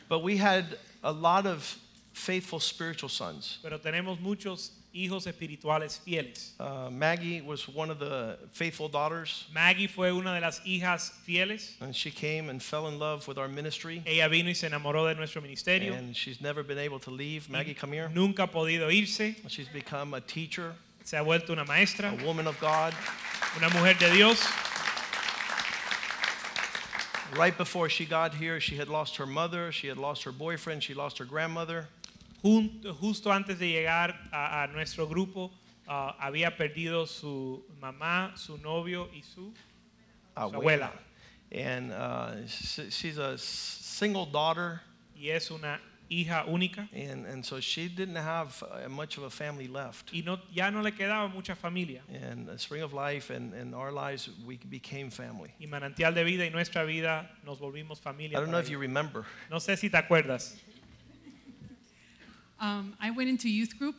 But 0.08 0.20
we 0.22 0.36
had 0.38 0.64
a 1.02 1.12
lot 1.12 1.46
of 1.46 1.76
faithful 2.12 2.60
spiritual 2.60 3.08
sons. 3.08 3.58
Pero 3.62 3.78
tenemos 3.78 4.18
muchos 4.20 4.70
hijos 4.94 5.26
espirituales 5.26 5.98
fieles. 5.98 6.54
Uh, 6.58 6.88
Maggie 6.90 7.40
was 7.42 7.68
one 7.68 7.90
of 7.90 7.98
the 7.98 8.36
faithful 8.52 8.88
daughters, 8.88 9.44
Maggie 9.52 9.86
fue 9.86 10.10
una 10.10 10.34
de 10.34 10.40
las 10.40 10.60
hijas 10.66 11.10
fieles. 11.24 11.76
and 11.80 11.94
she 11.94 12.10
came 12.10 12.48
and 12.48 12.60
fell 12.62 12.88
in 12.88 12.98
love 12.98 13.28
with 13.28 13.38
our 13.38 13.48
ministry. 13.48 14.02
Ella 14.06 14.28
vino 14.28 14.48
y 14.48 14.54
se 14.54 14.66
enamoró 14.68 15.06
de 15.06 15.14
nuestro 15.14 15.40
ministerio. 15.42 15.94
And 15.94 16.16
she's 16.16 16.40
never 16.40 16.62
been 16.64 16.78
able 16.78 16.98
to 17.00 17.10
leave. 17.10 17.48
Maggie, 17.50 17.74
come 17.74 17.92
here. 17.92 18.08
Nunca 18.12 18.42
ha 18.44 18.46
podido 18.48 18.90
irse. 18.90 19.36
She's 19.48 19.68
become 19.68 20.14
a 20.14 20.20
teacher, 20.20 20.74
Se 21.04 21.16
ha 21.16 21.22
vuelto 21.22 21.50
una 21.52 21.64
maestra, 21.64 22.10
a 22.18 22.24
woman 22.24 22.46
of 22.48 22.58
God. 22.58 22.94
una 23.56 23.68
mujer 23.70 23.94
de 23.98 24.10
Dios. 24.10 24.42
Right 27.36 27.56
before 27.56 27.88
she 27.88 28.04
got 28.04 28.34
here, 28.34 28.58
she 28.58 28.76
had 28.76 28.88
lost 28.88 29.16
her 29.16 29.26
mother, 29.26 29.70
she 29.70 29.86
had 29.86 29.98
lost 29.98 30.24
her 30.24 30.32
boyfriend, 30.32 30.82
she 30.82 30.94
lost 30.94 31.18
her 31.18 31.24
grandmother. 31.24 31.88
Justo 32.42 33.30
antes 33.30 33.58
de 33.58 33.72
llegar 33.72 34.14
a, 34.32 34.64
a 34.64 34.66
nuestro 34.72 35.06
grupo, 35.06 35.50
ah, 35.86 36.14
había 36.22 36.56
perdido 36.56 37.06
su 37.06 37.62
mamá, 37.80 38.36
su 38.36 38.56
novio 38.58 39.08
y 39.12 39.22
su, 39.22 39.52
su 40.34 40.56
abuela. 40.56 40.90
And 41.50 41.92
uh, 41.92 42.46
she's 42.46 43.18
a 43.18 43.36
single 43.38 44.26
daughter, 44.26 44.80
Y 45.20 45.30
es 45.30 45.50
una 45.50 45.80
hija 46.10 46.44
única. 46.48 46.88
and, 46.92 47.26
and 47.26 47.44
so 47.44 47.60
she 47.60 47.88
didn't 47.88 48.16
have 48.16 48.62
uh, 48.62 48.88
much 48.88 49.16
of 49.18 49.24
a 49.24 49.30
family 49.30 49.68
left. 49.68 50.12
Y 50.12 50.22
no, 50.24 50.38
ya 50.52 50.70
no 50.70 50.80
le 50.82 50.92
quedaba 50.92 51.32
mucha 51.32 51.54
familia. 51.54 52.00
And 52.08 52.46
the 52.48 52.58
Spring 52.58 52.82
of 52.82 52.92
Life 52.92 53.30
and, 53.30 53.52
and 53.54 53.74
our 53.74 53.92
lives, 53.92 54.28
we 54.46 54.56
became 54.68 55.10
family. 55.10 55.52
Y 55.60 55.66
manantial 55.66 56.14
de 56.14 56.24
vida 56.24 56.44
y 56.44 56.50
nuestra 56.50 56.84
vida 56.86 57.28
nos 57.44 57.58
volvimos 57.58 57.98
familia. 57.98 58.38
I 58.38 58.40
don't 58.40 58.50
know 58.50 58.58
if 58.58 58.70
you 58.70 58.78
remember. 58.78 59.24
No 59.50 59.58
sé 59.58 59.76
si 59.76 59.88
te 59.88 59.98
acuerdas. 59.98 60.54
Um, 62.60 62.94
I 63.00 63.10
went 63.10 63.28
into 63.30 63.48
youth 63.48 63.78
group. 63.78 63.94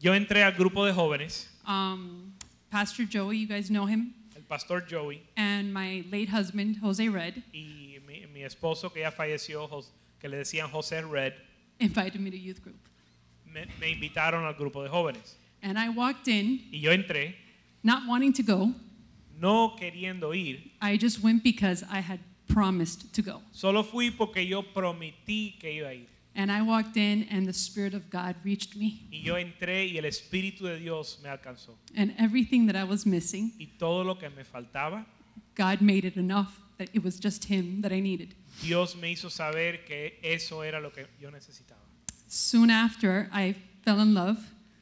Yo 0.00 0.12
entré 0.12 0.42
al 0.44 0.52
grupo 0.52 0.86
de 0.86 0.92
jóvenes, 0.92 1.46
Um, 1.66 2.32
Pastor 2.70 3.04
Joey, 3.04 3.36
you 3.38 3.46
guys 3.46 3.68
know 3.68 3.84
him, 3.84 4.14
el 4.36 4.42
pastor 4.48 4.80
Joey 4.80 5.22
and 5.36 5.72
my 5.74 6.04
late 6.10 6.28
husband, 6.30 6.76
Jose 6.78 7.06
Red, 7.08 7.42
y 7.52 7.98
mi, 8.06 8.24
mi 8.32 8.40
esposo 8.44 8.90
que 8.92 9.00
ya 9.02 9.10
falleció, 9.10 9.68
Jos- 9.68 9.90
que 10.20 10.28
le 10.28 10.38
decían 10.38 10.70
José 10.70 11.02
Red, 11.02 11.34
invited 11.80 12.20
me 12.20 12.30
to 12.30 12.36
youth 12.38 12.62
group. 12.62 12.76
me, 13.46 13.64
me 13.80 13.90
invitaron 13.94 14.44
al 14.44 14.54
grupo 14.54 14.82
de 14.82 14.88
jóvenes. 14.88 15.34
And 15.62 15.78
I 15.78 15.88
walked 15.88 16.28
in, 16.28 16.60
Y 16.72 16.78
yo 16.80 16.90
entré, 16.92 17.34
not 17.82 18.06
wanting 18.06 18.32
to 18.34 18.42
go. 18.42 18.72
no 19.40 19.74
queriendo 19.78 20.34
ir, 20.34 20.58
I 20.80 20.96
just 20.96 21.22
went 21.22 21.42
because 21.42 21.82
I 21.90 22.00
had 22.00 22.20
promised 22.48 23.12
to 23.14 23.22
go. 23.22 23.40
solo 23.52 23.82
fui 23.82 24.10
porque 24.10 24.38
yo 24.46 24.62
prometí 24.62 25.58
que 25.58 25.70
iba 25.70 25.88
a 25.88 25.94
ir. 25.94 26.06
And 26.34 26.52
I 26.52 26.62
walked 26.62 26.96
in, 26.96 27.26
and 27.30 27.48
the 27.48 27.52
Spirit 27.52 27.94
of 27.94 28.08
God 28.10 28.36
reached 28.44 28.76
me. 28.76 29.08
Y 29.10 29.22
yo 29.24 29.34
entré 29.34 29.90
y 29.92 29.96
el 29.98 30.04
Espíritu 30.04 30.60
de 30.66 30.78
Dios 30.78 31.18
me 31.22 31.28
alcanzó. 31.28 31.74
And 31.96 32.14
everything 32.16 32.66
that 32.66 32.76
I 32.76 32.84
was 32.84 33.04
missing, 33.04 33.52
Y 33.58 33.66
todo 33.78 34.04
lo 34.04 34.14
que 34.16 34.28
me 34.30 34.44
faltaba, 34.44 35.04
God 35.56 35.80
made 35.80 36.04
it 36.04 36.16
enough 36.16 36.60
that 36.78 36.90
it 36.92 37.02
was 37.02 37.18
just 37.18 37.46
him 37.46 37.80
that 37.82 37.90
I 37.92 37.98
needed. 38.00 38.36
Dios 38.62 38.96
me 38.96 39.10
hizo 39.12 39.28
saber 39.30 39.84
que 39.86 40.18
eso 40.22 40.62
era 40.62 40.80
lo 40.80 40.90
que 40.90 41.06
yo 41.20 41.30
necesitaba. 41.30 41.80
Soon 42.26 42.70
after, 42.70 43.28
I 43.32 43.54
fell 43.84 44.00
in 44.00 44.14
love, 44.14 44.38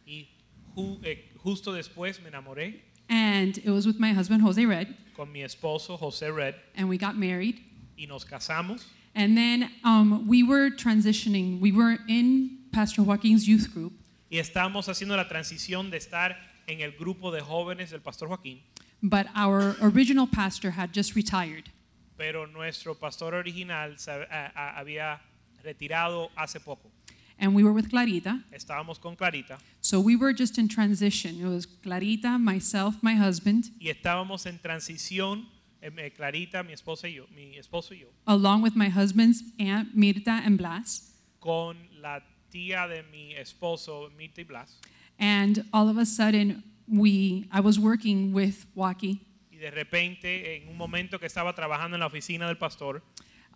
Y 0.07 0.29
ju- 0.75 0.99
eh, 1.05 1.31
justo 1.43 1.73
después 1.73 2.21
me 2.23 2.29
enamoré 2.31 2.81
and 3.09 3.59
it 3.59 3.71
was 3.71 3.87
with 3.87 3.99
my 4.01 4.13
husband, 4.13 4.43
Jose 4.43 4.65
Red, 4.65 4.95
con 5.15 5.31
mi 5.33 5.41
esposo 5.43 5.97
José 5.99 6.35
Red 6.35 6.55
and 6.77 6.89
we 6.89 6.97
got 6.99 7.17
married. 7.17 7.61
y 7.99 8.07
nos 8.07 8.25
casamos. 8.25 8.85
And 9.15 9.37
then 9.37 9.71
um, 9.85 10.27
we 10.29 10.43
were 10.43 10.69
transitioning. 10.71 11.59
We 11.61 11.73
were 11.73 11.99
in 12.09 12.59
Pastor 12.73 13.03
Joaquin's 13.03 13.47
youth 13.49 13.73
group, 13.73 13.93
Y 14.31 14.39
estábamos 14.39 14.89
haciendo 14.89 15.17
la 15.17 15.27
transición 15.29 15.91
de 15.91 15.97
estar 15.99 16.37
en 16.67 16.81
el 16.81 16.93
grupo 16.99 17.31
de 17.31 17.41
jóvenes 17.41 17.91
del 17.91 18.01
pastor 18.01 18.29
Joaquín, 18.29 18.61
but 19.03 19.27
our 19.37 19.77
original 19.81 20.27
pastor 20.27 20.73
had 20.73 20.93
just 20.93 21.15
retired. 21.15 21.71
Pero 22.17 22.47
nuestro 22.47 22.95
pastor 22.95 23.35
original 23.35 23.99
se 23.99 24.11
a- 24.11 24.53
a- 24.55 24.79
había 24.79 25.21
retirado 25.63 26.31
hace 26.37 26.61
poco. 26.61 26.91
And 27.39 27.55
we 27.55 27.63
were 27.63 27.73
with 27.75 27.91
Clarita. 27.91 28.43
Estábamos 28.51 28.99
con 28.99 29.15
Clarita 29.15 29.59
So 29.83 30.01
we 30.01 30.17
were 30.17 30.33
just 30.33 30.57
in 30.57 30.69
transition. 30.69 31.39
It 31.39 31.45
was 31.47 31.67
Clarita, 31.67 32.39
myself, 32.39 33.03
my 33.03 33.15
husband, 33.15 33.71
y 33.79 33.89
estábamos 33.91 34.47
en 34.47 34.59
transición, 34.59 35.47
eh, 35.83 36.11
Clarita, 36.17 36.63
mi 36.63 36.73
esposa 36.73 37.09
y 37.09 37.15
yo, 37.17 37.27
mi 37.35 37.57
esposo 37.59 37.93
y 37.95 37.99
yo, 38.01 38.09
along 38.27 38.63
with 38.63 38.75
my 38.75 38.89
husband's 38.89 39.43
aunt, 39.59 39.95
Mirta 39.95 40.43
and 40.47 40.57
Blas. 40.57 41.13
con 41.39 41.77
la 42.01 42.23
tía 42.51 42.89
de 42.89 43.03
mi 43.13 43.35
esposo, 43.35 44.11
Mirta 44.17 44.41
y 44.41 44.45
Blas, 44.45 44.81
And 45.19 45.65
all 45.73 45.89
of 45.91 45.99
a 45.99 46.05
sudden, 46.07 46.63
we, 46.89 47.47
I 47.53 47.61
was 47.61 47.79
working 47.79 48.33
with 48.33 48.65
Waki. 48.75 49.21
Y 49.57 49.59
de 49.59 49.71
repente, 49.71 50.57
en 50.57 50.69
un 50.69 50.77
momento 50.77 51.19
que 51.19 51.25
estaba 51.27 51.55
trabajando 51.55 51.97
en 51.97 52.01
la 52.01 52.07
oficina 52.07 52.47
del 52.47 52.59
pastor, 52.59 53.03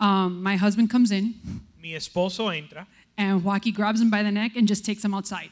Um, 0.03 0.42
my 0.42 0.57
husband 0.57 0.88
comes 0.90 1.11
in, 1.11 1.34
mi 1.78 1.94
esposo 1.94 2.51
entra 2.55 2.86
and 3.18 3.44
Waki 3.44 3.70
grabs 3.70 4.01
him 4.01 4.09
by 4.09 4.22
the 4.22 4.32
neck 4.32 4.57
and 4.57 4.66
just 4.66 4.82
takes 4.82 5.05
him 5.05 5.12
outside. 5.12 5.51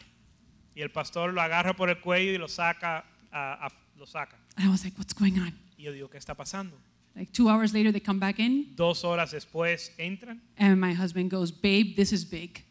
y 0.74 0.80
el 0.80 0.88
pastor 0.90 1.34
lo 1.34 1.42
agarra 1.42 1.74
por 1.76 1.90
el 1.90 1.96
cuello 2.00 2.32
y 2.32 2.38
lo 2.38 2.48
saca, 2.48 3.04
a- 3.30 3.66
a- 3.66 3.72
lo 3.98 4.06
saca. 4.06 4.38
And 4.56 4.66
I 4.66 4.70
was 4.70 4.84
like, 4.84 4.96
what's 4.96 5.12
going 5.12 5.38
on? 5.38 5.52
Y 5.76 5.82
yo 5.84 5.92
digo, 5.92 6.08
¿qué 6.08 6.16
está 6.16 6.34
pasando? 6.34 6.78
Like 7.14 7.30
two 7.32 7.50
hours 7.50 7.74
later, 7.74 7.92
they 7.92 8.00
come 8.00 8.18
back 8.20 8.38
in, 8.38 8.74
Dos 8.74 9.04
horas 9.04 9.32
después 9.32 9.92
entran 9.98 10.40
and 10.56 10.80
my 10.80 10.94
husband 10.94 11.30
goes, 11.30 11.52
Babe, 11.52 11.94
this 11.94 12.10
is 12.12 12.24
big. 12.24 12.64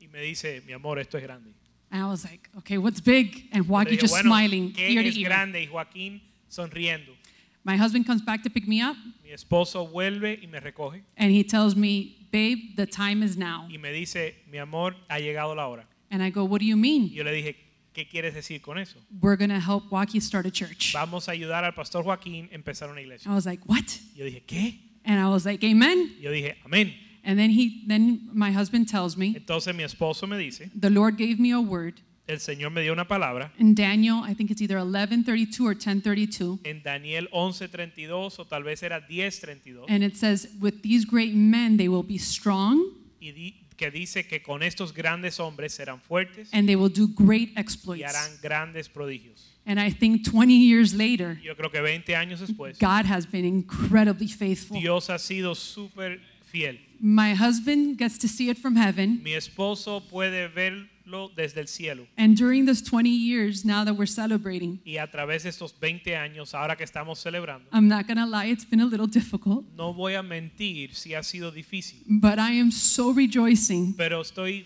y 0.00 0.06
me 0.08 0.20
dice, 0.22 0.62
mi 0.66 0.72
amor, 0.72 0.98
esto 0.98 1.18
es 1.18 1.24
grande. 1.24 1.52
And 1.90 2.00
I 2.02 2.06
was 2.06 2.24
like, 2.24 2.48
okay, 2.56 2.78
what's 2.78 3.02
big? 3.02 3.50
And 3.52 3.64
Yo 3.66 3.68
le 3.68 3.68
Waki 3.68 3.90
dije, 3.96 4.00
just 4.00 4.14
bueno, 4.14 4.30
smiling, 4.30 4.72
¿qué 4.72 4.94
ear 4.94 5.02
to 5.02 5.08
es 5.10 5.16
ear. 5.18 5.24
grande? 5.28 5.62
Y 5.62 5.66
Joaquín 5.66 6.22
sonriendo. 6.52 7.12
My 7.64 7.76
husband 7.76 8.04
comes 8.06 8.22
back 8.22 8.42
to 8.42 8.50
pick 8.50 8.66
me 8.66 8.80
up, 8.82 8.96
Mi 9.24 9.30
esposo 9.30 9.86
vuelve 9.86 10.38
y 10.42 10.46
me 10.48 10.58
recoge 10.60 11.02
and 11.16 11.30
he 11.32 11.44
tells 11.44 11.74
me, 11.76 12.16
Babe, 12.32 12.76
the 12.76 12.86
time 12.86 13.22
is 13.22 13.36
now. 13.36 13.66
y 13.70 13.76
me 13.78 13.92
dice, 13.92 14.34
mi 14.50 14.58
amor, 14.58 14.94
ha 15.08 15.18
llegado 15.18 15.54
la 15.54 15.68
hora. 15.68 15.86
And 16.10 16.22
I 16.22 16.30
go, 16.30 16.44
What 16.44 16.60
do 16.60 16.66
you 16.66 16.76
mean? 16.76 17.08
Yo 17.10 17.22
le 17.24 17.30
dije, 17.32 17.56
¿qué 17.94 18.08
quieres 18.08 18.34
decir 18.34 18.60
con 18.60 18.78
eso? 18.78 18.98
We're 19.20 19.36
going 19.36 19.50
to 19.50 19.60
help 19.60 19.88
Joaquin 19.90 20.20
start 20.20 20.44
a 20.46 20.50
church. 20.50 20.92
Vamos 20.92 21.28
a 21.28 21.32
ayudar 21.32 21.64
al 21.64 21.72
pastor 21.72 22.02
Joaquín 22.02 22.48
a 22.50 22.54
empezar 22.56 22.90
una 22.90 23.00
iglesia. 23.00 23.30
I 23.30 23.34
was 23.34 23.46
like, 23.46 23.62
What? 23.66 23.98
Yo 24.16 24.24
dije, 24.24 24.42
¿qué? 24.46 24.78
And 25.04 25.20
I 25.20 25.28
was 25.28 25.44
like, 25.46 25.62
Amen. 25.64 26.16
Yo 26.20 26.30
dije, 26.30 26.56
amén. 26.64 26.92
And 27.24 27.38
then 27.38 27.50
he 27.50 27.84
then 27.86 28.28
my 28.32 28.50
husband 28.50 28.88
tells 28.88 29.16
me, 29.16 29.34
Entonces 29.36 29.74
mi 29.76 29.84
esposo 29.84 30.26
me 30.28 30.36
dice, 30.36 30.68
the 30.74 30.90
Lord 30.90 31.16
gave 31.16 31.38
me 31.38 31.52
a 31.52 31.60
word 31.60 32.00
el 32.26 32.38
Señor 32.40 32.70
me 32.70 32.82
dio 32.82 32.92
una 32.92 33.06
palabra 33.08 33.52
in 33.58 33.74
Daniel, 33.74 34.22
I 34.28 34.34
think 34.34 34.50
it's 34.50 34.60
either 34.62 34.78
11:32 34.78 35.60
or 35.66 35.74
10:32, 35.76 36.60
en 36.64 36.82
Daniel 36.82 37.28
11:32 37.32 38.38
o 38.38 38.44
tal 38.46 38.62
vez 38.62 38.82
era 38.82 39.00
10:32 39.06 39.84
and 39.88 40.02
it 40.04 40.14
says, 40.16 40.48
"With 40.60 40.82
these 40.82 41.04
great 41.06 41.34
men 41.34 41.76
they 41.76 41.88
will 41.88 42.06
be 42.06 42.18
strong 42.18 42.80
y 43.20 43.32
di- 43.32 43.54
que 43.76 43.90
dice 43.90 44.26
que 44.26 44.40
con 44.42 44.62
estos 44.62 44.92
grandes 44.94 45.40
hombres 45.40 45.72
serán 45.74 46.00
fuertes 46.00 46.48
and 46.52 46.66
they 46.66 46.76
will 46.76 46.92
do 46.92 47.08
great 47.08 47.50
y 47.56 47.60
exploits." 47.60 48.04
harán 48.04 48.30
grandes 48.40 48.88
prodigios. 48.88 49.48
And 49.64 49.78
I 49.78 49.92
think 49.92 50.24
20 50.28 50.54
years 50.58 50.92
later, 50.92 51.40
Yo 51.42 51.54
creo 51.56 51.70
que 51.70 51.80
20 51.80 52.16
años 52.16 52.40
después, 52.40 52.78
God 52.80 53.06
has 53.06 53.26
been 53.30 53.44
incredibly 53.44 54.26
faithful. 54.28 54.78
Dios 54.80 55.08
ha 55.08 55.18
sido 55.18 55.54
súper 55.54 56.20
fiel. 56.50 56.80
My 57.00 57.34
husband 57.34 57.96
gets 57.98 58.18
to 58.18 58.28
see 58.28 58.48
it 58.50 58.58
from 58.58 58.76
heaven, 58.76 59.20
Mi 59.22 59.34
esposo 59.34 60.00
puede 60.08 60.48
verlo 61.04 61.30
desde 61.34 61.60
el 61.60 61.68
cielo. 61.68 62.06
And 62.16 62.36
during 62.36 62.66
this 62.66 62.82
20 62.82 63.08
years 63.08 63.64
now 63.64 63.84
that 63.84 63.94
we're 63.94 64.06
celebrating, 64.06 64.80
y 64.84 64.96
a 64.96 65.10
través 65.10 65.44
de 65.44 65.50
estos 65.50 65.72
20 65.78 66.16
años, 66.16 66.54
ahora 66.54 66.76
que 66.76 66.84
estamos 66.84 67.18
celebrando, 67.18 67.68
I'm 67.72 67.88
not 67.88 68.06
going 68.06 68.18
to 68.18 68.26
lie, 68.26 68.46
it's 68.46 68.64
been 68.64 68.80
a 68.80 68.86
little 68.86 69.06
difficult, 69.06 69.64
no 69.76 69.92
voy 69.92 70.14
a 70.14 70.22
mentir 70.22 70.94
si 70.94 71.14
ha 71.14 71.22
sido 71.22 71.50
difícil, 71.50 72.02
but 72.06 72.38
I 72.38 72.58
am 72.58 72.70
so 72.70 73.12
rejoicing 73.12 73.94
pero 73.96 74.20
estoy 74.22 74.64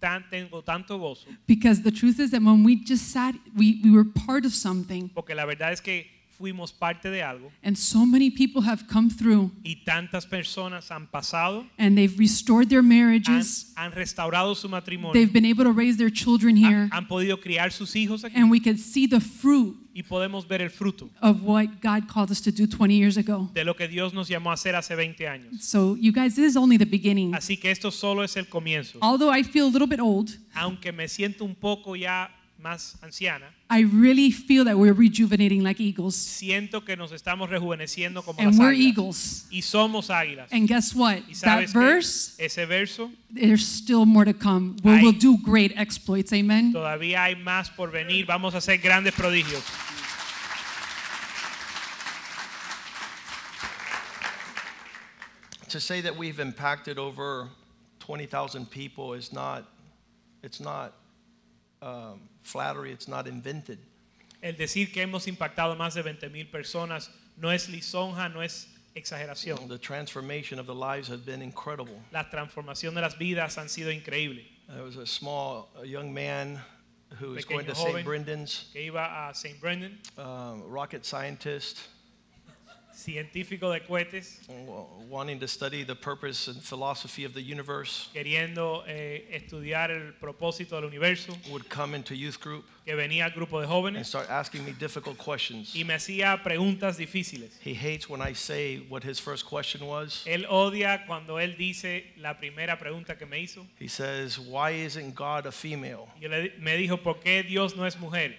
tan, 0.00 0.24
tengo 0.30 0.62
tanto 0.62 0.98
gozo 0.98 1.26
because 1.46 1.82
the 1.82 1.90
truth 1.90 2.18
is 2.18 2.30
that 2.30 2.42
when 2.42 2.64
we 2.64 2.76
just 2.76 3.10
sat, 3.10 3.34
we, 3.56 3.80
we 3.84 3.90
were 3.90 4.04
part 4.04 4.44
of 4.44 4.54
something, 4.54 5.08
porque 5.08 5.34
la 5.34 5.44
verdad 5.44 5.72
es 5.72 5.80
que 5.80 6.15
fuimos 6.36 6.72
parte 6.72 7.08
de 7.10 7.22
algo 7.22 7.50
and 7.62 7.76
so 7.76 8.04
many 8.04 8.30
people 8.30 8.62
have 8.62 8.84
come 8.86 9.08
through 9.10 9.50
y 9.64 9.76
tantas 9.84 10.26
personas 10.26 10.90
han 10.90 11.06
pasado, 11.06 11.64
and 11.78 11.96
they've 11.96 12.18
restored 12.18 12.68
their 12.68 12.82
marriages. 12.82 13.72
han 13.76 13.92
restaurado 13.92 14.54
su 14.54 14.68
matrimonio, 14.68 15.12
They've 15.12 15.32
been 15.32 15.46
able 15.46 15.64
to 15.64 15.72
raise 15.72 15.96
their 15.96 16.10
children 16.10 16.56
here, 16.56 16.88
han 16.92 17.06
podido 17.06 17.40
criar 17.40 17.70
sus 17.72 17.94
hijos 17.94 18.24
aquí 18.24 18.34
and 18.36 18.50
we 18.50 18.60
can 18.60 18.76
see 18.76 19.06
the 19.06 19.20
fruit 19.20 19.76
y 19.94 20.02
podemos 20.02 20.46
ver 20.46 20.60
el 20.60 20.68
fruto 20.68 21.08
of 21.22 21.42
what 21.42 21.80
God 21.80 22.06
called 22.06 22.30
us 22.30 22.42
to 22.42 22.52
do 22.52 22.66
20 22.66 22.94
years 22.94 23.16
ago. 23.16 23.48
de 23.54 23.64
lo 23.64 23.74
que 23.74 23.88
Dios 23.88 24.12
nos 24.12 24.28
llamó 24.28 24.50
a 24.50 24.54
hacer 24.54 24.74
hace 24.74 24.94
20 24.94 25.26
años. 25.26 25.62
So, 25.62 25.96
you 25.96 26.12
guys, 26.12 26.34
this 26.34 26.50
is 26.50 26.56
only 26.56 26.76
the 26.76 26.84
beginning. 26.84 27.32
Así 27.34 27.56
que 27.58 27.70
esto 27.70 27.90
solo 27.90 28.22
es 28.22 28.36
el 28.36 28.44
comienzo. 28.46 28.98
Although 29.00 29.30
I 29.30 29.42
feel 29.42 29.64
a 29.66 29.70
little 29.70 29.86
bit 29.88 30.00
old, 30.00 30.36
Aunque 30.54 30.92
me 30.92 31.08
siento 31.08 31.44
un 31.44 31.54
poco 31.54 31.96
ya 31.96 32.30
más 32.60 32.96
anciana, 33.02 33.46
I 33.70 33.82
really 33.82 34.30
feel 34.30 34.64
that 34.64 34.76
we're 34.78 34.92
rejuvenating 34.94 35.62
like 35.62 35.80
eagles. 35.80 36.14
siento 36.16 36.84
que 36.84 36.96
nos 36.96 37.12
estamos 37.12 37.48
rejuveneciendo 37.50 38.24
como 38.24 38.38
And 38.40 38.48
las 38.52 38.58
we're 38.58 38.70
águilas. 38.72 38.86
eagles. 38.86 39.46
Y 39.50 39.60
somos 39.62 40.08
águilas. 40.10 40.48
And 40.52 40.66
guess 40.68 40.94
what? 40.94 41.18
Y 41.28 41.34
That 41.34 41.58
sabes 41.60 41.72
qué? 41.72 41.78
verse, 41.78 42.34
ese 42.38 42.66
verso, 42.66 43.10
there's 43.30 43.66
still 43.66 44.04
more 44.06 44.24
to 44.24 44.34
come. 44.34 44.76
Where 44.82 44.96
Hay- 44.96 45.02
we'll 45.02 45.12
do 45.18 45.36
great 45.38 45.72
exploits. 45.76 46.32
Amen. 46.32 46.72
todavía 46.72 47.24
hay 47.24 47.34
más 47.36 47.70
por 47.70 47.90
venir. 47.90 48.24
Vamos 48.26 48.54
a 48.54 48.58
hacer 48.58 48.78
grandes 48.78 49.14
prodigios. 49.14 49.62
To 55.70 55.80
say 55.80 56.00
that 56.02 56.16
we've 56.16 56.38
impacted 56.38 56.98
over 56.98 57.48
20,000 58.00 58.70
people 58.70 59.14
is 59.14 59.32
not, 59.32 59.64
it's 60.42 60.60
not 60.60 60.92
um, 61.82 62.20
flattery, 62.46 62.92
it's 62.92 63.08
not 63.08 63.26
invented. 63.26 63.78
El 64.42 64.54
decir 64.54 64.92
que 64.92 65.02
hemos 65.02 65.26
impactado 65.26 65.76
más 65.76 65.94
de 65.94 66.02
20 66.02 66.28
mil 66.30 66.46
personas 66.46 67.10
no 67.36 67.50
es 67.50 67.68
lisonja, 67.68 68.32
no 68.32 68.42
es 68.42 68.68
exageración. 68.94 69.68
The 69.68 69.78
transformation 69.78 70.58
of 70.58 70.66
the 70.66 70.74
lives 70.74 71.08
has 71.08 71.20
been 71.20 71.42
incredible. 71.42 72.00
La 72.12 72.24
transformación 72.30 72.94
de 72.94 73.00
las 73.00 73.14
vidas 73.14 73.58
han 73.58 73.68
sido 73.68 73.90
increíbles. 73.90 74.46
There 74.68 74.82
was 74.82 74.96
a 74.96 75.06
small 75.06 75.68
a 75.80 75.86
young 75.86 76.12
man 76.12 76.60
who 77.18 77.30
was 77.30 77.44
going 77.44 77.66
to 77.66 77.74
St. 77.74 78.04
Brendan's, 78.04 78.70
Que 78.72 78.90
iba 78.90 79.30
a 79.30 79.34
St. 79.34 79.60
Brendan, 79.60 79.98
um, 80.18 80.62
rocket 80.68 81.04
scientist, 81.04 81.78
científico 82.96 83.70
de 83.72 83.80
cohetes, 83.80 84.40
wanting 85.08 85.38
to 85.38 85.46
study 85.46 85.84
the 85.84 85.94
purpose 85.94 86.48
and 86.48 86.62
philosophy 86.62 87.24
of 87.24 87.34
the 87.34 87.42
universe, 87.42 88.08
queriendo 88.14 88.84
eh, 88.86 89.28
estudiar 89.32 89.90
el 89.90 90.14
propósito 90.14 90.70
del 90.80 90.84
universo, 90.84 91.36
would 91.50 91.68
come 91.68 91.94
into 91.94 92.14
youth 92.14 92.40
group 92.40 92.64
que 92.86 92.94
venía 92.94 93.24
al 93.24 93.32
grupo 93.32 93.60
de 93.60 93.66
and 93.66 94.06
start 94.06 94.30
asking 94.30 94.64
me 94.64 94.72
difficult 94.72 95.18
questions. 95.18 95.74
y 95.74 95.84
me 95.84 95.94
hacía 95.94 96.42
preguntas 96.42 96.96
difíciles. 96.96 97.50
He 97.60 97.74
hates 97.74 98.08
when 98.08 98.22
I 98.22 98.32
say 98.32 98.78
what 98.88 99.04
his 99.04 99.20
first 99.20 99.44
question 99.44 99.86
was. 99.86 100.24
Él 100.26 100.46
odia 100.48 101.06
cuando 101.06 101.36
él 101.38 101.56
dice 101.58 102.04
la 102.16 102.34
primera 102.34 102.78
pregunta 102.78 103.18
que 103.18 103.26
me 103.26 103.40
hizo. 103.40 103.66
He 103.78 103.88
says, 103.88 104.38
Why 104.38 104.70
isn't 104.70 105.14
God 105.14 105.46
a 105.46 105.52
female? 105.52 106.08
Yo 106.18 106.30
le, 106.30 106.52
me 106.60 106.76
dijo, 106.76 106.96
¿por 107.02 107.16
qué 107.20 107.46
Dios 107.46 107.76
no 107.76 107.84
es 107.84 107.96
mujer? 107.96 108.34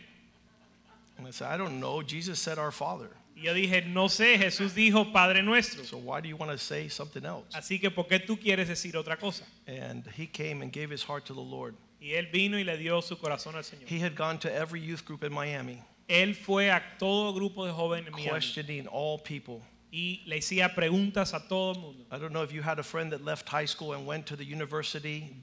And 1.18 1.28
I 1.28 1.32
said, 1.32 1.48
I 1.48 1.58
don't 1.58 1.80
know. 1.80 2.02
Jesus 2.02 2.40
said 2.40 2.58
our 2.58 2.72
Father. 2.72 3.10
Y 3.38 3.44
yo 3.44 3.54
dije, 3.54 3.84
no 3.86 4.10
sé, 4.10 4.38
Jesús 4.40 4.74
dijo 4.74 5.14
Padre 5.14 5.44
nuestro. 5.44 5.84
So 5.84 5.98
why 5.98 6.22
do 6.22 6.28
you 6.28 6.36
want 6.36 6.52
to 6.52 6.58
say 6.58 6.90
something 6.90 7.24
else? 7.24 7.56
Así 7.56 7.80
que, 7.80 7.92
¿por 7.92 8.08
qué 8.08 8.20
tú 8.20 8.40
quieres 8.40 8.68
decir 8.68 8.96
otra 8.96 9.16
cosa? 9.16 9.46
And 9.68 10.08
he 10.18 10.26
came 10.26 10.64
and 10.64 10.74
gave 10.74 10.90
his 10.90 11.04
heart 11.04 11.26
to 11.26 11.36
the 11.36 11.42
Lord. 11.42 11.76
Y 12.02 12.14
él 12.14 12.32
vino 12.32 12.58
y 12.58 12.64
le 12.64 12.78
dio 12.78 13.00
su 13.02 13.16
corazón 13.16 13.56
al 13.56 13.64
Señor. 13.64 13.88
He 13.88 14.00
had 14.00 14.16
gone 14.16 14.40
to 14.40 14.52
every 14.52 14.82
youth 14.82 15.06
group 15.06 15.24
in 15.24 15.32
Miami, 15.32 15.84
Él 16.10 16.36
fue 16.36 16.72
a 16.72 16.82
todo 16.98 17.32
grupo 17.34 17.66
de 17.66 17.72
jóvenes 17.72 18.08
en 18.08 18.14
Miami 18.14 18.30
questioning 18.30 18.88
all 18.88 19.20
people. 19.20 19.62
y 19.92 20.24
le 20.26 20.38
hacía 20.38 20.74
preguntas 20.74 21.34
a 21.34 21.48
todo 21.48 21.74
el 21.74 21.80
mundo. 21.80 22.06
I 22.12 22.18
don't 22.18 22.32
know 22.32 22.44
if 22.44 22.52
you 22.52 22.64
had 22.64 22.80
a 22.80 22.84
friend 22.84 23.12
that 23.12 23.24
left 23.24 23.48
high 23.50 23.66
school 23.66 23.94
and 23.94 24.06
went 24.08 24.26
to 24.28 24.36
the 24.36 24.46
university 24.46 25.36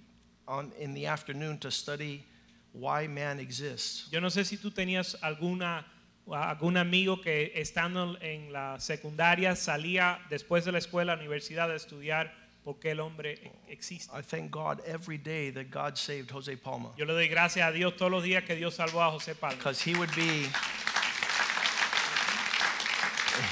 on, 0.48 0.72
in 0.78 0.94
the 0.94 1.06
afternoon 1.06 1.58
to 1.58 1.70
study 1.70 2.24
why 2.72 3.06
man 3.06 3.38
exists. 3.38 4.08
Yo 4.10 4.20
no 4.20 4.28
sé 4.28 4.44
si 4.44 4.56
tú 4.56 4.70
tenías 4.70 5.16
alguna 5.22 5.84
algún 6.32 6.76
amigo 6.76 7.20
que 7.20 7.52
estando 7.54 8.16
en 8.20 8.52
la 8.52 8.78
secundaria 8.80 9.54
salía 9.56 10.20
después 10.30 10.64
de 10.64 10.72
la 10.72 10.78
escuela, 10.78 11.14
universidad 11.14 11.70
a 11.70 11.74
estudiar 11.74 12.32
por 12.64 12.78
qué 12.78 12.92
el 12.92 13.00
hombre 13.00 13.34
e- 13.34 13.72
existe. 13.72 14.10
I 14.18 14.22
thank 14.22 14.50
God 14.50 14.80
every 14.86 15.18
day 15.18 15.50
that 15.52 15.66
God 15.70 15.96
saved 15.98 16.30
Jose 16.30 16.56
Palma 16.56 16.92
Yo 16.96 17.04
le 17.04 17.12
doy 17.12 17.28
gracias 17.28 17.66
a 17.68 17.72
Dios 17.72 17.94
todos 17.96 18.10
los 18.10 18.22
días 18.22 18.42
que 18.44 18.56
Dios 18.56 18.74
salvó 18.76 19.02
a 19.02 19.10
José 19.10 19.34
Palma. 19.34 19.56
because 19.56 19.82
he 19.82 19.94
would 19.94 20.10
be 20.16 20.46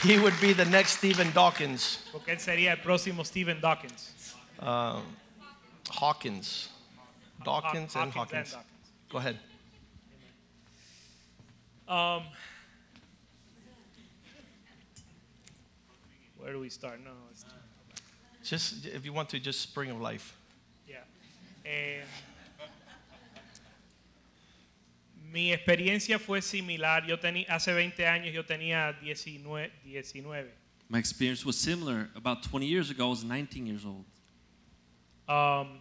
he 0.03 0.19
would 0.19 0.39
be 0.41 0.53
the 0.55 0.65
next 0.65 0.99
Stephen 0.99 1.31
Dawkins, 1.33 1.99
Porque 2.11 2.29
él 2.33 2.41
sería 2.41 2.73
el 2.73 2.79
próximo 2.81 3.25
Stephen 3.25 3.61
Dawkins. 3.61 4.35
uh, 4.61 5.01
Hawkins, 5.91 6.71
Dawkins 7.45 7.95
and 7.97 8.13
Hawkins 8.13 8.57
Go 9.11 9.19
ahead. 9.19 9.39
Um, 11.87 12.23
where 16.43 16.53
do 16.53 16.61
we 16.61 16.69
start? 16.69 17.01
No, 17.05 17.13
it's 17.31 17.45
Just 18.43 18.87
if 18.87 19.05
you 19.05 19.13
want 19.13 19.29
to, 19.31 19.39
just 19.39 19.61
spring 19.61 19.91
of 19.91 20.01
life. 20.01 20.37
Yeah. 20.89 20.97
Eh, 21.65 22.01
mi 25.33 25.53
experiencia 25.53 26.19
fue 26.19 26.41
similar. 26.41 27.05
Yo 27.07 27.17
tenía 27.17 27.47
hace 27.49 27.73
20 27.73 28.05
años 28.05 28.33
yo 28.35 28.43
tenía 28.43 29.01
19, 29.01 29.71
19. 29.85 30.49
My 30.89 30.99
experience 30.99 31.47
was 31.47 31.57
similar. 31.57 32.11
About 32.17 32.43
20 32.43 32.67
years 32.67 32.91
ago, 32.91 33.07
I 33.07 33.11
was 33.11 33.25
19 33.25 33.67
years 33.67 33.85
old. 33.85 34.05
Um, 35.29 35.79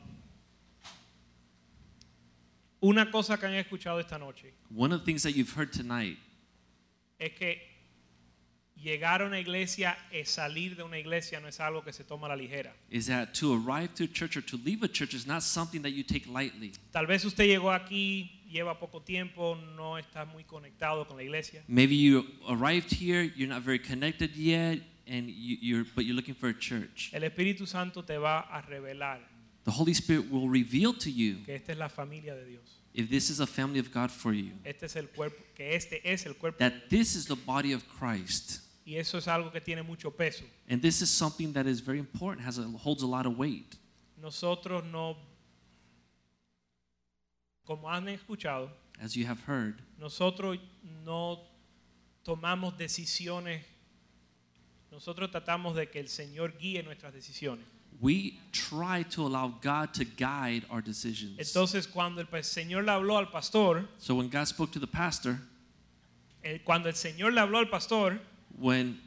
una 2.82 3.10
cosa 3.12 3.38
que 3.38 3.48
han 3.48 3.56
escuchado 3.56 4.00
esta 4.00 4.18
noche 4.20 4.54
One 4.70 4.94
of 4.94 5.00
the 5.00 5.06
things 5.06 5.24
that 5.24 5.32
you've 5.32 5.52
heard 5.52 5.74
tonight 5.74 6.18
es 7.20 7.32
que 7.38 7.71
llegar 8.82 9.22
a 9.22 9.26
una 9.26 9.40
iglesia 9.40 9.98
y 10.12 10.24
salir 10.26 10.76
de 10.76 10.84
una 10.84 10.98
iglesia 10.98 11.40
no 11.40 11.48
es 11.48 11.60
algo 11.60 11.84
que 11.84 11.92
se 11.94 12.04
toma 12.04 12.28
a 12.28 12.30
la 12.30 12.36
ligera. 12.36 12.74
is 12.90 13.06
that 13.08 13.34
to 13.34 13.54
arrive 13.54 13.94
to 13.96 14.04
a 14.04 14.08
church 14.08 14.36
or 14.38 14.42
to 14.42 14.58
leave 14.66 14.84
a 14.84 14.88
church 14.88 15.14
is 15.14 15.26
not 15.28 15.44
something 15.44 15.82
that 15.82 15.92
you 15.92 16.04
take 16.04 16.26
lightly. 16.28 16.72
Tal 16.92 17.06
vez 17.06 17.24
usted 17.26 17.46
llegó 17.46 17.72
aquí, 17.72 18.32
lleva 18.52 18.78
poco 18.80 19.02
tiempo, 19.02 19.56
no 19.76 19.98
está 19.98 20.26
muy 20.26 20.44
conectado 20.44 21.08
con 21.08 21.18
la 21.18 21.24
iglesia. 21.24 21.64
Maybe 21.68 21.96
you 21.96 22.26
arrived 22.50 22.92
here, 22.92 23.22
you're 23.36 23.48
not 23.48 23.62
very 23.64 23.80
connected 23.80 24.36
yet, 24.36 24.80
and 25.08 25.30
you, 25.30 25.58
you're 25.62 25.86
but 25.96 26.06
you're 26.06 26.16
looking 26.16 26.36
for 26.36 26.50
a 26.50 26.54
church. 26.58 27.12
El 27.14 27.22
Espíritu 27.24 27.68
Santo 27.68 28.02
te 28.04 28.18
va 28.18 28.40
a 28.52 28.62
revelar 28.62 29.20
The 29.64 29.72
Holy 29.72 29.94
Spirit 29.94 30.32
will 30.32 30.50
reveal 30.50 30.92
to 30.94 31.10
you 31.12 31.44
que 31.46 31.54
esta 31.56 31.72
es 31.74 31.78
la 31.78 31.88
familia 31.88 32.34
de 32.36 32.46
Dios. 32.46 32.80
if 32.94 33.10
this 33.10 33.30
is 33.30 33.40
a 33.40 33.46
family 33.48 33.80
of 33.80 33.92
God 33.92 34.10
for 34.12 34.34
you, 34.34 34.52
Este 34.66 34.84
es 34.86 34.96
el 34.96 35.08
cuerpo, 35.10 35.38
que 35.56 35.76
este 35.76 36.02
es 36.04 36.26
el 36.26 36.34
cuerpo. 36.34 36.58
that 36.58 36.90
this 36.90 37.16
is 37.16 37.26
the 37.28 37.36
body 37.36 37.72
of 37.74 37.88
Christ. 37.88 38.62
Y 38.86 38.96
eso 38.98 39.18
es 39.18 39.28
algo 39.28 39.52
que 39.52 39.62
tiene 39.62 39.84
mucho 39.84 40.12
peso. 40.12 40.44
And 40.68 40.82
this 40.82 41.02
is 41.02 41.10
something 41.10 41.54
that 41.54 41.68
is 41.68 41.82
very 41.82 42.00
important, 42.00 42.46
has 42.46 42.58
a, 42.58 42.64
holds 42.64 43.04
a 43.04 43.08
lot 43.08 43.26
of 43.26 43.38
weight. 43.38 43.78
Nosotros 44.18 44.84
no, 44.84 45.18
como 47.66 47.88
han 47.88 48.08
escuchado, 48.08 48.70
As 49.02 49.16
you 49.16 49.26
have 49.26 49.42
heard, 49.48 49.82
nosotros 50.00 50.58
no 51.06 51.40
tomamos 52.24 52.78
decisiones, 52.78 53.62
nosotros 54.92 55.32
tratamos 55.32 55.76
de 55.76 55.88
que 55.88 56.00
el 56.00 56.08
Señor 56.08 56.54
guíe 56.60 56.84
nuestras 56.84 57.14
decisiones. 57.14 57.66
we 58.00 58.40
try 58.52 59.04
to 59.04 59.26
allow 59.26 59.48
God 59.62 59.94
to 59.94 60.06
guide 60.06 60.66
our 60.70 60.82
decisions. 60.82 61.38
Entonces, 61.38 61.88
cuando 61.88 62.22
el 62.22 62.44
Señor 62.44 62.84
le 62.84 62.92
habló 62.92 63.18
al 63.18 63.30
pastor, 63.30 63.88
So 63.98 64.16
when 64.16 64.28
God 64.30 64.48
spoke 64.48 64.72
to 64.72 64.80
the 64.80 64.88
pastor, 64.88 65.40
eh, 66.44 66.60
cuando 66.64 66.90
el 66.90 66.96
Señor 66.96 67.34
le 67.34 67.42
habló 67.42 67.60
al 67.60 67.70
pastor, 67.70 68.20
when 68.60 68.98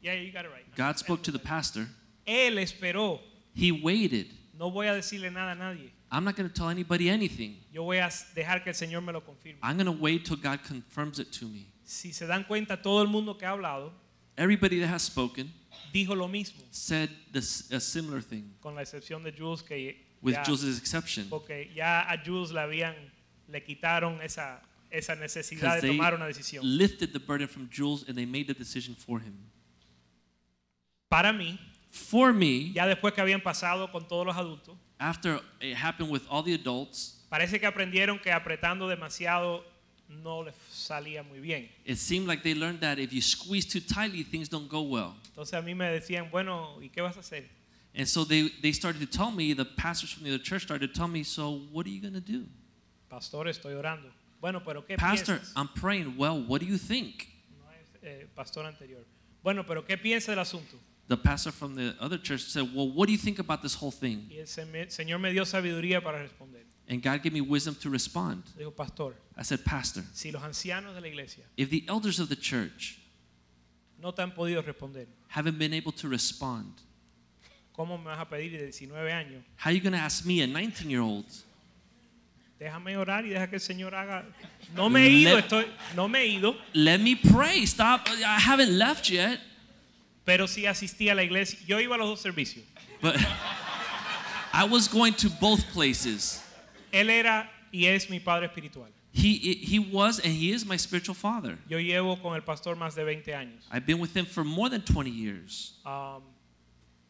yeah, 0.00 0.14
you 0.14 0.32
got 0.32 0.44
it 0.44 0.50
right. 0.52 0.64
God 0.76 0.98
spoke 0.98 1.22
to 1.24 1.32
the 1.32 1.38
pastor, 1.38 1.86
Él 2.26 2.54
esperó. 2.58 3.20
he 3.54 3.72
waited. 3.72 4.26
No 4.58 4.70
voy 4.70 4.86
a 4.88 4.94
decirle 4.94 5.30
nada 5.32 5.52
a 5.52 5.54
nadie. 5.54 5.90
I'm 6.10 6.24
not 6.24 6.36
going 6.36 6.48
to 6.48 6.54
tell 6.54 6.68
anybody 6.68 7.10
anything. 7.10 7.56
Yo 7.72 7.82
voy 7.84 7.98
a 7.98 8.08
dejar 8.34 8.62
que 8.62 8.70
el 8.70 8.74
Señor 8.74 9.02
me 9.04 9.12
lo 9.12 9.20
confirme. 9.20 9.58
I'm 9.62 9.76
going 9.76 9.86
to 9.86 9.92
wait 9.92 10.24
till 10.24 10.36
God 10.36 10.62
confirms 10.62 11.18
it 11.18 11.32
to 11.32 11.46
me. 11.46 11.66
Si 11.84 12.12
se 12.12 12.26
dan 12.26 12.44
cuenta, 12.44 12.80
todo 12.80 13.02
el 13.02 13.08
mundo 13.08 13.34
que 13.34 13.46
ha 13.46 13.52
hablado 13.52 13.90
Everybody 14.38 14.80
that 14.80 14.88
has 14.88 15.02
spoken 15.02 15.50
dijo 15.92 16.14
lo 16.16 16.28
mismo, 16.28 16.62
said 16.70 17.08
this, 17.32 17.70
a 17.72 17.80
similar 17.80 18.20
thing, 18.20 18.50
con 18.62 18.74
la 18.74 18.82
excepción 18.82 19.22
de 19.22 19.32
Jules 19.32 19.62
que 19.62 19.96
with 20.22 20.34
ya- 20.34 20.44
Jules' 20.44 20.78
exception. 20.78 21.26
porque 21.30 21.70
ya 21.74 22.02
a 22.10 22.18
Jules 22.22 22.50
le 22.52 22.60
habían 22.60 22.94
le 23.48 23.60
quitaron 23.60 24.20
esa 24.22 24.60
esa 24.96 25.14
necesidad 25.14 25.80
de 25.80 25.88
tomar 25.88 26.14
una 26.14 26.26
decisión. 26.26 26.62
lifted 26.64 27.12
the 27.12 27.18
burden 27.18 27.46
from 27.48 27.68
Jules 27.70 28.04
and 28.08 28.16
they 28.16 28.26
made 28.26 28.46
the 28.46 28.54
decision 28.54 28.94
for 28.94 29.20
him. 29.20 29.34
Para 31.08 31.32
mí, 31.32 31.58
For 31.90 32.32
me, 32.34 32.72
ya 32.74 32.86
después 32.86 33.14
que 33.14 33.22
habían 33.22 33.40
pasado 33.42 33.90
con 33.90 34.06
todos 34.06 34.26
los 34.26 34.36
adultos, 34.36 34.76
after 34.98 35.40
it 35.60 35.74
happened 35.74 36.10
with 36.10 36.22
all 36.28 36.42
the 36.42 36.52
adults, 36.52 37.24
parece 37.30 37.58
que 37.58 37.66
aprendieron 37.66 38.20
que 38.20 38.30
apretando 38.30 38.86
demasiado 38.88 39.64
no 40.08 40.42
les 40.42 40.54
salía 40.70 41.22
muy 41.22 41.40
bien. 41.40 41.68
it 41.86 41.96
seemed 41.96 42.26
like 42.26 42.42
they 42.42 42.54
learned 42.54 42.80
that 42.80 42.98
if 42.98 43.12
you 43.12 43.22
squeeze 43.22 43.64
too 43.64 43.80
tightly, 43.80 44.22
things 44.22 44.48
don't 44.48 44.68
go 44.68 44.82
well. 44.82 45.14
Entonces 45.34 45.54
a 45.54 45.62
mí 45.62 45.74
me 45.74 45.86
decían, 45.86 46.30
bueno, 46.30 46.78
¿y 46.82 46.88
qué 46.90 47.00
vas 47.00 47.16
a 47.16 47.20
hacer? 47.20 47.44
And 47.94 48.06
so 48.06 48.24
they, 48.24 48.50
they 48.60 48.72
started 48.72 49.00
to 49.00 49.06
tell 49.06 49.30
me, 49.30 49.54
the 49.54 49.64
pastors 49.64 50.12
from 50.12 50.24
the 50.24 50.34
other 50.34 50.42
church 50.42 50.64
started 50.64 50.92
to 50.92 50.92
tell 50.92 51.08
me, 51.08 51.22
so 51.22 51.62
what 51.72 51.86
are 51.86 51.90
you 51.90 52.00
going 52.02 52.12
to 52.12 52.20
do? 52.20 52.44
Pastor, 53.08 53.48
estoy 53.48 53.74
orando. 53.74 54.10
Bueno, 54.46 54.62
pero 54.62 54.86
¿qué 54.86 54.96
Pastor, 54.96 55.38
piensas? 55.38 55.52
I'm 55.56 55.66
praying. 55.66 56.16
Well, 56.16 56.40
what 56.46 56.60
do 56.60 56.66
you 56.66 56.78
think? 56.78 57.26
Eh, 58.00 58.28
pastor 58.32 58.64
anterior. 58.64 59.04
Bueno, 59.42 59.66
pero 59.66 59.84
¿qué 59.84 59.98
piensa 59.98 60.30
del 60.30 60.38
asunto? 60.38 60.78
The 61.08 61.16
pastor 61.16 61.50
from 61.50 61.74
the 61.74 61.96
other 61.98 62.16
church 62.16 62.42
said, 62.42 62.62
Well, 62.72 62.92
what 62.92 63.06
do 63.06 63.12
you 63.12 63.18
think 63.18 63.40
about 63.40 63.60
this 63.60 63.74
whole 63.74 63.90
thing? 63.90 64.28
Y 64.30 64.36
el 64.38 64.46
Señor 64.46 65.18
me 65.18 65.32
dio 65.32 65.44
sabiduría 65.44 66.00
para 66.00 66.22
responder. 66.22 66.64
And 66.88 67.02
God 67.02 67.24
gave 67.24 67.32
me 67.32 67.40
wisdom 67.40 67.74
to 67.74 67.90
respond. 67.90 68.44
Dijo, 68.56 68.70
pastor, 68.70 69.16
I 69.36 69.42
said, 69.42 69.64
Pastor, 69.64 70.04
si 70.12 70.30
los 70.30 70.40
ancianos 70.44 70.94
de 70.94 71.00
la 71.00 71.08
iglesia 71.08 71.42
if 71.56 71.68
the 71.68 71.84
elders 71.88 72.20
of 72.20 72.28
the 72.28 72.36
church 72.36 73.00
no 74.00 74.12
te 74.12 74.22
han 74.22 74.30
podido 74.30 74.62
responder, 74.62 75.08
haven't 75.26 75.58
been 75.58 75.74
able 75.74 75.90
to 75.90 76.06
respond, 76.06 76.72
¿cómo 77.76 77.98
me 77.98 78.04
vas 78.04 78.20
a 78.20 78.26
pedir 78.26 78.52
de 78.52 78.62
19 78.62 79.10
años? 79.10 79.42
how 79.56 79.70
are 79.70 79.72
you 79.72 79.80
going 79.80 79.92
to 79.92 79.98
ask 79.98 80.24
me, 80.24 80.40
a 80.42 80.46
19 80.46 80.88
year 80.88 81.02
old? 81.02 81.26
Déjame 82.58 82.96
orar 82.96 83.26
y 83.26 83.30
deja 83.30 83.48
que 83.48 83.56
el 83.56 83.60
Señor 83.60 83.94
haga. 83.94 84.24
No 84.74 84.88
me 84.88 85.06
he 85.06 85.10
ido, 85.10 85.36
Let- 85.36 85.44
estoy, 85.44 85.66
no 85.94 86.08
me 86.08 86.20
he 86.22 86.26
ido, 86.26 86.56
Let 86.72 86.98
me 86.98 87.16
pray. 87.16 87.64
Stop. 87.66 88.08
I 88.08 88.40
haven't 88.40 88.78
left 88.78 89.10
yet. 89.10 89.40
pero 90.24 90.46
sí 90.46 90.66
asistí 90.66 91.08
a 91.08 91.14
la 91.14 91.22
iglesia. 91.22 91.58
Yo 91.66 91.78
iba 91.80 91.94
a 91.94 91.98
los 91.98 92.08
dos 92.08 92.20
servicios. 92.20 92.64
But 93.00 93.16
I 94.52 94.64
was 94.64 94.88
going 94.88 95.14
to 95.14 95.28
both 95.40 95.64
places. 95.72 96.42
Él 96.92 97.10
era 97.10 97.50
y 97.72 97.84
es 97.84 98.08
mi 98.08 98.20
padre 98.20 98.46
espiritual. 98.46 98.88
He, 99.12 99.54
he 99.62 99.78
was 99.78 100.18
and 100.18 100.32
he 100.32 100.52
is 100.52 100.66
my 100.66 100.76
spiritual 100.76 101.14
father. 101.14 101.58
Yo 101.68 101.78
llevo 101.78 102.20
con 102.20 102.34
el 102.34 102.42
pastor 102.42 102.76
más 102.76 102.94
de 102.94 103.04
20 103.04 103.34
años. 103.34 103.64
I've 103.70 103.86
been 103.86 103.98
with 103.98 104.14
him 104.14 104.26
for 104.26 104.44
more 104.44 104.68
than 104.68 104.82
20 104.82 105.10
years. 105.10 105.74
Um, 105.86 106.22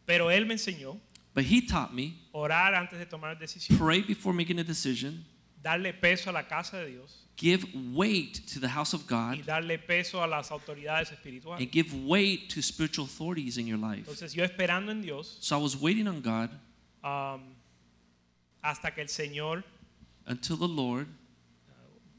pero 0.06 0.28
él 0.31 0.47
me 0.47 0.55
enseñó 0.55 0.98
But 1.35 1.44
he 1.44 1.60
taught 1.60 1.93
me 1.93 2.14
orar 2.32 2.74
antes 2.74 2.98
de 2.98 3.06
tomar 3.06 3.36
pray 3.77 4.02
before 4.02 4.32
making 4.32 4.59
a 4.59 4.64
decision, 4.64 5.24
darle 5.66 5.93
peso 5.93 6.30
a 6.30 6.32
la 6.32 6.47
casa 6.47 6.78
de 6.78 6.90
Dios 6.93 7.24
give 7.36 7.66
weight 7.93 8.47
to 8.47 8.60
the 8.60 8.68
house 8.68 8.94
of 8.94 9.05
God, 9.06 9.34
y 9.36 9.43
darle 9.43 9.78
peso 9.78 10.22
a 10.22 10.26
las 10.28 10.51
autoridades 10.52 11.10
espirituales. 11.10 11.60
and 11.60 11.70
give 11.72 11.93
weight 12.06 12.48
to 12.48 12.62
spiritual 12.62 13.05
authorities 13.05 13.59
in 13.59 13.66
your 13.66 13.76
life. 13.78 14.06
Entonces 14.09 14.32
yo 14.32 14.44
esperando 14.44 14.90
en 14.93 15.02
Dios 15.02 15.36
So 15.40 15.59
I 15.59 15.62
was 15.62 15.76
waiting 15.76 16.06
on 16.06 16.22
God 16.22 16.51
um, 17.02 17.55
hasta 18.62 18.93
que 18.94 19.02
el 19.02 19.09
Señor, 19.09 19.64
until 20.26 20.56
the 20.56 20.68
Lord, 20.68 21.09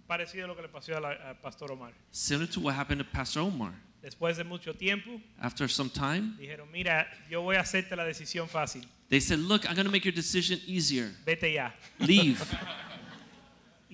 parecido 0.08 0.46
a 0.46 0.48
lo 0.48 0.56
que 0.56 0.62
le 0.62 0.68
pasó 0.70 0.96
a 0.96 1.00
la- 1.00 1.30
al 1.30 1.36
pastor 1.42 1.72
Omar, 1.72 1.94
similar 2.12 2.48
to 2.52 2.60
what 2.60 2.76
happened 2.76 3.00
to 3.00 3.06
Pastor 3.06 3.42
Omar, 3.42 3.74
después 4.04 4.38
de 4.38 4.44
mucho 4.44 4.74
tiempo, 4.74 5.20
after 5.42 5.68
some 5.70 5.90
time, 5.90 6.36
dijeron, 6.40 6.70
mira, 6.72 7.08
yo 7.30 7.42
voy 7.42 7.56
a 7.56 7.62
hacerte 7.62 7.96
la 7.96 8.04
decisión 8.06 8.48
fácil, 8.48 8.84
they 9.10 9.20
said, 9.20 9.40
Look, 9.40 9.66
I'm 9.66 9.74
going 9.76 9.86
to 9.86 9.92
make 9.92 10.06
your 10.06 10.14
decision 10.14 10.60
easier. 10.68 11.12
vete 11.26 11.54
ya. 11.54 11.72
Leave. 12.00 12.40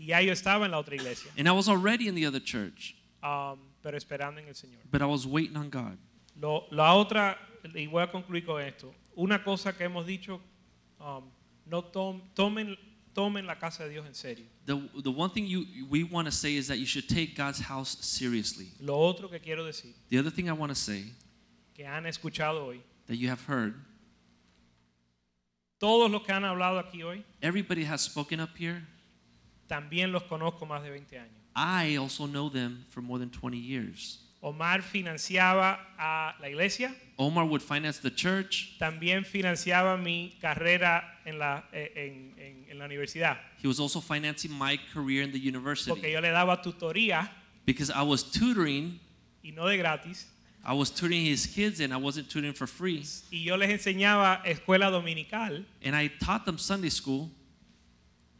Y 0.03 0.07
ya 0.07 0.19
yo 0.21 0.33
estaba 0.33 0.65
en 0.65 0.71
la 0.71 0.79
otra 0.79 0.95
iglesia, 0.95 1.31
and 1.37 1.47
I 1.47 1.51
was 1.51 1.69
already 1.69 2.07
in 2.09 2.15
the 2.15 2.25
other 2.25 2.41
church, 2.43 2.93
um, 3.23 3.57
pero 3.81 3.97
esperando 3.97 4.39
en 4.41 4.47
el 4.49 4.53
Señor. 4.53 4.79
but 4.91 5.01
I 5.01 5.05
was 5.05 5.25
waiting 5.25 5.55
on 5.55 5.69
God. 5.69 5.97
Lo- 6.39 6.65
la 6.71 6.93
otra, 6.95 7.37
y 7.73 7.85
voy 7.87 8.03
a 8.03 8.07
concluir 8.11 8.45
con 8.45 8.61
esto, 8.61 8.93
una 9.15 9.41
cosa 9.43 9.71
que 9.71 9.85
hemos 9.85 10.05
dicho, 10.05 10.41
um, 10.99 11.23
no 11.65 11.81
tom- 11.83 12.21
tomen, 12.35 12.75
tomen 13.13 13.45
la 13.45 13.55
casa 13.57 13.83
de 13.85 13.91
Dios 13.91 14.05
en 14.05 14.13
serio. 14.13 14.45
The, 14.65 14.75
the 15.03 15.11
one 15.11 15.29
thing 15.29 15.45
you, 15.45 15.65
we 15.89 16.03
want 16.03 16.25
to 16.25 16.31
say 16.31 16.55
is 16.57 16.67
that 16.67 16.79
you 16.79 16.85
should 16.85 17.07
take 17.07 17.35
God's 17.35 17.59
house 17.61 17.97
seriously. 18.01 18.71
Lo 18.81 18.95
otro 18.99 19.29
que 19.29 19.39
quiero 19.39 19.63
decir, 19.63 19.93
The 20.09 20.17
other 20.19 20.31
thing 20.31 20.49
I 20.49 20.53
want 20.53 20.71
to 20.71 20.75
say 20.75 21.13
que 21.75 21.85
han 21.85 22.05
escuchado 22.05 22.65
hoy, 22.65 22.81
that 23.07 23.15
you 23.17 23.29
have 23.29 23.41
heard, 23.47 23.75
todos 25.79 26.09
los 26.09 26.23
que 26.23 26.33
han 26.33 26.43
hablado 26.45 26.79
aquí 26.79 27.03
hoy, 27.03 27.23
everybody 27.41 27.83
has 27.85 28.01
spoken 28.01 28.39
up 28.39 28.55
here. 28.57 28.85
También 29.73 30.11
los 30.11 30.23
conozco 30.23 30.65
más 30.67 30.83
de 30.83 30.91
20 30.91 31.17
años. 31.19 31.33
I 31.55 31.97
also 31.97 32.27
know 32.27 32.49
them 32.49 32.85
for 32.89 33.01
more 33.01 33.19
than 33.19 33.29
20 33.31 33.57
years. 33.57 34.19
Omar 34.41 34.81
financiaba 34.83 35.79
a 35.97 36.35
la 36.39 36.49
iglesia, 36.49 36.93
Omar 37.17 37.45
would 37.45 37.61
finance 37.61 37.99
the 38.01 38.11
church. 38.11 38.77
también 38.77 39.23
financiaba 39.25 39.97
mi 39.97 40.37
carrera 40.41 41.21
en 41.25 41.39
la, 41.39 41.63
eh, 41.71 41.91
en, 41.95 42.35
en- 42.37 42.65
en 42.69 42.77
la 42.79 42.85
universidad, 42.85 43.37
He 43.61 43.67
was 43.67 43.79
also 43.79 44.01
financing 44.01 44.51
my 44.51 44.77
career 44.93 45.23
in 45.23 45.31
the 45.31 45.39
porque 45.39 45.47
university 45.57 46.11
yo 46.11 46.19
le 46.21 46.29
daba 46.29 46.61
tutoría 46.61 47.29
because 47.65 47.89
I 47.89 48.01
was 48.03 48.23
tutoring. 48.31 48.99
y 49.41 49.51
no 49.51 49.65
de 49.67 49.77
gratis, 49.77 50.27
I 50.65 50.73
was 50.73 50.91
tutoring 50.91 51.25
his 51.25 51.47
kids 51.47 51.79
and 51.79 51.93
I 51.93 51.97
wasn't 51.97 52.29
tutoring 52.29 52.53
for 52.53 52.67
free. 52.67 53.03
y 53.31 53.43
yo 53.45 53.55
les 53.55 53.69
enseñaba 53.69 54.41
escuela 54.45 54.89
dominical 54.91 55.65
And 55.83 55.95
I 55.95 56.09
taught 56.09 56.43
them 56.45 56.57
Sunday 56.57 56.89
school, 56.89 57.29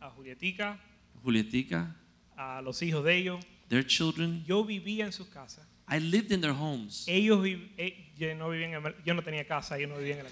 a 0.02 0.10
Julietica, 0.10 0.78
Julietica, 1.24 1.96
a 2.38 2.62
los 2.62 2.82
hijos 2.82 3.04
de 3.04 3.16
ellos. 3.18 3.40
their 3.70 3.86
children. 3.86 4.44
Yo 4.46 4.64
vivía 4.64 5.06
en 5.06 5.12
sus 5.14 5.28
casas. 5.28 5.66
I 5.90 6.00
lived 6.00 6.32
in 6.32 6.42
their 6.42 6.54
homes. 6.54 7.06
Ellos 7.08 7.42
vi- 7.42 7.72
eh, 7.78 8.12
yo 8.18 8.34
no 8.36 8.50
vivía 8.50 8.68
en 8.68 8.86
el- 8.86 8.96
yo 9.06 9.14
no 9.14 9.22
tenía 9.22 9.46
casa, 9.48 9.76
no 9.78 9.84
en 10.00 10.18
la 10.18 10.24
mía. 10.24 10.26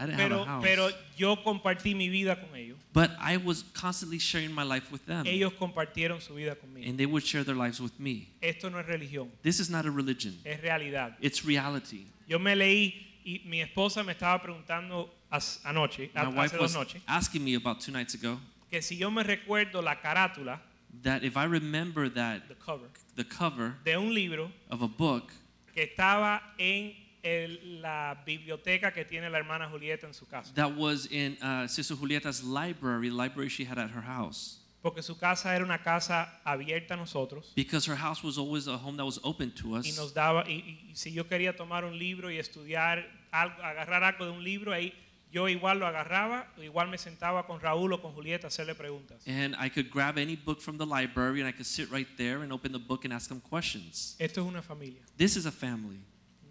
I 0.00 0.02
didn't 0.06 0.16
Pero, 0.16 0.36
have 0.36 0.42
a 0.42 0.46
house. 0.46 0.64
pero 0.64 0.88
yo 1.16 1.42
compartí 1.42 1.94
mi 1.94 2.08
vida 2.08 2.40
con 2.40 2.54
ellos. 2.54 2.78
but 2.92 3.10
I 3.20 3.36
was 3.36 3.64
constantly 3.74 4.18
sharing 4.18 4.54
my 4.54 4.62
life 4.62 4.92
with 4.92 5.00
them. 5.06 5.26
Ellos 5.26 5.52
compartieron 5.54 6.20
su 6.20 6.34
vida 6.36 6.54
conmigo. 6.54 6.88
And 6.88 6.96
they 6.96 7.06
would 7.06 7.24
share 7.24 7.44
their 7.44 7.56
lives 7.56 7.80
with 7.80 7.98
me. 7.98 8.28
Esto 8.40 8.70
no 8.70 8.78
es 8.78 8.86
religión, 8.86 9.28
This 9.42 9.58
is 9.58 9.68
not 9.70 9.86
a 9.86 9.90
religion. 9.90 10.38
es 10.44 10.60
realidad. 10.60 11.16
It's 11.20 11.44
reality. 11.44 12.06
Yo 12.28 12.38
me 12.38 12.54
leí 12.54 12.94
y 13.24 13.40
mi 13.44 13.60
esposa 13.60 14.04
me 14.04 14.12
estaba 14.12 14.40
preguntando 14.40 15.12
as- 15.30 15.60
anoche, 15.64 16.10
My 16.14 16.20
a- 16.22 16.28
wife 16.28 16.40
hace 16.46 16.56
dos 16.56 16.62
was 16.62 16.74
noches, 16.74 17.02
asking 17.06 17.42
me 17.44 17.54
about 17.56 17.80
two 17.80 17.90
nights 17.90 18.14
ago 18.14 18.38
que 18.70 18.82
si 18.82 18.96
yo 18.96 19.10
me 19.10 19.22
recuerdo 19.22 19.82
la 19.82 19.96
carátula, 20.00 20.60
that 21.02 21.22
if 21.24 21.36
I 21.36 21.44
remember 21.44 22.08
that 22.08 22.48
the 22.48 22.54
cover, 22.54 22.86
the 23.16 23.24
cover 23.24 23.74
de 23.84 23.96
un 23.96 24.12
libro 24.14 24.50
of 24.70 24.82
a 24.82 24.88
book 24.88 25.32
que 25.74 25.82
estaba 25.84 26.40
en 26.58 26.94
el- 27.22 27.80
la 27.82 28.16
biblioteca 28.26 28.92
que 28.92 29.04
tiene 29.04 29.28
la 29.30 29.38
hermana 29.38 29.68
Julieta 29.68 30.06
en 30.06 30.14
su 30.14 30.26
casa. 30.26 30.52
that 30.54 30.74
was 30.76 31.06
in 31.10 31.36
uh, 31.42 31.66
Sister 31.66 31.94
Julieta's 31.96 32.42
library, 32.42 33.10
library 33.10 33.48
she 33.48 33.64
had 33.64 33.78
at 33.78 33.90
her 33.90 34.02
house. 34.02 34.60
Porque 34.80 35.02
su 35.02 35.16
casa 35.18 35.54
era 35.54 35.64
una 35.64 35.78
casa 35.82 36.28
abierta 36.46 36.94
a 36.94 36.96
nosotros 36.96 37.52
Because 37.56 37.84
her 37.86 37.96
house 37.96 38.22
was 38.22 38.38
always 38.38 38.68
a 38.68 38.76
home 38.78 38.96
that 38.96 39.04
was 39.04 39.18
open 39.24 39.50
to 39.50 39.74
y 39.74 39.78
us. 39.80 39.96
nos 39.96 40.12
daba, 40.14 40.44
y, 40.48 40.88
y 40.90 40.94
si 40.94 41.12
yo 41.12 41.24
quería 41.24 41.54
tomar 41.56 41.84
un 41.84 41.98
libro 41.98 42.30
y 42.30 42.38
estudiar, 42.38 43.04
algo, 43.32 43.60
agarrar 43.62 44.04
algo 44.04 44.24
de 44.24 44.30
un 44.30 44.42
libro, 44.44 44.72
ahí 44.72 44.94
yo 45.30 45.48
igual 45.48 45.78
lo 45.78 45.86
agarraba, 45.86 46.46
igual 46.56 46.88
me 46.88 46.96
sentaba 46.98 47.46
con 47.46 47.60
Raúl 47.60 47.92
o 47.92 48.00
con 48.00 48.12
Julieta 48.12 48.46
a 48.46 48.48
hacerle 48.48 48.74
preguntas. 48.74 49.22
And 49.26 49.54
I 49.58 49.68
could 49.68 49.90
grab 49.90 50.16
any 50.18 50.36
book 50.36 50.60
from 50.60 50.78
the 50.78 50.86
library 50.86 51.40
and 51.40 51.48
I 51.48 51.52
could 51.52 51.66
sit 51.66 51.90
right 51.90 52.08
there 52.16 52.42
and 52.42 52.52
open 52.52 52.72
the 52.72 52.78
book 52.78 53.04
and 53.04 53.12
ask 53.12 53.28
them 53.28 53.40
questions. 53.40 54.16
Esto 54.18 54.40
es 54.40 54.46
una 54.46 54.62
familia, 54.62 55.02
This 55.16 55.36
is 55.36 55.46
a 55.46 55.52
family. 55.52 56.00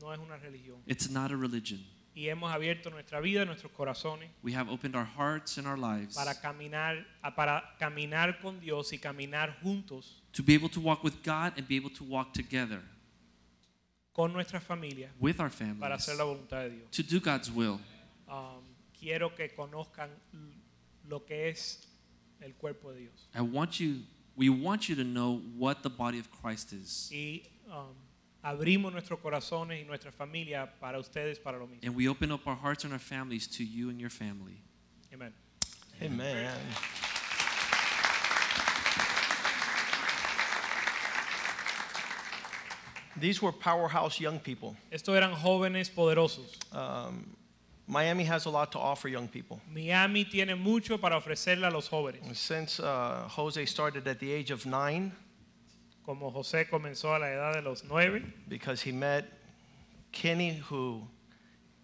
no 0.01 0.11
es 0.11 0.19
una 0.19 0.37
religión. 0.37 0.77
It's 0.85 1.09
not 1.09 1.31
a 1.31 1.35
religion. 1.35 1.83
Y 2.15 2.29
hemos 2.29 2.51
abierto 2.51 2.89
nuestra 2.89 3.19
vida, 3.21 3.45
nuestros 3.45 3.71
corazones 3.71 4.29
We 4.41 4.51
have 4.53 4.69
opened 4.69 4.95
our 4.95 5.05
hearts 5.05 5.59
and 5.59 5.67
our 5.67 5.77
lives 5.77 6.15
para 6.15 6.33
caminar, 6.41 7.05
para 7.35 7.63
caminar 7.79 8.39
con 8.41 8.59
Dios 8.59 8.91
y 8.91 8.97
caminar 8.97 9.59
juntos 9.61 10.21
to 10.33 10.41
be 10.41 10.55
able 10.55 10.69
to 10.69 10.79
walk 10.79 11.03
with 11.03 11.13
God 11.23 11.53
and 11.57 11.67
be 11.67 11.75
able 11.75 11.91
to 11.91 12.03
walk 12.03 12.33
together 12.33 12.81
con 14.13 14.33
nuestra 14.33 14.59
familia 14.59 15.09
with 15.19 15.39
our 15.39 15.49
para 15.49 15.67
families 15.67 15.91
hacer 15.93 16.15
la 16.17 16.23
voluntad 16.23 16.63
de 16.63 16.69
Dios. 16.71 16.89
to 16.91 17.03
do 17.03 17.19
God's 17.19 17.51
will. 17.51 17.79
Quiero 19.07 19.33
que 19.33 19.47
conozcan 19.55 20.09
lo 21.07 21.23
que 21.23 21.47
es 21.47 21.87
el 22.41 22.55
cuerpo 22.55 22.91
de 22.91 23.03
Dios. 23.03 23.29
I 23.33 23.39
want 23.39 23.79
you, 23.79 24.01
we 24.35 24.49
want 24.49 24.89
you 24.89 24.97
to 24.97 25.05
know 25.05 25.41
what 25.57 25.81
the 25.81 25.89
body 25.89 26.19
of 26.19 26.29
Christ 26.29 26.73
is. 26.73 27.09
Y 27.09 27.43
um, 27.71 27.95
abrimos 28.43 28.91
nuestros 28.91 29.21
corazones 29.21 29.81
y 29.81 29.85
nuestra 29.87 30.11
familia 30.11 30.73
para 30.81 30.99
ustedes, 30.99 31.39
para 31.39 31.57
lo 31.57 31.67
mismo. 31.67 31.87
And 31.87 31.95
we 31.95 32.09
open 32.09 32.33
up 32.33 32.45
our 32.45 32.57
hearts 32.57 32.83
and 32.83 32.91
our 32.91 32.99
families 32.99 33.47
to 33.47 33.63
you 33.63 33.89
and 33.89 33.97
your 33.97 34.09
family. 34.09 34.61
Amen. 35.13 35.31
Amen. 36.01 36.51
These 43.15 43.41
were 43.41 43.53
powerhouse 43.53 44.19
young 44.19 44.41
people. 44.41 44.75
Estos 44.91 45.15
eran 45.15 45.33
jóvenes 45.33 45.89
poderosos. 45.89 46.57
Um, 46.73 47.37
Miami 47.87 48.25
has 48.25 48.45
a 48.45 48.49
lot 48.49 48.71
to 48.73 48.79
offer 48.79 49.07
young 49.07 49.27
people. 49.29 49.61
Miami 49.73 50.25
tiene 50.25 50.57
mucho 50.57 50.97
para 50.97 51.15
ofrecerle 51.15 51.67
a 51.67 51.71
los 51.71 51.87
jóvenes. 51.87 52.35
Since 52.35 52.81
uh, 52.81 53.27
Jose 53.29 53.65
started 53.65 54.05
at 54.07 54.19
the 54.19 54.31
age 54.31 54.51
of 54.51 54.65
nine, 54.65 55.13
Como 56.05 56.31
José 56.31 56.69
comenzó 56.69 57.15
a 57.15 57.19
la 57.19 57.27
edad 57.27 57.53
de 57.55 57.61
los 57.61 57.83
nueve, 57.83 58.23
because 58.47 58.81
he 58.81 58.93
met 58.93 59.25
Kenny, 60.13 60.61
who 60.69 61.05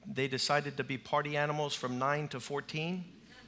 they 0.05 0.27
decided 0.29 0.77
to 0.77 0.83
be 0.83 0.97
party 0.97 1.35
animals 1.35 1.75
from 1.75 1.97
nine 1.99 2.27
to 2.29 2.39
14. 2.39 3.03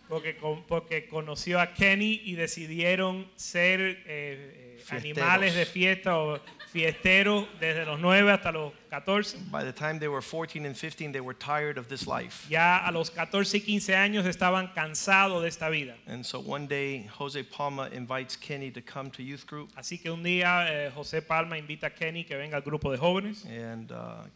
Porque, 0.07 0.37
con- 0.37 0.63
porque 0.65 1.07
conoció 1.07 1.59
a 1.59 1.73
Kenny 1.73 2.21
y 2.23 2.35
decidieron 2.35 3.27
ser 3.35 3.79
eh, 3.81 4.05
eh, 4.07 4.83
animales 4.89 5.55
de 5.55 5.65
fiesta 5.65 6.17
o 6.17 6.39
fiesteros 6.71 7.47
desde 7.59 7.85
los 7.85 7.99
9 7.99 8.31
hasta 8.31 8.51
los 8.51 8.73
14. 8.89 9.37
By 9.49 9.63
the 9.63 9.73
time 9.73 9.97
they 9.99 10.07
were 10.07 10.21
14 10.21 10.65
and 10.65 10.75
15, 10.75 11.11
they 11.11 11.21
were 11.21 11.33
tired 11.37 11.77
of 11.77 11.87
this 11.87 12.05
life. 12.05 12.47
Ya 12.49 12.77
a 12.85 12.91
los 12.91 13.09
14 13.09 13.57
y 13.57 13.61
15 13.61 13.95
años 13.95 14.25
estaban 14.25 14.73
cansados 14.73 15.41
de 15.41 15.47
esta 15.47 15.69
vida. 15.69 15.95
And 16.05 16.23
so 16.25 16.39
one 16.39 16.67
day, 16.67 17.07
Jose 17.17 17.43
Palma 17.45 17.89
invites 17.93 18.35
Kenny 18.37 18.71
to 18.71 18.81
come 18.81 19.09
to 19.11 19.23
youth 19.23 19.45
group. 19.45 19.69
Así 19.75 19.97
que 19.97 20.11
un 20.11 20.21
día 20.23 20.67
eh, 20.69 20.91
José 20.93 21.21
Palma 21.21 21.57
invita 21.57 21.87
a 21.87 21.93
Kenny 21.93 22.25
que 22.25 22.35
venga 22.35 22.57
al 22.57 22.63
grupo 22.63 22.91
de 22.91 22.97
jóvenes. 22.97 23.45
And 23.45 23.91
uh, 23.91 24.27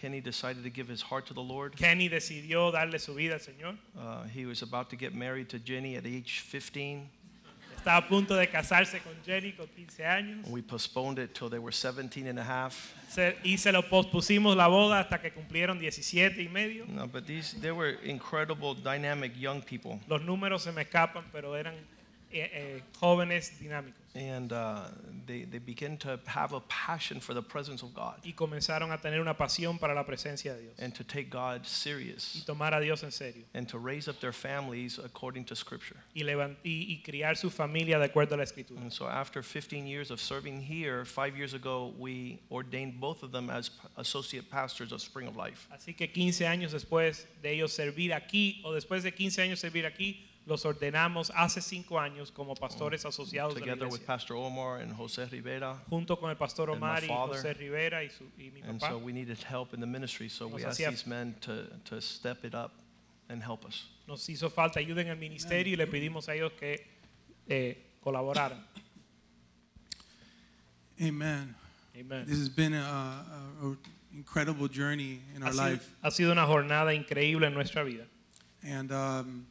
Kenny 0.00 0.20
decided 0.20 0.62
to 0.62 0.70
give 0.70 0.88
his 0.88 1.02
heart 1.02 1.26
to 1.26 1.34
the 1.34 1.40
Lord. 1.42 1.74
Kenny 1.76 2.08
decidió 2.08 2.70
darle 2.72 2.98
su 2.98 3.14
vida 3.14 3.34
al 3.34 3.40
Señor. 3.40 3.76
Uh, 3.98 4.24
he 4.28 4.44
was 4.46 4.62
about 4.62 4.90
to 4.90 4.96
get 4.96 5.14
married 5.14 5.48
to 5.48 5.58
Jenny 5.58 5.96
at 5.96 6.04
age 6.06 6.40
15. 6.40 7.08
Estaba 7.78 7.98
a 7.98 8.08
punto 8.08 8.34
de 8.34 8.46
casarse 8.48 9.00
con 9.02 9.14
Jenny 9.24 9.52
con 9.52 9.66
15 9.76 10.04
años. 10.04 10.48
We 10.48 10.60
postponed 10.60 11.18
it 11.18 11.34
till 11.34 11.48
they 11.48 11.58
were 11.60 11.70
17 11.72 12.26
and 12.26 12.38
a 12.38 12.42
half. 12.44 12.92
Se- 13.08 13.36
y 13.44 13.56
se 13.56 13.70
lo 13.72 13.82
pospusimos 13.82 14.56
la 14.56 14.66
boda 14.68 14.98
hasta 15.00 15.18
que 15.20 15.30
cumplieron 15.30 15.78
17 15.78 16.42
y 16.42 16.48
medio. 16.48 16.84
No, 16.88 17.06
but 17.06 17.26
these 17.26 17.54
they 17.60 17.70
were 17.70 17.96
incredible, 18.04 18.74
dynamic 18.74 19.32
young 19.38 19.62
people. 19.62 20.00
Los 20.08 20.20
números 20.22 20.62
se 20.62 20.72
me 20.72 20.82
escapan, 20.82 21.24
pero 21.32 21.54
eran 21.54 21.74
eh, 22.40 22.50
eh, 22.52 22.82
jóvenes 23.00 23.58
dinámicos. 23.60 24.00
And 24.14 24.50
uh, 24.50 24.86
they, 25.26 25.44
they 25.44 25.58
began 25.58 25.98
to 25.98 26.18
have 26.26 26.54
a 26.54 26.60
passion 26.60 27.20
for 27.20 27.34
the 27.34 27.42
presence 27.42 27.82
of 27.82 27.92
God 27.94 28.14
Y 28.24 28.32
comenzaron 28.32 28.90
a 28.90 28.96
tener 28.96 29.20
una 29.20 29.34
pasión 29.36 29.78
para 29.78 29.94
la 29.94 30.04
presencia 30.04 30.54
de 30.54 30.62
Dios. 30.62 30.74
and 30.78 30.94
to 30.94 31.04
take 31.04 31.28
God 31.28 31.60
Y 31.64 31.68
serious 31.68 32.42
tomar 32.46 32.72
a 32.72 32.80
Dios 32.80 33.02
en 33.04 33.10
serio. 33.10 33.42
and 33.52 33.68
to 33.68 33.78
raise 33.78 34.08
up 34.08 34.18
their 34.20 34.32
families 34.32 34.98
according 34.98 35.44
to 35.44 35.54
Scripture. 35.54 35.96
Y, 36.14 36.22
levan- 36.22 36.56
y, 36.64 36.86
y 36.88 37.02
criar 37.04 37.36
su 37.36 37.50
familia 37.50 37.98
de 37.98 38.08
acuerdo 38.08 38.32
a 38.32 38.36
la 38.38 38.44
escritura. 38.44 38.80
And 38.80 38.90
so 38.90 39.06
after 39.06 39.42
15 39.42 39.86
years 39.86 40.10
of 40.10 40.18
serving 40.18 40.62
here, 40.62 41.04
five 41.04 41.36
years 41.36 41.52
ago, 41.52 41.92
we 41.98 42.40
ordained 42.50 42.98
both 42.98 43.22
of 43.22 43.32
them 43.32 43.50
as 43.50 43.68
p- 43.68 43.86
associate 43.98 44.50
pastors 44.50 44.92
of 44.92 45.02
Spring 45.02 45.28
of 45.28 45.36
Life. 45.36 45.68
Así 45.70 45.94
que 45.94 46.06
15 46.10 46.46
años 46.46 46.72
después 46.72 47.26
de 47.42 47.50
ellos 47.52 47.70
servir 47.74 48.14
aquí, 48.14 48.62
o 48.64 48.72
después 48.72 49.02
de 49.02 49.12
15 49.12 49.42
años 49.42 49.58
servir 49.58 49.84
aquí, 49.84 50.22
los 50.46 50.64
ordenamos 50.64 51.32
hace 51.34 51.60
5 51.60 51.98
años 51.98 52.30
como 52.30 52.54
pastores 52.54 53.04
asociados 53.04 53.54
de 53.54 53.60
la 53.60 53.66
Together 53.66 53.86
with 53.88 53.94
iglesia. 53.94 54.06
Pastor 54.06 54.36
Omar 54.36 54.80
and 54.80 54.92
Jose 54.96 55.24
Rivera. 55.26 55.82
Junto 55.90 56.16
con 56.18 56.30
el 56.30 56.36
pastor 56.36 56.70
and 56.70 56.80
my 56.80 56.86
Omar 56.86 57.02
y 57.04 57.08
father. 57.08 57.34
José 57.36 57.54
Rivera 57.54 58.04
y, 58.04 58.10
su, 58.10 58.24
y 58.38 58.50
mi 58.52 58.62
And 58.62 58.78
papá. 58.80 58.90
so 58.92 58.98
we 58.98 59.12
needed 59.12 59.38
help 59.42 59.74
in 59.74 59.80
the 59.80 59.86
ministry, 59.86 60.28
so 60.28 60.46
we 60.46 60.62
Nos 60.62 60.64
asked 60.66 60.80
hacía- 60.80 60.90
these 60.90 61.06
men 61.06 61.34
to, 61.40 61.66
to 61.84 62.00
step 62.00 62.44
it 62.44 62.54
up 62.54 62.72
and 63.28 63.42
help 63.42 63.64
us. 63.66 63.88
Nos 64.06 64.24
hizo 64.28 64.48
falta 64.48 64.78
ayuda 64.78 65.00
en 65.02 65.08
el 65.08 65.16
ministerio 65.16 65.72
y 65.72 65.76
le 65.76 65.86
pedimos 65.88 66.28
a 66.28 66.34
ellos 66.36 66.52
que 66.52 66.86
eh, 67.48 67.76
colaboraran. 68.00 68.64
Amen. 71.00 71.54
Amen. 71.98 72.24
This 72.26 72.38
has 72.38 72.48
been 72.48 72.72
a, 72.74 72.78
a, 73.62 73.66
a 73.66 73.76
incredible 74.14 74.68
journey 74.68 75.20
in 75.34 75.42
our 75.42 75.48
Ha 75.48 75.52
sido, 75.52 75.64
life. 75.70 75.90
ha 76.02 76.10
sido 76.10 76.32
una 76.32 76.46
jornada 76.46 76.94
increíble 76.94 77.46
en 77.46 77.54
nuestra 77.54 77.82
vida. 77.84 78.04
And, 78.62 78.92
um, 78.92 79.46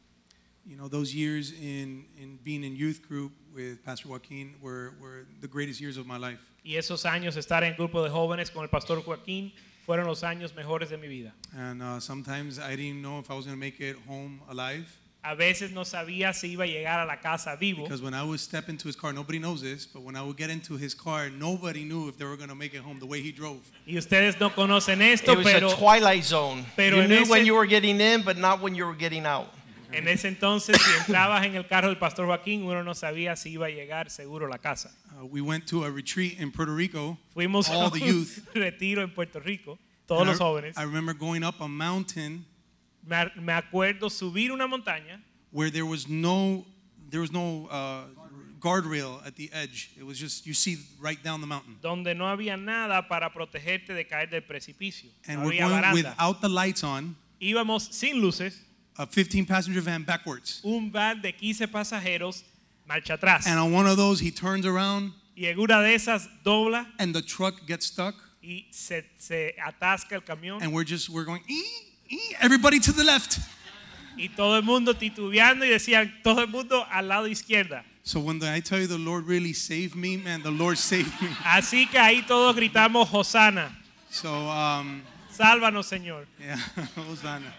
you 0.68 0.76
know, 0.78 0.88
those 0.88 1.14
years 1.14 1.52
in, 1.52 2.06
in 2.18 2.40
being 2.44 2.64
in 2.64 2.76
youth 2.76 3.02
group 3.08 3.32
with 3.54 3.84
Pastor 3.86 4.08
Joaquin 4.10 4.56
were, 4.62 4.94
were 5.00 5.26
the 5.42 5.48
greatest 5.48 5.80
years 5.80 5.98
of 5.98 6.06
my 6.08 6.18
life. 6.18 6.40
Y 6.64 6.76
esos 6.78 7.06
años 7.06 7.38
estar 7.38 7.64
en 7.64 7.72
el 7.74 7.76
grupo 7.78 8.04
de 8.04 8.10
jóvenes 8.10 8.50
con 8.52 8.64
el 8.64 8.70
pastor 8.70 9.04
Joaquín 9.04 9.54
fueron 9.86 10.08
los 10.08 10.24
años 10.24 10.56
mejores 10.56 10.90
de 10.90 10.98
mi 10.98 11.08
vida. 11.08 11.34
And 11.56 11.82
uh, 11.84 12.00
sometimes 12.00 12.58
I 12.60 12.76
didn't 12.76 13.02
know 13.04 13.20
if 13.20 13.30
I 13.30 13.36
was 13.36 13.46
going 13.46 13.56
to 13.56 13.60
make 13.60 13.80
it 13.80 13.98
home 14.08 14.42
alive. 14.50 14.86
A 15.28 15.36
veces 15.36 15.72
no 15.72 15.82
sabía 15.86 16.34
si 16.36 16.56
iba 16.56 16.66
a 16.66 16.68
llegar 16.68 17.00
a 17.00 17.06
la 17.06 17.18
casa 17.20 17.56
vivo. 17.60 17.84
Because 17.84 18.02
when 18.02 18.14
I 18.14 18.22
would 18.24 18.40
step 18.40 18.70
into 18.70 18.88
his 18.88 18.96
car, 18.96 19.12
nobody 19.12 19.40
knows 19.40 19.60
this, 19.60 19.88
but 19.88 20.04
when 20.04 20.16
I 20.16 20.22
would 20.22 20.38
get 20.38 20.52
into 20.52 20.78
his 20.78 20.94
car, 20.94 21.32
nobody 21.32 21.84
knew 21.84 22.08
if 22.08 22.18
they 22.18 22.26
were 22.26 22.38
going 22.38 22.50
to 22.50 22.56
make 22.56 22.76
it 22.76 22.82
home 22.82 23.00
the 23.00 23.08
way 23.08 23.22
he 23.22 23.32
drove. 23.32 23.60
Y 23.88 23.94
ustedes 23.98 24.40
no 24.40 24.52
conocen 24.52 25.02
esto, 25.02 25.32
It 25.34 25.38
was 25.40 25.48
pero 25.48 25.70
a 25.72 25.76
twilight 25.76 26.24
zone. 26.24 26.64
pero 26.76 26.98
you 27.02 27.08
knew 27.08 27.22
ese- 27.24 27.30
when 27.30 27.44
you 27.46 27.56
were 27.56 27.66
getting 27.68 28.00
in, 28.00 28.22
but 28.24 28.38
not 28.38 28.62
when 28.62 28.76
you 28.76 28.86
were 28.86 28.96
getting 28.96 29.26
out. 29.26 29.48
En 29.96 30.08
ese 30.08 30.28
entonces, 30.28 30.78
si 30.82 30.92
entrabas 31.00 31.46
en 31.46 31.56
el 31.56 31.66
carro 31.68 31.88
del 31.88 31.98
pastor 31.98 32.26
Joaquín, 32.26 32.64
uno 32.64 32.84
no 32.84 32.94
sabía 32.94 33.36
si 33.36 33.52
iba 33.52 33.68
a 33.68 33.70
llegar 33.70 34.10
seguro 34.10 34.46
a 34.46 34.50
la 34.50 34.58
casa. 34.60 34.92
Uh, 35.20 35.26
we 35.26 35.42
went 35.42 35.66
to 35.68 35.86
a 35.86 35.90
retreat 35.90 36.40
in 36.40 36.52
Puerto 36.52 36.76
Rico. 36.76 37.18
Fuimos 37.34 37.70
all 37.70 37.88
a 37.88 37.92
the 37.92 38.02
un 38.02 38.08
youth. 38.08 38.40
retiro 38.54 39.02
en 39.02 39.12
Puerto 39.12 39.40
Rico, 39.40 39.80
todos 40.06 40.22
And 40.22 40.30
los 40.32 40.40
I, 40.40 40.44
jóvenes. 40.44 40.78
I 40.78 40.84
remember 40.84 41.14
going 41.14 41.44
up 41.44 41.62
a 41.62 41.68
mountain 41.68 42.46
Me, 43.08 43.32
me 43.40 43.54
acuerdo 43.54 44.10
subir 44.10 44.52
una 44.52 44.68
montaña 44.68 45.22
where 45.52 45.70
there 45.70 45.86
was 45.86 46.08
no 46.10 46.66
there 47.10 47.22
was 47.22 47.32
no 47.32 47.68
uh, 47.70 48.06
guardrail 48.60 49.22
at 49.26 49.36
the 49.36 49.50
edge. 49.54 49.92
It 49.98 50.04
was 50.04 50.18
just 50.20 50.46
you 50.48 50.54
see 50.56 50.78
right 51.00 51.22
down 51.24 51.40
the 51.40 51.48
mountain. 51.48 51.78
donde 51.82 52.16
no 52.16 52.26
había 52.28 52.58
nada 52.58 53.08
para 53.08 53.32
protegerte 53.32 53.94
de 53.94 54.06
caer 54.06 54.30
del 54.30 54.42
precipicio. 54.42 55.10
And 55.28 55.42
no 55.42 55.46
we're 55.48 55.60
going 55.60 55.82
baranda. 55.82 55.94
without 55.94 56.42
the 56.42 56.50
lights 56.50 56.84
on, 56.84 57.16
Íbamos 57.40 57.94
sin 57.94 58.20
luces, 58.22 58.65
a 58.98 59.06
15 59.06 59.46
passenger 59.46 59.82
van 59.82 60.04
backwards. 60.04 60.62
un 60.64 60.92
van 60.92 61.22
de 61.22 61.32
15 61.34 61.68
pasajeros 61.68 62.44
marcha 62.88 63.14
atrás. 63.18 63.46
And 63.48 63.60
on 63.60 63.72
one 63.74 63.88
of 63.88 63.98
those, 63.98 64.20
he 64.20 64.32
turns 64.32 64.66
around 64.66 65.12
Y 65.38 65.46
en 65.48 65.60
una 65.60 65.82
de 65.82 65.94
esas 65.96 66.28
dobla 66.44 66.88
and 67.00 67.14
the 67.14 67.22
truck 67.22 67.66
gets 67.68 67.86
stuck. 67.88 68.16
y 68.42 68.68
se, 68.72 69.04
se 69.18 69.56
atasca 69.66 70.16
el 70.16 70.22
camión. 70.24 70.62
And 70.62 70.72
we're 70.74 70.86
just, 70.86 71.10
we're 71.10 71.26
going, 71.26 71.42
"Ee, 71.50 71.64
ee," 72.12 72.36
everybody 72.40 72.80
to 72.80 72.94
the 72.94 73.04
left. 73.04 73.40
Y 74.18 74.30
todo 74.30 74.56
el 74.56 74.64
mundo 74.64 74.94
titubeando 74.94 75.66
y 75.66 75.70
decían, 75.70 76.14
todo 76.24 76.40
el 76.42 76.48
mundo 76.48 76.86
al 76.90 77.08
lado 77.10 77.28
izquierda. 77.28 77.84
So 78.04 78.20
when 78.22 78.40
the, 78.40 78.48
I 78.56 78.62
tell 78.62 78.80
you 78.80 78.88
the 78.88 78.98
Lord 79.00 79.26
really 79.28 79.52
saved 79.52 79.96
me, 79.96 80.16
man, 80.16 80.42
the 80.44 80.52
Lord 80.52 80.78
saved 80.92 81.12
me. 81.22 81.28
Así 81.44 81.86
que 81.90 81.98
ahí 82.00 82.22
todos 82.26 82.56
gritamos, 82.56 83.10
Hosana, 83.12 83.76
So, 84.10 84.32
um, 84.50 85.02
sálvanos 85.36 85.88
Señor. 85.88 86.26
yeah, 86.40 86.56
Hosanna. 86.96 87.52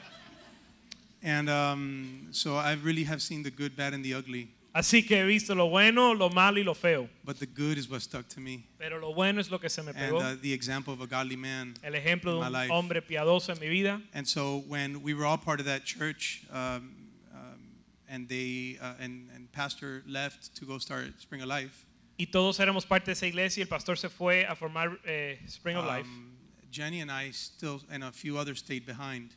And 1.23 1.49
um, 1.49 2.29
so 2.31 2.57
I 2.57 2.75
really 2.75 3.05
have 3.05 3.21
seen 3.23 3.43
the 3.43 3.51
good, 3.51 3.77
bad, 3.77 3.95
and 3.95 4.05
the 4.05 4.15
ugly. 4.15 4.49
Así 4.75 5.07
que 5.07 5.17
he 5.17 5.25
visto 5.25 5.55
lo 5.55 5.69
bueno, 5.71 6.13
lo 6.13 6.29
malo 6.29 6.59
y 6.59 6.63
lo 6.63 6.75
feo. 6.75 7.09
But 7.25 7.39
the 7.39 7.47
good 7.47 7.79
is 7.79 7.89
what 7.89 8.03
stuck 8.03 8.29
to 8.29 8.41
me. 8.41 8.67
Pero 8.79 8.99
lo 9.01 9.15
bueno 9.15 9.41
es 9.41 9.51
lo 9.51 9.59
que 9.59 9.71
se 9.71 9.83
me 9.83 9.93
And 9.93 9.99
pegó. 9.99 10.21
uh, 10.21 10.37
the 10.41 10.53
example 10.53 10.93
of 10.93 11.01
a 11.01 11.07
godly 11.07 11.37
man 11.37 11.75
El 11.83 11.95
ejemplo 11.95 12.33
de 12.39 12.47
un 12.47 12.53
life. 12.53 12.71
hombre 12.71 13.01
piadoso 13.01 13.51
en 13.55 13.59
mi 13.59 13.69
vida. 13.69 14.03
And 14.13 14.29
so 14.29 14.63
when 14.69 15.03
we 15.03 15.15
were 15.15 15.25
all 15.25 15.39
part 15.39 15.61
of 15.61 15.67
that 15.67 15.87
church, 15.87 16.43
um, 16.53 16.93
um, 17.33 17.59
and 18.07 18.29
they 18.29 18.77
uh, 18.83 18.93
and, 19.01 19.31
and 19.35 19.51
pastor 19.51 20.03
left 20.07 20.55
to 20.57 20.67
go 20.67 20.77
start 20.77 21.07
Spring 21.23 21.41
of 21.41 21.49
Life, 21.49 21.87
Y 22.19 22.27
todos 22.27 22.59
éramos 22.61 22.87
parte 22.87 23.07
de 23.07 23.13
esa 23.13 23.27
iglesia 23.27 23.61
y 23.61 23.63
el 23.63 23.69
pastor 23.69 23.97
se 23.97 24.09
fue 24.11 24.45
a 24.47 24.55
formar 24.55 24.99
eh, 25.07 25.39
Spring 25.49 25.77
of 25.79 25.87
Life. 25.87 26.07
um, 26.07 26.33
Jenny 26.71 27.01
and 27.01 27.11
I 27.11 27.31
still 27.31 27.81
and 27.91 28.05
a 28.05 28.13
few 28.13 28.37
others 28.37 28.59
stayed 28.59 28.85
behind, 28.85 29.31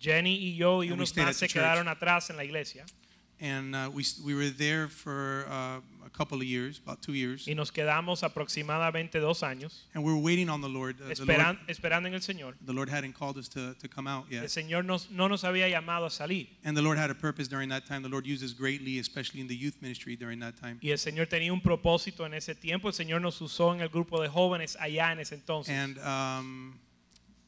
Jenny 0.00 0.34
y 0.36 0.56
yo 0.56 0.82
y 0.82 0.88
And 0.88 0.94
unos 0.96 1.10
stayed 1.10 1.24
más 1.26 1.36
se 1.36 1.46
the 1.46 1.52
quedaron 1.54 1.88
atrás 1.88 2.30
en 2.30 2.36
la 2.36 2.44
iglesia. 2.44 2.84
and 3.40 3.74
uh, 3.74 3.90
we 3.92 4.04
we 4.24 4.32
were 4.34 4.48
there 4.48 4.86
for 4.88 5.44
uh, 5.50 5.80
a 6.06 6.10
couple 6.16 6.38
of 6.38 6.44
years, 6.44 6.78
about 6.78 7.02
two 7.02 7.14
years, 7.14 7.48
Y 7.48 7.54
nos 7.54 7.72
quedamos 7.72 8.22
aproximadamente 8.22 9.18
dos 9.18 9.42
años 9.42 9.86
and 9.92 10.04
we 10.04 10.12
were 10.12 10.20
waiting 10.20 10.48
on 10.48 10.60
the 10.60 10.68
Lord. 10.68 10.96
Uh, 11.00 11.08
the, 11.08 11.14
esperan- 11.14 11.56
Lord 11.56 11.58
esperando 11.68 12.06
en 12.06 12.14
el 12.14 12.20
Señor. 12.20 12.54
the 12.64 12.72
Lord 12.72 12.88
hadn't 12.88 13.14
called 13.14 13.36
us 13.36 13.48
to, 13.48 13.74
to 13.80 13.88
come 13.88 14.06
out 14.06 14.26
yet. 14.30 14.42
El. 14.44 14.48
Señor 14.48 14.84
nos- 14.84 15.10
no 15.10 15.26
nos 15.26 15.42
había 15.42 15.68
llamado 15.68 16.06
a 16.06 16.10
salir. 16.10 16.46
And 16.64 16.76
the 16.76 16.82
Lord 16.82 16.96
had 16.96 17.10
a 17.10 17.14
purpose 17.14 17.48
during 17.48 17.68
that 17.70 17.86
time. 17.86 18.02
The 18.02 18.08
Lord 18.08 18.24
used 18.24 18.44
us 18.44 18.52
greatly, 18.54 19.00
especially 19.00 19.40
in 19.40 19.48
the 19.48 19.56
youth 19.56 19.76
ministry 19.82 20.14
during 20.16 20.38
that 20.38 20.54
time. 20.56 20.78
Y 20.80 20.90
el 20.90 20.98
Señor 20.98 21.26
tenía 21.26 21.52
un 21.52 21.60
propósito 21.60 22.24
en 22.24 22.34
ese 22.34 22.54
tiempo. 22.54 22.86
El 22.88 22.94
Señor 22.94 23.20
nos 23.20 23.40
usó 23.40 23.74
en 23.74 23.80
el 23.80 23.88
grupo 23.88 24.22
de 24.22 24.28
jóvenes 24.28 24.76
allá 24.78 25.10
en 25.12 25.18
ese 25.18 25.34
entonces. 25.34 25.74
And 25.74 25.98
um, 25.98 26.78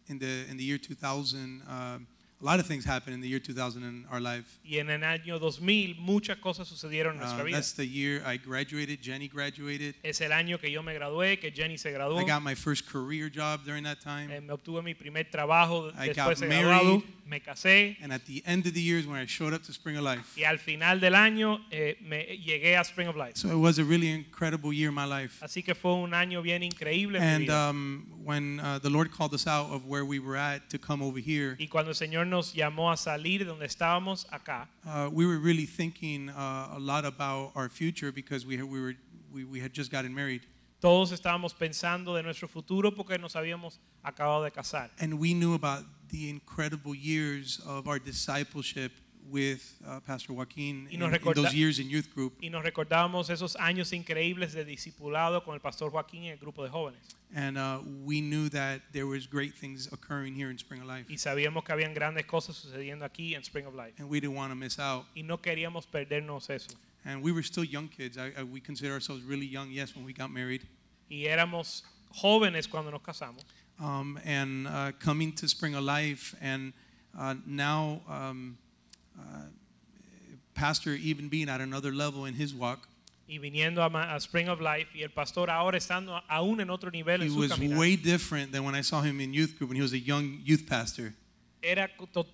in 0.09 0.19
the 0.19 0.47
in 0.51 0.57
the 0.57 0.65
year 0.65 0.79
2000, 0.79 1.63
um, 1.69 2.07
a 2.41 2.45
lot 2.45 2.61
of 2.61 2.67
things 2.67 2.85
happened 2.85 3.15
in 3.15 3.21
the 3.23 3.29
year 3.29 3.41
2000 3.41 3.83
in 3.83 4.05
our 4.11 4.21
life. 4.21 4.59
y 4.65 4.77
en 4.79 4.91
el 4.91 5.03
año 5.03 5.39
2000 5.39 5.95
muchas 5.99 6.37
cosas 6.39 6.69
sucedieron 6.69 7.15
en 7.15 7.21
nuestra 7.21 7.43
Uh, 7.43 7.47
vida. 7.47 7.57
that's 7.57 7.73
the 7.73 7.87
year 7.87 8.23
I 8.27 8.37
graduated. 8.37 9.01
Jenny 9.03 9.29
graduated. 9.29 9.95
Es 10.03 10.21
el 10.21 10.33
año 10.33 10.59
que 10.61 10.71
yo 10.71 10.83
me 10.83 10.93
gradué, 10.95 11.39
que 11.41 11.51
Jenny 11.51 11.79
se 11.79 11.91
graduó. 11.93 12.21
I 12.21 12.25
got 12.25 12.43
my 12.43 12.55
first 12.55 12.87
career 12.87 13.31
job 13.31 13.65
during 13.65 13.85
that 13.85 14.01
time. 14.01 14.31
Eh, 14.31 14.41
me 14.41 14.53
obtuve 14.53 14.83
mi 14.83 14.95
primer 14.95 15.25
trabajo 15.31 15.91
I 15.97 16.09
después 16.09 16.17
got 16.17 16.39
de 16.41 16.47
married. 16.49 16.67
graduado. 16.67 17.03
Me 17.27 17.41
casé. 17.41 17.97
And 18.03 18.13
at 18.13 18.25
the 18.27 18.41
end 18.47 18.67
of 18.69 18.75
the 18.75 18.81
year 18.81 18.99
is 18.99 19.07
when 19.07 19.17
I 19.21 19.27
showed 19.27 19.53
up 19.53 19.63
to 19.65 19.73
Spring 19.73 19.97
of 19.97 20.05
Life. 20.05 20.37
Y 20.39 20.45
al 20.45 20.59
final 20.59 21.01
del 21.01 21.15
año 21.17 21.59
eh, 21.73 21.97
me 22.01 22.25
llegué 22.39 22.77
a 22.79 22.85
Spring 22.85 23.09
of 23.09 23.17
Life. 23.17 23.33
So 23.37 23.49
it 23.51 23.57
was 23.59 23.79
a 23.81 23.85
really 23.85 24.09
incredible 24.11 24.73
year 24.73 24.91
in 24.91 24.95
my 24.95 25.07
life. 25.07 25.41
Así 25.43 25.65
que 25.65 25.75
fue 25.75 25.95
un 25.95 26.13
año 26.15 26.41
bien 26.43 26.63
increíble 26.63 27.19
en 27.19 27.25
mi 27.25 27.29
And 27.35 27.41
vida. 27.47 27.71
um, 27.71 28.07
when 28.25 28.61
uh, 28.61 28.79
the 28.81 28.91
Lord 28.91 29.11
called 29.11 29.35
us 29.35 29.47
out 29.49 29.71
of 29.73 29.87
where 29.87 30.05
we 30.05 30.21
were 30.21 30.37
at 30.37 30.69
to 30.71 30.79
come 30.79 31.03
over 31.03 31.19
here, 31.19 31.57
y 31.59 31.67
cuando 31.67 31.91
el 31.91 31.97
Señor 31.97 32.26
nos 32.27 32.53
llamó 32.53 32.91
a 32.91 32.97
salir 32.97 33.41
de 33.41 33.45
donde 33.47 33.67
estábamos 33.67 34.27
acá, 34.31 34.69
uh, 34.85 35.09
we 35.11 35.25
were 35.27 35.39
really 35.39 35.67
thinking 35.67 36.29
uh, 36.31 36.75
a 36.75 36.79
lot 36.79 37.05
about 37.05 37.53
our 37.55 37.69
future 37.69 38.13
because 38.13 38.45
we, 38.45 38.61
we, 38.63 38.81
were, 38.81 38.95
we, 39.33 39.45
we 39.45 39.61
had 39.61 39.73
just 39.73 39.91
gotten 39.91 40.15
married. 40.15 40.43
todos 40.81 41.11
estábamos 41.13 41.55
pensando 41.55 42.15
de 42.15 42.23
nuestro 42.23 42.49
futuro 42.49 42.95
porque 42.95 43.19
nos 43.19 43.35
habíamos 43.35 43.81
acabado 44.03 44.45
de 44.45 44.51
casar. 44.51 44.91
And 45.01 45.15
we 45.15 45.35
knew 45.35 45.55
about 45.55 45.85
the 46.11 46.29
incredible 46.29 46.95
years 46.95 47.61
of 47.67 47.89
our 47.89 47.99
discipleship 47.99 48.93
with 49.31 49.77
uh, 49.87 50.01
Pastor 50.01 50.33
Joaquin 50.33 50.89
Y 50.91 50.95
in, 50.95 51.03
in 51.03 51.35
those 51.35 51.55
years 51.55 51.79
in 51.79 51.89
youth 51.89 52.13
group. 52.15 52.35
Y 52.41 52.49
nos 52.49 52.63
recordábamos 52.63 53.31
esos 53.31 53.57
años 53.57 53.93
increíbles 53.93 54.53
de 54.53 54.65
discipulado 54.65 55.45
con 55.45 55.55
el 55.55 55.61
pastor 55.61 55.91
Joaquín 55.91 56.25
en 56.25 56.33
el 56.33 56.39
grupo 56.39 56.63
de 56.63 56.71
jóvenes. 56.71 57.01
And 57.35 57.59
uh, 57.59 57.81
we 58.05 58.21
knew 58.21 58.49
that 58.51 58.83
there 58.93 59.07
was 59.07 59.27
great 59.27 59.55
things 59.55 59.89
occurring 59.93 60.35
here 60.35 60.51
in 60.51 60.59
Spring 60.59 60.81
of 60.81 60.87
Life. 60.87 61.07
Y 61.09 61.19
sabíamos 61.19 61.65
que 61.65 61.73
habían 61.73 61.95
grandes 61.95 62.25
cosas 62.27 62.57
sucediendo 62.57 63.05
aquí 63.05 63.35
en 63.35 63.43
Spring 63.43 63.67
of 63.67 63.75
Life. 63.75 63.95
And 63.99 64.09
we 64.09 64.21
didn't 64.21 64.37
want 64.37 64.53
to 64.53 64.57
miss 64.57 64.79
out. 64.79 65.07
Y 65.15 65.23
no 65.23 65.39
queríamos 65.39 65.87
perdernos 65.87 66.51
eso. 66.51 66.77
And 67.05 67.23
we 67.23 67.33
were 67.33 67.43
still 67.43 67.65
young 67.65 67.89
kids. 67.89 68.19
I, 68.19 68.33
I, 68.39 68.43
we 68.43 68.61
consider 68.61 68.93
ourselves 68.93 69.23
really 69.23 69.47
young, 69.47 69.71
yes, 69.71 69.95
when 69.95 70.05
we 70.05 70.13
got 70.13 70.31
married. 70.31 70.67
Y 71.09 71.27
éramos 71.27 71.83
jóvenes 72.11 72.69
cuando 72.69 72.91
nos 72.91 73.03
casamos. 73.03 73.45
Um, 73.79 74.19
and 74.25 74.67
uh, 74.67 74.93
coming 74.99 75.33
to 75.33 75.49
Spring 75.49 75.75
of 75.75 75.85
Life, 75.85 76.35
and 76.41 76.73
uh, 77.19 77.35
now 77.47 78.01
um, 78.09 78.57
uh, 79.19 79.23
Pastor 80.55 80.95
even 80.95 81.29
being 81.29 81.49
at 81.49 81.61
another 81.61 81.93
level 81.93 82.25
in 82.27 82.35
his 82.35 82.55
walk, 82.55 82.89
Y 83.29 83.39
viniendo 83.39 83.83
a, 83.83 84.15
a 84.15 84.21
Spring 84.21 84.49
of 84.49 84.61
Life 84.61 84.89
y 84.95 85.03
el 85.03 85.11
pastor 85.11 85.51
ahora 85.51 85.77
estando 85.79 86.23
aún 86.31 86.61
en 86.61 86.71
otro 86.71 86.91
nivel 86.91 87.23
he 87.23 87.27
en 87.27 87.33
su 87.33 87.39
was 87.41 87.51
caminar. 87.51 87.77
way 87.79 87.97
different 87.97 88.53
than 88.53 88.65
when 88.65 88.75
I 88.77 88.83
saw 88.83 89.03
him 89.03 89.21
in 89.21 89.35
youth 89.35 89.59
group 89.59 89.71
when 89.71 89.77
he 89.77 89.83
was 89.83 89.93
a 89.93 89.99
young 89.99 90.41
youth 90.45 90.65
pastor. 90.69 91.13
Era, 91.61 91.91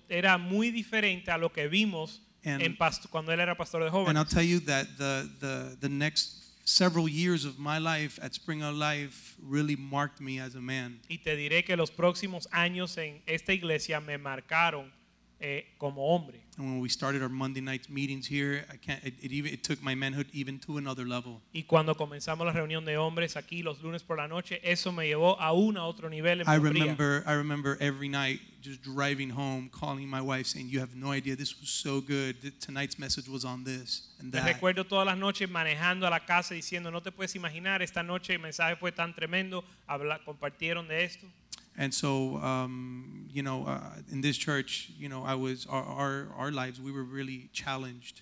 era 0.07 0.37
muy 0.37 0.69
diferente 0.69 1.29
a 1.31 1.37
lo 1.37 1.49
que 1.49 1.67
vimos 1.67 2.21
And- 2.45 2.61
en 2.61 2.75
pasto- 2.77 3.09
cuando 3.09 3.31
él 3.31 3.39
era 3.39 3.55
pastor 3.55 3.81
de 3.81 3.89
And 4.07 4.17
I'll 4.17 4.25
tell 4.25 4.43
you 4.43 4.59
that 4.61 4.85
the, 4.97 5.27
the, 5.39 5.77
the 5.79 5.89
next 5.89 6.43
several 6.63 7.09
years 7.09 7.43
of 7.45 7.57
my 7.57 7.79
life 7.79 8.19
at 8.21 8.33
Spring 8.35 8.61
of 8.61 8.75
Life 8.75 9.35
really 9.41 9.75
marked 9.75 10.21
me 10.21 10.39
as 10.39 10.53
a 10.55 10.61
man. 10.61 10.99
Y 11.09 11.17
te 11.17 11.35
diré 11.35 11.63
que 11.65 11.75
los 11.75 11.89
próximos 11.89 12.47
años 12.51 12.97
en 12.97 13.21
esta 13.25 13.51
iglesia 13.53 13.99
me 13.99 14.17
marcaron 14.19 14.91
eh, 15.39 15.65
como 15.79 16.13
hombre. 16.15 16.42
And 16.55 16.67
when 16.67 16.79
we 16.79 16.87
started 16.87 17.23
our 17.23 17.29
Monday 17.29 17.61
night 17.61 17.89
meetings 17.89 18.27
here, 18.27 18.65
I 18.71 18.77
can't, 18.77 19.03
it, 19.03 19.15
it, 19.21 19.31
even, 19.31 19.51
it 19.51 19.63
took 19.63 19.81
my 19.81 19.95
manhood 19.95 20.27
even 20.33 20.59
to 20.59 20.77
another 20.77 21.03
level. 21.03 21.41
Y 21.51 21.63
cuando 21.63 21.95
comenzamos 21.95 22.45
la 22.45 22.51
reunión 22.53 22.85
de 22.85 22.95
hombres 22.95 23.35
aquí 23.37 23.63
los 23.63 23.81
lunes 23.81 24.03
por 24.03 24.17
la 24.17 24.27
noche, 24.27 24.59
eso 24.63 24.91
me 24.91 25.07
llevó 25.07 25.39
aún 25.41 25.77
a 25.77 25.83
otro 25.85 26.09
nivel 26.09 26.41
en 26.41 26.47
I 26.47 26.57
hombría. 26.57 26.83
remember, 26.83 27.23
I 27.25 27.33
remember 27.33 27.75
every 27.81 28.07
night 28.07 28.39
just 28.61 28.83
driving 28.83 29.31
home, 29.31 29.69
calling 29.71 30.07
my 30.07 30.21
wife, 30.21 30.45
saying, 30.47 30.69
"You 30.69 30.79
have 30.79 30.95
no 30.95 31.11
idea. 31.11 31.35
This 31.35 31.59
was 31.59 31.69
so 31.69 31.99
good. 32.01 32.35
Tonight's 32.59 32.99
message 32.99 33.27
was 33.27 33.43
on 33.43 33.63
this 33.63 34.13
and 34.19 34.31
Me 34.31 34.39
that." 34.39 34.45
recuerdo 34.47 34.85
todas 34.85 35.05
las 35.07 35.17
noches 35.17 35.49
manejando 35.49 36.05
a 36.05 36.09
la 36.11 36.19
casa 36.23 36.53
diciendo, 36.53 36.91
no 36.91 37.01
te 37.01 37.11
puedes 37.11 37.35
imaginar, 37.35 37.81
esta 37.81 38.03
noche 38.03 38.33
el 38.33 38.39
mensaje 38.39 38.75
fue 38.75 38.91
tan 38.91 39.15
tremendo, 39.15 39.63
habla- 39.87 40.19
compartieron 40.23 40.87
de 40.87 41.03
esto. 41.03 41.25
And 41.77 41.93
so, 41.93 42.37
um, 42.37 43.27
you 43.31 43.41
know, 43.41 43.65
uh, 43.65 43.79
in 44.11 44.21
this 44.21 44.37
church, 44.37 44.91
you 44.97 45.09
know, 45.09 45.23
I 45.23 45.33
was 45.35 45.65
our, 45.67 45.83
our 45.83 46.27
our 46.37 46.51
lives. 46.51 46.79
We 46.79 46.91
were 46.91 47.03
really 47.03 47.49
challenged. 47.51 48.21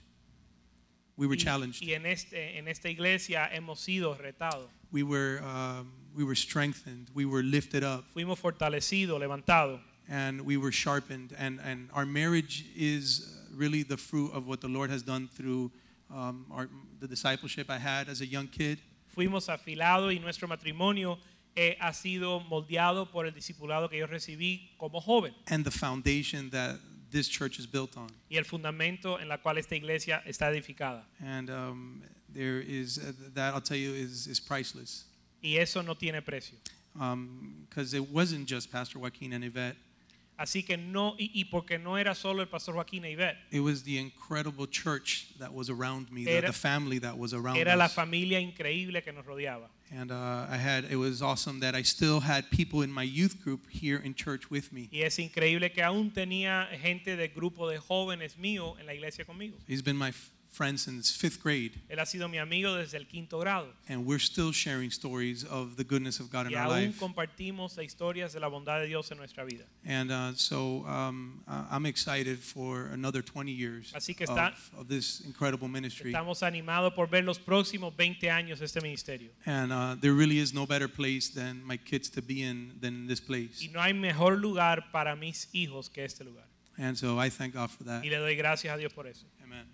We 1.17 1.27
were 1.27 1.35
y, 1.35 1.43
challenged. 1.43 1.83
y 1.85 1.93
en, 1.93 2.05
este, 2.05 2.33
en 2.57 2.67
esta 2.67 2.89
iglesia 2.89 3.49
hemos 3.53 3.79
sido 3.79 4.17
retados, 4.17 4.69
We 4.91 5.03
were 5.03 5.41
um, 5.43 5.91
we 6.15 6.23
were 6.23 6.35
strengthened. 6.35 7.09
We 7.13 7.25
were 7.25 7.43
lifted 7.43 7.83
up, 7.83 8.05
fuimos 8.15 8.39
fortalecidos, 8.39 9.19
levantados. 9.19 9.79
and 10.09 10.41
we 10.41 10.55
were 10.57 10.71
sharpened. 10.71 11.35
And 11.37 11.59
and 11.63 11.89
our 11.93 12.05
marriage 12.05 12.65
is 12.75 13.37
really 13.53 13.83
the 13.83 13.97
fruit 13.97 14.31
of 14.33 14.47
what 14.47 14.61
the 14.61 14.69
Lord 14.69 14.89
has 14.89 15.03
done 15.03 15.27
through 15.27 15.71
um, 16.09 16.45
our, 16.51 16.69
the 16.99 17.07
discipleship 17.07 17.69
I 17.69 17.77
had 17.77 18.07
as 18.07 18.21
a 18.21 18.25
young 18.25 18.47
kid. 18.47 18.79
Fuimos 19.15 19.49
afilados 19.49 20.13
y 20.13 20.19
nuestro 20.21 20.47
matrimonio 20.47 21.17
eh, 21.55 21.77
ha 21.79 21.93
sido 21.93 22.39
moldeado 22.41 23.11
por 23.11 23.25
el 23.25 23.33
discipulado 23.33 23.89
que 23.89 23.97
yo 23.97 24.07
recibí 24.07 24.71
como 24.77 24.99
joven 25.01 25.33
and 25.47 25.63
the 25.65 25.71
foundation 25.71 26.49
that 26.49 26.77
this 27.11 27.27
church 27.27 27.59
is 27.59 27.65
built 27.67 27.97
on. 27.97 28.07
y 28.29 28.37
el 28.37 28.45
fundamento 28.45 29.19
en 29.19 29.27
la 29.27 29.37
cual 29.37 29.57
esta 29.57 29.75
iglesia 29.75 30.21
está 30.25 30.49
edificada. 30.49 31.05
And 31.19 31.49
um, 31.49 32.01
there 32.33 32.59
is 32.61 32.97
uh, 32.97 33.11
that 33.33 33.53
I'll 33.53 33.61
tell 33.61 33.77
you 33.77 33.93
is 33.93 34.27
is 34.27 34.39
priceless 34.39 35.05
Y 35.43 35.57
eso 35.57 35.81
no 35.81 35.95
tiene 35.95 36.21
precio. 36.21 36.57
because 37.69 37.93
it 37.93 38.09
wasn't 38.11 38.47
just 38.47 38.71
Pastor 38.71 38.99
Joaquin 38.99 39.33
and 39.33 39.43
Yvette. 39.43 39.75
Así 40.37 40.65
que 40.65 40.75
no, 40.75 41.15
y, 41.19 41.29
y 41.35 41.43
porque 41.43 41.77
no 41.77 41.97
era 41.97 42.15
solo 42.15 42.41
el 42.41 42.47
pastor 42.47 42.73
Joaquín 42.73 43.05
e 43.05 43.35
It 43.51 43.59
was 43.59 43.83
the 43.83 43.99
incredible 43.99 44.65
church 44.65 45.27
that 45.37 45.53
was 45.53 45.69
around 45.69 46.11
me, 46.11 46.25
the, 46.25 46.31
Era- 46.31 46.47
the 46.47 46.53
family 46.53 46.97
that 46.99 47.15
was 47.15 47.31
around 47.33 47.57
era 47.57 47.75
la 47.75 47.85
us. 47.85 47.93
familia 47.93 48.39
increíble 48.39 49.03
que 49.03 49.11
nos 49.11 49.23
rodeaba. 49.23 49.69
And 49.93 50.11
uh, 50.11 50.47
I 50.49 50.55
had 50.55 50.85
it 50.85 50.95
was 50.95 51.21
awesome 51.21 51.59
that 51.59 51.75
I 51.75 51.81
still 51.81 52.21
had 52.21 52.49
people 52.49 52.81
in 52.81 52.91
my 52.91 53.03
youth 53.03 53.43
group 53.43 53.69
here 53.69 53.97
in 53.97 54.13
church 54.15 54.49
with 54.49 54.71
me. 54.71 54.89
Y 54.91 55.01
es 55.01 55.19
increíble 55.19 55.73
que 55.73 55.83
aún 55.83 56.11
tenía 56.13 56.67
gente 56.81 57.17
del 57.17 57.29
grupo 57.29 57.69
de 57.69 57.77
jóvenes 57.77 58.37
mío 58.37 58.79
en 58.79 58.85
la 58.85 58.93
iglesia 58.93 59.25
conmigo. 59.25 59.57
He's 59.67 59.81
been 59.81 59.97
my 59.97 60.13
friend 60.51 60.77
since 60.77 61.09
fifth 61.11 61.41
grade, 61.41 61.71
Él 61.89 61.99
ha 61.99 62.05
sido 62.05 62.27
mi 62.27 62.37
amigo 62.37 62.75
desde 62.75 62.97
el 62.97 63.07
quinto 63.07 63.39
grado. 63.39 63.67
and 63.87 64.05
we're 64.05 64.19
still 64.19 64.51
sharing 64.51 64.91
stories 64.91 65.45
of 65.45 65.77
the 65.77 65.83
goodness 65.83 66.19
of 66.19 66.29
God 66.29 66.45
in 66.47 66.51
Y 66.51 66.55
our 66.57 66.67
aún 66.67 66.87
life. 66.87 66.99
compartimos 66.99 67.77
historias 67.77 68.33
de 68.33 68.39
la 68.41 68.49
bondad 68.49 68.81
de 68.81 68.87
Dios 68.87 69.09
en 69.11 69.17
nuestra 69.17 69.45
vida. 69.45 69.63
And 69.85 70.11
uh, 70.11 70.33
so 70.35 70.85
um, 70.85 71.41
I'm 71.47 71.85
excited 71.85 72.37
for 72.39 72.87
another 72.93 73.21
20 73.21 73.51
years 73.51 73.93
Así 73.93 74.15
que 74.15 74.25
of, 74.25 74.71
of 74.77 74.87
this 74.89 75.21
incredible 75.21 75.69
ministry. 75.69 76.11
Estamos 76.11 76.43
animados 76.43 76.93
por 76.93 77.07
ver 77.07 77.23
los 77.23 77.39
próximos 77.39 77.95
20 77.95 78.29
años 78.29 78.59
de 78.59 78.65
este 78.65 78.81
ministerio. 78.81 79.31
And 79.45 79.71
uh, 79.71 79.95
there 79.99 80.13
really 80.13 80.39
is 80.39 80.53
no 80.53 80.65
better 80.65 80.89
place 80.89 81.29
than 81.29 81.63
my 81.65 81.77
kids 81.77 82.09
to 82.11 82.21
be 82.21 82.43
in 82.43 82.73
than 82.81 83.07
this 83.07 83.21
place. 83.21 83.61
Y 83.61 83.69
no 83.71 83.79
hay 83.79 83.93
mejor 83.93 84.37
lugar 84.37 84.91
para 84.91 85.15
mis 85.15 85.47
hijos 85.53 85.89
que 85.89 86.03
este 86.03 86.25
lugar. 86.25 86.43
And 86.77 86.97
so 86.97 87.17
I 87.17 87.29
thank 87.29 87.53
God 87.53 87.69
for 87.69 87.83
that. 87.85 88.03
Y 88.03 88.09
le 88.09 88.17
doy 88.17 88.35
gracias 88.35 88.73
a 88.73 88.77
Dios 88.77 88.91
por 88.91 89.07
eso. 89.07 89.25
Amen. 89.41 89.65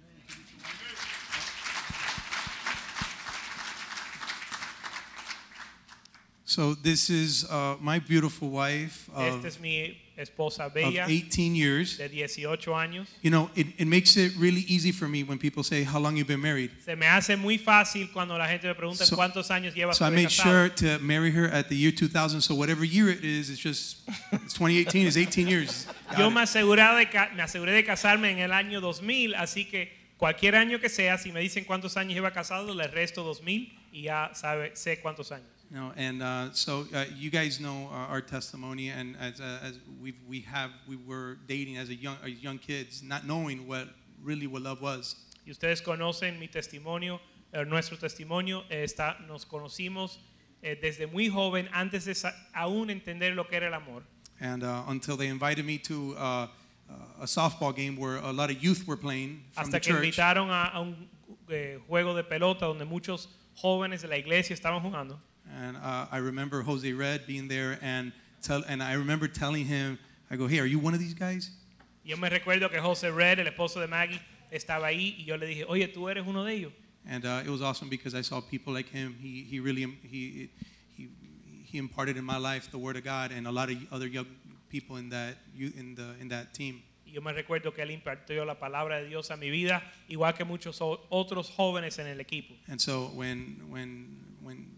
So 6.49 6.75
this 6.75 7.09
is 7.09 7.43
uh, 7.51 7.75
my 7.81 7.99
beautiful 7.99 8.49
wife 8.49 9.09
of, 9.13 9.21
Esta 9.35 9.47
es 9.49 9.59
mi 9.59 9.97
esposa 10.17 10.67
of 10.67 10.77
18 10.77 11.53
years. 11.55 11.97
de 11.97 12.07
18 12.07 12.73
años. 12.73 13.07
You 13.21 13.31
know, 13.31 13.49
it, 13.53 13.67
it 13.77 13.85
makes 13.85 14.15
it 14.15 14.31
really 14.37 14.61
easy 14.61 14.93
for 14.93 15.09
me 15.09 15.23
when 15.23 15.37
people 15.37 15.61
say, 15.61 15.83
how 15.83 15.99
long 15.99 16.15
you 16.15 16.23
been 16.23 16.39
married? 16.41 16.71
Se 16.85 16.95
me 16.95 17.05
hace 17.05 17.35
muy 17.35 17.57
fácil 17.57 18.09
cuando 18.13 18.37
la 18.37 18.47
gente 18.47 18.65
me 18.65 18.73
pregunta 18.75 19.03
So- 19.05 19.17
cuántos 19.17 19.51
años 19.51 19.75
llevas 19.75 19.97
So 19.97 20.05
I 20.05 20.09
made 20.09 20.31
sure 20.31 20.69
to 20.69 20.99
marry 20.99 21.31
her 21.31 21.47
at 21.51 21.67
the 21.67 21.75
year 21.75 21.91
2000. 21.91 22.39
So 22.39 22.55
whatever 22.55 22.85
year 22.85 23.09
it 23.09 23.25
is, 23.25 23.49
it's 23.49 23.59
just, 23.59 23.97
it's 24.31 24.53
2018, 24.53 25.05
it's 25.05 25.17
18 25.17 25.49
years. 25.49 25.85
Got 26.11 26.17
Yo 26.19 26.27
it. 26.29 26.33
me 26.33 26.41
aseguré, 26.43 26.97
de 26.97 27.09
ca- 27.09 27.29
me 27.35 27.43
aseguré 27.43 27.73
de 27.73 27.83
casarme 27.83 28.31
en 28.31 28.39
el 28.39 28.53
año 28.53 28.79
2000, 28.79 29.35
así 29.35 29.65
que 29.69 29.91
cualquier 30.17 30.55
año 30.55 30.79
que 30.79 30.87
sea, 30.87 31.17
si 31.17 31.33
me 31.33 31.41
dicen 31.41 31.65
cuántos 31.65 31.97
años 31.97 32.13
lleva 32.13 32.31
casado, 32.31 32.73
le 32.73 32.87
resto 32.87 33.21
2000 33.23 33.73
y 33.91 34.03
ya 34.03 34.31
sabe, 34.33 34.71
sé 34.77 35.01
cuántos 35.01 35.33
años. 35.33 35.47
No, 35.69 35.91
and 35.98 36.23
uh, 36.23 36.52
so 36.53 36.85
uh, 36.94 37.06
you 37.15 37.30
guys 37.30 37.60
know 37.60 37.89
uh, 37.91 38.07
our 38.10 38.22
testimony, 38.22 38.89
and 38.89 39.18
as, 39.19 39.41
uh, 39.41 39.60
as 39.61 39.80
we 40.02 40.14
we 40.27 40.39
have 40.41 40.72
we 40.88 40.95
were 40.95 41.38
dating 41.45 41.77
as 41.77 41.89
a 41.89 41.95
young 41.95 42.15
as 42.23 42.41
young 42.41 42.57
kids, 42.57 43.03
not 43.03 43.26
knowing 43.26 43.68
what 43.68 43.89
really 44.23 44.48
what 44.48 44.61
love 44.61 44.81
was. 44.81 45.15
Y 45.45 45.52
ustedes 45.52 45.81
conocen 45.81 46.39
mi 46.39 46.48
testimonio, 46.48 47.19
eh, 47.53 47.64
nuestro 47.65 47.98
testimonio, 47.98 48.64
eh, 48.69 48.84
está, 48.84 49.18
nos 49.27 49.45
conocimos 49.45 50.18
eh, 50.64 50.76
desde 50.81 51.06
muy 51.11 51.27
joven, 51.30 51.68
antes 51.73 52.06
de 52.06 52.14
aún 52.56 52.89
entender 52.89 53.35
lo 53.35 53.44
que 53.45 53.57
era 53.57 53.68
el 53.68 53.73
amor. 53.73 54.03
And 54.39 54.64
uh, 54.64 54.84
until 54.88 55.18
they 55.18 55.27
invited 55.27 55.65
me 55.65 55.77
to 55.80 56.15
uh, 56.18 56.22
uh, 56.89 56.94
a 57.22 57.26
softball 57.26 57.76
game 57.76 57.98
where 57.98 58.18
a 58.18 58.31
lot 58.31 58.49
of 58.49 58.61
youth 58.64 58.88
were 58.88 58.98
playing 58.98 59.44
from 59.52 59.65
Hasta 59.65 59.72
the 59.72 59.80
que 59.80 59.94
church. 59.94 60.03
invitaron 60.03 60.49
a, 60.49 60.72
a 60.73 60.81
un 60.81 61.10
eh, 61.49 61.77
juego 61.89 62.14
de 62.15 62.23
pelota 62.23 62.65
donde 62.68 62.85
muchos 62.85 63.27
jóvenes 63.56 64.02
de 64.02 64.07
la 64.07 64.18
iglesia 64.18 64.53
estaban 64.53 64.81
jugando. 64.81 65.19
And 65.57 65.75
uh, 65.77 66.05
I 66.11 66.17
remember 66.17 66.61
Jose 66.61 66.91
Red 66.93 67.25
being 67.25 67.47
there, 67.47 67.79
and 67.81 68.11
tell, 68.43 68.63
and 68.67 68.84
I 68.84 68.93
remember 68.93 69.27
telling 69.27 69.65
him, 69.65 69.97
I 70.29 70.35
go, 70.35 70.45
hey, 70.45 70.59
are 70.59 70.65
you 70.65 70.77
one 70.77 70.93
of 70.93 70.99
these 70.99 71.15
guys? 71.15 71.49
Yo 72.03 72.15
me 72.15 72.29
recuerdo 72.29 72.69
que 72.69 72.79
José 72.79 73.13
Red, 73.13 73.39
el 73.39 73.47
esposo 73.47 73.79
de 73.79 73.88
Maggie, 73.88 74.19
estaba 74.51 74.88
ahí 74.88 75.15
y 75.17 75.25
yo 75.25 75.35
le 75.35 75.47
dije, 75.47 75.65
oye, 75.67 75.88
tú 75.88 76.09
eres 76.09 76.25
uno 76.27 76.43
de 76.45 76.53
ellos. 76.53 76.71
And 77.09 77.25
uh, 77.25 77.41
it 77.43 77.49
was 77.49 77.61
awesome 77.61 77.89
because 77.89 78.13
I 78.13 78.21
saw 78.21 78.39
people 78.39 78.73
like 78.73 78.89
him. 78.89 79.15
He, 79.19 79.43
he 79.49 79.59
really 79.59 79.85
he, 80.03 80.49
he, 80.95 81.09
he 81.63 81.77
imparted 81.77 82.17
in 82.17 82.23
my 82.23 82.38
life 82.38 82.69
the 82.69 82.77
word 82.77 82.97
of 82.97 83.03
God, 83.03 83.31
and 83.31 83.47
a 83.47 83.51
lot 83.51 83.69
of 83.71 83.77
other 83.91 84.07
young 84.07 84.27
people 84.69 84.97
in 84.97 85.09
that 85.09 85.38
you 85.55 85.71
in 85.77 85.95
the 85.95 86.15
in 86.19 86.27
that 86.29 86.53
team. 86.53 86.84
Yo 87.05 87.21
me 87.21 87.31
recuerdo 87.31 87.73
que 87.73 87.84
él 87.84 87.91
impartió 87.91 88.45
la 88.45 88.55
palabra 88.55 89.01
de 89.01 89.07
Dios 89.07 89.31
a 89.31 89.38
mi 89.38 89.49
vida, 89.49 89.81
igual 90.09 90.35
que 90.35 90.45
muchos 90.45 90.79
otros 90.81 91.49
jóvenes 91.49 91.97
en 91.99 92.07
el 92.07 92.19
equipo. 92.19 92.53
And 92.67 92.79
so 92.79 93.09
when 93.15 93.61
when 93.69 94.17
when 94.43 94.76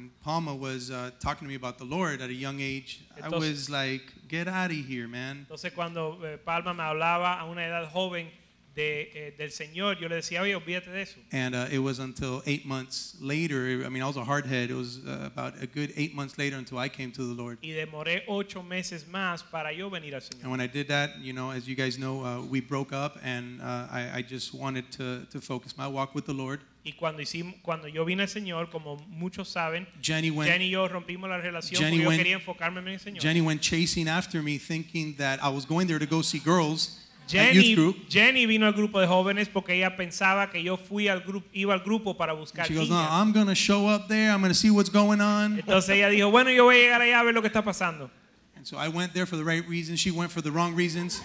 when 0.00 0.10
Palma 0.24 0.54
was 0.54 0.90
uh, 0.90 1.10
talking 1.20 1.46
to 1.46 1.48
me 1.48 1.56
about 1.56 1.76
the 1.76 1.84
Lord 1.84 2.22
at 2.22 2.30
a 2.30 2.34
young 2.34 2.60
age, 2.60 3.02
I 3.22 3.28
was 3.28 3.68
like, 3.68 4.02
"Get 4.28 4.48
out 4.48 4.70
of 4.70 4.76
here, 4.76 5.06
man!" 5.06 5.46
Entonces 5.46 5.74
cuando 5.74 6.18
eh, 6.24 6.38
Palma 6.38 6.72
me 6.72 6.80
hablaba 6.80 7.38
a 7.40 7.44
una 7.44 7.66
edad 7.66 7.90
joven 7.92 8.30
de, 8.74 9.10
eh, 9.14 9.34
del 9.36 9.50
Señor, 9.50 9.98
yo 9.98 10.08
le 10.08 10.16
decía, 10.16 10.40
oye, 10.42 10.54
olvídate 10.54 10.90
de 10.90 11.02
eso. 11.02 11.18
And 11.32 11.54
uh, 11.54 11.66
it 11.70 11.78
was 11.80 11.98
until 11.98 12.42
eight 12.46 12.64
months 12.64 13.16
later. 13.20 13.82
I 13.84 13.88
mean, 13.88 14.02
I 14.02 14.06
was 14.06 14.16
a 14.16 14.24
hard 14.24 14.46
head. 14.46 14.70
It 14.70 14.74
was 14.76 15.00
uh, 15.06 15.26
about 15.26 15.54
a 15.60 15.66
good 15.66 15.92
eight 15.96 16.14
months 16.14 16.38
later 16.38 16.56
until 16.56 16.78
I 16.78 16.88
came 16.88 17.10
to 17.12 17.22
the 17.22 17.34
Lord. 17.34 17.58
Y 17.62 17.70
demoré 17.70 18.22
ocho 18.28 18.62
meses 18.62 19.06
más 19.08 19.42
para 19.42 19.72
yo 19.72 19.90
venir 19.90 20.14
al 20.14 20.20
Señor. 20.22 20.42
And 20.44 20.50
when 20.52 20.60
I 20.60 20.66
did 20.68 20.88
that, 20.88 21.18
you 21.20 21.32
know, 21.32 21.50
as 21.50 21.66
you 21.66 21.74
guys 21.74 21.96
know, 21.98 22.24
uh, 22.24 22.42
we 22.42 22.60
broke 22.60 22.92
up, 22.92 23.18
and 23.24 23.60
uh, 23.60 23.88
I, 23.90 24.10
I 24.18 24.22
just 24.22 24.54
wanted 24.54 24.90
to, 24.92 25.26
to 25.30 25.40
focus 25.40 25.76
my 25.76 25.88
walk 25.88 26.14
with 26.14 26.26
the 26.26 26.32
Lord. 26.34 26.60
Y 26.82 26.92
cuando, 26.98 27.20
hicimos, 27.20 27.56
cuando 27.62 27.88
yo 27.88 28.04
vine 28.06 28.22
al 28.22 28.28
Señor, 28.28 28.70
como 28.70 28.96
muchos 29.10 29.48
saben, 29.52 29.86
Jenny 30.00 30.30
went- 30.30 30.48
Jenny 30.50 30.66
y 30.66 30.70
yo 30.70 30.88
rompimos 30.88 31.28
la 31.28 31.36
relación 31.38 31.78
Jenny 31.78 31.98
porque 31.98 32.04
yo 32.04 32.08
went- 32.10 32.16
quería 32.18 32.34
enfocarme 32.36 32.80
en 32.80 32.88
el 32.88 32.98
Señor. 33.00 33.20
Jenny 33.20 33.42
went 33.42 33.60
chasing 33.60 34.08
after 34.08 34.42
me, 34.42 34.56
thinking 34.58 35.14
that 35.16 35.40
I 35.42 35.50
was 35.50 35.66
going 35.66 35.86
there 35.88 35.98
to 35.98 36.06
go 36.06 36.22
see 36.22 36.38
girls 36.38 36.96
Jenny. 37.30 38.04
Jenny 38.08 38.46
vino 38.46 38.66
al 38.66 38.72
grupo 38.72 39.00
de 39.00 39.06
jóvenes 39.06 39.48
porque 39.48 39.74
ella 39.74 39.96
pensaba 39.96 40.50
que 40.50 40.62
yo 40.62 40.76
fui 40.76 41.08
al 41.08 41.20
grupo, 41.20 41.48
iba 41.52 41.72
al 41.72 41.80
grupo 41.80 42.16
para 42.16 42.32
buscar 42.32 42.66
She 42.66 42.74
goes, 42.74 42.88
no, 42.88 42.96
niñas. 42.96 43.10
I'm 43.10 43.32
going 43.32 43.46
to 43.46 43.54
show 43.54 43.88
up 43.88 44.08
there. 44.08 44.30
I'm 44.30 44.40
going 44.40 44.52
to 44.52 44.58
see 44.58 44.70
what's 44.70 44.90
going 44.90 45.20
on. 45.20 45.58
Entonces 45.58 45.96
ella 45.96 46.08
dijo, 46.08 46.30
bueno, 46.30 46.50
yo 46.50 46.64
voy 46.64 46.76
a 46.76 46.78
llegar 46.80 47.02
allá 47.02 47.20
a 47.20 47.24
ver 47.24 47.34
lo 47.34 47.42
que 47.42 47.48
está 47.48 47.62
pasando. 47.62 48.10
And 48.56 48.66
so 48.66 48.76
I 48.76 48.88
went 48.88 49.14
there 49.14 49.26
for 49.26 49.36
the 49.36 49.44
right 49.44 49.66
reasons. 49.66 50.00
She 50.00 50.10
went 50.10 50.30
for 50.30 50.42
the 50.42 50.50
wrong 50.50 50.74
reasons. 50.74 51.22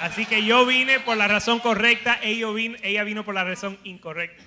Así 0.00 0.26
que 0.26 0.44
yo 0.44 0.64
vine 0.64 1.00
por 1.00 1.16
la 1.16 1.26
razón 1.26 1.58
correcta, 1.58 2.20
ella 2.22 2.52
vino, 2.52 2.76
ella 2.84 3.02
vino 3.04 3.24
por 3.24 3.34
la 3.34 3.44
razón 3.44 3.78
incorrecta. 3.84 4.44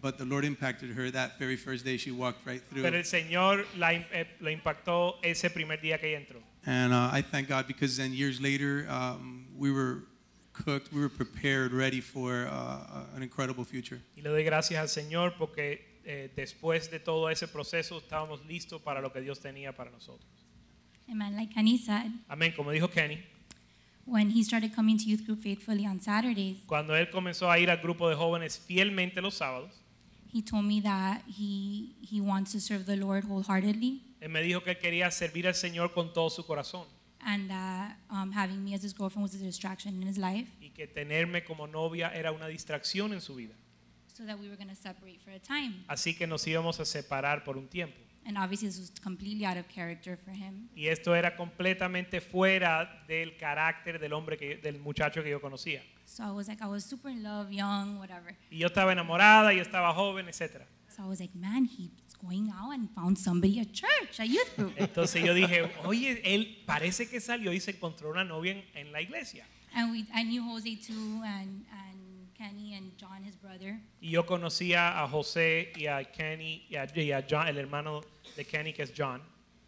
But 0.00 0.18
the 0.18 0.24
Lord 0.24 0.44
impacted 0.44 0.90
her 0.96 1.10
that 1.12 1.38
very 1.38 1.56
first 1.56 1.84
day. 1.84 1.96
She 1.96 2.10
walked 2.10 2.44
right 2.44 2.60
through. 2.60 2.82
Pero 2.82 2.96
el 2.96 3.04
Señor 3.04 3.66
la, 3.76 3.92
eh, 3.92 4.26
la 4.40 4.50
impactó 4.50 5.18
ese 5.22 5.50
primer 5.50 5.80
día 5.80 6.00
que 6.00 6.08
ella 6.08 6.18
entró. 6.18 6.42
And 6.64 6.92
uh, 6.92 7.10
I 7.12 7.22
thank 7.22 7.48
God 7.48 7.66
because 7.66 7.96
then 7.96 8.12
years 8.12 8.40
later, 8.40 8.86
um, 8.88 9.46
we 9.56 9.70
were 9.70 10.04
cooked, 10.52 10.92
we 10.92 11.00
were 11.00 11.08
prepared, 11.08 11.72
ready 11.72 12.00
for 12.00 12.46
uh, 12.46 13.16
an 13.16 13.22
incredible 13.22 13.64
future. 13.64 14.00
Y 14.16 14.22
le 14.22 14.30
doy 14.30 14.44
gracias 14.44 14.80
al 14.80 14.88
Señor 14.88 15.34
porque 15.38 16.00
eh, 16.04 16.30
después 16.34 16.90
de 16.90 16.98
todo 16.98 17.28
ese 17.28 17.48
proceso 17.48 17.98
estábamos 17.98 18.44
listos 18.46 18.80
para 18.80 19.00
lo 19.00 19.12
que 19.12 19.20
Dios 19.20 19.40
tenía 19.40 19.74
para 19.74 19.90
nosotros. 19.90 20.28
Amen. 21.10 21.36
Like 21.36 21.52
Kenny 21.54 21.78
said, 21.78 22.10
Amén, 22.28 22.52
como 22.56 22.70
dijo 22.70 22.90
Kenny, 22.90 23.18
when 24.04 24.30
he 24.30 24.42
started 24.42 24.74
coming 24.74 24.96
to 24.98 25.04
youth 25.04 25.24
group 25.24 25.40
faithfully 25.40 25.86
on 25.86 26.00
Saturdays, 26.00 26.58
cuando 26.66 26.94
él 26.94 27.10
comenzó 27.10 27.50
a 27.50 27.58
ir 27.58 27.70
al 27.70 27.78
grupo 27.78 28.08
de 28.08 28.16
jóvenes 28.16 28.58
fielmente 28.58 29.20
los 29.20 29.34
sábados, 29.34 29.70
he 30.32 30.42
told 30.42 30.64
me 30.64 30.80
that 30.80 31.22
he 31.26 31.94
he 32.00 32.20
wants 32.20 32.52
to 32.52 32.60
serve 32.60 32.86
the 32.86 32.96
Lord 32.96 33.24
wholeheartedly, 33.24 34.02
él 34.20 34.28
me 34.30 34.42
dijo 34.42 34.62
que 34.62 34.70
él 34.70 34.78
quería 34.78 35.10
servir 35.10 35.46
al 35.46 35.54
Señor 35.54 35.92
con 35.92 36.12
todo 36.12 36.30
su 36.30 36.44
corazón 36.46 36.86
and 37.24 37.48
that 37.50 37.96
um, 38.10 38.32
having 38.32 38.62
me 38.64 38.74
as 38.74 38.82
his 38.82 38.92
girlfriend 38.92 39.22
was 39.22 39.34
a 39.34 39.44
distraction 39.44 39.94
in 40.00 40.06
his 40.06 40.18
life, 40.18 40.48
y 40.60 40.70
que 40.70 40.86
tenerme 40.86 41.44
como 41.44 41.66
novia 41.66 42.10
era 42.14 42.32
una 42.32 42.46
distracción 42.48 43.12
en 43.12 43.20
su 43.20 43.34
vida. 43.34 43.54
so 44.14 44.24
that 44.26 44.38
we 44.38 44.48
were 44.48 44.56
going 44.56 44.68
to 44.68 44.76
separate 44.76 45.20
for 45.24 45.30
a 45.30 45.38
time. 45.38 45.84
Así 45.88 46.14
que 46.14 46.26
nos 46.26 46.46
íbamos 46.46 46.78
a 46.80 46.84
separar 46.84 47.44
por 47.44 47.56
un 47.56 47.68
tiempo. 47.68 47.96
And 48.24 48.38
obviously, 48.38 48.68
this 48.68 48.78
was 48.78 48.92
completely 49.02 49.44
out 49.44 49.56
of 49.56 49.66
character 49.68 50.16
for 50.16 50.30
him. 50.30 50.68
Y 50.76 50.86
esto 50.86 51.14
era 51.14 51.34
completamente 51.36 52.20
fuera 52.20 53.04
del 53.08 53.36
carácter 53.36 53.98
del 53.98 54.12
hombre, 54.12 54.36
que, 54.36 54.58
del 54.58 54.78
muchacho 54.78 55.22
que 55.24 55.30
yo 55.30 55.40
conocía. 55.40 55.82
So 56.04 56.22
I 56.22 56.30
was 56.30 56.46
like, 56.46 56.62
I 56.62 56.68
was 56.68 56.84
super 56.84 57.10
in 57.10 57.22
love, 57.22 57.50
young, 57.50 57.98
whatever. 57.98 58.36
Y 58.50 58.58
yo 58.58 58.68
estaba 58.68 58.92
enamorada, 58.92 59.52
yo 59.52 59.62
estaba 59.62 59.92
joven, 59.92 60.28
etc. 60.28 60.66
So 60.88 61.02
I 61.02 61.08
was 61.08 61.20
like, 61.20 61.34
man, 61.34 61.64
he's 61.64 61.90
going 62.22 62.50
out 62.50 62.72
and 62.72 62.88
found 62.94 63.18
somebody 63.18 63.60
at 63.60 63.72
church, 63.72 64.20
a 64.20 64.24
youth 64.24 64.54
group. 64.56 64.72
Entonces 64.76 65.22
yo 65.24 65.34
dije, 65.34 65.70
oye, 65.84 66.20
él 66.24 66.62
parece 66.66 67.08
que 67.08 67.20
salió 67.20 67.52
y 67.52 67.60
se 67.60 67.72
encontró 67.72 68.10
una 68.10 68.24
novia 68.24 68.52
en, 68.52 68.64
en 68.74 68.92
la 68.92 69.00
iglesia. 69.00 69.44
and 69.74 69.90
we, 69.90 70.04
I 70.14 70.22
knew 70.22 70.42
Jose 70.42 70.76
too, 70.76 71.22
and, 71.24 71.64
and 71.72 72.28
Kenny 72.36 72.74
and 72.74 72.92
John, 72.98 73.24
his 73.24 73.36
brother. 73.36 73.80
Y 74.00 74.10
yo 74.10 74.24
conocía 74.24 75.02
a 75.02 75.08
José 75.08 75.72
y 75.76 75.86
a 75.86 76.04
Kenny 76.04 76.66
y 76.68 76.76
a, 76.76 76.86
y 76.94 77.10
a 77.12 77.24
John, 77.28 77.48
el 77.48 77.56
hermano 77.58 78.02
de 78.36 78.44
Kenny 78.44 78.72
que 78.72 78.82
es 78.82 78.92
John. 78.96 79.20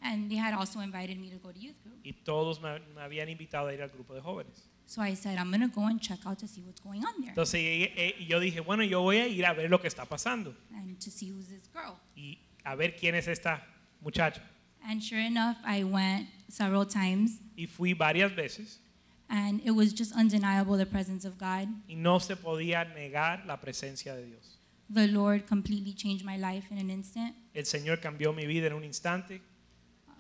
And 0.02 0.30
they 0.30 0.36
had 0.36 0.52
also 0.52 0.80
invited 0.80 1.18
me 1.18 1.30
to 1.30 1.38
go 1.38 1.50
to 1.50 1.58
youth 1.58 1.82
group. 1.82 1.98
Y 2.04 2.12
todos 2.24 2.60
me, 2.60 2.78
me 2.94 3.00
habían 3.00 3.28
invitado 3.30 3.68
a 3.68 3.74
ir 3.74 3.80
al 3.80 3.88
grupo 3.88 4.14
de 4.14 4.20
jóvenes. 4.20 4.68
So 4.86 5.00
I 5.00 5.14
said, 5.14 5.38
I'm 5.38 5.48
going 5.50 5.62
to 5.62 5.68
go 5.74 5.86
and 5.86 5.98
check 5.98 6.18
out 6.26 6.38
to 6.40 6.46
see 6.46 6.60
what's 6.60 6.78
going 6.82 7.02
on 7.02 7.14
there 7.18 7.30
Entonces 7.30 7.88
yo 8.28 8.38
dije, 8.38 8.60
bueno, 8.60 8.82
yo 8.84 9.00
voy 9.00 9.16
a 9.16 9.26
ir 9.26 9.46
a 9.46 9.54
ver 9.54 9.70
lo 9.70 9.80
que 9.80 9.88
está 9.88 10.04
pasando 10.04 10.54
and 10.74 11.00
to 11.00 11.10
see 11.10 11.30
who's 11.30 11.48
this 11.48 11.70
girl. 11.72 11.96
y 12.14 12.38
a 12.64 12.74
ver 12.74 12.96
quién 12.96 13.14
es 13.14 13.28
esta 13.28 13.62
muchacha. 14.00 14.42
And 14.86 15.02
sure 15.02 15.20
enough, 15.20 15.56
I 15.64 15.84
went 15.84 16.28
several 16.48 16.86
times, 16.86 17.40
y 17.56 17.66
fui 17.66 17.94
varias 17.94 18.34
veces 18.34 18.80
and 19.28 19.60
it 19.64 19.70
was 19.70 19.92
just 19.94 20.12
undeniable 20.14 20.76
the 20.76 20.86
presence 20.86 21.24
of 21.24 21.38
God. 21.38 21.68
y 21.88 21.94
no 21.96 22.18
se 22.20 22.36
podía 22.36 22.84
negar 22.94 23.44
la 23.46 23.60
presencia 23.60 24.14
de 24.14 24.26
Dios. 24.26 24.58
The 24.90 25.08
Lord 25.08 25.46
completely 25.46 25.94
changed 25.94 26.24
my 26.24 26.36
life 26.36 26.66
in 26.70 26.78
an 26.78 26.90
instant. 26.90 27.34
El 27.54 27.64
Señor 27.64 28.00
cambió 28.00 28.34
mi 28.34 28.46
vida 28.46 28.66
en 28.66 28.74
un 28.74 28.84
instante, 28.84 29.40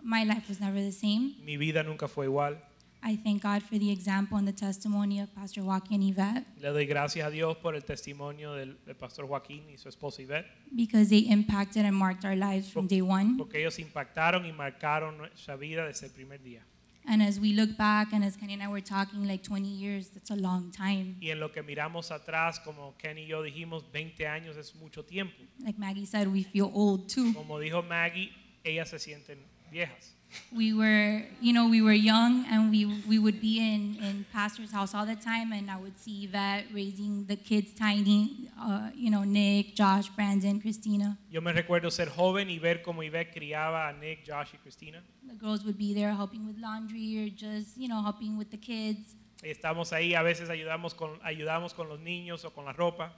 My 0.02 0.22
life 0.24 0.48
was 0.48 0.60
never 0.60 0.80
the 0.80 0.92
same. 0.92 1.34
mi 1.44 1.56
vida 1.56 1.82
nunca 1.82 2.08
fue 2.08 2.26
igual. 2.26 2.62
I 3.06 3.16
thank 3.16 3.42
God 3.42 3.62
for 3.62 3.78
the 3.78 3.90
example 3.90 4.38
and 4.38 4.48
the 4.48 4.52
testimony 4.52 5.20
of 5.20 5.28
Pastor 5.34 5.62
Joaquin 5.62 6.00
and 6.00 6.10
Yvette 6.10 6.44
Le 6.60 6.70
doy 6.72 6.86
gracias 6.86 7.26
a 7.26 7.30
Dios 7.30 7.54
por 7.58 7.74
el 7.74 7.82
testimonio 7.82 8.54
del, 8.54 8.78
del 8.86 8.96
pastor 8.96 9.26
Joaquín 9.26 9.68
y 9.70 9.76
su 9.76 9.88
esposa 9.90 10.22
Ivette, 10.22 10.46
because 10.74 11.10
they 11.10 11.28
impacted 11.30 11.84
and 11.84 11.94
marked 11.94 12.24
our 12.24 12.34
lives 12.34 12.70
from 12.72 12.86
day 12.86 13.02
one. 13.02 13.36
porque 13.36 13.58
ellos 13.60 13.78
impactaron 13.78 14.46
y 14.46 14.52
marcaron 14.52 15.18
nuestra 15.18 15.56
vida 15.56 15.86
desde 15.86 16.06
el 16.06 16.12
primer 16.12 16.40
día. 16.42 16.62
And 17.06 17.20
as 17.22 17.38
we 17.38 17.52
look 17.52 17.76
back, 17.76 18.14
and 18.14 18.24
as 18.24 18.34
Kenny 18.34 18.54
and 18.54 18.62
I 18.62 18.68
were 18.68 18.80
talking, 18.80 19.26
like 19.28 19.42
20 19.42 19.68
years, 19.68 20.08
that's 20.08 20.30
a 20.30 20.36
long 20.36 20.70
time. 20.70 21.18
Y 21.20 21.28
en 21.28 21.38
lo 21.38 21.52
que 21.52 21.62
miramos 21.62 22.10
atrás, 22.10 22.58
como 22.60 22.94
Ken 22.96 23.18
y 23.18 23.26
yo 23.26 23.42
dijimos, 23.42 23.84
20 23.92 24.26
años 24.26 24.56
es 24.56 24.74
mucho 24.74 25.04
tiempo. 25.04 25.34
Like 25.62 25.78
Maggie 25.78 26.06
said, 26.06 26.28
we 26.28 26.42
feel 26.42 26.70
old 26.72 27.06
too. 27.14 27.34
Como 27.34 27.58
dijo 27.58 27.82
Maggie, 27.82 28.32
ellas 28.64 28.88
se 28.88 28.98
sienten 28.98 29.38
viejas. 29.70 30.13
We 30.54 30.72
were, 30.72 31.22
you 31.40 31.52
know, 31.52 31.68
we 31.68 31.82
were 31.82 31.92
young 31.92 32.44
and 32.50 32.70
we, 32.70 32.86
we 33.08 33.18
would 33.18 33.40
be 33.40 33.58
in, 33.58 33.96
in 34.02 34.24
pastor's 34.32 34.70
house 34.72 34.94
all 34.94 35.06
the 35.06 35.16
time 35.16 35.52
and 35.52 35.70
I 35.70 35.76
would 35.76 35.98
see 35.98 36.24
Yvette 36.24 36.66
raising 36.72 37.26
the 37.26 37.36
kids 37.36 37.72
tiny, 37.74 38.48
uh, 38.60 38.90
you 38.94 39.10
know, 39.10 39.24
Nick, 39.24 39.74
Josh, 39.74 40.08
Brandon, 40.10 40.60
Christina. 40.60 41.18
Yo 41.30 41.40
me 41.40 41.52
recuerdo 41.52 41.90
ser 41.90 42.08
joven 42.08 42.48
y 42.48 42.58
ver 42.58 42.82
cómo 42.82 43.02
Ivette 43.02 43.32
criaba 43.32 43.88
a 43.88 43.92
Nick, 43.92 44.24
Josh 44.26 44.52
y 44.54 44.58
Christina. 44.62 45.02
The 45.26 45.34
girls 45.34 45.64
would 45.64 45.78
be 45.78 45.92
there 45.92 46.12
helping 46.12 46.46
with 46.46 46.58
laundry 46.58 47.24
or 47.24 47.28
just, 47.30 47.76
you 47.76 47.88
know, 47.88 48.02
helping 48.02 48.36
with 48.38 48.50
the 48.50 48.58
kids. 48.58 49.16
Estamos 49.42 49.92
ahí, 49.92 50.14
a 50.14 50.22
veces 50.22 50.48
ayudamos 50.48 50.94
con, 50.94 51.18
ayudamos 51.22 51.74
con 51.74 51.88
los 51.88 52.00
niños 52.00 52.44
o 52.44 52.50
con 52.50 52.64
la 52.64 52.72
ropa. 52.72 53.12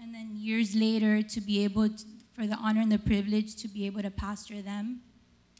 And 0.00 0.14
then 0.14 0.36
years 0.36 0.74
later 0.74 1.22
to 1.22 1.40
be 1.40 1.64
able 1.64 1.88
to, 1.88 2.04
for 2.32 2.46
the 2.46 2.56
honor 2.56 2.80
and 2.80 2.92
the 2.92 2.98
privilege 2.98 3.56
to 3.56 3.68
be 3.68 3.86
able 3.86 4.02
to 4.02 4.10
pastor 4.10 4.62
them. 4.62 5.00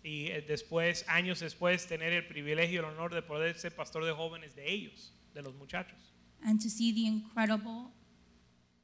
Y 0.08 0.28
eh, 0.28 0.40
después, 0.46 1.04
años 1.08 1.40
después, 1.40 1.86
tener 1.88 2.12
el 2.12 2.24
privilegio 2.28 2.76
y 2.76 2.78
el 2.78 2.84
honor 2.84 3.12
de 3.12 3.22
poder 3.22 3.58
ser 3.58 3.74
pastor 3.74 4.04
de 4.04 4.12
jóvenes 4.12 4.54
de 4.54 4.70
ellos, 4.72 5.12
de 5.34 5.42
los 5.42 5.52
muchachos. 5.56 5.98
and 6.44 6.60
to 6.62 6.68
see 6.68 6.92
the 6.92 7.04
incredible 7.06 7.90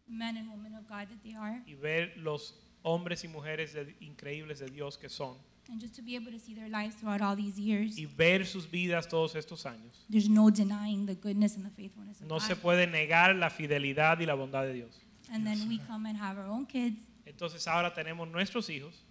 men 0.08 0.36
and 0.36 0.50
women 0.50 0.74
of 0.74 0.86
God 0.88 1.08
that 1.08 1.22
they 1.22 1.34
are, 1.34 1.62
Y 1.66 1.74
ver 1.74 2.12
los 2.16 2.54
hombres 2.82 3.22
y 3.24 3.28
mujeres 3.28 3.72
de- 3.72 3.94
increíbles 4.00 4.58
de 4.58 4.66
Dios 4.66 4.98
que 4.98 5.08
son. 5.08 5.36
and 5.68 5.80
just 5.80 5.94
to 5.94 6.02
be 6.02 6.16
able 6.16 6.32
to 6.32 6.40
see 6.40 6.54
their 6.54 6.68
lives 6.68 6.96
throughout 6.96 7.20
all 7.22 7.36
these 7.36 7.56
years. 7.60 7.96
Y 7.96 8.06
ver 8.06 8.44
sus 8.44 8.68
vidas 8.68 9.08
todos 9.08 9.36
estos 9.36 9.64
años. 9.64 10.04
There's 10.10 10.28
no 10.28 10.50
denying 10.50 11.06
the 11.06 11.14
goodness 11.14 11.54
and 11.56 11.64
the 11.64 11.70
faithfulness 11.70 12.20
of 12.20 12.26
No 12.26 12.40
se 12.40 12.56
puede 12.56 12.88
negar 12.88 13.34
la 13.36 13.48
fidelidad 13.48 14.18
y 14.18 14.26
la 14.26 14.34
bondad 14.34 14.64
de 14.64 14.72
Dios. 14.72 15.00
And 15.30 15.46
then 15.46 15.68
we 15.68 15.78
come 15.86 16.08
and 16.08 16.18
have 16.18 16.36
our 16.36 16.48
own 16.48 16.66
kids, 16.66 17.00
Entonces 17.24 17.66
ahora 17.68 17.94
tenemos 17.94 18.28
nuestros 18.28 18.68
hijos 18.68 19.04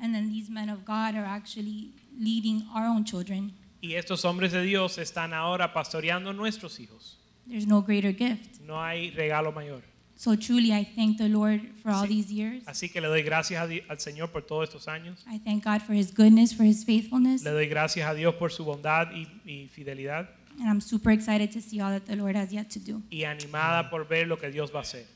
and 0.00 0.14
then 0.14 0.28
these 0.28 0.50
men 0.50 0.68
of 0.68 0.84
God 0.84 1.14
are 1.14 1.24
actually 1.26 1.92
leading 2.18 2.66
our 2.74 2.86
own 2.86 3.04
children. 3.04 3.52
y 3.80 3.94
estos 3.94 4.24
hombres 4.24 4.52
de 4.52 4.62
Dios 4.62 4.98
están 4.98 5.32
ahora 5.32 5.72
pastoreando 5.72 6.32
nuestros 6.32 6.80
hijos. 6.80 7.18
There's 7.46 7.66
no 7.66 7.82
greater 7.82 8.12
gift. 8.12 8.60
No 8.60 8.82
hay 8.82 9.10
regalo 9.10 9.52
mayor. 9.54 9.82
So 10.16 10.34
truly, 10.34 10.72
I 10.72 10.82
thank 10.82 11.18
the 11.18 11.28
Lord 11.28 11.60
for 11.82 11.90
all 11.92 12.06
these 12.06 12.32
years. 12.32 12.64
Así 12.66 12.90
que 12.90 13.00
le 13.02 13.08
doy 13.08 13.22
gracias 13.22 13.60
a 13.60 13.92
al 13.92 13.98
Señor 14.00 14.32
por 14.32 14.42
todos 14.42 14.68
estos 14.68 14.88
años. 14.88 15.22
I 15.30 15.38
thank 15.38 15.62
God 15.64 15.82
for 15.82 15.92
His 15.92 16.10
goodness, 16.12 16.54
for 16.54 16.64
His 16.64 16.84
faithfulness, 16.84 17.44
Le 17.44 17.50
doy 17.50 17.68
gracias 17.68 18.08
a 18.08 18.14
Dios 18.14 18.34
por 18.34 18.50
su 18.50 18.64
bondad 18.64 19.12
y, 19.12 19.28
y 19.44 19.68
fidelidad 19.68 20.28
and 20.58 20.68
I'm 20.68 20.80
super 20.80 21.10
excited 21.10 21.52
to 21.52 21.60
see 21.60 21.80
all 21.80 21.90
that 21.90 22.06
the 22.06 22.16
Lord 22.16 22.36
has 22.36 22.52
yet 22.52 22.70
to 22.70 22.78
do. 22.78 23.02
y 23.10 23.24
animada 23.24 23.90
por 23.90 24.04
ver 24.04 24.26
lo 24.26 24.36
que 24.38 24.50
Dios 24.50 24.72
va 24.74 24.80
a 24.80 24.82
hacer. 24.82 25.06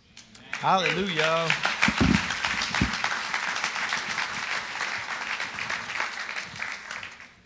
Hallelujah. 0.60 2.09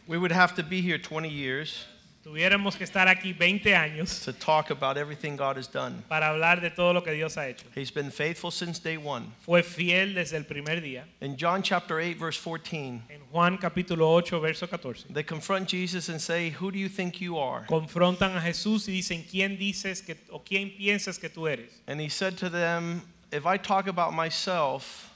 We 0.07 0.19
would 0.19 0.33
have 0.33 0.55
to 0.57 0.63
be 0.63 0.81
here 0.81 0.99
20 0.99 1.29
years 1.29 1.87
Tuviéramos 2.25 2.79
que 2.79 2.87
estar 2.87 3.07
aquí 3.07 3.35
20 3.35 3.75
años 3.75 4.25
to 4.25 4.33
talk 4.33 4.71
about 4.71 4.97
everything 4.97 5.37
God 5.37 5.59
has 5.59 5.67
done. 5.67 6.03
para 6.09 6.29
hablar 6.29 6.63
de 6.63 6.71
todo 6.71 6.95
lo 6.95 7.03
que 7.03 7.13
Dios 7.13 7.37
ha 7.37 7.49
hecho. 7.49 7.67
He's 7.75 7.91
been 7.91 8.11
faithful 8.11 8.51
since 8.51 8.79
day 8.79 8.97
one. 8.97 9.31
Fue 9.41 9.61
fiel 9.61 10.15
desde 10.15 10.33
el 10.39 10.45
primer 10.45 10.81
día. 10.81 11.03
In 11.21 11.37
John 11.37 11.63
chapter 11.63 12.01
8, 12.01 12.17
verse 12.17 12.39
14, 12.39 13.03
En 13.11 13.21
Juan 13.31 13.59
capítulo 13.59 14.07
8, 14.07 14.41
verso 14.41 14.67
14. 14.67 15.05
they 15.11 15.23
confront 15.23 15.69
Jesus 15.69 16.09
and 16.09 16.19
say, 16.19 16.49
Who 16.49 16.71
do 16.73 16.79
you 16.79 16.89
think 16.89 17.21
you 17.21 17.37
are? 17.37 17.67
Confrontan 17.69 18.35
a 18.35 18.41
Jesús 18.41 18.89
y 18.89 18.95
dicen, 18.95 19.23
¿quién 19.31 19.59
dices 19.59 20.01
que, 20.01 20.17
o 20.33 20.39
quién 20.39 20.75
piensas 20.79 21.21
que 21.21 21.29
tú 21.29 21.47
eres? 21.47 21.83
And 21.87 22.01
he 22.01 22.09
said 22.09 22.39
to 22.39 22.49
them, 22.49 23.03
If 23.31 23.45
I 23.45 23.59
talk 23.59 23.87
about 23.87 24.15
myself, 24.15 25.13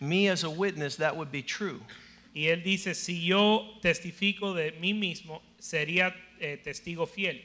me 0.00 0.26
as 0.26 0.42
a 0.42 0.50
witness, 0.50 0.96
that 0.96 1.16
would 1.16 1.30
be 1.30 1.42
true. 1.42 1.80
Y 2.34 2.46
él 2.46 2.62
dice, 2.62 2.94
si 2.94 3.24
yo 3.24 3.78
testifico 3.82 4.54
de 4.54 4.72
mí 4.72 4.94
mismo, 4.94 5.42
sería 5.58 6.14
eh, 6.40 6.56
testigo 6.62 7.06
fiel. 7.06 7.40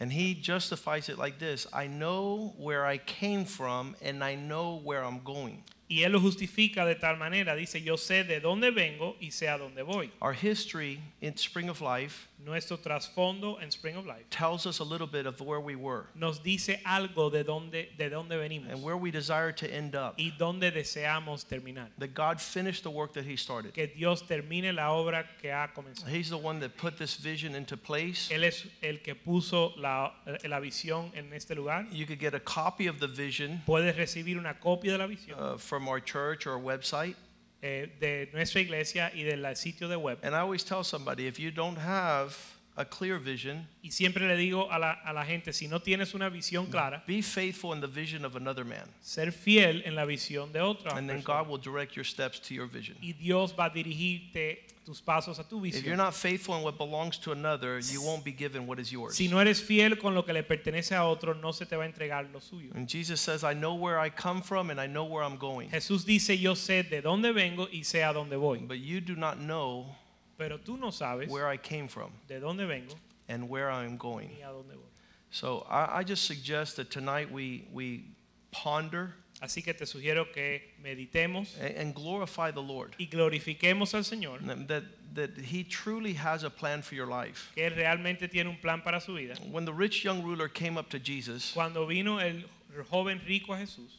And 0.00 0.12
he 0.12 0.34
justifies 0.34 1.08
it 1.08 1.18
like 1.18 1.38
this 1.38 1.66
I 1.72 1.88
know 1.88 2.54
where 2.56 2.86
I 2.86 2.98
came 2.98 3.44
from 3.44 3.96
and 4.00 4.22
I 4.22 4.36
know 4.36 4.76
where 4.76 5.04
I'm 5.04 5.20
going. 5.24 5.64
Y 5.90 6.02
él 6.04 6.12
lo 6.12 6.20
justifica 6.20 6.84
de 6.84 6.94
tal 6.94 7.16
manera, 7.16 7.56
dice, 7.56 7.82
yo 7.82 7.96
sé 7.96 8.22
de 8.22 8.40
dónde 8.40 8.70
vengo 8.70 9.16
y 9.20 9.30
sé 9.30 9.48
a 9.48 9.56
dónde 9.56 9.82
voy. 9.82 10.10
Our 10.20 10.34
history 10.34 11.00
in 11.20 11.34
Spring 11.36 11.70
of 11.70 11.80
Life 11.80 12.28
Nuestro 12.44 12.76
trasfondo 12.78 13.58
en 13.60 13.70
Spring 13.70 13.96
of 13.96 14.06
Life 14.06 14.30
tells 14.30 14.64
us 14.64 14.78
a 14.78 14.84
little 14.84 15.06
bit 15.06 15.26
of 15.26 15.40
where 15.40 15.60
we 15.60 15.74
were 15.74 16.06
nos 16.14 16.38
dice 16.38 16.80
algo 16.84 17.30
de 17.30 17.42
dónde, 17.42 17.96
de 17.96 18.08
dónde 18.08 18.38
venimos 18.38 18.70
and 18.70 18.82
where 18.82 18.96
we 18.96 19.10
desire 19.10 19.50
to 19.52 19.66
end 19.72 19.94
up. 19.96 20.14
y 20.18 20.32
dónde 20.38 20.72
deseamos 20.72 21.44
terminar. 21.44 21.88
That 21.98 22.14
God 22.14 22.40
finished 22.40 22.84
the 22.84 22.90
work 22.90 23.12
that 23.14 23.24
he 23.24 23.36
started. 23.36 23.74
Que 23.74 23.88
Dios 23.88 24.22
termine 24.22 24.72
la 24.74 24.92
obra 24.92 25.24
que 25.42 25.50
ha 25.50 25.68
comenzado. 25.74 26.08
He's 26.08 26.30
the 26.30 26.38
one 26.38 26.60
that 26.60 26.76
put 26.76 26.96
this 26.96 27.16
vision 27.16 27.54
into 27.54 27.76
place. 27.76 28.28
Él 28.30 28.44
es 28.44 28.66
el 28.82 28.98
que 28.98 29.14
puso 29.14 29.72
la, 29.76 30.12
la 30.44 30.60
visión 30.60 31.10
en 31.14 31.32
este 31.32 31.50
lugar. 31.56 31.86
You 31.90 32.06
could 32.06 32.20
get 32.20 32.34
a 32.34 32.40
copy 32.40 32.86
of 32.86 33.00
the 33.00 33.08
vision 33.08 33.62
Puedes 33.66 33.96
recibir 33.96 34.38
una 34.38 34.54
copia 34.54 34.92
de 34.92 34.98
la 34.98 35.06
visión 35.06 35.36
uh, 35.38 35.58
from 35.58 35.88
our 35.88 36.00
church 36.00 36.46
or 36.46 36.58
website. 36.58 37.16
Eh, 37.62 37.96
de 38.00 38.28
nuestra 38.32 38.60
iglesia 38.60 39.10
y 39.14 39.22
del 39.22 39.56
sitio 39.56 39.88
de 39.88 39.96
web. 39.96 40.18
And 40.22 40.34
I 40.34 40.38
always 40.40 40.64
tell 40.64 40.84
somebody 40.84 41.26
if 41.26 41.38
you 41.38 41.50
don't 41.50 41.78
have 41.78 42.36
a 42.78 42.84
clear 42.84 43.18
vision, 43.18 43.66
Y 43.82 43.90
siempre 43.90 44.26
le 44.28 44.36
digo 44.36 44.70
a 44.70 44.78
la, 44.78 44.92
a 44.92 45.12
la 45.12 45.24
gente, 45.24 45.52
si 45.52 45.66
no 45.66 45.80
tienes 45.80 46.14
una 46.14 46.28
visión 46.28 46.66
clara, 46.66 47.02
be 47.08 47.20
faithful 47.22 47.74
in 47.74 47.80
the 47.80 47.88
vision 47.88 48.24
of 48.24 48.36
another 48.36 48.64
man. 48.64 48.88
ser 49.00 49.32
fiel 49.32 49.82
en 49.84 49.94
la 49.96 50.04
visión 50.04 50.52
de 50.52 50.60
otra 50.60 50.96
And 50.96 51.08
then 51.08 51.18
persona. 51.22 51.42
God 51.42 51.48
will 51.50 51.58
direct 51.60 51.96
your 51.96 52.04
steps 52.04 52.38
to 52.40 52.54
your 52.54 52.66
vision. 52.68 52.96
Y 53.02 53.12
Dios 53.14 53.52
va 53.58 53.64
a 53.66 53.70
dirigirte 53.70 54.66
tus 54.84 55.02
pasos 55.02 55.38
a 55.38 55.44
tu 55.44 55.64
If 55.66 55.74
you're 55.84 55.94
visión. 55.94 55.96
not 55.98 56.14
faithful 56.14 56.56
in 56.56 56.62
what 56.62 56.78
belongs 56.78 57.18
to 57.18 57.32
another, 57.32 57.78
you 57.80 58.00
won't 58.00 58.24
be 58.24 58.32
given 58.32 58.66
what 58.66 58.78
is 58.78 58.90
yours. 58.92 59.16
Si 59.16 59.26
no 59.28 59.40
eres 59.40 59.60
fiel 59.60 59.98
con 59.98 60.14
lo 60.14 60.24
que 60.24 60.32
le 60.32 60.42
pertenece 60.44 60.94
a 60.94 61.04
otro, 61.04 61.34
no 61.34 61.52
se 61.52 61.66
te 61.66 61.76
va 61.76 61.82
a 61.82 61.86
entregar 61.86 62.30
lo 62.32 62.40
suyo. 62.40 62.70
And 62.74 62.88
Jesus 62.88 63.20
says, 63.20 63.42
I 63.44 63.54
know 63.54 63.74
where 63.74 63.98
I 63.98 64.08
come 64.10 64.40
from 64.40 64.70
and 64.70 64.80
I 64.80 64.86
know 64.86 65.04
where 65.04 65.24
I'm 65.24 65.36
going. 65.36 65.68
Jesús 65.70 66.04
dice, 66.06 66.38
yo 66.38 66.54
sé 66.54 66.84
de 66.88 67.02
dónde 67.02 67.32
vengo 67.34 67.68
y 67.72 67.82
sé 67.84 68.04
a 68.04 68.12
dónde 68.12 68.36
voy. 68.38 68.58
But 68.60 68.78
you 68.78 69.00
do 69.00 69.16
not 69.16 69.38
know 69.38 69.94
Pero 70.38 70.58
tú 70.58 70.78
no 70.78 70.90
sabes 70.90 71.28
where 71.28 71.46
I 71.48 71.56
came 71.56 71.88
from 71.88 72.12
de 72.28 72.40
dónde 72.40 72.66
vengo 72.66 72.94
and 73.28 73.48
where 73.48 73.70
I 73.70 73.84
am 73.84 73.96
going. 73.96 74.28
ni 74.28 74.42
a 74.42 74.46
dónde 74.52 74.74
voy. 74.74 74.88
So 75.30 75.66
I, 75.68 75.98
I 75.98 76.04
just 76.04 76.24
suggest 76.24 76.76
that 76.76 76.90
tonight 76.90 77.30
we, 77.30 77.66
we 77.72 78.04
ponder 78.50 79.14
Así 79.40 79.62
que 79.62 79.72
te 79.72 79.84
sugiero 79.84 80.32
que 80.32 80.60
meditemos 80.82 81.54
and, 81.60 81.76
and 81.76 81.94
glorify 81.94 82.50
the 82.50 82.62
Lord. 82.62 82.96
y 82.98 83.06
glorifiquemos 83.06 83.94
al 83.94 84.02
Señor, 84.02 84.40
That, 84.66 84.82
that 85.14 85.36
He 85.38 85.62
truly 85.64 86.14
has 86.14 86.42
a 86.44 86.50
plan 86.50 86.82
for 86.82 86.94
your 86.96 87.06
life. 87.06 87.52
que 87.54 87.64
Él 87.64 87.76
realmente 87.76 88.28
tiene 88.28 88.48
un 88.48 88.56
plan 88.60 88.80
para 88.82 89.00
su 89.00 89.14
vida. 89.14 89.34
When 89.52 89.64
the 89.64 89.72
rich 89.72 90.02
young 90.04 90.22
ruler 90.24 90.48
came 90.48 90.76
up 90.76 90.88
to 90.90 90.98
Jesus, 90.98 91.52
Cuando 91.52 91.86
vino 91.86 92.18
el 92.18 92.42
joven 92.90 93.20
rico 93.28 93.52
a 93.52 93.58
Jesús, 93.58 93.90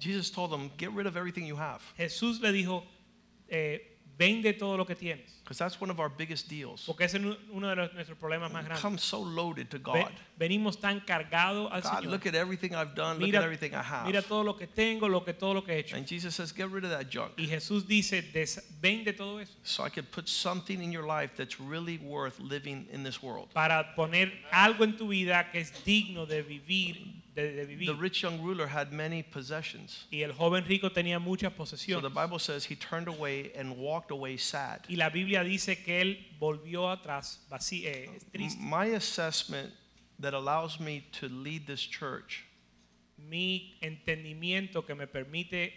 Jesus 0.00 0.30
told 0.30 0.52
him, 0.52 0.70
Get 0.78 0.92
rid 0.92 1.06
of 1.06 1.16
everything 1.16 1.44
you 1.44 1.56
have. 1.56 1.80
Jesús 1.96 2.40
le 2.40 2.50
dijo, 2.52 2.82
eh, 3.50 3.78
vende 4.18 4.52
todo 4.52 4.76
lo 4.76 4.84
que 4.84 4.94
tienes. 4.96 5.38
Because 5.44 5.58
that's 5.58 5.80
one 5.80 5.90
of 5.90 5.98
our 5.98 6.10
biggest 6.10 6.48
deals. 6.48 6.84
Porque 6.84 7.04
ese 7.04 7.16
es 7.16 7.24
uno 7.50 7.68
de 7.68 7.76
los- 7.76 7.94
nuestros 7.94 8.18
problemas 8.18 8.52
más 8.52 8.64
grandes. 8.64 8.82
Come 8.82 8.98
so 8.98 9.20
loaded 9.20 9.68
to 9.70 9.78
God. 9.78 10.10
venimos 10.38 10.78
tan 10.78 11.00
cargados 11.00 11.70
al 11.72 11.80
God, 11.80 11.90
Señor. 12.02 12.10
look 12.10 12.26
at 12.26 12.34
everything 12.34 12.74
I've 12.74 12.94
done. 12.94 13.18
Look 13.18 13.28
Mira, 13.28 13.38
at 13.38 13.44
everything 13.44 13.72
I 13.72 13.82
have. 13.82 14.06
mira 14.06 14.20
todo 14.22 14.42
lo 14.44 14.56
que 14.56 14.66
tengo, 14.66 15.08
lo 15.08 15.24
que 15.24 15.32
todo 15.32 15.54
lo 15.54 15.62
que 15.64 15.72
he 15.72 15.78
hecho. 15.78 15.96
And 15.96 16.06
Jesus 16.06 16.34
says, 16.34 16.52
Get 16.52 16.68
rid 16.70 16.84
of 16.84 16.90
that 16.90 17.08
junk. 17.10 17.32
Y 17.38 17.46
Jesús 17.46 17.86
dice, 17.86 18.20
"Des- 18.32 18.62
vende 18.82 19.12
todo 19.16 19.38
eso 19.38 19.54
So 19.62 19.84
I 19.84 19.88
could 19.90 20.10
put 20.10 20.28
something 20.28 20.82
in 20.82 20.92
your 20.92 21.06
life 21.06 21.32
that's 21.36 21.58
really 21.58 21.96
worth 21.98 22.38
living 22.40 22.86
in 22.92 23.04
this 23.04 23.22
world. 23.22 23.48
para 23.54 23.94
poner 23.94 24.32
algo 24.50 24.84
en 24.84 24.96
tu 24.98 25.08
vida 25.08 25.50
que 25.50 25.60
es 25.60 25.72
digno 25.84 26.26
de 26.26 26.42
vivir 26.42 27.17
de, 27.38 27.52
de 27.52 27.64
vivir. 27.64 27.86
The 27.86 27.94
rich 27.94 28.22
young 28.22 28.40
ruler 28.42 28.66
had 28.66 28.92
many 28.92 29.22
possessions. 29.22 30.06
Y 30.10 30.22
el 30.22 30.32
joven 30.32 30.64
rico 30.64 30.90
tenía 30.90 31.20
muchas 31.20 31.52
posesiones. 31.52 32.02
So 32.02 32.08
the 32.08 32.14
Bible 32.14 32.38
says 32.38 32.64
he 32.64 32.76
turned 32.76 33.08
away 33.08 33.52
and 33.56 33.76
walked 33.76 34.10
away 34.10 34.36
sad. 34.36 34.80
y 34.88 34.96
la 34.96 35.10
Biblia 35.10 35.44
dice 35.44 35.82
que 35.84 36.00
él 36.00 36.26
volvió 36.40 36.90
atrás 36.90 37.40
vacío, 37.48 37.88
eh, 37.88 38.18
triste. 38.32 38.58
My 38.60 38.86
assessment 38.94 39.72
that 40.18 40.34
allows 40.34 40.80
me 40.80 41.06
to 41.20 41.28
lead 41.28 41.66
this 41.66 41.80
church, 41.80 42.44
Mi 43.16 43.76
entendimiento 43.82 44.86
que 44.86 44.94
me 44.94 45.06
permite 45.06 45.72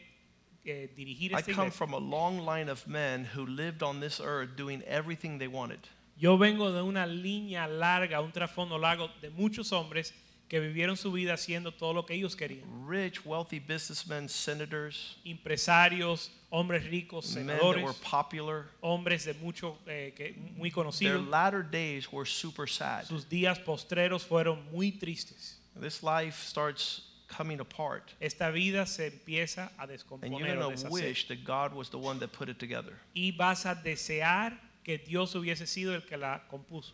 eh, 0.63 0.87
dirigir 0.95 1.33
I 1.33 1.41
come 1.41 1.71
from 1.71 1.93
a 1.93 1.99
long 1.99 2.39
line 2.45 2.69
of 2.69 2.87
men 2.87 3.25
who 3.35 3.45
lived 3.45 3.81
on 3.81 3.99
this 3.99 4.19
earth 4.19 4.55
doing 4.55 4.83
everything 4.83 5.39
they 5.39 5.47
wanted. 5.47 5.79
Yo 6.17 6.37
vengo 6.37 6.71
de 6.71 6.83
una 6.83 7.07
línea 7.07 7.67
larga, 7.67 8.21
un 8.21 8.31
trasfondo 8.31 8.77
largo 8.77 9.09
de 9.21 9.31
muchos 9.31 9.71
hombres 9.71 10.13
que 10.51 10.59
vivieron 10.59 10.97
su 10.97 11.13
vida 11.13 11.35
haciendo 11.35 11.71
todo 11.71 11.93
lo 11.93 12.05
que 12.05 12.13
ellos 12.13 12.35
querían. 12.35 12.65
Rich, 12.85 13.25
wealthy 13.25 13.57
businessmen, 13.57 14.27
senators, 14.27 15.17
Empresarios, 15.23 16.29
hombres 16.49 16.83
ricos, 16.89 17.33
men 17.37 17.47
that 17.47 17.63
were 17.63 17.73
senadores, 17.73 17.95
popular. 18.01 18.65
hombres 18.81 19.23
de 19.23 19.33
mucho, 19.35 19.77
eh, 19.87 20.11
que, 20.13 20.35
muy 20.57 20.69
Their 20.69 20.73
conocidos. 20.73 21.29
latter 21.29 21.63
days 21.63 22.11
were 22.11 22.25
super 22.25 22.67
sad. 22.67 23.05
Sus 23.05 23.23
días 23.29 23.59
postreros 23.59 24.25
fueron 24.25 24.69
muy 24.73 24.91
tristes. 24.91 25.57
This 25.79 26.03
life 26.03 26.45
starts 26.45 27.03
coming 27.29 27.61
apart. 27.61 28.11
Esta 28.19 28.51
vida 28.51 28.85
se 28.87 29.05
empieza 29.09 29.71
a 29.77 29.83
And 29.83 29.89
you're 29.89 29.97
descomponer 29.97 30.59
going 30.59 30.75
to 30.75 30.89
wish 30.89 31.29
that 31.29 31.45
God 31.45 31.73
was 31.73 31.89
the 31.89 31.97
one 31.97 32.19
that 32.19 32.33
put 32.33 32.49
it 32.49 32.59
together. 32.59 32.99
Y 33.15 33.31
vas 33.31 33.65
a 33.65 33.73
desear 33.73 34.59
que 34.83 34.97
Dios 34.97 35.33
hubiese 35.33 35.65
sido 35.65 35.95
el 35.95 36.01
que 36.01 36.17
la 36.17 36.41
compuso. 36.49 36.91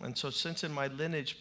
And 0.00 0.16
so, 0.16 0.30
since 0.30 0.62
in 0.62 0.72
my 0.72 0.86
lineage, 0.86 1.36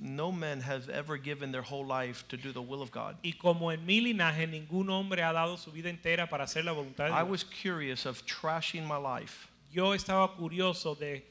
no 0.00 0.32
man 0.32 0.62
has 0.62 0.88
ever 0.88 1.18
given 1.18 1.52
their 1.52 1.60
whole 1.62 1.84
life 1.84 2.26
to 2.28 2.38
do 2.38 2.52
the 2.52 2.62
will 2.62 2.80
of 2.80 2.90
God, 2.90 3.16
Y 3.22 3.34
como 3.38 3.68
en 3.68 3.84
mi 3.84 4.00
linaje 4.00 4.46
ningún 4.48 4.88
hombre 4.88 5.22
ha 5.22 5.32
dado 5.32 5.58
su 5.58 5.70
vida 5.70 5.90
entera 5.90 6.26
para 6.28 6.44
hacer 6.44 6.64
la 6.64 6.72
voluntad 6.72 7.08
de 7.08 7.12
I 7.12 7.22
Dios. 7.22 7.30
was 7.30 7.44
curious 7.44 8.06
of 8.06 8.24
trashing 8.24 8.86
my 8.86 8.96
life 8.96 9.48
Yo 9.70 9.92
estaba 9.94 10.34
curioso 10.34 10.98
de 10.98 11.22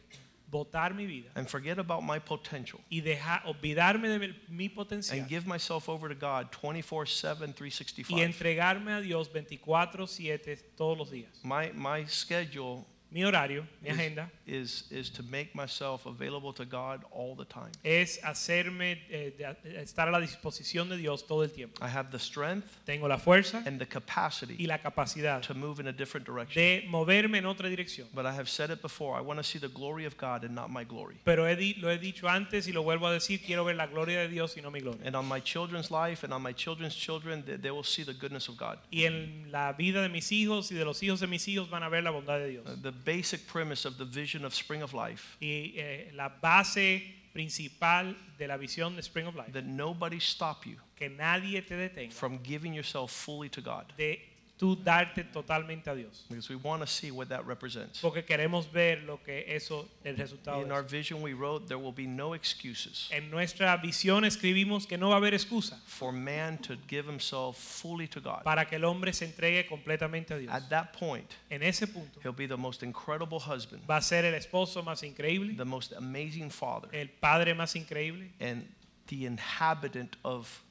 botar 0.51 0.93
mi 0.95 1.07
vida 1.07 1.29
and 1.35 1.49
forget 1.49 1.79
about 1.79 2.03
my 2.03 2.19
potential 2.19 2.79
y 2.91 3.01
dejar 3.01 3.41
olvidarme 3.45 4.07
de 4.07 4.19
mi, 4.19 4.35
mi 4.47 4.69
potencial 4.69 5.17
and 5.17 5.27
give 5.27 5.47
myself 5.47 5.89
over 5.89 6.07
to 6.07 6.15
God 6.15 6.51
24 6.51 7.07
7, 7.07 7.47
y 7.47 7.53
365. 7.53 8.19
entregarme 8.21 8.93
a 8.93 9.01
Dios 9.01 9.27
24/7 9.29 10.59
todos 10.77 10.97
los 10.97 11.09
días. 11.09 11.43
My, 11.43 11.71
my 11.73 12.05
schedule 12.05 12.85
Mi 13.09 13.21
horario, 13.23 13.65
mi 13.81 13.89
is, 13.89 13.95
agenda 13.95 14.31
is, 14.45 14.83
is 14.91 15.09
to 15.09 15.23
make 15.23 15.55
myself 15.55 16.05
available 16.05 16.51
to 16.53 16.65
God 16.65 17.05
all 17.11 17.35
the 17.35 17.45
time. 17.45 17.71
es 17.83 18.19
hacerme 18.21 18.99
eh, 19.09 19.33
de- 19.37 19.81
estar 19.81 20.09
a 20.09 20.11
la 20.11 20.19
disposición 20.19 20.89
de 20.89 20.97
Dios 20.97 21.25
todo 21.25 21.43
el 21.43 21.49
tiempo. 21.51 21.81
I 21.81 21.87
have 21.87 22.11
the 22.11 22.19
strength 22.19 22.67
Tengo 22.85 23.07
la 23.07 23.17
fuerza 23.17 23.63
and 23.65 23.79
the 23.79 23.85
capacity 23.87 24.55
y 24.59 24.65
la 24.67 24.77
capacidad 24.79 25.41
to 25.43 25.53
move 25.53 25.79
in 25.79 25.87
a 25.87 25.93
different 25.93 26.25
direction. 26.27 26.61
de 26.61 26.85
moverme 26.89 27.37
en 27.37 27.45
otra 27.45 27.69
dirección. 27.69 28.07
But 28.13 28.25
I 28.25 28.33
have 28.33 28.49
said 28.49 28.71
it 28.71 28.81
before 28.81 29.17
I 29.17 29.21
want 29.21 29.39
to 29.39 29.43
see 29.43 29.57
the 29.57 29.69
glory 29.69 30.05
of 30.05 30.17
God 30.17 30.43
and 30.43 30.53
not 30.53 30.69
my 30.69 30.83
glory. 30.83 31.15
Pero 31.23 31.45
he 31.47 31.55
di- 31.55 31.75
lo 31.79 31.89
he 31.89 31.97
dicho 31.97 32.27
antes 32.27 32.67
y 32.67 32.73
lo 32.73 32.83
vuelvo 32.83 33.07
a 33.07 33.13
decir, 33.13 33.39
quiero 33.41 33.63
ver 33.63 33.75
la 33.75 33.87
gloria 33.87 34.19
de 34.19 34.27
Dios 34.27 34.57
y 34.57 34.61
no 34.61 34.69
mi 34.69 34.81
gloria. 34.81 35.01
And 35.05 35.15
on 35.15 35.25
my 35.25 35.39
children's 35.39 35.89
life 35.91 36.25
and 36.25 36.33
on 36.33 36.41
my 36.41 36.51
children's 36.53 36.93
children, 36.95 37.43
they, 37.45 37.55
they 37.55 37.71
will 37.71 37.83
see 37.85 38.03
the 38.03 38.13
goodness 38.13 38.49
of 38.49 38.57
God. 38.57 38.79
Y 38.91 39.05
en 39.05 39.49
la 39.49 39.71
vida 39.71 40.01
de 40.01 40.09
mis 40.09 40.29
hijos 40.33 40.71
y 40.71 40.75
de 40.75 40.83
los 40.83 41.01
hijos 41.01 41.21
de 41.21 41.27
mis 41.27 41.47
hijos 41.47 41.69
van 41.69 41.83
a 41.83 41.89
ver 41.89 42.03
la 42.03 42.11
bondad 42.11 42.39
de 42.39 42.49
Dios. 42.49 42.65
The 42.81 42.91
basic 43.05 43.47
premise 43.47 43.85
of 43.85 43.97
the 43.97 44.05
vision 44.05 44.45
of 44.45 44.53
Spring 44.53 44.81
of 44.81 44.93
Life 44.93 45.37
Y 45.41 45.73
eh, 45.77 46.11
la 46.13 46.29
base 46.29 47.01
principal 47.33 48.15
de 48.37 48.47
la 48.47 48.57
visión 48.57 48.95
de 48.95 49.01
Spring 49.01 49.27
of 49.27 49.35
Life, 49.35 49.53
that 49.53 49.65
nobody 49.65 50.19
stop 50.19 50.65
you 50.65 50.77
que 50.95 51.09
nadie 51.09 51.61
te 51.61 51.75
detenga 51.75 52.11
from 52.11 52.39
giving 52.41 52.73
yourself 52.73 53.11
fully 53.11 53.49
to 53.49 53.61
God. 53.61 53.93
de 53.97 54.19
tú 54.57 54.75
darte 54.75 55.23
totalmente 55.23 55.89
a 55.89 55.95
Dios. 55.95 56.25
Because 56.29 56.49
we 56.49 56.55
want 56.55 56.81
to 56.81 56.87
see 56.87 57.11
what 57.11 57.29
that 57.29 57.45
represents. 57.45 58.01
Porque 58.01 58.25
queremos 58.25 58.71
ver 58.71 59.03
lo 59.03 59.17
que 59.23 59.45
eso, 59.47 59.87
el 60.03 60.15
resultado 60.17 60.61
In 60.63 60.71
our 60.71 60.83
vision, 60.83 61.21
we 61.21 61.33
wrote 61.33 61.67
there 61.67 61.77
will 61.77 61.93
be 61.93 62.07
no 62.07 62.33
excuses 62.33 63.09
En 63.11 63.29
nuestra 63.29 63.77
visión 63.77 64.25
escribimos 64.25 64.87
que 64.87 64.97
no 64.97 65.09
va 65.09 65.15
a 65.15 65.17
haber 65.17 65.33
excusa 65.33 65.79
for 65.85 66.11
man 66.11 66.57
to 66.57 66.75
give 66.87 67.07
himself 67.07 67.57
fully 67.57 68.07
to 68.07 68.19
God. 68.19 68.43
para 68.43 68.65
que 68.65 68.75
el 68.77 68.83
hombre 68.85 69.13
se 69.13 69.25
entregue 69.25 69.67
completamente 69.67 70.33
a 70.33 70.37
Dios. 70.37 70.51
At 70.51 70.69
that 70.69 70.93
point, 70.93 71.29
En 71.49 71.61
ese 71.61 71.87
punto 71.87 72.19
he'll 72.23 72.33
be 72.33 72.47
the 72.47 72.57
most 72.57 72.81
incredible 72.81 73.39
husband, 73.39 73.83
va 73.87 73.97
a 73.97 74.01
ser 74.01 74.25
el 74.25 74.33
esposo 74.33 74.83
más 74.83 75.03
increíble, 75.03 75.55
the 75.55 75.65
most 75.65 75.93
amazing 75.93 76.49
father, 76.49 76.89
el 76.93 77.09
padre 77.09 77.53
más 77.53 77.75
increíble 77.75 78.31
and 78.39 78.67
the 79.07 79.25
inhabitant 79.25 80.17
of 80.23 80.63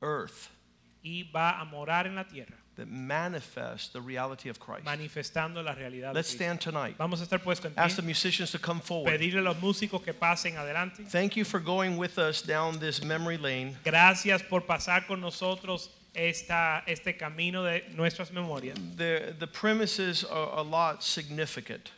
earth 0.00 0.48
y 1.02 1.24
va 1.30 1.60
a 1.60 1.64
morar 1.64 2.06
en 2.06 2.14
la 2.14 2.24
tierra 2.24 2.56
that 2.76 2.88
manifests 2.88 3.88
the 3.88 4.00
reality 4.00 4.48
of 4.48 4.58
Christ. 4.58 4.84
manifestando 4.84 5.62
la 5.62 5.74
realidad 5.74 6.14
Let's 6.14 6.30
stand 6.30 6.60
tonight. 6.60 6.96
Vamos 6.98 7.20
a 7.20 7.24
estar 7.24 7.38
puestos 7.42 7.66
en 7.66 7.72
Ask 7.76 7.96
the 7.96 8.02
musicians 8.02 8.50
to 8.52 8.58
come 8.58 8.80
forward. 8.80 9.10
pedirle 9.10 9.38
a 9.38 9.42
los 9.42 9.56
músicos 9.56 10.02
que 10.02 10.12
pasen 10.12 10.56
adelante. 10.56 11.04
Thank 11.08 11.36
you 11.36 11.44
for 11.44 11.60
going 11.60 11.96
with 11.96 12.18
us 12.18 12.42
down 12.42 12.78
this 12.78 13.02
memory 13.04 13.38
lane. 13.38 13.76
Gracias 13.84 14.42
por 14.42 14.62
pasar 14.62 15.06
con 15.06 15.20
nosotros 15.20 15.90
esta, 16.14 16.82
este 16.86 17.16
camino 17.18 17.64
de 17.64 17.82
nuestras 17.94 18.32
memorias. 18.32 18.76
The, 18.96 19.34
the 19.38 19.46
premises 19.46 20.24
are 20.24 20.58
a 20.58 20.62
lot 20.62 21.02
significant. 21.02 21.90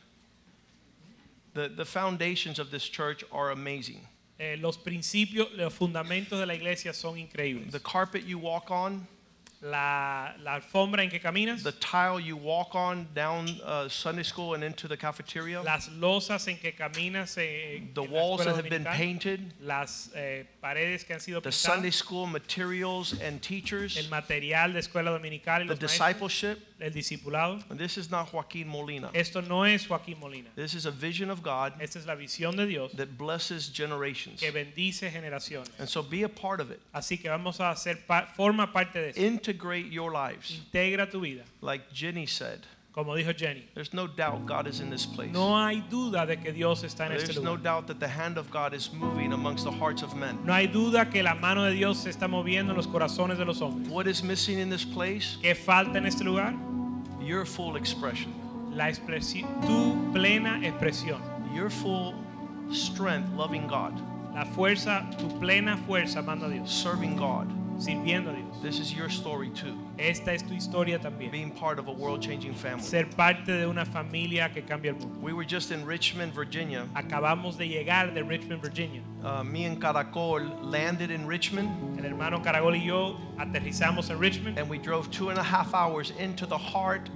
The, 1.55 1.69
the 1.69 1.85
foundations 1.87 2.59
of 2.59 2.71
this 2.71 2.85
church 2.85 3.25
are 3.33 3.51
amazing. 3.51 4.01
Eh, 4.39 4.57
los 4.61 4.77
principios, 4.77 5.49
los 5.57 5.73
fundamentos 5.73 6.39
de 6.39 6.45
la 6.45 6.53
iglesia 6.55 6.93
son 6.93 7.15
increíbles. 7.17 7.71
The 7.73 7.81
carpet 7.81 8.25
you 8.25 8.39
walk 8.39 8.71
on, 8.71 9.07
La, 9.63 10.35
la 10.43 10.55
alfombra 10.55 11.03
en 11.03 11.09
que 11.09 11.19
caminas, 11.19 11.63
the 11.63 11.73
tile 11.73 12.21
you 12.21 12.37
walk 12.37 12.75
on 12.75 13.09
down 13.15 13.49
uh, 13.65 13.89
Sunday 13.89 14.23
school 14.23 14.55
and 14.55 14.63
into 14.63 14.87
the 14.87 14.97
cafeteria, 14.97 15.63
las 15.63 15.89
losas 15.89 16.47
en 16.47 16.59
que 16.59 16.73
caminas, 16.73 17.39
eh, 17.39 17.81
the 17.95 18.03
walls 18.03 18.45
that 18.45 18.55
have 18.55 18.69
been 18.69 18.85
painted, 18.85 19.55
las 19.61 20.11
eh, 20.15 20.45
paredes 20.63 21.05
que 21.05 21.15
han 21.15 21.21
sido 21.21 21.43
the 21.43 21.51
Sunday 21.51 21.91
school 21.91 22.27
materials 22.27 23.19
and 23.21 23.41
teachers, 23.41 23.97
el 23.97 24.11
material 24.11 24.75
de 24.75 24.81
escuela 24.81 25.11
dominical 25.11 25.63
y 25.63 25.67
the 25.67 25.75
los 25.75 25.81
maestros, 25.81 25.91
discipleship. 25.91 26.59
El 26.81 26.91
discipulado. 26.91 27.63
And 27.71 27.79
this 27.79 27.97
is 27.97 28.11
not 28.11 28.33
Joaquin 28.33 28.69
Molina. 28.69 29.11
Esto 29.15 29.41
no 29.41 29.63
es 29.65 29.87
Joaquín 29.87 30.19
Molina. 30.19 30.51
This 30.57 30.75
is 30.75 30.85
a 30.87 30.91
vision 30.91 31.31
of 31.31 31.43
God 31.43 31.73
Esta 31.81 31.99
es 31.99 32.07
la 32.07 32.15
visión 32.15 32.57
de 32.57 32.67
Dios 32.67 32.93
that 32.93 33.17
blesses 33.17 33.69
generations. 33.73 34.41
que 34.41 34.51
bendice 34.53 35.11
generaciones. 35.11 35.71
And 35.79 35.89
so 35.89 36.03
be 36.03 36.23
a 36.23 36.29
part 36.29 36.61
of 36.61 36.71
it. 36.71 36.81
Así 36.95 37.21
que 37.21 37.31
vamos 37.31 37.61
a 37.61 37.71
hacer 37.71 38.07
pa- 38.07 38.27
forma 38.37 38.67
parte 38.73 38.95
de 39.01 39.09
eso. 39.11 39.21
Integrate 39.21 39.91
your 39.91 40.13
lives. 40.13 40.61
Integra 40.73 41.11
tu 41.11 41.21
vida. 41.21 41.43
Like 41.61 41.93
Jenny 41.93 42.27
said, 42.27 42.61
Como 42.97 43.15
dijo 43.15 43.37
Jenny, 43.37 43.63
there's 43.75 43.93
no 43.93 44.07
doubt 44.07 44.47
God 44.47 44.67
is 44.67 44.81
in 44.81 44.89
this 44.89 45.05
place. 45.05 45.31
no 45.31 45.55
hay 45.55 45.83
duda 45.91 46.27
de 46.27 46.39
que 46.39 46.51
Dios 46.51 46.83
está 46.83 47.05
en 47.05 47.13
este 47.13 47.27
There's 47.27 47.43
no 47.45 47.59
doubt 47.59 47.87
that 47.89 48.01
the 48.01 48.09
hand 48.09 48.39
of 48.39 48.51
God 48.51 48.73
is 48.73 48.91
moving 48.91 49.35
amongst 49.35 49.65
the 49.65 49.71
hearts 49.71 50.03
of 50.03 50.17
men. 50.17 50.39
No 50.47 50.55
hay 50.55 50.67
duda 50.67 51.05
que 51.13 51.23
la 51.23 51.35
mano 51.35 51.65
de 51.65 51.73
Dios 51.73 51.99
se 51.99 52.09
está 52.09 52.27
moviendo 52.27 52.71
en 52.71 52.77
los 52.77 52.87
corazones 52.87 53.37
de 53.37 53.45
los 53.45 53.61
hombres. 53.61 53.91
What 53.91 54.07
is 54.07 54.23
missing 54.23 54.59
in 54.59 54.71
this 54.71 54.87
place? 54.87 55.37
¿Qué 55.43 55.55
falta 55.55 55.97
en 55.99 56.07
este 56.07 56.25
lugar? 56.25 56.55
Your 57.21 57.45
full 57.45 57.77
expression, 57.77 58.33
La 58.75 58.89
expresión, 58.89 59.47
tu 59.67 60.11
plena 60.15 60.59
expresión. 60.65 61.21
your 61.55 61.69
full 61.69 62.15
strength 62.73 63.29
loving 63.35 63.67
God, 63.67 63.93
La 64.35 64.47
fuerza, 64.47 65.07
tu 65.19 65.29
plena 65.39 65.77
fuerza 65.87 66.21
amando 66.21 66.47
a 66.47 66.49
Dios, 66.49 66.73
serving 66.73 67.15
God. 67.17 67.47
Sirviendo 67.79 68.31
a 68.31 68.35
Dios. 68.35 68.63
This 68.63 68.81
is 68.81 68.95
your 68.95 69.09
story 69.09 69.51
too. 69.51 69.77
Esta 69.99 70.33
es 70.33 70.43
tu 70.43 70.55
historia 70.55 70.99
también. 70.99 71.31
Being 71.31 71.51
part 71.51 71.79
of 71.79 71.89
a 71.89 71.93
world 71.93 72.23
changing 72.23 72.55
family. 72.55 72.83
Ser 72.83 73.05
parte 73.05 73.47
de 73.47 73.69
una 73.69 73.85
familia 73.85 74.53
que 74.53 74.63
cambia 74.63 74.91
el 74.91 74.95
mundo. 74.95 75.19
We 75.21 75.33
were 75.33 75.45
just 75.45 75.71
in 75.71 75.85
Richmond, 75.85 76.33
Virginia. 76.35 76.89
Acabamos 76.95 77.57
de 77.57 77.67
llegar 77.69 78.15
de 78.15 78.23
Richmond, 78.23 78.63
Virginia. 78.63 79.03
Uh, 79.25 79.43
me 79.43 79.65
and 79.65 79.81
Caracol 79.81 80.41
landed 80.63 81.11
in 81.11 81.27
Richmond 81.27 81.69
El 81.99 82.05
hermano 82.05 82.41
Caragol 82.41 82.77
y 82.77 82.87
yo 82.87 83.17
aterrizamos 83.39 84.11
en 84.11 84.19
Richmond 84.19 84.59
and 84.59 84.69
we 84.69 84.79
drove 84.79 85.11
two 85.11 85.31
and 85.31 85.39
a 85.39 85.43
half 85.43 85.75
hours 85.75 86.13
into 86.19 86.47
the 86.47 86.57
heart 86.57 87.09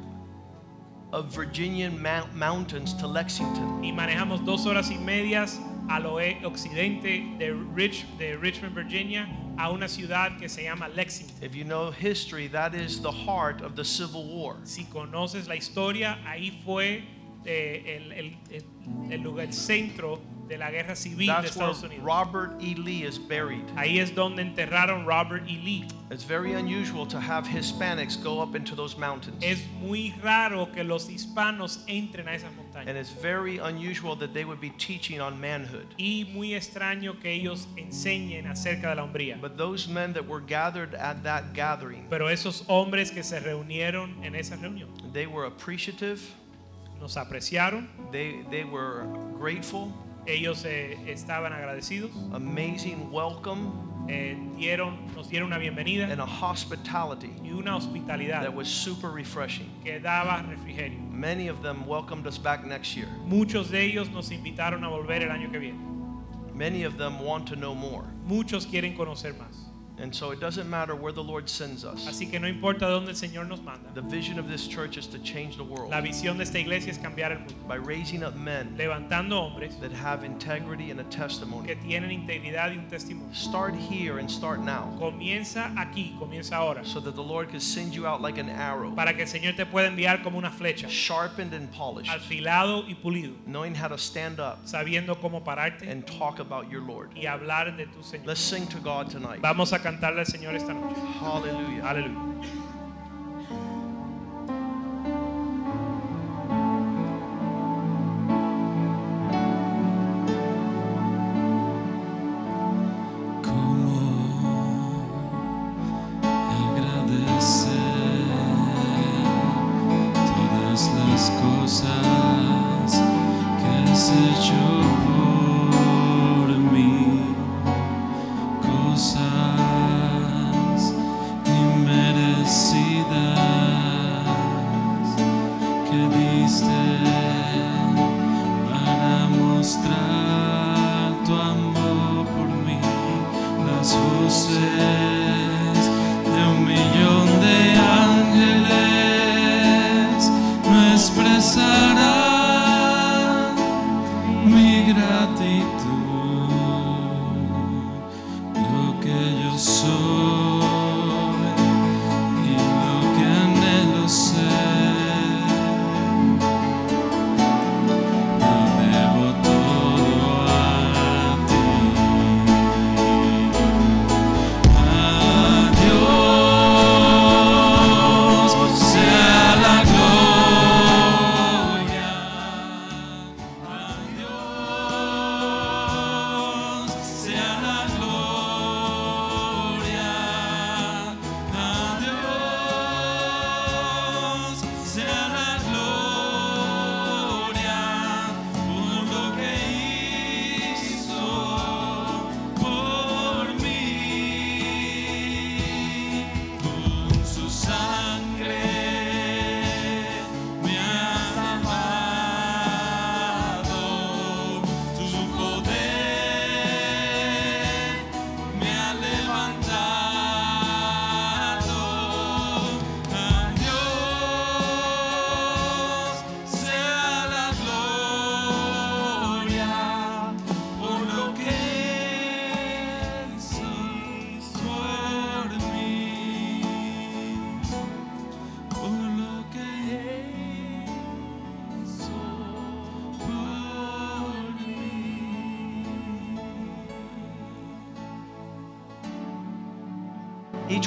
of 1.12 1.27
Virginian 1.35 2.01
mountains 2.35 2.95
to 2.95 3.07
Lexington. 3.07 3.82
y 3.82 3.93
manejamos 3.93 4.45
dos 4.45 4.66
horas 4.66 4.91
y 4.91 4.97
medias 4.97 5.61
al 5.91 6.07
occidente 6.45 7.25
de, 7.39 7.53
Rich, 7.75 8.07
de 8.17 8.37
Richmond, 8.37 8.75
Virginia, 8.75 9.29
a 9.59 9.71
una 9.71 9.89
ciudad 9.89 10.39
que 10.39 10.49
se 10.49 10.62
llama 10.62 10.89
Lexington. 10.89 11.43
If 11.43 11.55
you 11.55 11.65
know 11.65 11.91
history, 11.91 12.49
that 12.49 12.75
is 12.75 13.01
the 13.03 13.11
heart 13.11 13.61
of 13.61 13.75
the 13.75 13.85
Civil 13.85 14.25
War. 14.27 14.57
Si 14.65 14.85
conoces 14.85 15.49
la 15.49 15.57
historia, 15.57 16.19
ahí 16.25 16.53
fue 16.65 17.03
eh, 17.45 17.97
el, 17.97 18.12
el- 18.12 18.37
el- 19.11 19.21
lugar, 19.23 19.47
el 19.47 19.53
centro 19.53 20.21
de 20.49 20.59
la 20.59 20.71
guerra 20.71 20.95
civil 20.97 21.27
de 21.27 21.33
That's 21.33 21.57
where 21.57 21.71
Unidos. 21.71 22.05
Robert 22.05 22.61
E. 22.61 22.75
Lee 22.75 23.05
is 23.05 23.19
buried. 23.19 23.65
Ahí 23.77 23.99
es 24.01 24.12
donde 24.15 24.43
enterraron 24.43 25.07
Robert 25.07 25.45
E. 25.49 25.59
Lee. 25.62 25.85
It's 26.11 26.25
very 26.25 26.55
unusual 26.55 27.07
to 27.07 27.21
have 27.21 27.47
Hispanics 27.47 28.17
go 28.21 28.41
up 28.41 28.57
into 28.57 28.75
those 28.75 28.97
mountains. 28.99 29.43
Es 29.45 29.62
muy 29.81 30.12
raro 30.23 30.67
que 30.73 30.83
los 30.83 31.09
hispanos 31.09 31.85
entren 31.87 32.27
a 32.29 32.35
esas 32.35 32.53
montañas. 32.55 32.69
And 32.86 32.97
it's 32.97 33.11
very 33.11 33.59
unusual 33.59 34.16
that 34.16 34.32
they 34.32 34.44
would 34.44 34.61
be 34.61 34.70
teaching 34.70 35.20
on 35.20 35.40
manhood. 35.40 35.86
Y 35.98 36.27
muy 36.32 36.55
extraño 36.55 37.20
que 37.20 37.31
ellos 37.31 37.66
enseñen 37.77 38.47
acerca 38.47 38.90
de 38.90 38.97
la 38.97 39.02
hombría. 39.02 39.40
But 39.40 39.57
those 39.57 39.89
men 39.89 40.12
that 40.15 40.27
were 40.27 40.40
gathered 40.40 40.94
at 40.94 41.23
that 41.24 41.52
gathering, 41.55 42.07
Pero 42.09 42.27
esos 42.28 42.65
hombres 42.69 43.11
que 43.11 43.23
se 43.23 43.40
reunieron 43.40 44.24
en 44.24 44.35
esa 44.35 44.57
reunión 44.57 44.89
they 45.12 45.27
were 45.27 45.47
appreciative, 45.47 46.20
nos 47.01 47.16
apreciaron, 47.16 47.89
they, 48.12 48.44
they 48.51 48.65
were 48.65 49.07
grateful, 49.39 49.93
ellos 50.27 50.65
eh, 50.65 50.97
estaban 51.07 51.52
agradecidos, 51.52 52.11
amazing 52.32 53.11
welcome, 53.11 53.90
eh, 54.11 54.37
dieron, 54.57 54.99
nos 55.15 55.28
dieron 55.31 55.47
una 55.47 55.59
bienvenida 55.59 56.11
and 56.11 56.20
a 56.20 56.27
hospitality 56.27 57.32
y 57.45 57.53
una 57.53 57.77
hospitalidad 57.77 58.43
that 58.43 58.53
was 58.53 58.69
super 58.69 59.11
refreshing. 59.11 59.70
que 59.85 60.01
daba 60.01 60.43
refrigerio. 60.49 60.99
Many 61.11 61.49
of 61.49 61.62
them 61.62 61.87
welcomed 61.87 62.27
us 62.27 62.37
back 62.39 62.65
next 62.65 62.97
year. 62.97 63.07
Muchos 63.27 63.70
de 63.70 63.81
ellos 63.85 64.11
nos 64.11 64.31
invitaron 64.31 64.85
a 64.85 64.89
volver 64.89 65.23
el 65.23 65.31
año 65.31 65.51
que 65.51 65.61
viene. 65.61 65.78
Many 66.53 66.82
of 66.82 66.99
them 66.99 67.20
want 67.20 67.47
to 67.49 67.57
know 67.57 67.74
more. 67.74 68.05
Muchos 68.27 68.66
quieren 68.66 68.97
conocer 68.97 69.35
más. 69.35 69.69
And 70.01 70.14
so 70.14 70.31
it 70.31 70.40
doesn't 70.40 70.68
matter 70.68 70.94
where 70.94 71.12
the 71.12 71.22
Lord 71.22 71.48
sends 71.48 71.85
us. 71.85 72.06
Así 72.06 72.31
que 72.31 72.39
no 72.40 72.47
importa 72.48 72.86
dónde 72.86 73.09
el 73.10 73.14
Señor 73.14 73.47
nos 73.47 73.60
manda. 73.60 73.90
The 73.94 74.02
vision 74.02 74.39
of 74.39 74.48
this 74.48 74.66
church 74.66 74.97
is 74.97 75.06
to 75.09 75.18
change 75.18 75.56
the 75.56 75.64
world 75.64 75.90
La 75.90 76.01
visión 76.01 76.36
de 76.39 76.44
esta 76.44 76.59
iglesia 76.59 76.90
es 76.90 76.98
cambiar 76.98 77.32
el 77.32 77.39
mundo, 77.39 77.55
by 77.68 77.77
raising 77.77 78.22
up 78.22 78.35
men 78.35 78.74
levantando 78.77 79.32
hombres 79.32 79.77
that 79.81 79.93
have 79.93 80.24
integrity 80.24 80.90
and 80.90 81.01
a 81.01 81.05
testimony. 81.05 81.66
que 81.66 81.77
tienen 81.77 82.10
integridad 82.10 82.70
y 82.70 82.78
un 82.78 82.89
testimonio. 82.89 83.35
Start 83.35 83.74
here 83.74 84.18
and 84.18 84.31
start 84.31 84.60
now 84.60 84.97
Comienza 84.98 85.72
aquí, 85.77 86.16
comienza 86.18 86.56
ahora, 86.56 86.85
so 86.85 87.01
that 87.01 87.14
the 87.14 87.22
Lord 87.22 87.51
can 87.51 87.60
send 87.60 87.94
you 87.94 88.06
out 88.06 88.20
like 88.20 88.39
an 88.39 88.48
arrow, 88.48 88.94
para 88.94 89.12
que 89.12 89.22
el 89.22 89.28
Señor 89.28 89.56
te 89.56 89.66
pueda 89.66 89.89
enviar 89.89 90.22
como 90.22 90.39
una 90.39 90.51
flecha, 90.51 90.89
sharpened 90.89 91.52
and 91.52 91.70
polished, 91.72 92.10
afilado 92.10 92.85
y 92.89 92.94
pulido, 92.94 93.35
knowing 93.47 93.74
how 93.74 93.89
to 93.89 93.98
stand 93.98 94.40
up 94.40 94.60
sabiendo 94.64 95.20
cómo 95.20 95.44
pararte 95.44 95.90
and 95.90 96.06
talk 96.06 96.39
about 96.39 96.70
your 96.70 96.82
Lord. 96.82 97.10
y 97.14 97.27
hablar 97.27 97.77
de 97.77 97.86
tu 97.86 98.02
Señor. 98.02 98.27
Let's 98.27 98.40
sing 98.40 98.66
to 98.68 98.78
God 98.78 99.10
tonight. 99.10 99.40
Vamos 99.40 99.72
a 99.72 99.78
cantarle 99.91 100.21
al 100.21 100.27
Señor 100.27 100.55
esta 100.55 100.73
noche. 100.73 101.01
Hallelujah. 101.21 101.91
Aleluya. 101.91 102.49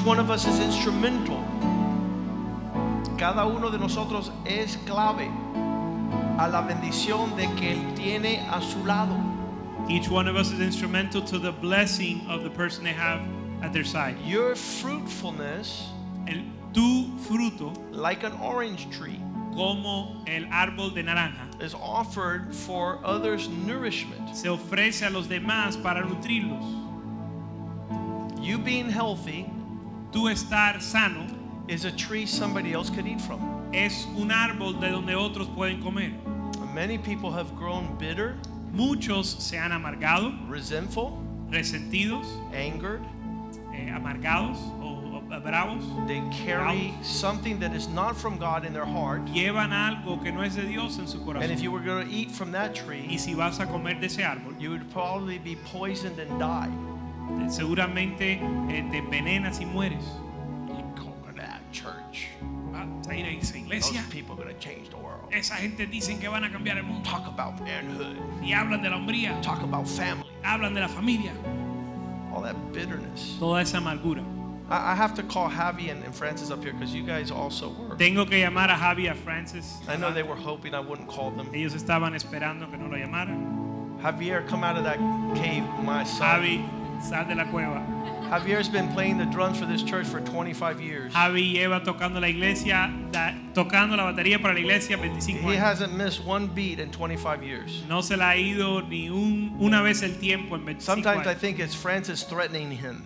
One 0.04 0.20
of 0.20 0.30
us 0.30 0.46
is 0.46 0.60
instrumental. 0.60 1.42
Cada 3.18 3.48
uno 3.48 3.70
de 3.70 3.78
nosotros 3.78 4.32
es 4.46 4.76
clave 4.86 5.30
a 6.38 6.50
la 6.50 6.68
bendición 6.68 7.36
de 7.38 7.48
que 7.56 7.72
Él 7.72 7.96
tiene 7.96 8.46
a 8.52 8.62
su 8.62 8.84
lado. 8.84 9.18
Each 9.90 10.10
one 10.10 10.28
of 10.28 10.36
us 10.36 10.52
is 10.52 10.60
instrumental 10.60 11.22
to 11.22 11.40
the 11.40 11.54
blessing 11.54 12.26
of 12.28 12.44
the 12.44 12.50
person 12.50 12.84
they 12.84 12.92
have 12.92 13.22
at 13.62 13.72
their 13.72 13.86
side. 13.86 14.18
Your 14.26 14.56
fruitfulness, 14.56 15.90
El, 16.28 16.44
tu 16.74 17.08
fruto, 17.20 17.74
like 17.92 18.24
an 18.24 18.34
orange 18.42 18.90
tree, 18.90 19.22
como 19.56 20.22
el 20.28 20.44
árbol 20.52 20.94
de 20.94 21.04
naranja, 21.04 21.62
is 21.62 21.74
offered 21.76 22.54
for 22.54 23.00
others' 23.06 23.48
nourishment. 23.48 24.36
se 24.36 24.50
ofrece 24.50 25.08
a 25.08 25.10
los 25.10 25.28
demás 25.28 25.82
para 25.82 26.04
nutrirlos. 26.04 26.82
You 28.42 28.58
being 28.58 28.90
healthy 28.90 29.50
Tú 30.14 30.30
estar 30.30 30.80
sano 30.82 31.26
is 31.68 31.86
a 31.86 31.92
tree 31.92 32.26
somebody 32.26 32.74
else 32.74 32.90
could 32.90 33.08
eat 33.08 33.20
from. 33.20 33.40
es 33.74 34.06
un 34.16 34.30
árbol 34.30 34.80
de 34.80 34.92
donde 34.92 35.16
otros 35.16 35.48
pueden 35.56 35.82
comer. 35.82 36.12
Many 36.74 36.98
people 36.98 37.32
have 37.32 37.56
grown 37.56 37.96
bitter, 37.98 38.36
Muchos 38.72 39.36
se 39.44 39.58
han 39.58 39.72
amargado, 39.72 40.34
resentful, 40.50 41.20
resentidos, 41.50 42.26
angered. 42.54 43.02
eh, 43.74 43.90
amargados 43.92 44.58
o, 44.82 45.18
o 45.18 45.40
bravos. 45.40 45.84
They 46.08 46.22
carry 46.32 46.94
something 47.04 47.60
that 47.60 47.74
is 47.76 47.88
not 47.88 48.16
from 48.16 48.38
God 48.38 48.66
in 48.66 48.74
their 48.74 48.86
heart. 48.86 49.26
Llevan 49.26 49.72
algo 49.72 50.22
que 50.24 50.32
no 50.32 50.42
es 50.42 50.56
de 50.56 50.64
Dios 50.64 50.98
en 51.00 51.08
su 51.08 51.18
And 51.18 51.44
if 51.44 51.60
corazón. 51.60 51.62
you 51.62 51.72
were 51.72 51.80
going 51.80 52.08
to 52.08 52.12
eat 52.14 52.32
from 52.32 52.52
that 52.52 52.72
Y 52.72 52.82
tree, 52.82 53.18
si 53.18 53.34
vas 53.36 53.60
a 53.60 53.66
comer 53.68 53.96
de 54.00 54.06
ese 54.08 54.18
árbol, 54.18 54.60
you 54.60 54.70
would 54.72 54.90
probably 54.92 55.38
be 55.40 55.56
poisoned 55.56 56.20
and 56.20 56.40
die. 56.40 56.70
Eh, 57.42 57.50
seguramente 57.50 58.34
eh, 58.70 58.88
te 58.92 58.98
envenenas 58.98 59.60
y 59.62 59.66
mueres. 59.66 60.04
Go 60.68 61.14
to 61.28 61.34
that 61.36 61.62
church. 61.72 62.28
Vas 62.72 63.08
a 63.08 63.16
ir 63.16 63.26
a 63.26 63.32
esa 63.32 63.58
iglesia. 63.58 64.04
people 64.10 64.34
are 64.34 64.44
going 64.44 64.54
to 64.54 64.60
change 64.60 64.90
the 64.90 64.98
world. 64.98 65.22
Esa 65.32 65.56
gente 65.56 65.88
dicen 65.88 66.20
que 66.20 66.30
van 66.30 66.44
a 66.44 66.52
cambiar 66.52 66.78
el 66.78 66.84
mundo. 66.84 67.10
Talk 67.10 67.28
about 67.28 67.60
manhood. 67.62 68.18
Y 68.42 68.54
hablan 68.54 68.82
de 68.82 68.90
la 68.90 68.98
hombría, 68.98 69.42
Talk 69.42 69.62
about 69.64 69.88
family. 69.88 70.28
hablan 70.44 70.74
de 70.74 70.82
la 70.82 70.88
familia. 70.88 71.32
All 72.32 72.42
that 72.42 72.56
bitterness. 72.74 73.38
Toda 73.40 73.62
esa 73.62 73.78
amargura 73.78 74.24
I, 74.70 74.96
have 74.96 75.14
to 75.16 75.24
call 75.24 75.50
Javi 75.50 75.92
and, 75.92 76.04
and 76.04 76.16
Francis 76.16 76.50
up 76.50 76.64
here 76.64 76.74
because 76.74 76.94
you 76.94 77.04
guys 77.04 77.32
also 77.32 77.70
were. 77.70 77.96
Tengo 77.96 78.26
que 78.26 78.38
llamar 78.38 78.70
a 78.70 78.76
Javi 78.76 79.12
a 79.12 79.16
Francis. 79.16 79.78
I 79.88 79.98
know 79.98 80.12
they 80.12 80.24
were 80.24 80.36
hoping 80.36 80.74
I 80.74 80.80
wouldn't 80.80 81.08
call 81.08 81.32
them. 81.32 81.48
Ellos 81.54 81.74
estaban 81.74 82.16
esperando 82.16 82.70
que 82.70 82.78
no 82.78 82.88
lo 82.88 82.98
llamara. 82.98 83.36
Javier, 84.02 84.48
come 84.48 84.64
out 84.64 84.78
of 84.78 84.84
that 84.84 84.98
cave, 85.36 85.64
my 85.84 86.04
son. 86.04 86.42
Javi, 86.42 86.83
sal 87.04 87.28
de 87.28 87.36
la 87.36 87.46
cueva. 87.46 87.82
Javier's 88.30 88.68
been 88.70 88.88
playing 88.94 89.18
the 89.18 89.26
drums 89.26 89.60
for 89.60 89.66
this 89.66 89.84
church 89.84 90.08
for 90.08 90.20
25 90.22 90.82
years. 90.82 91.14
Javi 91.14 91.54
lleva 91.54 91.84
tocando 91.84 92.20
la 92.20 92.28
iglesia, 92.30 92.92
da- 93.12 93.36
tocando 93.54 93.96
la 93.96 94.06
batería 94.12 94.42
para 94.42 94.54
la 94.56 94.60
iglesia 94.60 94.98
25 94.98 95.52
He 95.52 95.56
hasn't 95.56 95.94
missed 95.96 96.24
one 96.26 96.48
beat 96.48 96.80
in 96.80 96.90
25 96.90 97.44
years. 97.44 97.84
No 97.88 98.02
se 98.02 98.16
le 98.18 98.24
ha 98.24 98.36
ido 98.36 98.82
ni 98.82 99.10
un, 99.10 99.56
una 99.60 99.82
vez 99.84 100.02
el 100.02 100.18
tiempo 100.18 100.56
en 100.56 100.66
25 100.66 100.82
Sometimes 100.84 101.28
I 101.28 101.36
think 101.36 101.60
it's 101.60 101.76
Francis 101.76 102.24
threatening 102.24 102.72
him. 102.72 103.04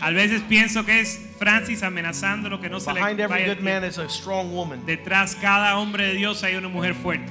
A 0.00 0.10
veces 0.10 0.40
pienso 0.48 0.84
que 0.84 1.00
es 1.00 1.18
Francis 1.38 1.82
amenazando 1.82 2.48
lo 2.48 2.58
que 2.60 2.68
no 2.68 2.78
se 2.80 2.92
le 2.92 3.00
Behind 3.00 3.20
every 3.20 3.44
good 3.44 3.60
man 3.60 3.84
is 3.84 3.98
a 3.98 4.08
strong 4.08 4.52
woman. 4.52 4.84
Detrás 4.86 5.36
cada 5.36 5.76
hombre 5.76 6.06
de 6.06 6.14
Dios 6.14 6.42
hay 6.42 6.56
una 6.56 6.68
mujer 6.68 6.94
fuerte. 6.94 7.30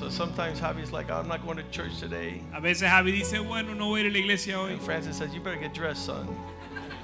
So 0.00 0.08
sometimes 0.08 0.58
Javi's 0.58 0.92
like, 0.92 1.10
I'm 1.10 1.28
not 1.28 1.44
going 1.44 1.58
to 1.58 1.62
church 1.64 1.98
today. 2.00 2.40
A 2.54 2.60
veces 2.60 2.88
Javi 2.88 3.12
dice, 3.12 3.38
bueno, 3.46 3.74
no 3.74 3.88
voy 3.88 4.00
a 4.00 4.04
ir 4.04 4.06
a 4.06 4.10
la 4.10 4.18
iglesia 4.18 4.56
hoy. 4.56 4.70
And 4.70 4.80
Francis 4.80 5.18
says, 5.18 5.34
You 5.34 5.42
better 5.42 5.60
get 5.60 5.74
dressed, 5.74 6.06
son. 6.06 6.26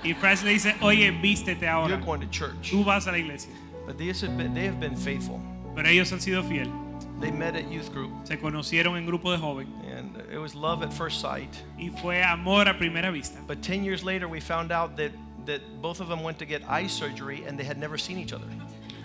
Y 0.02 0.14
Francis 0.14 0.46
le 0.46 0.52
dice, 0.52 0.74
oye, 0.80 1.10
vístete 1.10 1.64
ahora. 1.64 1.90
You're 1.90 2.00
going 2.00 2.22
to 2.22 2.26
church. 2.28 2.70
Tú 2.70 2.86
vas 2.86 3.06
a 3.06 3.10
la 3.12 3.18
iglesia. 3.18 3.52
But 3.84 3.98
they 3.98 4.06
have 4.06 4.38
been, 4.38 4.54
they 4.54 4.64
have 4.64 4.80
been 4.80 4.96
faithful. 4.96 5.42
Pero 5.74 5.86
ellos 5.86 6.10
han 6.10 6.20
sido 6.20 6.42
fieles. 6.48 6.72
They 7.20 7.30
met 7.30 7.54
at 7.54 7.70
youth 7.70 7.92
group, 7.92 8.12
Se 8.26 8.38
conocieron 8.38 8.96
en 8.96 9.06
grupo 9.06 9.30
de 9.30 9.36
joven 9.36 9.66
and 9.90 10.16
it 10.32 10.38
was 10.38 10.54
love 10.54 10.82
at 10.82 10.90
first 10.90 11.20
sight. 11.20 11.50
y 11.78 11.90
fue 12.00 12.22
amor 12.22 12.62
a 12.66 12.72
primera 12.72 13.12
vista. 13.12 13.38
But 13.46 13.60
10 13.60 13.84
years 13.84 14.04
later, 14.04 14.26
we 14.26 14.40
found 14.40 14.72
out 14.72 14.96
that, 14.96 15.12
that 15.44 15.60
both 15.82 16.00
of 16.00 16.08
them 16.08 16.22
went 16.22 16.38
to 16.38 16.46
get 16.46 16.62
eye 16.66 16.86
surgery 16.86 17.44
and 17.46 17.58
they 17.58 17.64
had 17.64 17.76
never 17.76 17.98
seen 17.98 18.16
each 18.16 18.32
other. 18.32 18.46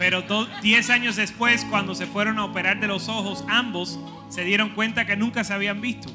Pero 0.02 0.24
do- 0.24 0.48
10 0.64 0.90
años 0.90 1.16
después, 1.16 1.64
cuando 1.70 1.94
se 1.94 2.08
fueron 2.08 2.40
a 2.40 2.46
operar 2.46 2.80
de 2.80 2.88
los 2.88 3.08
ojos, 3.08 3.46
ambos 3.48 4.00
se 4.30 4.44
dieron 4.44 4.70
cuenta 4.70 5.06
que 5.06 5.16
nunca 5.16 5.44
se 5.44 5.54
habían 5.54 5.80
visto. 5.80 6.10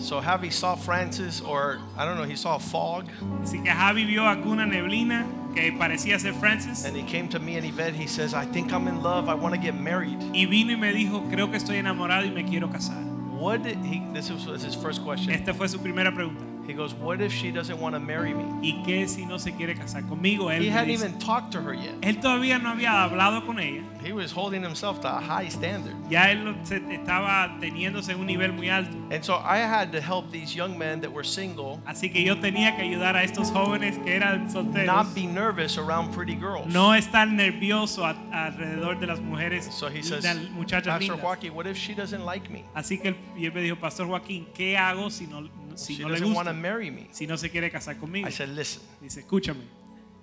So 0.00 0.20
Javi 0.20 0.52
saw 0.52 0.76
Francis, 0.76 1.40
or 1.40 1.80
I 1.96 2.04
don't 2.04 2.16
know, 2.16 2.22
he 2.24 2.36
saw 2.36 2.54
a 2.54 2.60
fog, 2.60 3.06
Así 3.42 3.60
que 3.60 3.72
Javi 3.72 4.04
vio 4.04 4.22
alguna 4.28 4.64
neblina 4.66 5.26
que 5.52 5.72
parecía 5.72 6.16
ser 6.20 6.32
Francis 6.34 6.84
and 6.84 6.96
he 6.96 7.02
came 7.02 7.28
to 7.28 7.40
me 7.40 7.56
and 7.56 7.66
Yvette. 7.66 7.94
He 7.94 8.06
says, 8.06 8.32
I 8.32 8.44
think 8.46 8.72
I'm 8.72 8.86
in 8.86 9.02
love. 9.02 9.28
I 9.28 9.34
want 9.34 9.56
to 9.56 9.60
get 9.60 9.74
married. 9.74 10.16
y 10.32 10.46
vino 10.46 10.72
y 10.72 10.76
me 10.76 10.92
dijo, 10.92 11.28
creo 11.28 11.50
que 11.50 11.56
estoy 11.58 11.78
enamorado 11.78 12.24
y 12.24 12.30
me 12.30 12.44
quiero 12.44 12.68
casar. 12.68 13.02
What 13.36 13.64
did 13.64 13.78
he, 13.84 14.00
this 14.12 14.30
was 14.30 14.46
was 14.46 14.62
his 14.62 14.76
first 14.76 15.02
question. 15.04 15.32
Esta 15.32 15.52
fue 15.52 15.66
su 15.66 15.78
primera 15.80 16.12
pregunta. 16.14 16.44
He 16.68 16.74
goes, 16.74 16.92
What 16.94 17.22
if 17.22 17.32
she 17.32 17.50
doesn't 17.50 17.80
want 17.80 17.94
to 17.94 17.98
marry 18.00 18.34
me? 18.34 18.44
¿Y 18.62 18.82
qué 18.84 19.08
si 19.08 19.24
no 19.24 19.38
se 19.38 19.52
quiere 19.52 19.74
casar 19.74 20.02
conmigo? 20.06 20.50
Él, 20.50 20.62
He 20.62 20.68
hadn't 20.68 20.88
dice- 20.88 21.02
even 21.02 21.18
talked 21.18 21.50
to 21.52 21.62
her 21.62 21.72
yet. 21.74 21.94
él 22.02 22.20
todavía 22.20 22.58
no 22.62 22.68
había 22.74 23.02
hablado 23.04 23.44
con 23.46 23.58
ella. 23.58 23.82
He 24.04 24.12
was 24.12 24.30
holding 24.30 24.62
himself 24.62 25.00
to 25.00 25.08
a 25.08 25.18
high 25.20 25.48
standard. 25.48 25.94
Ya 26.10 26.30
él 26.30 26.54
estaba 26.92 27.58
teniéndose 27.58 28.14
un 28.14 28.26
nivel 28.26 28.52
muy 28.52 28.68
alto. 28.68 28.96
And 29.10 29.24
so 29.24 29.36
I 29.36 29.58
had 29.58 29.90
to 29.92 30.00
help 30.00 30.30
these 30.30 30.54
young 30.54 30.76
men 30.78 31.00
that 31.00 31.10
were 31.12 31.24
single 31.24 31.80
Así 31.86 32.12
que 32.12 32.22
yo 32.22 32.36
tenía 32.36 32.76
que 32.76 32.82
ayudar 32.84 33.16
a 33.16 33.22
estos 33.24 33.50
jóvenes 33.50 33.96
que 34.04 34.14
eran 34.14 34.50
solteros. 34.50 34.86
not 34.86 35.14
be 35.14 35.26
nervous 35.26 35.78
around 35.78 36.12
pretty 36.14 36.34
girls. 36.36 36.66
No 36.72 36.90
estar 36.94 37.26
nervioso 37.28 38.04
a- 38.04 38.14
alrededor 38.30 38.98
de 39.00 39.06
las 39.06 39.20
mujeres, 39.20 39.64
So 39.72 39.88
he 39.88 40.02
says, 40.02 40.22
de 40.22 40.34
las 40.34 40.50
muchachas 40.50 40.98
Pastor 40.98 41.16
lindas. 41.16 41.20
Joaquin, 41.22 41.54
what 41.54 41.66
if 41.66 41.76
she 41.76 41.94
doesn't 41.94 42.24
like 42.24 42.50
me? 42.50 42.64
Así 42.74 42.98
que 43.00 43.08
él, 43.10 43.16
y 43.36 43.46
él 43.46 43.52
me 43.54 43.62
dijo, 43.62 43.76
Pastor 43.80 44.06
Joaquín, 44.06 44.46
¿qué 44.54 44.76
hago 44.76 45.10
si 45.10 45.26
no, 45.26 45.40
si 45.78 45.94
She 45.96 46.02
no 46.02 46.08
le 46.08 46.14
doesn't 46.18 46.34
want 46.34 46.46
gusta? 46.48 46.52
to 46.52 46.54
marry 46.54 46.90
me. 46.90 47.08
Si 47.12 47.26
no 47.26 47.36
se 47.36 47.48
quiere 47.50 47.70
casar 47.70 47.96
conmigo. 47.96 48.26
I 48.26 48.30
said, 48.30 48.48
Listen, 48.50 48.82
Dice, 49.00 49.18
escúchame, 49.24 49.62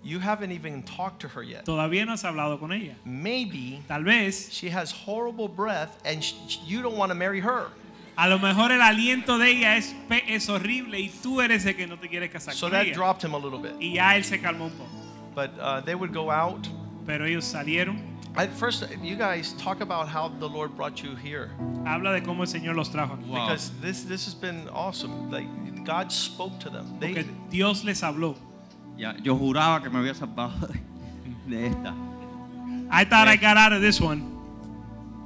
you 0.04 0.20
haven't 0.20 0.52
even 0.52 0.84
talked 0.84 1.20
to 1.22 1.28
her 1.30 1.42
yet. 1.44 1.66
todavía 1.66 2.06
no 2.06 2.14
has 2.14 2.24
hablado 2.24 2.60
con 2.60 2.72
ella. 2.72 2.96
Maybe 3.06 3.82
Tal 3.88 4.04
vez, 4.04 4.50
she 4.52 4.70
has 4.70 4.92
horrible 4.92 5.48
breath 5.48 5.98
and 6.06 6.24
sh- 6.24 6.60
you 6.66 6.82
don't 6.82 6.98
want 6.98 7.10
to 7.12 7.16
marry 7.16 7.40
her. 7.40 7.68
a 8.18 8.30
lo 8.30 8.38
mejor 8.40 8.72
el 8.72 8.82
aliento 8.82 9.38
de 9.38 9.50
ella 9.52 9.76
es, 9.78 9.94
pe- 10.08 10.24
es 10.28 10.48
horrible 10.48 11.00
y 11.00 11.10
tú 11.22 11.42
eres 11.42 11.66
el 11.66 11.74
que 11.76 11.86
no 11.88 11.98
te 11.98 12.08
quieres 12.08 12.30
casar 12.32 12.54
So 12.54 12.68
con 12.68 12.72
that 12.74 12.86
ella. 12.86 12.94
dropped 12.96 13.24
him 13.24 13.34
a 13.34 13.38
little 13.38 13.60
bit. 13.60 13.74
Y 13.82 13.94
ya 13.96 14.16
él 14.16 14.24
se 14.24 14.40
calmó 14.40 14.66
un 14.66 14.72
poco. 14.72 14.90
But 15.34 15.52
uh, 15.60 15.82
they 15.82 15.96
would 15.96 16.14
go 16.14 16.30
out. 16.32 16.68
Pero 17.06 17.26
ellos 17.26 17.44
salieron. 17.46 18.00
At 18.38 18.52
first, 18.52 18.84
you 19.02 19.16
guys 19.16 19.54
talk 19.54 19.80
about 19.80 20.10
how 20.10 20.28
the 20.28 20.48
Lord 20.48 20.76
brought 20.76 21.02
you 21.02 21.16
here. 21.16 21.52
Habla 21.86 22.20
de 22.20 22.22
cómo 22.22 22.42
el 22.42 22.48
Señor 22.48 22.76
los 22.76 22.90
trajo 22.90 23.18
aquí. 23.18 23.28
Because 23.28 23.72
this, 23.82 24.04
this 24.04 24.26
has 24.26 24.34
been 24.34 24.68
awesome. 24.70 25.32
Like 25.32 25.48
God 25.86 26.12
spoke 26.12 26.60
to 26.60 26.70
them. 26.70 27.00
They, 27.00 27.14
Porque 27.14 27.26
Dios 27.50 27.86
les 27.86 28.02
habló. 28.02 28.36
Ya, 28.98 29.14
yo 29.24 29.38
juraba 29.38 29.82
que 29.82 29.90
me 29.90 30.00
había 30.00 30.14
salvado 30.14 30.52
de, 31.48 31.68
esta. 31.68 31.94
I 32.92 33.06
thought 33.06 33.30
I 33.30 33.38
got 33.38 33.56
out 33.56 33.72
of 33.72 33.82
this 33.82 34.02
one. 34.02 34.32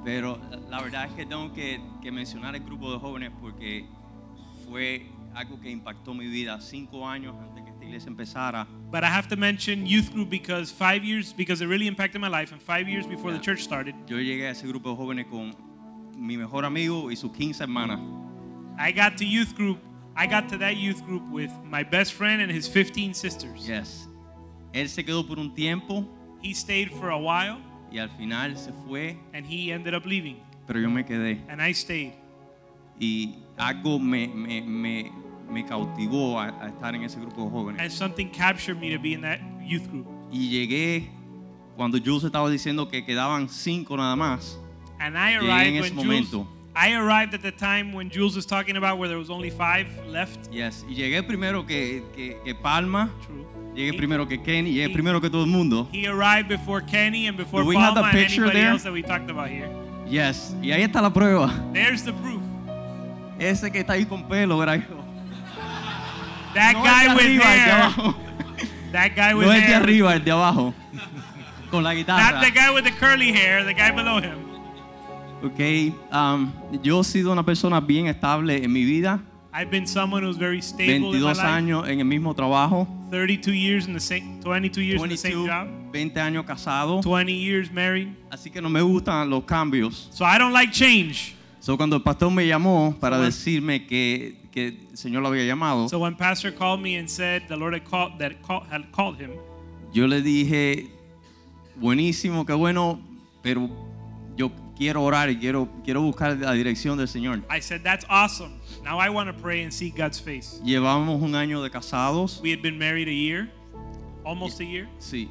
Pero 0.06 0.40
la 0.70 0.82
verdad 0.82 1.06
es 1.06 1.14
que 1.14 1.26
tengo 1.26 1.52
que, 1.54 1.82
que 2.04 2.12
mencionar 2.12 2.56
el 2.56 2.64
grupo 2.64 2.92
de 2.92 3.00
jóvenes 3.00 3.32
porque 3.42 3.88
fue 4.68 5.08
algo 5.34 5.60
que 5.60 5.72
impactó 5.72 6.14
mi 6.14 6.28
vida 6.28 6.62
cinco 6.62 7.08
años 7.08 7.36
antes 7.42 7.64
que 7.64 7.69
iglesia 7.90 8.10
empezara. 8.10 8.68
But 8.92 9.04
I 9.04 9.08
have 9.08 9.28
to 9.30 9.36
mention 9.36 9.86
youth 9.86 10.12
group 10.14 10.30
because 10.30 10.72
five 10.72 11.04
years, 11.04 11.34
because 11.34 11.62
it 11.62 11.68
really 11.68 11.88
impacted 11.88 12.22
my 12.22 12.28
life, 12.30 12.52
and 12.52 12.62
five 12.62 12.88
years 12.88 13.06
before 13.06 13.32
the 13.32 13.40
church 13.40 13.62
started, 13.62 13.94
Yo 14.08 14.18
llegué 14.18 14.48
a 14.48 14.52
ese 14.52 14.64
grupo 14.64 14.92
de 14.92 14.96
jóvenes 14.96 15.30
con 15.30 15.56
mi 16.18 16.38
mejor 16.38 16.66
amigo 16.66 17.10
y 17.10 17.16
sus 17.16 17.32
15 17.32 17.60
hermanas. 17.66 18.00
I 18.78 18.92
got 18.92 19.18
to 19.18 19.26
youth 19.26 19.56
group. 19.56 19.80
I 20.16 20.26
got 20.28 20.50
to 20.50 20.58
that 20.58 20.76
youth 20.78 21.04
group 21.06 21.24
with 21.32 21.52
my 21.64 21.84
best 21.84 22.14
friend 22.14 22.42
and 22.42 22.52
his 22.52 22.68
15 22.68 23.14
sisters. 23.14 23.68
Yes. 23.68 24.08
Él 24.74 24.88
se 24.90 25.04
quedó 25.04 25.26
por 25.28 25.38
un 25.40 25.54
tiempo 25.56 26.06
He 26.42 26.54
stayed 26.54 26.92
for 26.92 27.10
a 27.10 27.18
while 27.18 27.58
y 27.92 27.98
al 28.00 28.10
final 28.10 28.56
se 28.56 28.72
fue, 28.86 29.18
and 29.34 29.46
he 29.46 29.72
ended 29.72 29.94
up 29.94 30.06
leaving, 30.06 30.38
pero 30.68 30.80
yo 30.80 30.90
me 30.90 31.04
quedé. 31.04 31.40
and 31.50 31.62
I 31.62 31.72
stayed. 31.74 32.14
Y 33.00 33.36
algo 33.58 34.00
me, 34.00 34.28
me, 34.28 34.62
me, 34.62 35.12
me 35.50 35.66
cautivó 35.66 36.40
a, 36.40 36.48
a 36.64 36.68
estar 36.70 36.94
en 36.96 37.04
ese 37.04 37.20
grupo 37.20 37.44
de 37.46 37.50
jóvenes. 37.50 37.82
And 37.82 37.92
something 37.92 38.28
captured 38.30 38.78
me 38.80 38.90
to 38.96 39.00
be 39.02 39.14
in 39.14 39.22
that 39.22 39.40
youth 39.66 39.88
group. 39.90 40.08
Y 40.32 40.50
llegué 40.50 41.10
cuando 41.76 41.98
Jules 42.00 42.24
estaba 42.24 42.50
diciendo 42.50 42.90
que 42.90 43.04
quedaban 43.06 43.50
cinco 43.50 43.96
nada 43.98 44.16
más. 44.16 44.58
And 45.00 45.16
I 45.18 45.34
Llegué 45.34 45.44
en 45.44 45.50
arrived 45.50 45.76
ese 45.76 45.82
when 45.82 45.94
Jules. 45.94 46.06
momento. 46.34 46.48
I 46.76 46.94
arrived 46.94 47.34
at 47.34 47.42
the 47.42 47.52
time 47.52 47.94
when 47.94 48.10
Jules 48.10 48.36
was 48.36 48.46
talking 48.46 48.78
about 48.78 49.00
where 49.00 49.10
there 49.10 49.18
was 49.18 49.30
only 49.30 49.50
five 49.50 49.88
left. 50.08 50.50
Yes. 50.52 50.86
Y 50.88 50.96
llegué 50.96 51.24
primero 51.24 51.66
que, 51.66 52.04
que, 52.16 52.38
que 52.46 52.54
Palma. 52.56 53.10
True. 53.26 53.46
Llegué 53.76 53.94
He- 53.94 53.98
primero 53.98 54.28
que 54.28 54.38
Kenny. 54.42 54.74
Llegué 54.74 54.86
he- 54.90 54.94
primero 54.94 55.20
que 55.20 55.30
todo 55.30 55.44
el 55.44 55.50
mundo. 55.50 55.90
He 55.92 56.06
arrived 56.08 56.48
before 56.48 56.82
Kenny 56.86 57.28
and 57.28 57.38
before 57.38 57.64
Do 57.64 57.70
we 57.70 57.76
have 57.76 57.96
the 57.96 58.02
Palma 58.02 58.10
and 58.18 58.32
anybody 58.32 58.52
there? 58.60 58.70
else 58.72 58.84
that 58.84 58.94
we 58.94 59.02
talked 59.02 59.30
about 59.30 59.50
here. 59.50 59.70
Yes. 60.08 60.56
Y 60.62 60.72
ahí 60.72 60.84
está 60.84 61.02
la 61.02 61.12
prueba. 61.12 61.52
There's 61.74 62.04
the 62.04 62.14
proof. 62.14 62.42
Ese 63.40 63.72
que 63.72 63.80
está 63.80 63.94
ahí 63.94 64.06
con 64.06 64.24
pelo 64.28 64.58
yo. 64.64 64.99
That 66.54 66.74
No 66.74 66.84
guy 66.84 67.08
with 67.16 67.26
arriba, 67.26 67.44
el 67.44 67.60
de 67.60 67.64
hair. 67.64 67.72
abajo. 67.82 68.16
That 68.92 69.12
guy 69.16 69.34
with 69.36 69.46
No 69.46 69.54
el 69.54 69.62
de 69.68 69.76
arriba, 69.76 70.14
el 70.16 70.24
de 70.24 70.32
abajo. 70.32 70.74
Con 71.70 71.84
la 71.84 71.94
guitarra. 71.94 72.32
Not 72.32 72.44
the 72.44 72.52
guy 72.52 72.72
with 72.74 72.84
the 72.84 72.92
curly 72.92 73.32
hair, 73.32 73.64
the 73.64 73.74
guy 73.74 73.92
below 73.92 74.20
him. 74.20 74.38
Ok, 75.42 75.94
um, 76.12 76.52
yo 76.84 77.00
he 77.00 77.04
sido 77.04 77.32
una 77.32 77.44
persona 77.44 77.80
bien 77.80 78.08
estable 78.08 78.62
en 78.64 78.72
mi 78.74 78.84
vida. 78.84 79.22
I've 79.54 79.72
been 79.72 79.88
someone 79.88 80.22
who's 80.24 80.38
very 80.38 80.62
stable 80.62 81.14
in 81.16 81.22
my 81.24 81.34
22 81.34 81.38
life. 81.38 81.40
años 81.48 81.88
en 81.88 82.00
el 82.00 82.06
mismo 82.06 82.36
trabajo. 82.36 82.88
32 83.10 83.52
years 83.54 83.88
in 83.88 83.94
the 83.94 84.00
same 84.00 84.40
22 84.44 84.82
years 84.82 85.02
in 85.02 85.10
the 85.10 85.18
same 85.18 85.34
22, 85.34 85.48
job. 85.48 85.68
20 85.92 86.20
años 86.20 86.46
casado. 86.46 87.02
20 87.02 87.32
years 87.34 87.72
married. 87.72 88.10
Así 88.32 88.52
que 88.52 88.62
no 88.62 88.70
me 88.70 88.82
gustan 88.82 89.30
los 89.30 89.44
cambios. 89.46 90.10
So 90.12 90.26
I 90.26 90.38
don't 90.38 90.54
like 90.54 90.72
change. 90.72 91.36
So, 91.62 91.76
cuando 91.78 91.96
el 91.98 92.02
pastor 92.04 92.32
me 92.32 92.46
llamó 92.48 92.96
para 93.00 93.18
So 93.18 93.24
decirme 93.24 93.86
que, 93.86 94.36
que 94.52 94.88
el 94.90 94.98
Señor 94.98 95.22
lo 95.22 95.30
había 95.30 95.46
llamado, 95.46 95.88
So 95.90 96.00
when 96.00 96.16
pastor 96.16 96.52
called 96.52 96.82
me 96.82 96.98
and 96.98 97.08
said 97.10 97.44
the 97.48 97.56
Lord 97.56 97.74
had 97.74 97.84
called 97.86 98.20
that 98.20 98.42
call, 98.42 98.62
had 98.70 98.92
called 98.92 99.18
him, 99.20 99.32
yo 99.94 100.06
le 100.08 100.22
dije, 100.22 100.90
buenísimo, 101.76 102.46
qué 102.46 102.54
bueno, 102.54 103.00
pero 103.42 103.70
yo 104.36 104.52
quiero 104.76 105.04
orar 105.04 105.30
y 105.30 105.38
quiero, 105.38 105.68
quiero 105.84 106.02
buscar 106.02 106.38
la 106.38 106.54
dirección 106.54 106.98
del 106.98 107.08
Señor. 107.08 107.44
I 107.50 107.60
said 107.62 107.82
that's 107.84 108.06
awesome. 108.10 108.60
Now 108.84 109.00
I 109.00 109.10
want 109.10 109.28
to 109.36 109.42
pray 109.42 109.64
and 109.64 109.74
see 109.74 109.90
God's 109.90 110.20
face. 110.20 110.60
Llevamos 110.64 111.22
un 111.22 111.36
año 111.36 111.62
de 111.62 111.70
casados. 111.70 112.42
We 112.42 112.52
had 112.52 112.62
been 112.62 112.78
married 112.78 113.08
a 113.08 113.14
year, 113.14 113.50
almost 114.26 114.60
a 114.62 114.66
year. 114.66 114.88
Sí. 115.00 115.30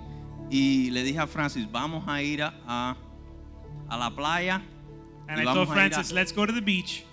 Y 0.51 0.91
le 0.91 1.03
dije 1.05 1.19
a 1.19 1.27
Francis, 1.27 1.67
vamos 1.71 2.05
a 2.07 2.23
ir 2.23 2.43
a, 2.43 2.55
a, 2.67 2.97
a 3.91 3.99
la 3.99 4.11
playa. 4.11 4.63
And 5.29 5.39
y 5.39 5.43
I 5.43 5.45
told 5.45 5.69
ir 5.69 5.73
a- 5.73 5.75
Francis, 5.75 6.13
let's 6.13 6.33
go 6.33 6.47
to 6.47 6.53
the 6.53 6.63
beach. 6.63 7.05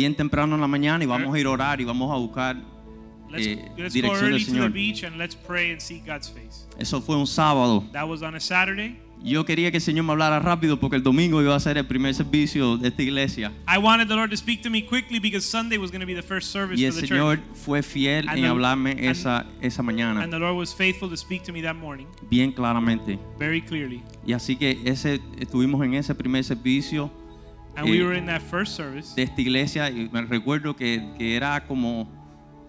Bien 0.00 0.14
temprano 0.14 0.54
en 0.54 0.60
la 0.60 0.66
mañana 0.68 1.04
y 1.04 1.06
vamos 1.06 1.34
a 1.34 1.38
ir 1.38 1.46
a 1.46 1.50
orar 1.50 1.80
y 1.80 1.84
vamos 1.84 2.10
a 2.10 2.16
buscar 2.16 2.56
Let's, 3.30 3.46
eh, 3.46 3.56
let's 3.76 3.94
go 3.94 4.00
dirección 4.00 4.24
early 4.24 4.32
del 4.38 4.46
to 4.46 4.52
the 4.52 4.58
Señor. 4.58 4.72
beach 4.72 5.04
and 5.04 5.16
let's 5.16 5.36
pray 5.36 5.70
and 5.70 5.80
see 5.80 6.00
God's 6.04 6.28
face. 6.28 6.66
Eso 6.78 7.00
fue 7.00 7.16
un 7.16 7.26
sábado. 7.26 7.84
That 7.92 8.08
was 8.08 8.22
on 8.22 8.34
a 8.34 8.40
Saturday. 8.40 8.98
Yo 9.22 9.44
quería 9.44 9.70
que 9.70 9.76
el 9.76 9.82
Señor 9.82 10.04
me 10.06 10.12
hablara 10.12 10.40
rápido 10.40 10.80
porque 10.80 10.96
el 10.96 11.02
domingo 11.02 11.42
iba 11.42 11.54
a 11.54 11.60
ser 11.60 11.76
el 11.76 11.86
primer 11.86 12.14
servicio 12.14 12.78
de 12.78 12.88
esta 12.88 13.02
iglesia. 13.02 13.52
I 13.68 13.76
wanted 13.78 14.08
the 14.08 14.16
Lord 14.16 14.30
to 14.30 14.36
speak 14.36 14.62
to 14.62 14.70
me 14.70 14.82
quickly 14.82 15.20
because 15.20 15.44
Sunday 15.46 15.76
was 15.76 15.90
going 15.92 16.00
to 16.00 16.06
be 16.06 16.14
the 16.14 16.22
first 16.22 16.50
service 16.50 16.80
Y 16.80 16.86
el 16.86 16.92
for 16.92 17.02
the 17.02 17.06
Señor 17.06 17.36
church. 17.36 17.44
fue 17.54 17.82
fiel 17.82 18.26
And 18.28 18.38
en 18.38 18.42
the- 18.44 18.48
hablarme 18.48 18.92
and- 18.92 19.00
esa, 19.04 19.44
esa 19.60 19.82
mañana, 19.82 20.22
And 20.24 20.32
the 20.32 20.38
Lord 20.38 20.56
was 20.56 20.74
faithful 20.74 21.08
to 21.10 21.16
speak 21.18 21.42
to 21.44 21.52
me 21.52 21.60
that 21.62 21.74
morning 21.76 22.06
bien 22.30 22.50
claramente. 22.50 23.18
very 23.38 23.60
clearly. 23.60 24.02
Y 24.26 24.32
así 24.32 24.56
que 24.56 24.80
ese, 24.86 25.20
estuvimos 25.38 25.84
en 25.84 25.94
ese 25.94 26.14
primer 26.14 26.42
servicio 26.42 27.12
And 27.76 27.88
we 27.88 28.00
eh, 28.00 28.04
were 28.04 28.16
in 28.16 28.26
that 28.26 28.42
first 28.42 28.74
service. 28.76 29.14
de 29.14 29.22
esta 29.22 29.40
iglesia 29.40 29.90
y 29.90 30.08
me 30.12 30.22
recuerdo 30.22 30.74
que, 30.76 31.02
que 31.16 31.36
era 31.36 31.60
como, 31.66 32.08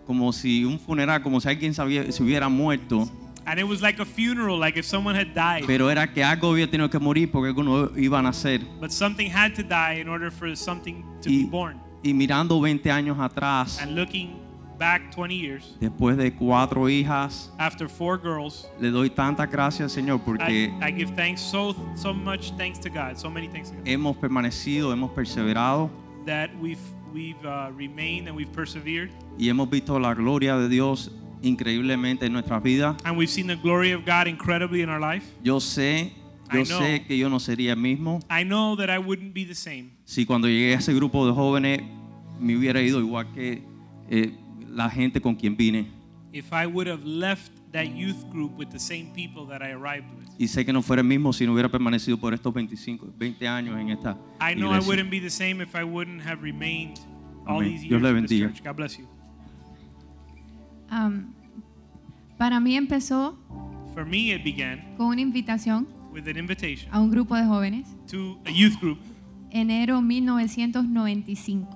como 0.05 0.31
si 0.31 0.63
un 0.63 0.79
funeral, 0.79 1.21
como 1.21 1.39
si 1.41 1.49
alguien 1.49 1.73
se, 1.73 1.81
había- 1.81 2.11
se 2.11 2.21
hubiera 2.23 2.49
muerto, 2.49 3.09
And 3.43 3.59
it 3.59 3.63
was 3.67 3.81
like 3.81 3.99
a 3.99 4.05
funeral, 4.05 4.59
like 4.59 4.77
if 4.77 4.85
someone 4.85 5.15
had 5.15 5.33
died. 5.33 5.65
pero 5.65 5.89
era 5.89 6.05
que 6.13 6.23
algo 6.23 6.51
había 6.51 6.69
tenido 6.69 6.89
que 6.91 6.99
morir 6.99 7.31
porque 7.31 7.47
algunos 7.49 7.89
iban 7.97 8.25
a 8.27 8.29
nacer. 8.29 8.61
But 8.79 8.91
something 8.91 9.31
had 9.31 9.55
to 9.55 9.63
die 9.63 9.99
in 9.99 10.07
order 10.07 10.31
for 10.31 10.55
something 10.55 11.03
to 11.23 11.29
be 11.29 11.45
born. 11.49 11.77
Y 12.03 12.13
mirando 12.13 12.59
20 12.61 12.91
años 12.91 13.17
atrás, 13.19 13.81
And 13.81 13.95
looking 13.95 14.35
back 14.81 15.11
20 15.11 15.35
years, 15.35 15.77
después 15.79 16.17
de 16.17 16.33
cuatro 16.33 16.89
hijas, 16.89 17.51
after 17.59 17.87
four 17.87 18.17
girls, 18.17 18.67
le 18.79 18.89
doy 18.89 19.11
tantas 19.11 19.47
gracias, 19.51 19.91
Señor, 19.91 20.15
I, 20.15 20.25
porque 20.25 20.73
I 20.81 20.91
give 20.91 21.11
thanks 21.15 21.39
so 21.39 21.75
so 21.95 22.11
much 22.11 22.51
thanks 22.57 22.79
to 22.79 22.89
God, 22.89 23.15
so 23.15 23.29
many 23.29 23.47
thanks 23.47 23.69
to 23.69 23.75
God, 23.75 23.85
hemos 23.85 24.17
permanecido, 24.17 24.91
hemos 24.91 25.11
perseverado 25.11 25.91
that 26.25 26.49
we've 26.59 26.79
we've 27.13 27.45
uh, 27.45 27.69
remained 27.75 28.27
and 28.27 28.35
we've 28.35 28.51
persevered, 28.51 29.11
y 29.37 29.49
hemos 29.49 29.69
visto 29.69 29.99
la 29.99 30.15
gloria 30.15 30.57
de 30.57 30.67
Dios 30.67 31.11
increíblemente 31.43 32.25
en 32.25 32.33
nuestras 32.33 32.63
vidas. 32.63 32.95
and 33.05 33.15
we've 33.15 33.29
seen 33.29 33.45
the 33.45 33.57
glory 33.57 33.91
of 33.91 34.03
God 34.03 34.27
incredibly 34.27 34.81
in 34.81 34.89
our 34.89 34.99
life. 34.99 35.25
Yo 35.43 35.59
sé, 35.59 36.11
I 36.49 36.57
yo 36.57 36.63
know. 36.65 36.79
sé 36.79 37.05
que 37.05 37.15
yo 37.19 37.29
no 37.29 37.39
sería 37.39 37.73
el 37.73 37.79
mismo 37.79 38.19
I 38.31 38.43
know 38.43 38.75
that 38.77 38.89
I 38.89 38.97
wouldn't 38.97 39.35
be 39.35 39.45
the 39.45 39.53
same 39.53 39.91
si 40.05 40.25
cuando 40.25 40.47
llegué 40.47 40.73
a 40.73 40.79
ese 40.79 40.91
grupo 40.95 41.27
de 41.27 41.33
jóvenes 41.33 41.83
me 42.39 42.57
hubiera 42.57 42.81
ido 42.81 42.99
igual 42.99 43.31
que 43.35 43.61
eh, 44.09 44.33
la 44.73 44.89
gente 44.89 45.21
con 45.21 45.35
quien 45.35 45.55
vine. 45.55 45.87
if 46.33 46.51
I 46.53 46.65
would 46.65 46.87
have 46.87 47.03
left 47.05 47.51
that 47.73 47.87
youth 47.93 48.23
group 48.31 48.57
with 48.57 48.69
the 48.69 48.79
same 48.79 49.11
people 49.13 49.45
that 49.47 49.61
I 49.61 49.71
arrived 49.73 50.07
with. 50.17 50.29
Y 50.39 50.47
sé 50.47 50.65
que 50.65 50.71
no 50.73 50.81
fuera 50.81 51.01
el 51.01 51.07
mismo 51.07 51.33
si 51.33 51.45
no 51.45 51.51
hubiera 51.53 51.69
permanecido 51.69 52.17
por 52.17 52.33
estos 52.33 52.53
25, 52.53 53.13
20 53.17 53.47
años 53.47 53.77
en 53.79 53.89
esta 53.89 54.17
I 54.39 54.55
know 54.55 54.73
I 54.73 54.79
wouldn't 54.79 55.09
be 55.09 55.19
the 55.19 55.29
same 55.29 55.61
if 55.61 55.75
I 55.75 55.83
wouldn't 55.83 56.21
have 56.25 56.41
remained 56.41 56.99
all 57.45 57.57
Amén. 57.59 57.71
these 57.71 57.81
Dios 57.81 57.91
years 57.91 58.01
le 58.01 58.09
in 58.09 58.21
this 58.25 58.31
bendiga. 58.31 58.47
church. 58.49 58.63
God 58.63 58.75
bless 58.77 58.97
you. 58.97 59.07
Um, 60.89 61.33
para 62.37 62.59
mí 62.59 62.75
empezó 62.75 63.37
For 63.93 64.05
me, 64.05 64.31
it 64.33 64.43
began 64.43 64.95
con 64.97 65.07
una 65.07 65.21
invitación 65.21 65.85
with 66.13 66.27
an 66.27 66.37
invitation 66.37 66.89
a 66.93 66.99
un 67.01 67.09
grupo 67.11 67.35
de 67.35 67.43
jóvenes, 67.43 67.87
to 68.07 68.37
a 68.45 68.51
youth 68.51 68.79
group, 68.79 68.99
enero 69.51 70.01
1995. 70.01 71.67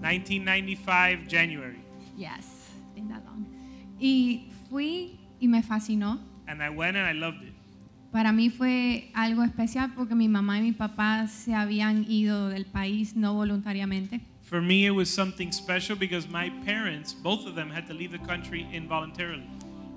1995 0.00 1.26
January, 1.28 1.78
Yes, 2.16 2.70
been 2.94 3.08
that 3.08 3.24
long. 3.24 3.46
Y 3.98 4.48
fui 4.68 5.18
y 5.40 5.48
me 5.48 5.62
fascinó. 5.62 6.20
and 6.46 6.62
I 6.62 6.68
went 6.70 6.96
and 6.96 7.06
I 7.06 7.12
loved 7.12 7.42
it. 7.42 7.54
Para 8.12 8.32
mí 8.32 8.48
fue 8.50 9.10
algo 9.14 9.42
especial 9.42 9.92
porque 9.96 10.14
mi 10.14 10.28
mamá 10.28 10.58
y 10.58 10.62
mi 10.62 10.72
papá 10.72 11.26
se 11.26 11.54
habían 11.54 12.04
ido 12.08 12.48
del 12.48 12.64
país 12.66 13.16
no 13.16 13.34
voluntariamente. 13.34 14.20
For 14.42 14.60
me, 14.60 14.84
it 14.86 14.92
was 14.92 15.08
something 15.08 15.50
special 15.50 15.96
because 15.96 16.28
my 16.28 16.50
parents, 16.64 17.12
both 17.14 17.46
of 17.46 17.54
them, 17.56 17.70
had 17.70 17.86
to 17.88 17.94
leave 17.94 18.12
the 18.12 18.24
country 18.24 18.68
involuntarily. 18.72 19.42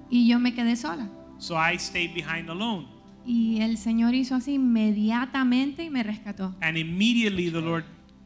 Y 0.10 0.26
yo 0.28 0.40
me 0.40 0.54
quedé 0.54 0.76
sola. 0.78 1.08
So 1.38 1.56
I 1.58 1.78
stayed 1.78 2.16
behind 2.16 2.50
alone. 2.50 2.88
Y 3.26 3.60
el 3.62 3.78
Señor 3.78 4.16
hizo 4.16 4.34
así 4.36 4.54
inmediatamente 4.54 5.84
y 5.84 5.90
me 5.90 6.02
rescató. 6.02 6.56
And 6.62 6.78
immediately 6.78 7.50
the 7.52 7.62
Lord 7.62 7.84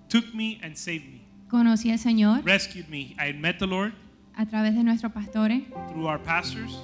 took 0.07 0.33
me 0.33 0.59
and 0.63 0.75
saved 0.77 1.05
me, 1.11 1.20
Conocí 1.51 1.91
al 1.91 1.99
Señor 1.99 2.45
rescued 2.45 2.87
me. 2.87 3.13
I 3.19 3.33
met 3.33 3.59
the 3.59 3.67
Lord 3.67 3.93
a 4.37 4.45
través 4.45 4.73
de 4.73 4.83
nuestros 4.85 5.11
pastores. 5.11 5.63
through 5.91 6.07
our 6.07 6.17
pastors. 6.17 6.79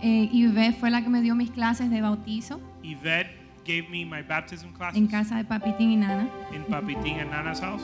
Eh, 0.00 0.28
Yvette 0.32 0.76
fue 0.78 0.90
la 0.90 1.02
que 1.02 1.08
me 1.08 1.20
dio 1.20 1.34
mis 1.34 1.50
clases 1.50 1.90
de 1.90 2.00
bautizo 2.00 2.60
Yvette 2.84 3.30
gave 3.64 3.88
me 3.90 4.04
my 4.04 4.22
baptism 4.22 4.72
classes 4.72 4.96
en 4.96 5.08
casa 5.08 5.36
de 5.36 5.44
Papitín 5.44 5.90
y 5.90 5.96
Nana. 5.96 6.28
in 6.54 6.62
Papitín 6.64 7.20
and 7.20 7.30
Nana's 7.32 7.60
house. 7.60 7.82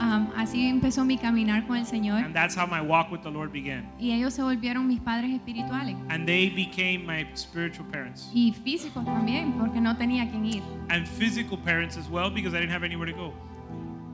Um, 0.00 0.28
así 0.36 0.66
empezó 0.66 1.04
mi 1.04 1.18
caminar 1.18 1.66
con 1.66 1.76
el 1.76 1.86
Señor. 1.86 2.24
And 2.24 2.32
that's 2.32 2.56
how 2.56 2.66
my 2.66 2.80
walk 2.80 3.10
with 3.10 3.22
the 3.22 3.30
Lord 3.30 3.52
began. 3.52 3.84
Y 3.98 4.12
ellos 4.12 4.32
se 4.32 4.42
volvieron 4.42 4.86
mis 4.86 5.00
padres 5.00 5.32
espirituales. 5.32 5.96
And 6.08 6.24
they 6.24 6.50
became 6.50 7.04
my 7.04 7.26
spiritual 7.34 7.86
parents. 7.90 8.30
Y 8.32 8.54
físicos 8.64 9.04
también, 9.04 9.52
porque 9.58 9.80
no 9.80 9.96
tenía 9.96 10.30
quien 10.30 10.46
ir. 10.46 10.62
And 10.88 11.06
physical 11.06 11.58
parents 11.58 11.96
as 11.98 12.08
well 12.08 12.30
because 12.30 12.54
I 12.56 12.60
didn't 12.60 12.72
have 12.72 12.84
anywhere 12.84 13.12
to 13.12 13.16
go. 13.16 13.34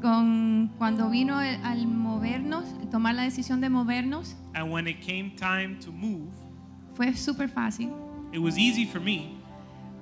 Con, 0.03 0.71
cuando 0.79 1.09
vino 1.11 1.41
el- 1.41 1.63
al 1.65 1.87
movernos, 1.87 2.65
tomar 2.91 3.15
la 3.15 3.23
decisión 3.23 3.61
de 3.61 3.69
movernos, 3.71 4.37
And 4.55 4.71
when 4.73 4.87
it 4.87 5.01
came 5.01 5.35
time 5.37 5.79
to 5.85 5.91
move, 5.93 6.29
fue 6.95 7.15
súper 7.15 7.49
fácil, 7.49 7.91
it 8.33 8.39
was 8.39 8.57
easy 8.59 8.85
for 8.87 9.01
me 9.01 9.33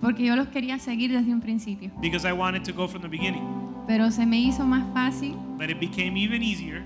porque 0.01 0.25
yo 0.27 0.37
los 0.37 0.49
quería 0.49 0.79
seguir 0.79 1.11
desde 1.13 1.33
un 1.33 1.41
principio. 1.41 1.91
because 2.01 2.27
I 2.29 2.33
wanted 2.33 2.63
to 2.65 2.73
go 2.73 2.87
from 2.89 3.03
the 3.03 3.09
beginning. 3.09 3.43
Pero 3.87 4.11
se 4.11 4.25
me 4.27 4.39
hizo 4.41 4.65
más 4.67 4.85
fácil 4.95 5.35
But 5.59 5.71
it 5.71 5.79
became 5.79 6.17
even 6.19 6.43
easier 6.43 6.83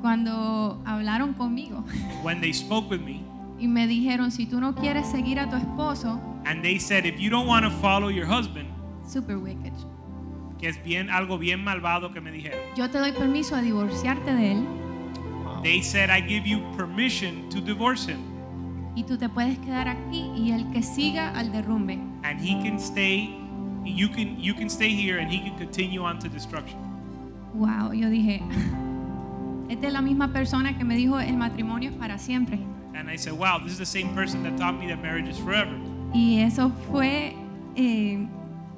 cuando 0.00 0.82
hablaron 0.84 1.32
conmigo 1.34 1.84
when 2.22 2.40
they 2.40 2.52
spoke 2.52 2.90
with 2.90 3.00
me 3.00 3.22
y 3.58 3.68
me 3.68 3.86
dijeron, 3.86 4.30
si 4.32 4.46
tú 4.46 4.60
no 4.60 4.74
quieres 4.74 5.06
seguir 5.06 5.38
a 5.38 5.48
tu 5.48 5.56
esposo, 5.56 6.20
and 6.44 6.62
they 6.62 6.78
said, 6.78 7.06
if 7.06 7.18
you 7.20 7.30
don't 7.30 7.46
want 7.46 7.64
to 7.64 7.70
follow 7.80 8.08
your 8.10 8.26
husband, 8.26 8.68
super 9.06 9.38
wicked, 9.38 9.72
que 10.64 10.70
es 10.70 10.82
bien 10.82 11.10
algo 11.10 11.36
bien 11.36 11.62
malvado 11.62 12.10
que 12.14 12.22
me 12.22 12.32
dijeron. 12.32 12.58
yo 12.74 12.88
te 12.88 12.96
doy 12.98 13.12
permiso 13.12 13.54
de 13.56 13.62
divorciarte 13.62 14.32
de 14.34 14.52
él 14.52 14.64
They 15.62 15.82
said, 15.82 16.08
I 16.10 16.20
give 16.20 16.46
you 16.46 16.60
permission 16.76 17.48
to 17.50 17.60
divorce 17.60 18.06
him. 18.10 18.18
y 18.96 19.02
tú 19.04 19.18
te 19.18 19.28
puedes 19.28 19.58
quedar 19.58 19.88
aquí 19.88 20.30
y 20.34 20.52
el 20.52 20.70
que 20.70 20.82
siga 20.82 21.30
al 21.38 21.52
derrumbe. 21.52 21.98
and 22.22 22.40
he 22.40 22.54
can 22.62 22.78
stay 22.78 23.28
you 23.84 24.08
can 24.08 24.40
you 24.40 24.54
can 24.54 24.70
stay 24.70 24.88
here 24.90 25.18
and 25.20 25.30
he 25.30 25.38
can 25.40 25.54
continue 25.58 26.02
on 26.02 26.18
to 26.18 26.28
destruction 26.30 26.78
Wow, 27.52 27.92
yo 27.92 28.08
dije, 28.08 28.40
esta 29.68 29.86
es 29.86 29.92
la 29.92 30.00
misma 30.00 30.28
persona 30.32 30.78
que 30.78 30.84
me 30.84 30.96
dijo 30.96 31.20
el 31.20 31.36
matrimonio 31.36 31.90
es 31.90 31.96
para 31.96 32.16
siempre. 32.18 32.58
and 32.94 33.10
i 33.10 33.16
said 33.18 33.34
wow 33.34 33.58
this 33.58 33.72
is 33.72 33.78
the 33.78 33.84
same 33.84 34.14
person 34.14 34.42
that 34.44 34.56
taught 34.56 34.78
me 34.80 34.86
that 34.88 35.02
marriage 35.02 35.28
is 35.28 35.36
forever 35.38 35.76
Y 36.14 36.38
eso 36.40 36.70
fue 36.90 37.34
eh, 37.76 38.26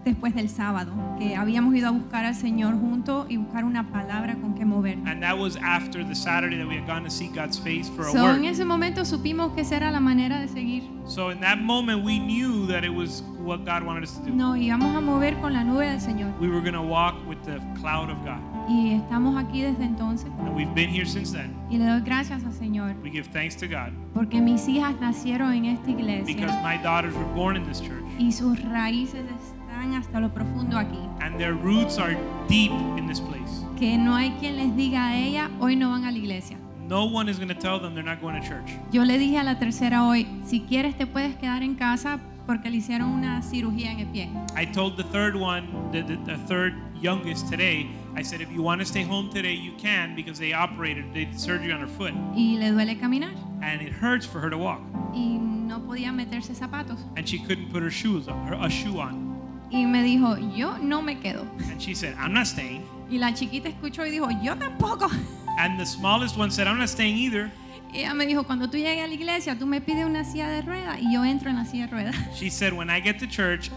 después 0.07 0.35
del 0.35 0.49
sábado, 0.49 0.93
que 1.19 1.35
habíamos 1.35 1.75
ido 1.75 1.89
a 1.89 1.91
buscar 1.91 2.25
al 2.25 2.35
Señor 2.37 2.75
juntos 2.79 3.27
y 3.29 3.37
buscar 3.39 3.65
una 3.65 3.91
palabra 3.91 4.37
con 4.37 4.55
que 4.55 4.65
movernos. 4.65 5.07
and 5.11 5.21
that 5.21 5.37
was 5.37 5.57
after 5.57 6.05
the 6.07 6.15
saturday 6.15 6.57
that 6.57 6.67
we 6.67 6.77
had 6.77 6.87
gone 6.87 7.03
to 7.03 7.11
see 7.11 7.27
god's 7.29 7.59
face 7.59 7.89
for 7.91 8.03
a 8.07 8.13
So, 8.13 8.19
en 8.31 8.43
word 8.43 8.45
ese 8.51 8.65
momento 8.65 9.05
supimos 9.05 9.53
que 9.55 9.63
esa 9.63 9.77
era 9.77 9.91
la 9.91 9.99
manera 10.01 10.39
de 10.41 10.47
seguir. 10.49 10.85
so 11.07 11.31
in 11.31 11.41
that 11.41 11.59
moment 11.59 12.05
we 12.05 12.19
knew 12.21 12.67
that 12.69 12.85
it 12.85 12.95
was 12.95 13.23
what 13.41 13.65
god 13.65 13.83
wanted 13.83 14.05
us 14.05 14.17
to 14.19 14.25
do 14.25 14.33
Nos 14.33 14.57
íbamos 14.57 14.95
a 14.97 15.01
mover 15.01 15.35
con 15.41 15.53
la 15.53 15.65
nube 15.65 15.87
del 15.87 16.01
Señor. 16.01 16.33
we 16.41 16.49
were 16.49 16.61
going 16.61 16.73
to 16.75 16.83
walk 16.83 17.15
with 17.29 17.39
the 17.45 17.59
cloud 17.81 18.09
of 18.09 18.17
god 18.25 18.39
Y 18.69 18.95
estamos 18.95 19.37
aquí 19.37 19.63
desde 19.63 19.85
entonces. 19.85 20.31
and 20.39 20.55
we've 20.55 20.73
been 20.75 20.89
here 20.89 21.05
since 21.07 21.33
then 21.33 21.53
Y 21.69 21.79
le 21.79 21.85
doy 21.85 22.01
gracias 22.03 22.45
al 22.45 22.53
Señor 22.53 22.95
we 23.03 23.11
give 23.11 23.27
thanks 23.33 23.57
to 23.57 23.67
god 23.67 23.93
porque 24.15 24.41
mis 24.41 24.69
hijas 24.69 24.95
nacieron 25.01 25.53
en 25.53 25.65
esta 25.67 25.85
because 25.87 26.01
iglesia 26.01 26.61
my 26.63 26.77
daughters 26.81 27.13
were 27.15 27.27
born 27.35 27.57
in 27.57 27.65
this 27.67 27.81
church 27.81 28.05
y 28.21 28.31
sus 28.31 28.61
raíces 28.63 29.25
están 29.25 29.57
hasta 29.95 30.21
lo 30.21 30.29
profundo 30.31 30.77
aquí. 30.79 30.99
and 31.21 31.39
their 31.39 31.55
roots 31.55 31.99
are 31.99 32.17
deep 32.49 32.73
in 32.99 33.07
this 33.07 33.21
place 33.21 33.63
Que 33.79 33.97
no 33.99 34.15
hay 34.17 34.31
quien 34.41 34.57
les 34.57 34.75
diga 34.77 35.09
a 35.09 35.17
ella, 35.19 35.51
hoy 35.61 35.77
no 35.77 35.91
van 35.91 36.05
a 36.05 36.11
la 36.11 36.19
iglesia. 36.19 36.57
no 36.89 37.05
one 37.05 37.29
is 37.29 37.37
going 37.39 37.49
to 37.49 37.55
tell 37.55 37.79
them 37.81 37.95
they're 37.95 38.03
not 38.05 38.21
going 38.21 38.41
to 38.41 38.47
church 38.47 38.71
Yo 38.93 39.03
le 39.05 39.19
dije 39.19 39.39
a 39.39 39.45
la 39.45 39.59
tercera 39.59 40.07
hoy, 40.07 40.27
si 40.45 40.61
quieres 40.61 40.97
te 40.97 41.07
puedes 41.07 41.37
quedar 41.37 41.63
en 41.63 41.75
casa 41.75 42.19
porque 42.47 42.71
le 42.71 42.77
hicieron 42.77 43.09
una 43.11 43.43
cirugía 43.43 43.91
en 43.91 43.99
el 43.99 44.07
pie. 44.07 44.31
I 44.57 44.65
told 44.65 44.97
the 44.97 45.03
third 45.03 45.35
one, 45.35 45.67
the, 45.91 46.03
the, 46.03 46.17
the 46.25 46.37
third 46.47 46.75
youngest 46.95 47.49
today, 47.51 47.89
I 48.15 48.23
said, 48.23 48.41
if 48.41 48.53
you 48.53 48.63
want 48.63 48.81
to 48.81 48.87
stay 48.87 49.03
home 49.03 49.31
today, 49.31 49.53
you 49.53 49.73
can 49.79 50.15
because 50.15 50.39
they 50.39 50.53
operated, 50.53 51.07
they 51.13 51.25
did 51.25 51.41
surgery 51.41 51.73
on 51.73 51.81
her 51.81 51.89
foot. 51.89 52.15
Y 52.37 52.57
le 52.57 52.71
duele 52.71 53.01
caminar. 53.01 53.33
And 53.63 53.83
it 53.83 53.93
hurts 53.93 54.25
for 54.25 54.39
her 54.39 54.49
to 54.49 54.57
walk. 54.57 54.81
Y 55.13 55.39
no 55.41 55.81
podía 55.81 56.13
meterse 56.13 56.55
zapatos. 56.55 57.01
And 57.17 57.29
she 57.29 57.41
couldn't 57.41 57.73
put 57.73 57.83
her 57.83 57.91
shoes 57.91 58.27
her, 58.29 58.55
a 58.61 58.71
shoe 58.71 59.01
on. 59.01 59.26
Y 59.71 59.85
me 59.87 60.03
dijo, 60.03 60.37
yo 60.55 60.79
no 60.79 61.03
me 61.03 61.19
quedo. 61.19 61.47
And 61.71 61.81
she 61.81 61.95
said, 61.95 62.15
I'm 62.19 62.33
not 62.33 62.47
staying. 62.47 62.83
Y 63.11 63.19
la 63.19 63.33
chiquita 63.35 63.69
escuchó 63.69 64.07
y 64.07 64.11
dijo, 64.11 64.29
yo 64.43 64.55
tampoco. 64.57 65.09
And 65.59 65.79
the 65.79 65.87
smallest 65.87 66.37
one 66.37 66.51
said, 66.51 66.67
I'm 66.67 66.79
not 66.79 66.89
staying 66.89 67.17
either. 67.17 67.51
Y 67.93 68.01
ella 68.01 68.15
me 68.15 68.27
dijo, 68.27 68.45
cuando 68.45 68.69
tú 68.69 68.77
llegues 68.77 69.05
a 69.05 69.07
la 69.07 69.15
iglesia, 69.15 69.59
tú 69.59 69.67
me 69.67 69.81
pides 69.81 70.05
una 70.05 70.25
silla 70.25 70.49
de 70.49 70.63
ruedas 70.63 70.99
y 71.01 71.13
yo 71.13 71.25
entro 71.25 71.49
en 71.51 71.57
la 71.57 71.65
silla 71.65 71.87
de 71.87 71.93
ruedas. 71.93 72.17
She 72.35 72.51
said, 72.51 72.73
when 72.73 72.91
I 72.91 73.01
get 73.01 73.19
to 73.21 73.27
church, 73.27 73.71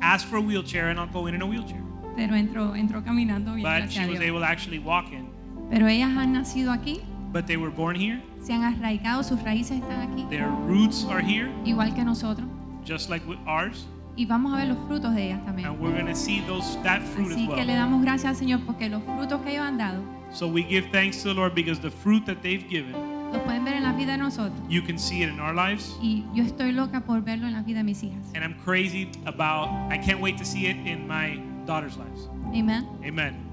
ask 0.00 0.26
for 0.26 0.36
a 0.36 0.40
wheelchair 0.40 0.88
and 0.88 0.98
I'll 0.98 1.06
go 1.06 1.26
in 1.28 1.34
in 1.34 1.42
a 1.42 1.46
wheelchair. 1.46 1.80
Pero 2.16 2.34
entró, 2.34 2.74
entró 2.76 3.02
caminando 3.04 3.54
bien, 3.54 3.62
But 3.62 3.90
she 3.90 4.04
was 4.06 4.20
able 4.20 4.40
to 4.40 4.46
actually 4.46 4.78
walk 4.80 5.12
in. 5.12 5.28
Pero 5.70 5.86
ellas 5.86 6.10
han 6.16 6.32
nacido 6.32 6.72
aquí, 6.72 7.00
But 7.32 7.46
they 7.46 7.56
were 7.56 7.70
born 7.70 7.96
here. 7.96 8.20
se 8.42 8.52
han 8.52 8.62
arraigado, 8.64 9.22
sus 9.22 9.40
raíces 9.42 9.80
están 9.80 10.10
aquí, 10.12 10.28
Their 10.28 10.48
roots 10.66 11.04
are 11.06 11.22
here, 11.22 11.48
igual 11.64 11.94
que 11.94 12.04
nosotros. 12.04 12.46
just 12.84 13.08
like 13.08 13.24
with 13.26 13.38
ours. 13.46 13.86
Y 14.16 14.26
vamos 14.26 14.52
a 14.52 14.56
ver 14.58 14.68
los 14.68 14.78
frutos 14.86 15.14
de 15.14 15.26
ellas 15.26 15.44
también. 15.44 15.68
And 15.68 15.80
we're 15.80 15.92
going 15.92 16.12
to 16.12 16.14
see 16.18 16.40
those 16.46 16.78
that 16.82 17.00
fruit 17.02 17.32
Así 17.32 17.48
as 17.48 17.54
que 17.54 17.64
le 17.64 17.72
well. 17.72 17.76
damos 17.80 18.02
gracias 18.02 18.26
al 18.30 18.36
Señor 18.36 18.60
porque 18.66 18.88
los 18.88 19.02
frutos 19.02 19.40
que 19.42 19.52
ellos 19.52 19.64
han 19.64 19.78
dado 19.78 20.02
So 20.32 20.46
we 20.48 20.62
give 20.62 20.88
thanks 20.92 21.22
to 21.22 21.28
the 21.28 21.34
Lord 21.34 21.54
because 21.54 21.78
the 21.80 21.90
fruit 21.90 22.24
that 22.26 22.42
they've 22.42 22.66
given, 22.68 22.92
los 23.32 23.42
pueden 23.42 23.64
ver 23.64 23.74
en 23.74 23.82
la 23.82 23.92
vida 23.92 24.12
de 24.12 24.18
nosotros. 24.18 24.58
you 24.68 24.80
can 24.82 24.98
see 24.98 25.22
it 25.22 25.28
in 25.28 25.38
our 25.40 25.54
lives. 25.54 25.96
Y 26.02 26.24
yo 26.34 26.42
estoy 26.42 26.72
loca 26.72 27.00
por 27.02 27.20
verlo 27.22 27.46
en 27.46 27.52
la 27.52 27.62
vida 27.62 27.78
de 27.78 27.84
mis 27.84 28.02
hijas. 28.02 28.32
And 28.34 28.42
I'm 28.42 28.54
crazy 28.64 29.10
about, 29.26 29.68
I 29.90 29.98
can't 29.98 30.20
wait 30.20 30.38
to 30.38 30.44
see 30.44 30.66
it 30.66 30.76
in 30.86 31.06
my 31.06 31.38
daughter's 31.66 31.96
lives. 31.98 32.28
Amén. 32.54 32.86
Amen. 33.04 33.51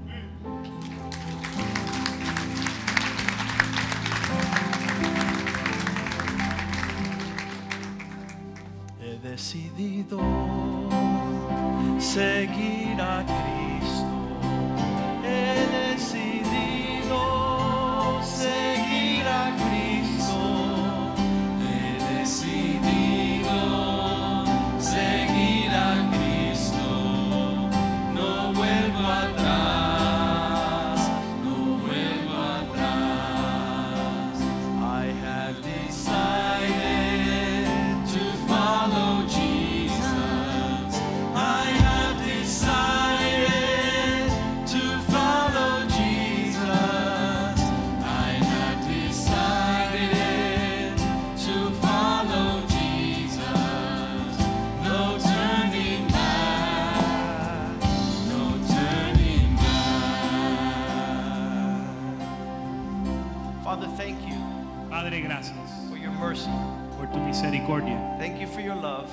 Decidido 9.40 10.20
seguir 11.98 13.00
a 13.00 13.24
Cristo. 13.24 13.79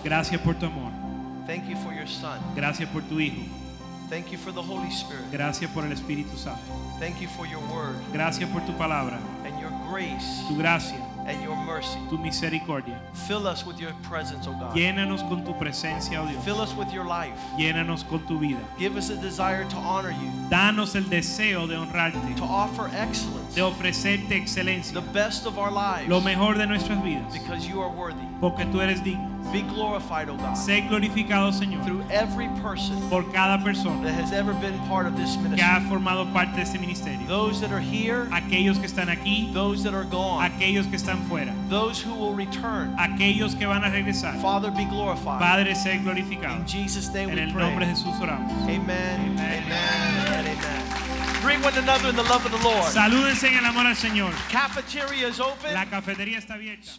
Gracias 0.05 0.41
por 0.41 0.55
tu 0.55 0.67
amor. 0.67 0.91
Thank 1.47 1.69
you 1.69 1.77
for 1.77 1.93
your 1.93 2.07
Son. 2.09 2.39
Gracias 2.55 2.89
por 2.91 3.03
tu 3.03 3.19
Hijo. 3.21 3.43
Thank 4.09 4.31
you 4.31 4.39
for 4.39 4.53
the 4.53 4.63
Holy 4.63 4.89
Spirit. 4.91 5.25
Gracias 5.33 5.69
por 5.73 5.85
el 5.85 5.91
Espíritu 5.93 6.37
Santo. 6.37 6.61
Thank 7.01 7.21
you 7.21 7.27
for 7.29 7.45
your 7.45 7.59
word 7.73 7.97
Gracias 8.13 8.49
por 8.51 8.61
tu 8.61 8.73
palabra, 8.75 9.19
and 9.45 9.59
your 9.61 9.71
grace 9.91 10.43
tu 10.49 10.55
gracia, 10.57 10.97
and 11.27 11.43
your 11.43 11.57
mercy. 11.57 11.99
tu 12.09 12.17
misericordia. 12.17 13.01
Fill 13.27 13.49
us 13.49 13.67
with 13.67 13.81
your 13.81 13.93
presence, 14.05 14.47
O 14.47 14.53
God. 14.53 14.75
Llénanos 14.77 15.23
con 15.29 15.45
tu 15.45 15.53
presencia, 15.55 16.23
oh 16.23 16.27
Dios. 16.29 16.43
Fill 16.45 16.61
us 16.61 16.73
with 16.75 16.93
your 16.93 17.05
life. 17.05 17.35
Llénanos 17.59 18.05
con 18.09 18.21
tu 18.29 18.39
vida. 18.39 18.61
Give 18.79 18.97
us 18.97 19.11
a 19.11 19.17
desire 19.17 19.65
to 19.71 19.77
honor 19.77 20.13
you, 20.13 20.31
Danos 20.49 20.95
el 20.95 21.05
deseo 21.11 21.67
de 21.67 21.75
honrarte, 21.77 22.37
to 22.37 22.45
offer 22.45 22.87
excellence, 22.95 23.57
de 23.57 23.63
ofrecerte 23.63 24.37
excelencia, 24.37 24.95
the 24.95 25.01
best 25.13 25.47
of 25.47 25.59
our 25.59 25.73
lives, 25.73 26.09
lo 26.09 26.21
mejor 26.21 26.55
de 26.57 26.67
nuestras 26.67 27.03
vidas, 27.03 27.33
because 27.33 27.67
you 27.67 27.81
are 27.83 27.91
worthy. 27.91 28.23
porque 28.41 28.65
tú 28.67 28.81
eres 28.81 29.03
digno. 29.03 29.35
Be 29.53 29.63
glorified, 29.63 30.29
O 30.29 30.37
God, 30.37 30.55
Sé 30.57 30.87
glorificado, 30.89 31.53
Señor, 31.53 31.85
through 31.85 32.03
every 32.11 32.49
person 32.61 32.97
por 33.09 33.23
cada 33.33 33.63
persona 33.63 34.03
that 34.05 34.13
has 34.15 34.33
ever 34.33 34.53
been 34.55 34.79
part 34.89 35.07
of 35.07 35.17
this 35.17 35.35
que 35.37 35.43
ministry. 35.45 35.63
ha 35.63 35.81
formado 35.89 36.31
parte 36.33 36.57
de 36.57 36.63
este 36.63 36.79
ministerio. 36.79 37.27
Those 37.27 37.61
that 37.61 37.71
are 37.73 37.81
here, 37.81 38.27
Aquellos 38.33 38.79
que 38.79 38.87
están 38.87 39.09
aquí, 39.09 39.53
those 39.55 39.83
that 39.85 39.95
are 39.95 40.05
gone, 40.05 40.43
aquellos 40.51 40.87
que 40.89 40.97
están 40.99 41.23
fuera, 41.29 41.55
those 41.69 42.01
who 42.01 42.13
will 42.15 42.35
return. 42.35 42.95
aquellos 42.99 43.55
que 43.59 43.67
van 43.67 43.85
a 43.85 43.89
regresar. 43.91 44.41
Father, 44.43 44.71
be 44.71 44.85
glorified. 44.85 45.39
Padre, 45.41 45.75
sé 45.75 46.03
glorificado. 46.03 46.57
In 46.61 46.67
Jesus' 46.67 47.09
name 47.15 47.31
En 47.31 47.37
we 47.37 47.43
el 47.43 47.53
pray. 47.53 47.65
nombre 47.71 47.87
de 47.87 47.93
Jesús 47.95 48.19
oramos. 48.21 48.51
Amen, 48.69 49.39
amen, 49.39 49.63
and 49.71 50.47
amen. 50.49 51.43
Greet 51.43 51.63
one 51.63 51.75
another 51.79 52.09
in 52.09 52.17
the 52.17 52.25
love 52.25 52.45
of 52.45 52.51
the 52.51 52.63
Lord. 52.65 52.85
Salúdense 52.93 53.45
en 53.49 53.59
el 53.59 53.65
amor 53.65 53.87
al 53.87 53.95
Señor. 53.95 54.33
Cafeteria 54.51 55.29
is 55.29 55.39
open. 55.41 55.73
La 55.73 55.87
cafetería 55.87 56.39
está 56.39 56.55
abierta. 56.55 56.91